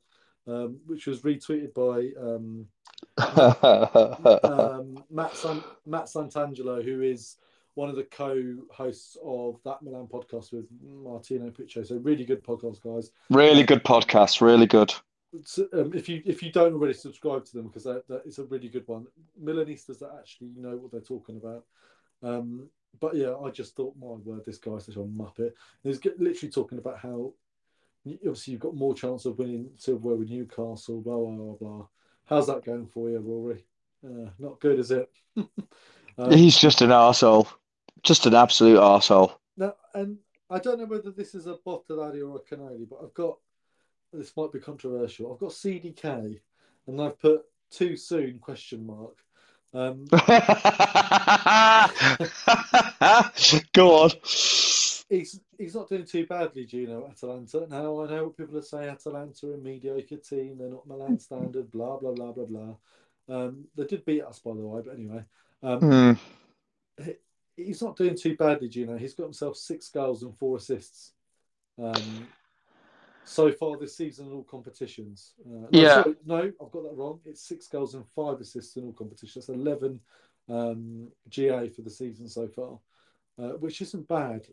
um, 0.48 0.80
which 0.88 1.06
was 1.06 1.22
retweeted 1.22 1.76
by 1.76 2.10
um, 2.20 2.68
um, 3.18 5.04
Matt 5.10 5.36
San- 5.36 5.64
Matt 5.86 6.06
Santangelo, 6.06 6.84
who 6.84 7.02
is 7.02 7.38
one 7.76 7.90
of 7.90 7.96
the 7.96 8.04
co-hosts 8.04 9.18
of 9.24 9.60
that 9.66 9.82
Milan 9.82 10.08
podcast 10.08 10.54
with 10.54 10.66
Martino 10.82 11.50
Piccio. 11.52 11.84
So 11.84 11.98
really 11.98 12.26
good 12.26 12.44
podcast, 12.44 12.82
guys. 12.82 13.12
Really 13.30 13.64
good 13.64 13.84
podcast. 13.84 14.42
Really 14.42 14.66
good. 14.66 14.94
So, 15.44 15.68
um, 15.74 15.94
if 15.94 16.08
you 16.08 16.22
if 16.26 16.42
you 16.42 16.52
don't 16.52 16.74
already 16.74 16.94
subscribe 16.94 17.46
to 17.46 17.54
them 17.58 17.68
because 17.68 17.84
that, 17.84 18.08
that 18.08 18.24
it's 18.26 18.40
a 18.40 18.46
really 18.46 18.70
good 18.70 18.88
one. 18.88 19.08
Milanistas 19.42 20.00
that 20.00 20.16
actually 20.18 20.52
know 20.56 20.78
what 20.78 20.92
they're 20.92 21.02
talking 21.02 21.38
about. 21.38 21.66
Um, 22.24 22.70
but 23.00 23.16
yeah, 23.16 23.36
I 23.36 23.50
just 23.50 23.76
thought, 23.76 23.96
my 24.00 24.08
word, 24.08 24.46
this 24.46 24.58
guy's 24.58 24.86
such 24.86 24.96
a 24.96 25.00
muppet. 25.00 25.52
He's 25.84 26.04
literally 26.18 26.52
talking 26.52 26.78
about 26.78 27.00
how 27.00 27.34
obviously 28.08 28.54
you've 28.54 28.62
got 28.62 28.76
more 28.76 28.94
chance 28.94 29.26
of 29.26 29.38
winning 29.38 29.72
silverware 29.76 30.16
with 30.16 30.30
Newcastle. 30.30 31.02
Blah 31.02 31.18
blah 31.18 31.32
blah 31.32 31.54
blah. 31.56 31.88
How's 32.26 32.48
that 32.48 32.66
going 32.66 32.88
for 32.88 33.10
you, 33.10 33.20
Rory? 33.20 33.64
Uh, 34.06 34.30
not 34.40 34.60
good, 34.60 34.80
is 34.80 34.92
it? 34.92 35.10
um, 35.38 36.32
He's 36.32 36.58
just 36.58 36.82
an 36.82 36.90
arsehole. 36.90 37.48
Just 38.04 38.26
an 38.26 38.34
absolute 38.34 38.80
arsehole. 38.80 39.36
Now, 39.58 39.76
and 39.94 40.18
I 40.50 40.60
don't 40.60 40.80
know 40.80 40.86
whether 40.86 41.12
this 41.12 41.36
is 41.36 41.48
a 41.48 41.56
Botoladi 41.66 42.28
or 42.28 42.38
a 42.38 42.56
Cannoli, 42.56 42.88
but 42.90 43.00
I've 43.04 43.14
got 43.14 43.38
this 44.14 44.36
might 44.38 44.52
be 44.52 44.60
controversial. 44.60 45.32
I've 45.32 45.40
got 45.40 45.52
CDK, 45.52 46.40
and 46.88 47.02
I've 47.02 47.20
put 47.20 47.44
too 47.72 47.98
soon 47.98 48.40
question 48.40 48.86
mark. 48.86 49.18
Um, 49.74 50.06
Go 53.74 54.04
on. 54.04 54.12
He's 55.10 55.40
he's 55.58 55.76
not 55.76 55.88
doing 55.88 56.06
too 56.06 56.26
badly, 56.26 56.66
Gino, 56.66 57.08
Atalanta. 57.08 57.68
Now 57.70 58.02
I 58.02 58.10
know 58.10 58.24
what 58.26 58.38
people 58.38 58.58
are 58.58 58.62
saying. 58.64 58.90
Atalanta 58.90 59.48
are 59.48 59.54
a 59.54 59.58
mediocre 59.58 60.18
team. 60.18 60.58
They're 60.58 60.70
not 60.70 60.88
Milan 60.88 61.20
standard. 61.20 61.72
Blah 61.72 61.98
blah 61.98 62.14
blah 62.14 62.32
blah 62.32 62.46
blah. 62.46 62.76
Um, 63.28 63.66
they 63.76 63.86
did 63.86 64.06
beat 64.06 64.24
us, 64.24 64.40
by 64.40 64.52
the 64.52 64.66
way. 64.66 64.82
But 64.84 64.96
anyway, 64.96 65.24
um, 65.62 65.80
mm. 65.80 66.20
he, 67.04 67.14
he's 67.56 67.82
not 67.82 67.98
doing 67.98 68.18
too 68.18 68.36
badly, 68.36 68.68
Gino. 68.68 68.98
He's 68.98 69.14
got 69.14 69.24
himself 69.26 69.58
six 69.58 69.90
goals 69.90 70.24
and 70.24 70.36
four 70.38 70.58
assists. 70.58 71.14
Um, 71.82 72.28
so 73.26 73.52
far 73.52 73.78
this 73.78 73.98
season 73.98 74.28
in 74.28 74.34
all 74.34 74.44
competitions. 74.44 75.34
Uh, 75.46 75.50
no, 75.50 75.70
yeah. 75.72 76.04
Sorry, 76.04 76.16
no, 76.26 76.38
I've 76.38 76.72
got 76.72 76.84
that 76.84 76.96
wrong. 76.96 77.20
It's 77.26 77.42
six 77.42 77.68
goals 77.68 77.96
and 77.96 78.06
five 78.16 78.40
assists 78.40 78.78
in 78.78 78.86
all 78.86 78.94
competitions. 78.94 79.48
That's 79.48 79.60
11 79.60 80.00
um, 80.50 81.08
GA 81.30 81.70
for 81.70 81.82
the 81.82 81.90
season 81.90 82.28
so 82.28 82.48
far, 82.48 82.80
uh, 83.40 83.58
which 83.58 83.82
isn't 83.82 84.08
bad, 84.08 84.48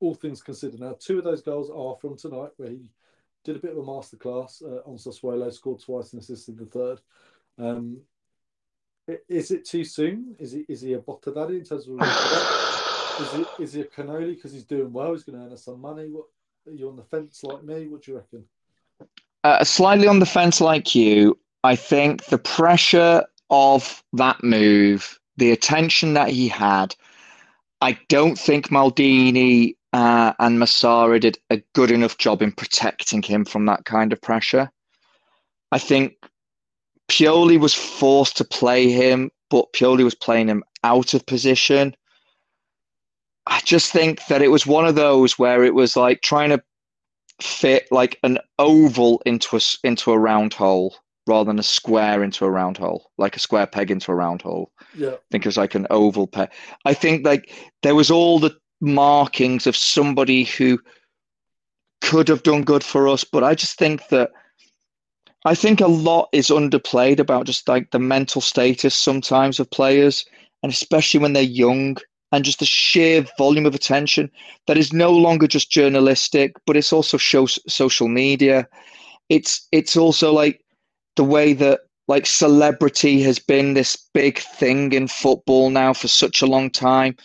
all 0.00 0.14
things 0.14 0.42
considered. 0.42 0.80
Now, 0.80 0.96
two 0.98 1.18
of 1.18 1.24
those 1.24 1.42
goals 1.42 1.70
are 1.70 1.96
from 2.00 2.16
tonight, 2.16 2.50
where 2.56 2.70
he 2.70 2.90
did 3.44 3.56
a 3.56 3.60
bit 3.60 3.72
of 3.72 3.78
a 3.78 3.82
masterclass 3.82 4.62
uh, 4.62 4.88
on 4.88 4.96
Sassuolo, 4.96 5.52
scored 5.52 5.80
twice 5.80 6.12
and 6.12 6.22
assisted 6.22 6.58
the 6.58 6.66
third. 6.66 7.00
Um, 7.58 7.98
is 9.28 9.50
it 9.50 9.64
too 9.64 9.84
soon? 9.84 10.36
Is 10.38 10.52
he 10.52 10.66
is 10.68 10.82
he 10.82 10.92
a 10.92 10.98
Bottadari 10.98 11.58
in 11.58 11.64
terms 11.64 11.88
of 11.88 11.98
is 13.20 13.32
he 13.32 13.62
is 13.62 13.72
he 13.72 13.80
a 13.80 13.84
Cannoli 13.84 14.34
because 14.34 14.52
he's 14.52 14.64
doing 14.64 14.92
well? 14.92 15.12
He's 15.12 15.24
going 15.24 15.38
to 15.38 15.46
earn 15.46 15.52
us 15.52 15.64
some 15.64 15.80
money. 15.80 16.08
What 16.08 16.26
Are 16.66 16.72
you 16.72 16.88
on 16.88 16.96
the 16.96 17.04
fence 17.04 17.42
like 17.42 17.64
me? 17.64 17.88
What 17.88 18.02
do 18.02 18.12
you 18.12 18.18
reckon? 18.18 18.44
Uh, 19.44 19.64
slightly 19.64 20.06
on 20.06 20.18
the 20.18 20.26
fence 20.26 20.60
like 20.60 20.94
you. 20.94 21.38
I 21.64 21.74
think 21.74 22.26
the 22.26 22.38
pressure 22.38 23.24
of 23.50 24.02
that 24.12 24.42
move, 24.44 25.18
the 25.38 25.52
attention 25.52 26.14
that 26.14 26.28
he 26.28 26.48
had, 26.48 26.94
I 27.80 27.98
don't 28.08 28.38
think 28.38 28.68
Maldini 28.68 29.76
uh, 29.92 30.32
and 30.38 30.58
Massara 30.58 31.20
did 31.20 31.38
a 31.50 31.62
good 31.74 31.90
enough 31.90 32.18
job 32.18 32.42
in 32.42 32.52
protecting 32.52 33.22
him 33.22 33.44
from 33.44 33.66
that 33.66 33.84
kind 33.84 34.12
of 34.12 34.20
pressure. 34.20 34.70
I 35.72 35.78
think 35.78 36.14
Pioli 37.08 37.58
was 37.58 37.74
forced 37.74 38.36
to 38.36 38.44
play 38.44 38.90
him, 38.90 39.30
but 39.50 39.72
Pioli 39.72 40.04
was 40.04 40.14
playing 40.14 40.48
him 40.48 40.62
out 40.84 41.14
of 41.14 41.26
position. 41.26 41.94
I 43.46 43.60
just 43.64 43.90
think 43.90 44.26
that 44.26 44.42
it 44.42 44.48
was 44.48 44.66
one 44.66 44.86
of 44.86 44.94
those 44.94 45.38
where 45.38 45.64
it 45.64 45.74
was 45.74 45.96
like 45.96 46.20
trying 46.20 46.50
to 46.50 46.62
fit 47.40 47.86
like 47.90 48.18
an 48.22 48.38
oval 48.58 49.22
into 49.24 49.56
a 49.56 49.60
into 49.84 50.12
a 50.12 50.18
round 50.18 50.52
hole 50.52 50.94
rather 51.26 51.46
than 51.46 51.58
a 51.58 51.62
square 51.62 52.22
into 52.22 52.44
a 52.44 52.50
round 52.50 52.76
hole, 52.76 53.10
like 53.16 53.36
a 53.36 53.40
square 53.40 53.66
peg 53.66 53.90
into 53.90 54.10
a 54.10 54.14
round 54.14 54.42
hole. 54.42 54.72
Yeah. 54.94 55.12
I 55.12 55.18
think 55.30 55.44
it 55.44 55.48
was 55.48 55.56
like 55.56 55.74
an 55.74 55.86
oval 55.90 56.26
peg. 56.26 56.50
I 56.84 56.94
think 56.94 57.24
like 57.24 57.52
there 57.82 57.94
was 57.94 58.10
all 58.10 58.38
the 58.38 58.54
markings 58.80 59.66
of 59.66 59.76
somebody 59.76 60.44
who 60.44 60.78
could 62.00 62.28
have 62.28 62.42
done 62.42 62.62
good 62.62 62.84
for 62.84 63.08
us, 63.08 63.24
but 63.24 63.42
I 63.44 63.54
just 63.54 63.78
think 63.78 64.08
that 64.08 64.30
I 65.44 65.54
think 65.54 65.80
a 65.80 65.86
lot 65.86 66.28
is 66.32 66.48
underplayed 66.48 67.18
about 67.20 67.46
just 67.46 67.68
like 67.68 67.90
the 67.90 67.98
mental 67.98 68.40
status 68.40 68.94
sometimes 68.94 69.60
of 69.60 69.70
players, 69.70 70.24
and 70.62 70.72
especially 70.72 71.20
when 71.20 71.32
they're 71.32 71.42
young, 71.42 71.96
and 72.32 72.44
just 72.44 72.58
the 72.58 72.66
sheer 72.66 73.24
volume 73.38 73.66
of 73.66 73.74
attention 73.74 74.30
that 74.66 74.76
is 74.76 74.92
no 74.92 75.12
longer 75.12 75.46
just 75.46 75.70
journalistic, 75.70 76.52
but 76.66 76.76
it's 76.76 76.92
also 76.92 77.16
shows 77.16 77.58
social 77.68 78.08
media. 78.08 78.66
It's 79.28 79.66
it's 79.72 79.96
also 79.96 80.32
like 80.32 80.62
the 81.16 81.24
way 81.24 81.52
that 81.54 81.80
like 82.06 82.26
celebrity 82.26 83.22
has 83.22 83.38
been 83.38 83.74
this 83.74 83.96
big 84.14 84.38
thing 84.38 84.92
in 84.92 85.08
football 85.08 85.70
now 85.70 85.92
for 85.92 86.08
such 86.08 86.42
a 86.42 86.46
long 86.46 86.70
time. 86.70 87.16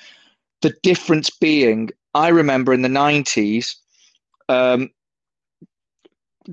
The 0.63 0.75
difference 0.83 1.29
being, 1.29 1.91
I 2.15 2.29
remember 2.29 2.73
in 2.73 2.81
the 2.81 2.89
nineties, 2.89 3.77
um, 4.49 4.91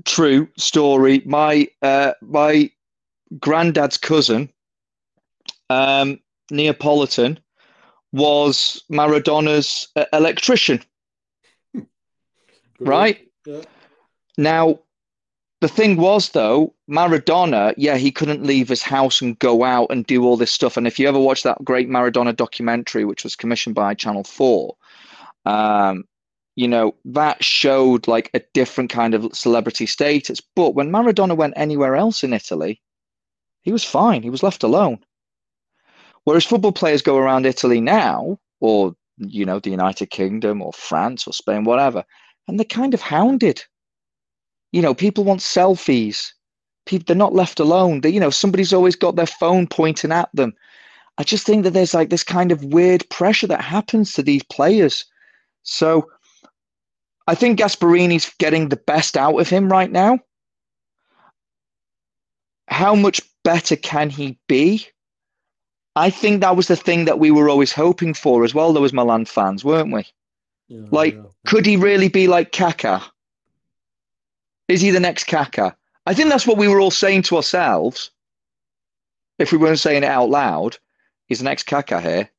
true 0.05 0.49
story. 0.57 1.21
My 1.25 1.67
uh, 1.81 2.13
my 2.21 2.71
granddad's 3.39 3.97
cousin, 3.97 4.49
um, 5.69 6.19
Neapolitan, 6.51 7.39
was 8.11 8.83
Maradona's 8.89 9.89
uh, 9.95 10.05
electrician. 10.13 10.81
right 12.85 13.19
Yeah. 13.45 13.63
now, 14.37 14.79
the 15.61 15.67
thing 15.67 15.97
was 15.97 16.29
though, 16.29 16.73
Maradona, 16.89 17.73
yeah, 17.77 17.95
he 17.95 18.11
couldn't 18.11 18.43
leave 18.43 18.67
his 18.67 18.81
house 18.81 19.21
and 19.21 19.37
go 19.39 19.63
out 19.63 19.87
and 19.91 20.05
do 20.05 20.23
all 20.25 20.35
this 20.35 20.51
stuff. 20.51 20.75
And 20.75 20.87
if 20.87 20.99
you 20.99 21.07
ever 21.07 21.19
watch 21.19 21.43
that 21.43 21.63
great 21.63 21.87
Maradona 21.87 22.35
documentary, 22.35 23.05
which 23.05 23.23
was 23.23 23.35
commissioned 23.35 23.75
by 23.75 23.93
Channel 23.93 24.23
Four, 24.23 24.75
um, 25.45 26.03
you 26.55 26.67
know, 26.67 26.95
that 27.05 27.43
showed 27.43 28.07
like 28.07 28.29
a 28.33 28.41
different 28.53 28.89
kind 28.89 29.13
of 29.13 29.33
celebrity 29.33 29.85
status. 29.85 30.41
But 30.55 30.75
when 30.75 30.91
Maradona 30.91 31.35
went 31.37 31.53
anywhere 31.55 31.95
else 31.95 32.23
in 32.23 32.33
Italy, 32.33 32.81
he 33.61 33.71
was 33.71 33.83
fine. 33.83 34.23
He 34.23 34.29
was 34.29 34.43
left 34.43 34.63
alone. 34.63 34.99
Whereas 36.23 36.45
football 36.45 36.71
players 36.71 37.01
go 37.01 37.17
around 37.17 37.45
Italy 37.45 37.81
now, 37.81 38.37
or, 38.59 38.95
you 39.17 39.45
know, 39.45 39.59
the 39.59 39.71
United 39.71 40.07
Kingdom 40.07 40.61
or 40.61 40.73
France 40.73 41.27
or 41.27 41.33
Spain, 41.33 41.63
whatever, 41.63 42.03
and 42.47 42.59
they're 42.59 42.65
kind 42.65 42.93
of 42.93 43.01
hounded. 43.01 43.63
You 44.71 44.81
know, 44.81 44.93
people 44.93 45.23
want 45.23 45.41
selfies. 45.41 46.31
People, 46.85 47.05
they're 47.07 47.15
not 47.15 47.35
left 47.35 47.59
alone. 47.59 48.01
They, 48.01 48.09
you 48.09 48.19
know, 48.19 48.29
somebody's 48.29 48.73
always 48.73 48.95
got 48.95 49.15
their 49.15 49.27
phone 49.27 49.67
pointing 49.67 50.11
at 50.11 50.29
them. 50.33 50.53
I 51.17 51.23
just 51.23 51.45
think 51.45 51.63
that 51.63 51.71
there's 51.71 51.93
like 51.93 52.09
this 52.09 52.23
kind 52.23 52.51
of 52.51 52.63
weird 52.63 53.07
pressure 53.09 53.47
that 53.47 53.61
happens 53.61 54.13
to 54.13 54.23
these 54.23 54.43
players. 54.43 55.05
So 55.63 56.09
I 57.27 57.35
think 57.35 57.59
Gasperini's 57.59 58.31
getting 58.39 58.69
the 58.69 58.77
best 58.77 59.15
out 59.17 59.39
of 59.39 59.49
him 59.49 59.71
right 59.71 59.91
now. 59.91 60.19
How 62.67 62.95
much 62.95 63.21
better 63.43 63.75
can 63.75 64.09
he 64.09 64.39
be? 64.47 64.87
I 65.95 66.09
think 66.09 66.41
that 66.41 66.55
was 66.55 66.67
the 66.67 66.75
thing 66.75 67.05
that 67.05 67.19
we 67.19 67.31
were 67.31 67.49
always 67.49 67.73
hoping 67.73 68.13
for 68.13 68.45
as 68.45 68.53
well. 68.53 68.71
There 68.71 68.81
was 68.81 68.93
Milan 68.93 69.25
fans, 69.25 69.63
weren't 69.63 69.93
we? 69.93 70.05
yeah 70.69 70.87
Like, 70.89 71.15
yeah. 71.15 71.23
could 71.45 71.65
he 71.65 71.75
really 71.75 72.07
be 72.07 72.27
like 72.27 72.51
Kaká? 72.51 73.03
Is 74.71 74.79
he 74.79 74.89
the 74.89 75.01
next 75.01 75.27
Kaká? 75.27 75.75
I 76.05 76.13
think 76.13 76.29
that's 76.29 76.47
what 76.47 76.57
we 76.57 76.69
were 76.69 76.79
all 76.79 76.91
saying 76.91 77.23
to 77.23 77.35
ourselves. 77.35 78.11
If 79.37 79.51
we 79.51 79.57
weren't 79.57 79.79
saying 79.79 80.03
it 80.03 80.09
out 80.09 80.29
loud, 80.29 80.77
he's 81.25 81.39
the 81.39 81.43
next 81.43 81.67
Kaká 81.67 82.01
here. 82.01 82.29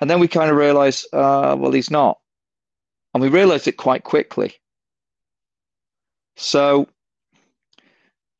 And 0.00 0.08
then 0.08 0.20
we 0.20 0.28
kind 0.28 0.52
of 0.52 0.56
realized, 0.56 1.12
uh, 1.12 1.56
well, 1.58 1.72
he's 1.72 1.90
not. 1.90 2.20
And 3.12 3.20
we 3.20 3.28
realized 3.28 3.66
it 3.66 3.76
quite 3.76 4.04
quickly. 4.04 4.54
So, 6.36 6.86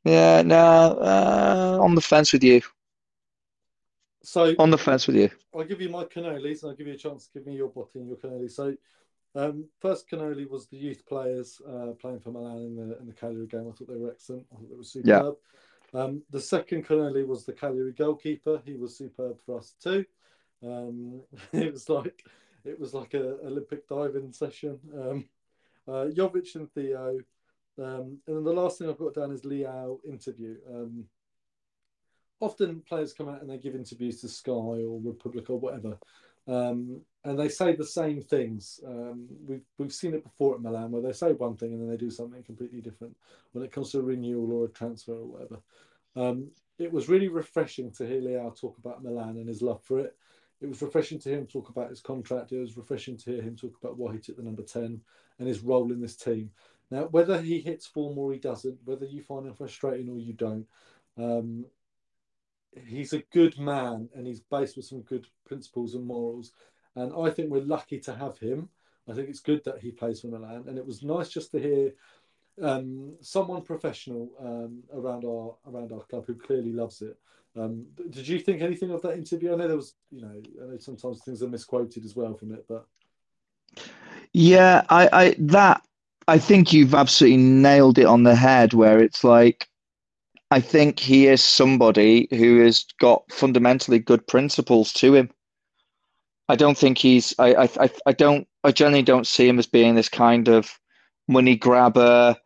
yeah, 0.05 0.43
no, 0.43 0.57
uh, 0.57 1.79
on 1.83 1.97
the 1.97 2.01
fence 2.01 2.33
with 2.33 2.45
you. 2.45 2.63
So 4.23 4.55
On 4.61 4.71
the 4.71 4.79
fence 4.79 5.09
with 5.09 5.17
you. 5.17 5.31
I'll 5.53 5.65
give 5.65 5.81
you 5.81 5.89
my 5.89 6.05
cannolis 6.05 6.63
and 6.63 6.71
I'll 6.71 6.77
give 6.77 6.87
you 6.87 6.93
a 6.93 6.99
chance 6.99 7.27
to 7.27 7.39
give 7.39 7.49
me 7.49 7.57
your 7.57 7.69
botting, 7.69 8.07
your 8.07 8.17
cannoli. 8.17 8.49
So, 8.49 8.77
um, 9.39 9.69
first 9.81 10.11
cannoli 10.11 10.49
was 10.49 10.67
the 10.67 10.77
youth 10.77 11.07
players 11.07 11.61
uh, 11.69 11.93
playing 12.01 12.21
for 12.21 12.31
Milan 12.31 12.59
in 12.59 12.77
the 12.77 12.99
in 12.99 13.07
the 13.07 13.13
Cagliari 13.13 13.47
game. 13.47 13.69
I 13.69 13.73
thought 13.73 13.89
they 13.89 13.97
were 13.97 14.11
excellent. 14.11 14.47
I 14.53 14.57
thought 14.57 14.71
they 14.71 14.77
were 14.77 14.83
superb. 14.83 15.37
Um, 15.95 16.23
the 16.31 16.41
second 16.41 16.87
cannoli 16.87 17.27
was 17.27 17.45
the 17.45 17.53
Cagliari 17.53 17.93
goalkeeper. 17.93 18.61
He 18.65 18.75
was 18.75 18.97
superb 18.97 19.39
for 19.47 19.59
us 19.59 19.75
too. 19.83 20.05
Um, 20.63 21.23
it 21.53 21.73
was 21.73 21.89
like 21.89 22.25
it 22.65 22.79
was 22.79 22.95
like 22.95 23.15
a 23.15 23.39
Olympic 23.47 23.89
diving 23.89 24.33
session. 24.33 24.79
Um, 24.95 25.29
uh, 25.87 26.07
Jovic 26.11 26.55
and 26.57 26.71
Theo. 26.73 27.19
Um, 27.79 28.19
and 28.27 28.37
then 28.37 28.45
the 28.45 28.53
last 28.53 28.79
thing 28.79 28.91
I've 28.91 28.99
got 28.99 29.15
down 29.15 29.31
is 29.31 29.43
Leao 29.43 29.99
interview. 30.05 30.57
Um, 30.69 31.05
often 32.41 32.81
players 32.81 33.13
come 33.13 33.29
out 33.29 33.41
and 33.41 33.49
they 33.49 33.59
give 33.59 33.75
interviews 33.75 34.21
to 34.21 34.29
Sky 34.29 34.51
or 34.51 35.01
Republic 35.01 35.49
or 35.49 35.59
whatever, 35.59 35.97
um, 36.47 37.01
and 37.29 37.39
they 37.39 37.49
say 37.49 37.77
the 37.77 37.85
same 37.85 38.23
things. 38.23 38.81
Um, 38.87 39.29
we've 39.47 39.65
we've 39.77 39.93
seen 39.93 40.15
it 40.15 40.25
before 40.25 40.55
at 40.55 40.63
Milan 40.63 40.91
where 40.91 41.03
they 41.03 41.13
say 41.13 41.33
one 41.33 41.57
thing 41.57 41.73
and 41.73 41.83
then 41.83 41.91
they 41.91 41.97
do 41.97 42.11
something 42.11 42.43
completely 42.43 42.81
different 42.81 43.15
when 43.53 43.63
it 43.63 43.71
comes 43.71 43.93
to 43.93 43.99
a 43.99 44.03
renewal 44.03 44.51
or 44.53 44.65
a 44.65 44.69
transfer 44.69 45.13
or 45.13 45.27
whatever. 45.27 45.59
Um, 46.17 46.51
it 46.79 46.91
was 46.91 47.09
really 47.09 47.29
refreshing 47.29 47.91
to 47.93 48.07
hear 48.07 48.23
Leao 48.23 48.59
talk 48.59 48.79
about 48.79 49.03
Milan 49.03 49.37
and 49.37 49.49
his 49.49 49.61
love 49.61 49.83
for 49.83 49.99
it. 49.99 50.17
It 50.63 50.69
was 50.69 50.81
refreshing 50.81 51.19
to 51.21 51.29
hear 51.29 51.39
him 51.39 51.47
talk 51.47 51.69
about 51.69 51.91
his 51.91 52.01
contract. 52.01 52.53
It 52.53 52.61
was 52.61 52.77
refreshing 52.77 53.19
to 53.19 53.31
hear 53.31 53.43
him 53.43 53.57
talk 53.57 53.75
about 53.81 53.99
why 53.99 54.15
he 54.15 54.19
took 54.19 54.37
the 54.37 54.43
number 54.43 54.63
10 54.63 55.01
and 55.39 55.49
his 55.49 55.61
role 55.61 55.93
in 55.93 56.01
this 56.01 56.17
team. 56.17 56.51
Now, 56.91 57.05
whether 57.11 57.41
he 57.41 57.61
hits 57.61 57.87
form 57.87 58.17
or 58.17 58.33
he 58.33 58.39
doesn't, 58.39 58.79
whether 58.85 59.05
you 59.05 59.23
find 59.23 59.47
him 59.47 59.55
frustrating 59.55 60.09
or 60.09 60.19
you 60.19 60.33
don't, 60.33 60.67
um, 61.19 61.67
he's 62.87 63.13
a 63.13 63.23
good 63.33 63.59
man 63.59 64.09
and 64.15 64.27
he's 64.27 64.41
based 64.41 64.77
with 64.77 64.87
some 64.87 65.03
good 65.03 65.27
principles 65.47 65.95
and 65.95 66.07
morals. 66.07 66.53
And 66.97 67.13
I 67.17 67.31
think 67.31 67.51
we're 67.51 67.61
lucky 67.61 67.99
to 68.01 68.15
have 68.15 68.39
him. 68.39 68.69
I 69.09 69.15
think 69.15 69.29
it's 69.29 69.41
good 69.41 69.65
that 69.65 69.79
he 69.79 69.91
plays 69.91 70.21
for 70.21 70.29
Milan. 70.29 70.65
And 70.69 70.77
it 70.79 70.87
was 70.87 71.03
nice 71.03 71.29
just 71.29 71.51
to 71.53 71.61
hear 71.61 71.93
um, 72.63 73.15
someone 73.21 73.63
professional 73.63 74.31
um, 74.41 74.83
around 74.93 75.25
our 75.25 75.55
around 75.67 75.93
our 75.93 76.01
club 76.01 76.27
who 76.27 76.35
clearly 76.35 76.73
loves 76.73 77.03
it. 77.03 77.19
Um, 77.57 77.87
did 78.11 78.29
you 78.29 78.39
think 78.39 78.63
anything 78.63 78.91
of 78.91 79.03
that 79.03 79.15
interview? 79.15 79.53
I 79.53 79.57
know 79.57 79.69
there 79.69 79.77
was, 79.77 79.95
you 80.11 80.21
know, 80.23 80.43
I 80.63 80.67
know 80.67 80.79
sometimes 80.79 81.23
things 81.23 81.43
are 81.43 81.49
misquoted 81.49 82.05
as 82.05 82.15
well 82.15 82.35
from 82.35 82.53
it, 82.53 82.67
but 82.69 82.87
Yeah, 84.33 84.85
I, 84.91 85.09
I 85.13 85.35
that 85.39 85.83
I 86.27 86.39
think 86.39 86.73
you've 86.73 86.95
absolutely 86.95 87.39
nailed 87.39 87.99
it 87.99 88.07
on 88.07 88.23
the 88.23 88.35
head 88.35 88.75
where 88.75 89.03
it's 89.03 89.25
like 89.25 89.67
I 90.51 90.61
think 90.61 90.99
he 90.99 91.27
is 91.27 91.45
somebody 91.45 92.29
who 92.31 92.63
has 92.65 92.85
got 93.01 93.31
fundamentally 93.31 93.99
good 93.99 94.27
principles 94.27 94.93
to 94.95 95.15
him. 95.15 95.31
I 96.49 96.57
don't 96.57 96.79
think 96.79 96.99
he's 96.99 97.35
I 97.39 97.55
I 97.55 97.91
I, 98.07 98.13
don't 98.13 98.47
I 98.65 98.73
generally 98.73 99.03
don't 99.03 99.27
see 99.27 99.49
him 99.49 99.59
as 99.59 99.67
being 99.67 99.95
this 99.95 100.09
kind 100.09 100.49
of 100.49 100.79
money 101.29 101.57
grabber 101.57 102.37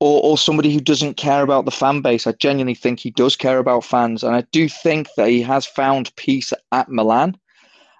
or 0.00 0.22
or 0.22 0.38
somebody 0.38 0.72
who 0.72 0.80
doesn't 0.80 1.16
care 1.16 1.42
about 1.42 1.64
the 1.64 1.70
fan 1.70 2.00
base. 2.00 2.26
I 2.26 2.32
genuinely 2.32 2.74
think 2.74 3.00
he 3.00 3.10
does 3.10 3.36
care 3.36 3.58
about 3.58 3.84
fans 3.84 4.22
and 4.22 4.34
I 4.34 4.42
do 4.52 4.68
think 4.68 5.08
that 5.16 5.28
he 5.28 5.42
has 5.42 5.66
found 5.66 6.14
peace 6.16 6.52
at 6.72 6.88
Milan. 6.88 7.36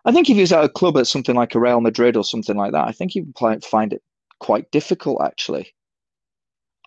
I 0.04 0.12
think 0.12 0.30
if 0.30 0.36
he 0.36 0.42
was 0.42 0.52
at 0.52 0.64
a 0.64 0.68
club 0.68 0.96
at 0.96 1.06
something 1.06 1.34
like 1.34 1.54
a 1.54 1.60
Real 1.60 1.80
Madrid 1.80 2.16
or 2.16 2.24
something 2.24 2.56
like 2.56 2.72
that, 2.72 2.86
I 2.86 2.92
think 2.92 3.12
he 3.12 3.22
would 3.22 3.64
find 3.64 3.92
it 3.92 4.02
quite 4.40 4.70
difficult 4.70 5.20
actually. 5.22 5.72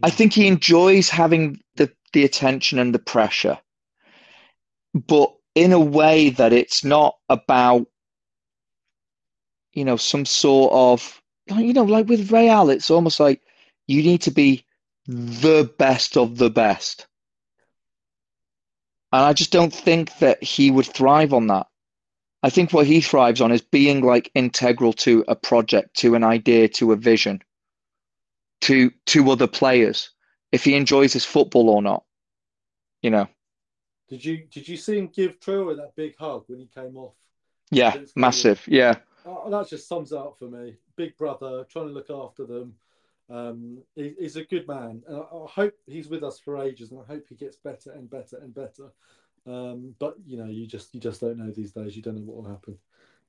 I 0.01 0.09
think 0.09 0.33
he 0.33 0.47
enjoys 0.47 1.09
having 1.09 1.59
the, 1.75 1.91
the 2.13 2.23
attention 2.23 2.79
and 2.79 2.95
the 2.95 2.99
pressure, 2.99 3.59
but 4.93 5.33
in 5.55 5.73
a 5.73 5.79
way 5.79 6.29
that 6.29 6.53
it's 6.53 6.83
not 6.83 7.15
about, 7.27 7.85
you 9.73 9.85
know, 9.85 9.97
some 9.97 10.25
sort 10.25 10.71
of 10.73 11.21
you 11.57 11.73
know, 11.73 11.83
like 11.83 12.07
with 12.07 12.31
Real, 12.31 12.69
it's 12.69 12.91
almost 12.91 13.19
like 13.19 13.41
you 13.87 14.03
need 14.03 14.21
to 14.23 14.31
be 14.31 14.65
the 15.07 15.71
best 15.77 16.17
of 16.17 16.37
the 16.37 16.49
best. 16.49 17.07
And 19.11 19.23
I 19.23 19.33
just 19.33 19.51
don't 19.51 19.73
think 19.73 20.15
that 20.19 20.43
he 20.43 20.69
would 20.69 20.85
thrive 20.85 21.33
on 21.33 21.47
that. 21.47 21.67
I 22.43 22.49
think 22.49 22.71
what 22.71 22.85
he 22.85 23.01
thrives 23.01 23.41
on 23.41 23.51
is 23.51 23.61
being 23.61 24.01
like 24.01 24.31
integral 24.35 24.93
to 24.93 25.25
a 25.27 25.35
project, 25.35 25.97
to 25.97 26.15
an 26.15 26.23
idea, 26.23 26.69
to 26.69 26.91
a 26.91 26.95
vision, 26.95 27.41
to 28.61 28.91
to 29.07 29.31
other 29.31 29.47
players. 29.47 30.11
If 30.51 30.63
he 30.63 30.75
enjoys 30.75 31.13
his 31.13 31.25
football 31.25 31.69
or 31.69 31.81
not, 31.81 32.03
you 33.01 33.09
know. 33.09 33.27
Did 34.09 34.23
you 34.23 34.45
did 34.49 34.67
you 34.67 34.77
see 34.77 34.97
him 34.97 35.07
give 35.07 35.39
Traore 35.39 35.75
that 35.77 35.95
big 35.95 36.15
hug 36.17 36.43
when 36.47 36.59
he 36.59 36.67
came 36.67 36.95
off? 36.95 37.13
Yeah, 37.71 37.95
massive. 38.15 38.63
Yeah. 38.67 38.95
Oh, 39.29 39.49
that 39.49 39.69
just 39.69 39.87
sums 39.87 40.11
it 40.11 40.17
up 40.17 40.37
for 40.39 40.49
me. 40.49 40.75
Big 40.95 41.15
brother 41.17 41.65
trying 41.69 41.87
to 41.87 41.93
look 41.93 42.09
after 42.09 42.45
them. 42.45 42.73
Um, 43.29 43.83
he, 43.95 44.15
he's 44.19 44.37
a 44.37 44.43
good 44.43 44.67
man, 44.67 45.03
and 45.07 45.17
I, 45.17 45.19
I, 45.19 45.47
hope 45.47 45.75
he's 45.85 46.07
with 46.07 46.23
us 46.23 46.39
for 46.39 46.57
ages, 46.57 46.89
and 46.89 46.99
I 46.99 47.03
hope 47.05 47.25
he 47.29 47.35
gets 47.35 47.57
better 47.57 47.91
and 47.91 48.09
better 48.09 48.37
and 48.37 48.55
better. 48.55 48.91
Um, 49.45 49.93
but 49.99 50.15
you 50.25 50.37
know, 50.37 50.49
you 50.49 50.65
just 50.65 50.95
you 50.95 50.99
just 50.99 51.21
don't 51.21 51.37
know 51.37 51.51
these 51.51 51.71
days. 51.71 51.95
You 51.95 52.01
don't 52.01 52.15
know 52.15 52.23
what 52.23 52.43
will 52.43 52.49
happen. 52.49 52.77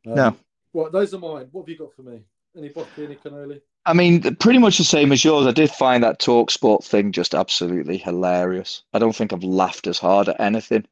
Um, 0.07 0.15
no. 0.15 0.37
Well, 0.73 0.91
those 0.91 1.13
are 1.13 1.19
mine. 1.19 1.49
What 1.53 1.63
have 1.63 1.69
you 1.69 1.77
got 1.77 1.93
for 1.93 2.03
me? 2.03 2.23
Any 2.57 2.71
Bocky, 2.71 3.05
any 3.05 3.17
Cannoli? 3.17 3.61
I 3.87 3.93
mean, 3.93 4.35
pretty 4.37 4.59
much 4.59 4.79
the 4.79 4.85
same 4.85 5.13
as 5.13 5.25
yours. 5.25 5.47
I 5.47 5.53
did 5.53 5.71
find 5.71 6.03
that 6.03 6.19
talk 6.19 6.51
sport 6.51 6.85
thing 6.85 7.13
just 7.13 7.35
absolutely 7.35 7.99
hilarious. 7.99 8.83
I 8.93 8.99
don't 8.99 9.15
think 9.15 9.33
I've 9.33 9.45
laughed 9.45 9.87
as 9.87 9.99
hard 9.99 10.29
at 10.29 10.41
anything. 10.41 10.87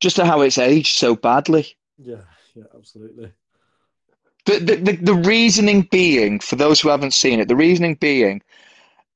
Just 0.00 0.18
at 0.18 0.26
how 0.26 0.40
it's 0.40 0.58
aged 0.58 0.96
so 0.96 1.16
badly. 1.16 1.76
Yeah, 1.98 2.22
yeah, 2.54 2.64
absolutely. 2.74 3.32
The, 4.46 4.58
the, 4.60 4.96
the, 5.02 5.14
reasoning 5.14 5.82
being, 5.90 6.38
for 6.38 6.54
those 6.54 6.80
who 6.80 6.88
haven't 6.88 7.14
seen 7.14 7.40
it, 7.40 7.48
the 7.48 7.56
reasoning 7.56 7.96
being, 7.96 8.42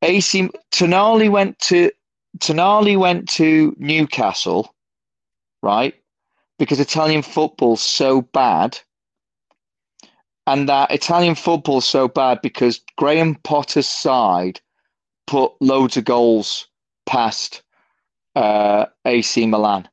AC 0.02 0.48
Tonali 0.72 1.30
went 1.30 1.58
to 1.60 1.92
Tonali 2.38 2.98
went 2.98 3.28
to 3.30 3.74
Newcastle, 3.78 4.74
right? 5.62 5.94
Because 6.58 6.80
Italian 6.80 7.22
football's 7.22 7.80
so 7.80 8.22
bad 8.22 8.78
and 10.50 10.68
that 10.68 10.90
Italian 10.90 11.36
football's 11.36 11.86
so 11.86 12.08
bad 12.08 12.40
because 12.42 12.80
Graham 12.96 13.36
Potter's 13.36 13.88
side 13.88 14.60
put 15.28 15.52
loads 15.60 15.96
of 15.96 16.04
goals 16.04 16.66
past 17.06 17.62
uh, 18.34 18.86
AC 19.04 19.46
Milan, 19.46 19.88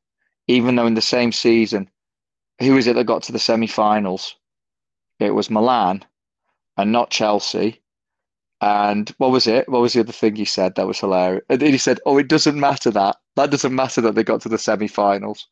even 0.48 0.74
though 0.74 0.86
in 0.86 0.94
the 0.94 1.00
same 1.00 1.30
season, 1.30 1.88
who 2.60 2.76
is 2.76 2.88
it 2.88 2.96
that 2.96 3.04
got 3.04 3.22
to 3.24 3.32
the 3.32 3.38
semi-finals? 3.38 4.34
It 5.18 5.30
was 5.30 5.50
Milan, 5.50 6.04
and 6.76 6.92
not 6.92 7.10
Chelsea. 7.10 7.80
And 8.60 9.08
what 9.18 9.30
was 9.30 9.46
it? 9.46 9.68
What 9.68 9.82
was 9.82 9.92
the 9.92 10.00
other 10.00 10.12
thing 10.12 10.34
he 10.34 10.44
said 10.44 10.74
that 10.74 10.86
was 10.86 10.98
hilarious? 10.98 11.44
And 11.48 11.62
he 11.62 11.78
said, 11.78 12.00
"Oh, 12.04 12.18
it 12.18 12.28
doesn't 12.28 12.58
matter 12.58 12.90
that. 12.90 13.16
That 13.36 13.50
doesn't 13.50 13.74
matter 13.74 14.00
that 14.00 14.16
they 14.16 14.24
got 14.24 14.40
to 14.42 14.48
the 14.48 14.58
semi-finals," 14.58 15.46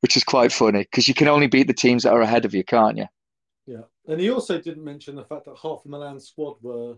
which 0.00 0.16
is 0.16 0.22
quite 0.22 0.52
funny 0.52 0.80
because 0.80 1.08
you 1.08 1.14
can 1.14 1.26
only 1.26 1.48
beat 1.48 1.66
the 1.66 1.74
teams 1.74 2.04
that 2.04 2.12
are 2.12 2.20
ahead 2.20 2.44
of 2.44 2.54
you, 2.54 2.62
can't 2.62 2.98
you? 2.98 3.06
Yeah, 3.66 3.82
and 4.06 4.20
he 4.20 4.30
also 4.30 4.60
didn't 4.60 4.84
mention 4.84 5.16
the 5.16 5.24
fact 5.24 5.46
that 5.46 5.56
half 5.60 5.84
of 5.84 5.86
Milan's 5.86 6.28
squad 6.28 6.56
were 6.62 6.96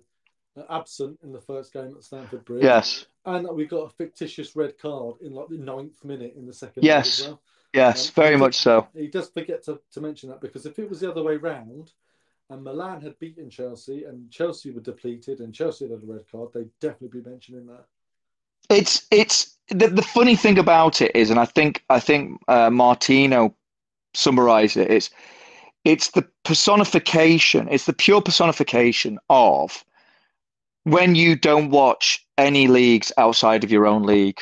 absent 0.68 1.18
in 1.22 1.32
the 1.32 1.40
first 1.40 1.72
game 1.72 1.94
at 1.96 2.04
Stamford 2.04 2.44
Bridge. 2.44 2.64
Yes, 2.64 3.06
and 3.24 3.46
that 3.46 3.54
we 3.54 3.64
got 3.64 3.86
a 3.86 3.94
fictitious 3.94 4.54
red 4.54 4.76
card 4.76 5.16
in 5.22 5.32
like 5.32 5.48
the 5.48 5.56
ninth 5.56 6.04
minute 6.04 6.34
in 6.36 6.46
the 6.46 6.52
second. 6.52 6.84
Yes, 6.84 7.26
well. 7.26 7.40
Yes, 7.72 8.08
um, 8.08 8.14
very 8.14 8.36
much 8.36 8.56
so. 8.56 8.88
He 8.94 9.08
does 9.08 9.28
forget 9.30 9.64
to, 9.64 9.80
to 9.92 10.00
mention 10.00 10.28
that 10.30 10.40
because 10.40 10.66
if 10.66 10.78
it 10.78 10.88
was 10.88 11.00
the 11.00 11.10
other 11.10 11.22
way 11.22 11.36
round, 11.36 11.92
and 12.50 12.64
Milan 12.64 13.00
had 13.02 13.18
beaten 13.18 13.50
Chelsea 13.50 14.04
and 14.04 14.30
Chelsea 14.30 14.70
were 14.70 14.80
depleted 14.80 15.40
and 15.40 15.54
Chelsea 15.54 15.86
had 15.86 15.92
a 15.92 16.06
red 16.06 16.24
card, 16.30 16.50
they'd 16.52 16.70
definitely 16.80 17.20
be 17.20 17.28
mentioning 17.28 17.66
that. 17.66 17.84
It's 18.70 19.06
it's 19.10 19.56
the, 19.68 19.88
the 19.88 20.02
funny 20.02 20.36
thing 20.36 20.58
about 20.58 21.00
it 21.00 21.14
is, 21.14 21.30
and 21.30 21.38
I 21.38 21.44
think 21.44 21.84
I 21.90 22.00
think 22.00 22.40
uh, 22.48 22.70
Martino 22.70 23.54
summarized 24.14 24.76
it. 24.76 24.90
It's 24.90 25.10
it's 25.84 26.10
the 26.10 26.26
personification, 26.44 27.68
it's 27.70 27.86
the 27.86 27.92
pure 27.92 28.20
personification 28.20 29.18
of 29.30 29.84
when 30.84 31.14
you 31.14 31.36
don't 31.36 31.70
watch 31.70 32.26
any 32.36 32.66
leagues 32.66 33.12
outside 33.16 33.64
of 33.64 33.70
your 33.70 33.86
own 33.86 34.02
league 34.02 34.40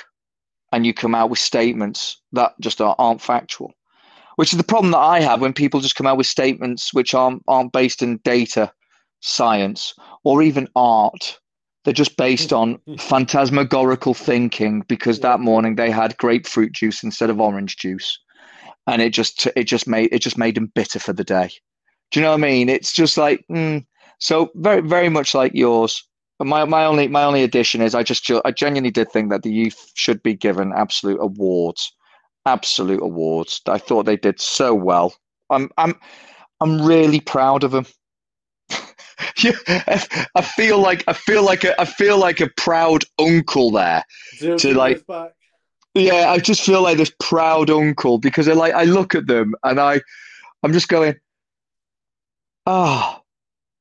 and 0.73 0.85
you 0.85 0.93
come 0.93 1.15
out 1.15 1.31
with 1.31 1.39
statements 1.39 2.21
that 2.33 2.55
just 2.61 2.81
aren't 2.81 3.23
factual, 3.23 3.73
which 4.37 4.53
is 4.53 4.59
the 4.59 4.65
problem 4.65 4.93
that 4.93 4.99
I 4.99 5.21
have 5.21 5.41
when 5.41 5.53
people 5.53 5.81
just 5.81 5.97
come 5.97 6.07
out 6.07 6.17
with 6.17 6.27
statements 6.27 6.93
which 6.93 7.15
aren't, 7.15 7.43
aren't 7.49 7.73
based 7.73 8.03
in 8.03 8.19
data, 8.19 8.73
science, 9.21 9.95
or 10.25 10.43
even 10.43 10.69
art. 10.75 11.39
They're 11.85 11.93
just 11.95 12.17
based 12.17 12.53
on 12.53 12.81
phantasmagorical 12.99 14.15
thinking 14.15 14.83
because 14.89 15.21
that 15.21 15.41
morning 15.41 15.77
they 15.77 15.91
had 15.91 16.17
grapefruit 16.19 16.73
juice 16.73 17.03
instead 17.03 17.31
of 17.31 17.41
orange 17.41 17.77
juice 17.77 18.19
and 18.87 19.03
it 19.03 19.11
just 19.11 19.47
it 19.57 19.65
just 19.65 19.87
made 19.87 20.13
it 20.13 20.21
just 20.21 20.39
made 20.39 20.55
them 20.55 20.71
bitter 20.75 20.99
for 20.99 21.13
the 21.13 21.25
day. 21.25 21.51
Do 22.11 22.21
you 22.21 22.25
know 22.25 22.31
what 22.31 22.39
I 22.39 22.43
mean? 22.43 22.69
It's 22.69 22.93
just 22.93 23.19
like 23.19 23.45
mm. 23.51 23.85
so 24.19 24.51
very 24.55 24.81
very 24.81 25.09
much 25.09 25.35
like 25.35 25.53
yours. 25.55 26.03
My 26.39 26.65
my 26.65 26.85
only 26.85 27.09
my 27.09 27.25
only 27.25 27.43
addition 27.43 27.81
is 27.81 27.95
I 27.95 28.03
just 28.03 28.31
I 28.45 28.51
genuinely 28.51 28.91
did 28.91 29.11
think 29.11 29.31
that 29.31 29.43
the 29.43 29.53
youth 29.53 29.91
should 29.95 30.23
be 30.23 30.35
given 30.35 30.73
absolute 30.75 31.19
awards, 31.21 31.93
absolute 32.45 33.03
awards. 33.03 33.61
I 33.67 33.79
thought 33.79 34.05
they 34.05 34.17
did 34.17 34.41
so 34.41 34.75
well. 34.75 35.15
I'm 35.51 35.71
I'm 35.79 35.95
I'm 36.61 36.83
really 36.83 37.21
proud 37.21 37.65
of 37.65 37.71
them. 37.71 37.87
I 39.39 40.43
feel 40.43 40.79
like 40.79 41.05
I 41.09 41.15
feel 41.15 41.43
like 41.43 41.65
a, 41.65 41.81
I 41.81 41.87
feel 41.87 42.19
like 42.19 42.41
a 42.41 42.51
proud 42.57 43.05
uncle 43.19 43.71
there 43.71 44.05
Zero 44.37 44.59
to 44.59 44.75
like 44.75 45.03
yeah, 45.95 46.31
I 46.31 46.39
just 46.39 46.63
feel 46.63 46.83
like 46.83 46.99
this 46.99 47.13
proud 47.21 47.71
uncle 47.71 48.19
because 48.19 48.49
I 48.49 48.53
like 48.53 48.75
I 48.75 48.85
look 48.85 49.15
at 49.15 49.27
them 49.27 49.55
and 49.65 49.81
I 49.81 50.03
I'm 50.63 50.73
just 50.73 50.89
going, 50.89 51.15
ah, 52.67 53.19
oh, 53.19 53.23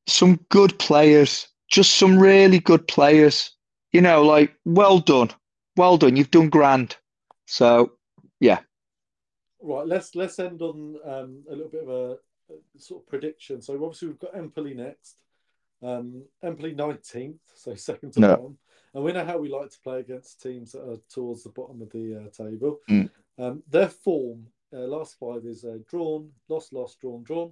some 0.07 0.40
good 0.49 0.77
players, 0.80 1.48
just 1.76 1.95
some 1.95 2.18
really 2.18 2.60
good 2.60 2.88
players. 2.88 3.52
You 3.91 4.02
know, 4.02 4.23
like 4.23 4.56
well 4.64 4.99
done, 4.99 5.30
well 5.76 5.97
done. 5.97 6.15
You've 6.15 6.31
done 6.31 6.49
grand. 6.49 6.95
So, 7.45 7.91
yeah. 8.39 8.60
Right. 9.61 9.85
Let's 9.85 10.15
let's 10.15 10.39
end 10.39 10.61
on 10.61 10.95
um, 11.06 11.43
a 11.49 11.56
little 11.56 11.69
bit 11.69 11.84
of 11.84 11.89
a, 11.89 12.11
a, 12.53 12.80
sort 12.80 13.03
of 13.03 13.07
prediction. 13.07 13.61
So 13.61 13.73
obviously 13.73 14.07
we've 14.10 14.19
got 14.19 14.35
Empoli 14.35 14.73
next. 14.73 15.18
Um, 15.84 16.23
Empoli 16.41 16.73
nineteenth, 16.73 17.41
so 17.53 17.76
second 17.76 18.14
to 18.14 18.19
no. 18.22 18.56
And 18.93 19.03
we 19.03 19.11
know 19.11 19.26
how 19.26 19.38
we 19.38 19.49
like 19.49 19.69
to 19.72 19.80
play 19.81 19.99
against 19.99 20.41
teams 20.41 20.72
that 20.72 20.89
are 20.89 20.97
towards 21.14 21.43
the 21.43 21.49
bottom 21.49 21.81
of 21.81 21.91
the 21.91 22.15
uh, 22.15 22.30
table. 22.30 22.80
Mm. 22.89 23.10
Um, 23.38 23.64
their 23.69 23.89
form, 23.89 24.47
uh, 24.73 24.88
last 24.88 25.18
five 25.19 25.45
is 25.45 25.65
uh, 25.65 25.80
drawn, 25.89 26.30
lost, 26.47 26.72
lost, 26.72 27.02
drawn, 27.02 27.23
drawn. 27.23 27.52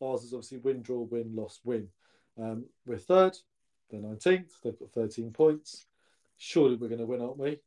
Ours 0.00 0.22
is 0.22 0.32
obviously 0.32 0.58
win, 0.58 0.82
draw, 0.82 1.00
win, 1.00 1.34
lost, 1.34 1.60
win. 1.64 1.88
Um, 2.40 2.66
we're 2.86 2.98
third, 2.98 3.36
they're 3.90 4.00
19th, 4.00 4.50
they've 4.62 4.78
got 4.78 4.90
13 4.92 5.30
points. 5.30 5.86
Surely 6.38 6.76
we're 6.76 6.88
going 6.88 7.00
to 7.00 7.06
win, 7.06 7.22
aren't 7.22 7.38
we? 7.38 7.58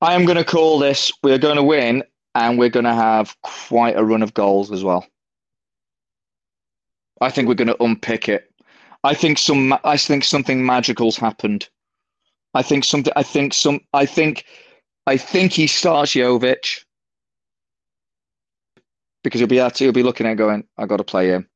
I 0.00 0.14
am 0.14 0.24
going 0.24 0.38
to 0.38 0.44
call 0.44 0.78
this 0.78 1.12
we're 1.22 1.38
going 1.38 1.56
to 1.56 1.62
win 1.62 2.02
and 2.34 2.58
we're 2.58 2.70
going 2.70 2.84
to 2.84 2.94
have 2.94 3.36
quite 3.42 3.96
a 3.96 4.04
run 4.04 4.22
of 4.22 4.34
goals 4.34 4.72
as 4.72 4.82
well. 4.82 5.06
I 7.20 7.30
think 7.30 7.48
we're 7.48 7.54
going 7.54 7.68
to 7.68 7.82
unpick 7.82 8.28
it. 8.28 8.50
I 9.04 9.14
think 9.14 9.38
some 9.38 9.78
I 9.84 9.96
think 9.96 10.24
something 10.24 10.64
magical's 10.64 11.16
happened. 11.16 11.68
I 12.54 12.62
think 12.62 12.84
something. 12.84 13.12
I 13.16 13.22
think 13.22 13.54
some. 13.54 13.80
I 13.92 14.06
think. 14.06 14.44
I 15.06 15.16
think 15.16 15.52
he 15.52 15.66
starts 15.66 16.12
Jovic 16.12 16.84
because 19.24 19.40
he'll 19.40 19.48
be 19.48 19.60
at, 19.60 19.78
he'll 19.78 19.92
be 19.92 20.02
looking 20.02 20.26
at 20.26 20.36
going. 20.36 20.64
I 20.76 20.86
got 20.86 20.98
to 20.98 21.04
play 21.04 21.28
him, 21.28 21.48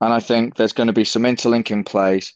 and 0.00 0.12
I 0.12 0.20
think 0.20 0.54
there's 0.54 0.72
going 0.72 0.86
to 0.86 0.92
be 0.92 1.04
some 1.04 1.26
interlinking 1.26 1.84
plays, 1.84 2.32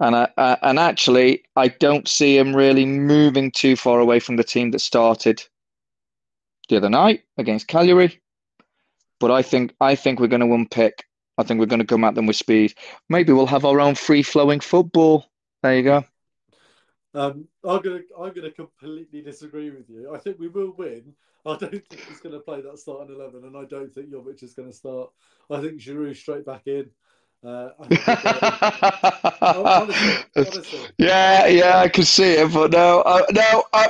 and 0.00 0.14
I, 0.14 0.28
uh, 0.36 0.56
and 0.62 0.78
actually 0.78 1.44
I 1.54 1.68
don't 1.68 2.06
see 2.08 2.36
him 2.36 2.54
really 2.54 2.86
moving 2.86 3.50
too 3.50 3.76
far 3.76 4.00
away 4.00 4.20
from 4.20 4.36
the 4.36 4.44
team 4.44 4.70
that 4.72 4.80
started 4.80 5.42
the 6.68 6.76
other 6.76 6.90
night 6.90 7.22
against 7.38 7.68
Cagliari. 7.68 8.20
But 9.18 9.30
I 9.30 9.42
think 9.42 9.74
I 9.80 9.94
think 9.94 10.20
we're 10.20 10.26
going 10.26 10.46
to 10.46 10.54
unpick. 10.54 11.04
I 11.38 11.42
think 11.42 11.60
we're 11.60 11.66
going 11.66 11.80
to 11.80 11.86
come 11.86 12.04
at 12.04 12.14
them 12.14 12.26
with 12.26 12.36
speed. 12.36 12.74
Maybe 13.08 13.32
we'll 13.32 13.46
have 13.46 13.64
our 13.64 13.80
own 13.80 13.94
free 13.94 14.22
flowing 14.22 14.60
football. 14.60 15.26
There 15.62 15.76
you 15.76 15.82
go. 15.82 16.04
Um, 17.14 17.48
I'm 17.64 17.80
gonna 17.80 18.00
I'm 18.18 18.34
gonna 18.34 18.50
completely 18.50 19.22
disagree 19.22 19.70
with 19.70 19.88
you. 19.88 20.14
I 20.14 20.18
think 20.18 20.38
we 20.38 20.48
will 20.48 20.74
win. 20.76 21.14
I 21.46 21.56
don't 21.56 21.70
think 21.88 22.04
he's 22.06 22.20
going 22.20 22.34
to 22.34 22.40
play 22.40 22.60
that 22.60 22.78
starting 22.78 23.14
eleven, 23.14 23.44
and 23.44 23.56
I 23.56 23.64
don't 23.64 23.92
think 23.94 24.10
Jovic 24.10 24.42
is 24.42 24.52
going 24.52 24.68
to 24.68 24.76
start. 24.76 25.10
I 25.50 25.60
think 25.60 25.80
Giroud 25.80 26.16
straight 26.16 26.44
back 26.44 26.66
in. 26.66 26.90
Uh, 27.46 27.70
honestly, 29.40 30.24
honestly. 30.34 30.80
Yeah, 30.98 31.46
yeah, 31.46 31.78
I 31.78 31.88
can 31.88 32.02
see 32.04 32.32
it, 32.32 32.52
but 32.52 32.72
no, 32.72 33.02
uh, 33.02 33.22
no, 33.30 33.62
I, 33.72 33.86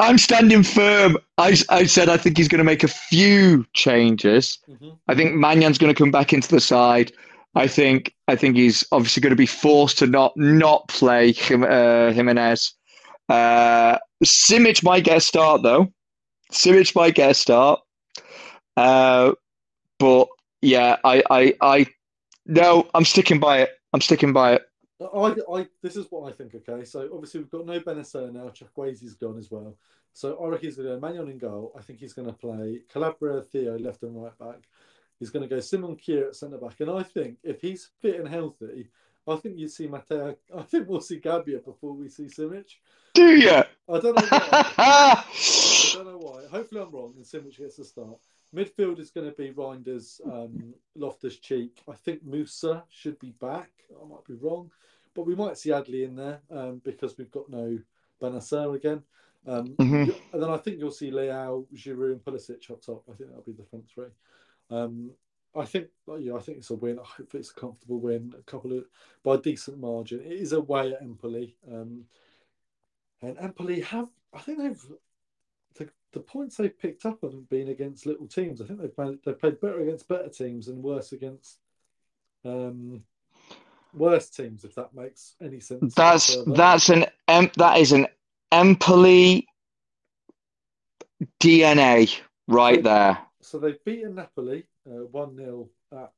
I'm 0.00 0.18
standing 0.18 0.64
firm. 0.64 1.16
I, 1.38 1.56
I 1.68 1.86
said 1.86 2.08
I 2.08 2.16
think 2.16 2.36
he's 2.36 2.48
going 2.48 2.58
to 2.58 2.64
make 2.64 2.82
a 2.82 2.88
few 2.88 3.64
changes. 3.74 4.58
Mm-hmm. 4.68 4.88
I 5.06 5.14
think 5.14 5.34
Maignan 5.34 5.78
going 5.78 5.94
to 5.94 5.98
come 5.98 6.10
back 6.10 6.32
into 6.32 6.48
the 6.48 6.60
side. 6.60 7.12
I 7.54 7.68
think 7.68 8.12
I 8.26 8.34
think 8.34 8.56
he's 8.56 8.84
obviously 8.90 9.20
going 9.20 9.30
to 9.30 9.36
be 9.36 9.46
forced 9.46 9.98
to 9.98 10.08
not 10.08 10.36
not 10.36 10.88
play 10.88 11.30
uh, 11.30 12.12
Jimenez. 12.12 12.72
Uh, 13.28 13.98
Simic 14.24 14.82
might 14.82 15.04
get 15.04 15.18
a 15.18 15.20
start 15.20 15.62
though. 15.62 15.92
Simic 16.50 16.94
might 16.96 17.14
get 17.14 17.30
a 17.30 17.34
start. 17.34 17.80
Uh, 18.76 19.32
but 19.98 20.28
yeah, 20.60 20.96
I, 21.04 21.22
I, 21.30 21.54
I, 21.60 21.86
no, 22.46 22.88
I'm 22.94 23.04
sticking 23.04 23.40
by 23.40 23.62
it. 23.62 23.70
I'm 23.92 24.00
sticking 24.00 24.32
by 24.32 24.54
it. 24.54 24.62
I, 25.00 25.34
I, 25.52 25.66
this 25.82 25.96
is 25.96 26.06
what 26.10 26.28
I 26.28 26.32
think. 26.32 26.54
Okay, 26.54 26.84
so 26.84 27.08
obviously 27.12 27.40
we've 27.40 27.50
got 27.50 27.66
no 27.66 27.80
Bennacer 27.80 28.32
now. 28.32 28.48
Chukwueze's 28.48 29.14
gone 29.14 29.38
as 29.38 29.50
well. 29.50 29.76
So 30.14 30.38
I 30.42 30.48
reckon 30.48 30.66
he's 30.66 30.76
going 30.76 30.88
to 30.88 30.94
go 30.94 31.06
Maignan 31.06 31.30
in 31.30 31.38
goal. 31.38 31.72
I 31.78 31.82
think 31.82 31.98
he's 31.98 32.14
going 32.14 32.28
to 32.28 32.32
play 32.32 32.80
Calabria, 32.90 33.42
Theo 33.42 33.78
left 33.78 34.02
and 34.02 34.22
right 34.22 34.36
back. 34.38 34.66
He's 35.18 35.30
going 35.30 35.46
to 35.46 35.54
go 35.54 35.60
Simon 35.60 35.96
Kjær 35.96 36.28
at 36.28 36.36
centre 36.36 36.56
back. 36.56 36.80
And 36.80 36.90
I 36.90 37.02
think 37.02 37.36
if 37.42 37.60
he's 37.60 37.90
fit 38.00 38.18
and 38.18 38.28
healthy, 38.28 38.88
I 39.28 39.36
think 39.36 39.58
you 39.58 39.68
see 39.68 39.86
Matteo. 39.86 40.36
I 40.56 40.62
think 40.62 40.88
we'll 40.88 41.00
see 41.00 41.20
Gabbia 41.20 41.62
before 41.64 41.94
we 41.94 42.08
see 42.08 42.24
Simic. 42.24 42.66
Do 43.12 43.24
you? 43.24 43.50
I 43.50 43.64
don't 43.88 44.04
know 44.04 44.26
why. 44.28 44.72
I 44.78 45.24
don't 45.92 46.06
know 46.06 46.18
why. 46.18 46.46
Hopefully 46.50 46.80
I'm 46.80 46.90
wrong 46.90 47.12
and 47.16 47.24
Simic 47.24 47.58
gets 47.58 47.76
the 47.76 47.84
start. 47.84 48.18
Midfield 48.54 48.98
is 48.98 49.10
going 49.10 49.28
to 49.28 49.36
be 49.36 49.52
Reijnders, 49.52 50.20
um, 50.26 50.74
Loftus 50.94 51.38
Cheek. 51.38 51.82
I 51.88 51.94
think 51.94 52.24
Musah 52.26 52.82
should 52.88 53.18
be 53.18 53.32
back. 53.40 53.70
I 53.90 54.06
might 54.06 54.24
be 54.24 54.34
wrong, 54.34 54.70
but 55.14 55.26
we 55.26 55.34
might 55.34 55.58
see 55.58 55.70
Adli 55.70 56.04
in 56.04 56.16
there 56.16 56.40
um, 56.50 56.80
because 56.84 57.18
we've 57.18 57.30
got 57.30 57.50
no 57.50 57.78
Bennacer 58.20 58.74
again. 58.74 59.02
Um, 59.46 59.76
Mhm. 59.76 60.14
And 60.32 60.42
then 60.42 60.50
I 60.50 60.56
think 60.56 60.78
you'll 60.78 60.90
see 60.90 61.10
Leao, 61.10 61.66
Giroud, 61.74 62.12
and 62.12 62.24
Pulisic 62.24 62.70
up 62.70 62.82
top. 62.82 63.04
I 63.08 63.14
think 63.14 63.30
that'll 63.30 63.44
be 63.44 63.52
the 63.52 63.64
front 63.64 63.88
three. 63.88 64.08
Um, 64.70 65.12
I 65.54 65.64
think, 65.64 65.88
yeah, 66.18 66.34
I 66.34 66.40
think 66.40 66.58
it's 66.58 66.70
a 66.70 66.74
win. 66.74 66.98
Hopefully, 66.98 67.40
it's 67.40 67.50
a 67.50 67.54
comfortable 67.54 67.98
win. 67.98 68.34
A 68.38 68.42
couple 68.42 68.76
of 68.76 68.84
by 69.22 69.34
a 69.36 69.38
decent 69.38 69.78
margin. 69.78 70.20
It 70.20 70.32
is 70.32 70.52
away 70.52 70.92
at 70.92 71.00
Empoli, 71.02 71.56
um, 71.70 72.04
and 73.22 73.38
Empoli 73.38 73.80
have. 73.80 74.08
I 74.34 74.40
think 74.40 74.58
they've 74.58 74.86
the, 76.16 76.22
points 76.22 76.56
they've 76.56 76.78
picked 76.78 77.04
up 77.04 77.18
haven't 77.22 77.48
been 77.50 77.68
against 77.68 78.06
little 78.06 78.26
teams. 78.26 78.60
I 78.60 78.66
think 78.66 78.80
they've 78.80 78.94
played, 78.94 79.18
they've 79.24 79.38
played 79.38 79.60
better 79.60 79.80
against 79.80 80.08
better 80.08 80.28
teams 80.28 80.68
and 80.68 80.82
worse 80.82 81.12
against 81.12 81.58
um, 82.44 83.02
worse 83.92 84.30
teams. 84.30 84.64
If 84.64 84.74
that 84.76 84.94
makes 84.94 85.34
any 85.42 85.60
sense. 85.60 85.94
That's 85.94 86.36
that's 86.46 86.88
an 86.88 87.06
em, 87.28 87.50
that 87.56 87.78
is 87.78 87.92
an 87.92 88.06
Empoli 88.50 89.46
DNA 91.40 92.18
right 92.48 92.82
there. 92.82 93.18
So 93.42 93.58
they've 93.58 93.82
beaten 93.84 94.14
Napoli 94.14 94.64
uh, 94.86 95.04
one 95.10 95.36
0 95.36 95.68
at 95.92 96.12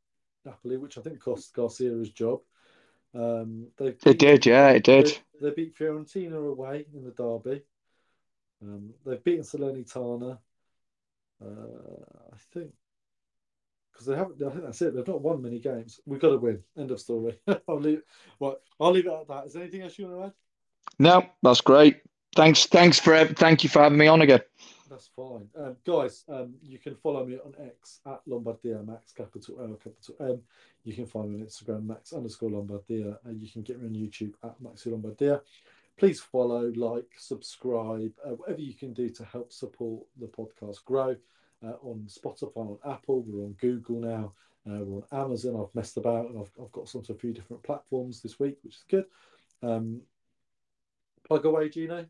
Napoli, 0.44 0.76
which 0.76 0.98
I 0.98 1.02
think 1.02 1.20
cost 1.20 1.54
Garcia 1.54 1.90
his 1.92 2.10
job. 2.10 2.40
Um, 3.14 3.68
they've 3.76 3.96
It 4.04 4.18
did, 4.18 4.46
yeah, 4.46 4.70
it 4.70 4.84
did. 4.84 5.06
They, 5.40 5.48
they 5.48 5.54
beat 5.54 5.76
Fiorentina 5.76 6.50
away 6.50 6.86
in 6.94 7.04
the 7.04 7.10
derby. 7.10 7.62
Um, 8.62 8.94
they've 9.04 9.22
beaten 9.22 9.44
Salernitana. 9.44 10.38
Uh, 11.40 11.46
I 12.32 12.36
think 12.52 12.70
because 13.92 14.06
they 14.06 14.16
haven't. 14.16 14.42
I 14.42 14.50
think 14.50 14.64
that's 14.64 14.82
it. 14.82 14.94
They've 14.94 15.06
not 15.06 15.20
won 15.20 15.42
many 15.42 15.58
games. 15.58 16.00
We've 16.06 16.20
got 16.20 16.30
to 16.30 16.38
win. 16.38 16.62
End 16.76 16.90
of 16.90 17.00
story. 17.00 17.38
I'll 17.68 17.80
leave. 17.80 18.02
Right, 18.40 18.54
I'll 18.80 18.92
leave 18.92 19.06
it 19.06 19.12
at 19.12 19.28
that. 19.28 19.46
Is 19.46 19.52
there 19.52 19.62
anything 19.62 19.82
else 19.82 19.98
you 19.98 20.06
want 20.06 20.18
to 20.18 20.26
add? 20.26 20.32
No, 20.98 21.26
that's 21.42 21.60
great. 21.60 22.00
Thanks, 22.36 22.66
thanks 22.66 22.98
for 22.98 23.24
thank 23.24 23.64
you 23.64 23.70
for 23.70 23.82
having 23.82 23.98
me 23.98 24.06
on 24.06 24.22
again. 24.22 24.40
That's 24.88 25.10
fine. 25.14 25.48
Um, 25.56 25.76
guys, 25.84 26.24
um, 26.28 26.54
you 26.62 26.78
can 26.78 26.94
follow 26.94 27.24
me 27.26 27.38
on 27.44 27.54
X 27.60 28.00
at 28.06 28.20
Lombardia 28.26 28.86
Max, 28.86 29.12
capital 29.12 29.60
L, 29.60 29.74
capital 29.74 30.14
M. 30.20 30.40
You 30.84 30.94
can 30.94 31.06
find 31.06 31.30
me 31.30 31.40
on 31.40 31.46
Instagram, 31.46 31.86
Max 31.86 32.12
underscore 32.12 32.50
Lombardia. 32.50 33.18
And 33.24 33.42
you 33.42 33.50
can 33.50 33.62
get 33.62 33.80
me 33.80 33.88
on 33.88 33.94
YouTube 33.94 34.32
at 34.44 34.62
Maxi 34.62 34.88
Lombardia. 34.88 35.40
Please 35.98 36.20
follow, 36.20 36.72
like, 36.76 37.10
subscribe, 37.16 38.12
uh, 38.24 38.30
whatever 38.30 38.60
you 38.60 38.74
can 38.74 38.92
do 38.92 39.08
to 39.10 39.24
help 39.24 39.52
support 39.52 40.06
the 40.20 40.26
podcast 40.26 40.84
grow. 40.84 41.16
Uh, 41.60 41.72
on 41.82 42.06
Spotify, 42.06 42.56
on 42.56 42.78
Apple, 42.88 43.24
we're 43.26 43.44
on 43.44 43.56
Google 43.60 44.00
now, 44.00 44.32
uh, 44.64 44.78
we're 44.84 45.02
on 45.02 45.24
Amazon. 45.24 45.60
I've 45.60 45.74
messed 45.74 45.96
about 45.96 46.30
and 46.30 46.38
I've, 46.38 46.52
I've 46.62 46.70
got 46.70 46.94
onto 46.94 47.12
a 47.12 47.16
few 47.16 47.32
different 47.32 47.64
platforms 47.64 48.22
this 48.22 48.38
week, 48.38 48.58
which 48.62 48.76
is 48.76 48.84
good. 48.88 49.06
Um, 49.60 50.02
plug 51.26 51.44
away, 51.46 51.68
Gino. 51.68 52.06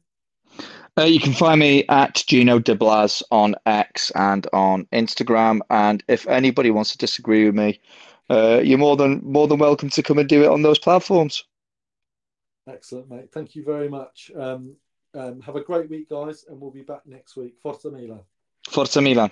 Uh, 0.98 1.04
you 1.04 1.18
can 1.18 1.32
find 1.32 1.60
me 1.60 1.84
at 1.88 2.22
Gino 2.26 2.58
De 2.58 2.74
Blas 2.74 3.22
on 3.30 3.54
X 3.64 4.10
and 4.14 4.46
on 4.52 4.84
Instagram. 4.92 5.60
And 5.70 6.04
if 6.08 6.26
anybody 6.28 6.70
wants 6.70 6.92
to 6.92 6.98
disagree 6.98 7.46
with 7.46 7.54
me, 7.54 7.80
uh, 8.28 8.60
you're 8.62 8.76
more 8.76 8.96
than 8.96 9.22
more 9.24 9.48
than 9.48 9.58
welcome 9.58 9.88
to 9.90 10.02
come 10.02 10.18
and 10.18 10.28
do 10.28 10.42
it 10.42 10.48
on 10.48 10.60
those 10.60 10.78
platforms. 10.78 11.44
Excellent, 12.68 13.08
mate. 13.10 13.32
Thank 13.32 13.56
you 13.56 13.64
very 13.64 13.88
much. 13.88 14.30
Um, 14.36 14.76
um, 15.14 15.40
have 15.40 15.56
a 15.56 15.62
great 15.62 15.88
week, 15.88 16.10
guys, 16.10 16.44
and 16.48 16.60
we'll 16.60 16.70
be 16.70 16.82
back 16.82 17.06
next 17.06 17.36
week. 17.36 17.54
Forza 17.62 17.90
Milan. 17.90 18.20
Forza 18.68 19.00
Milan. 19.00 19.30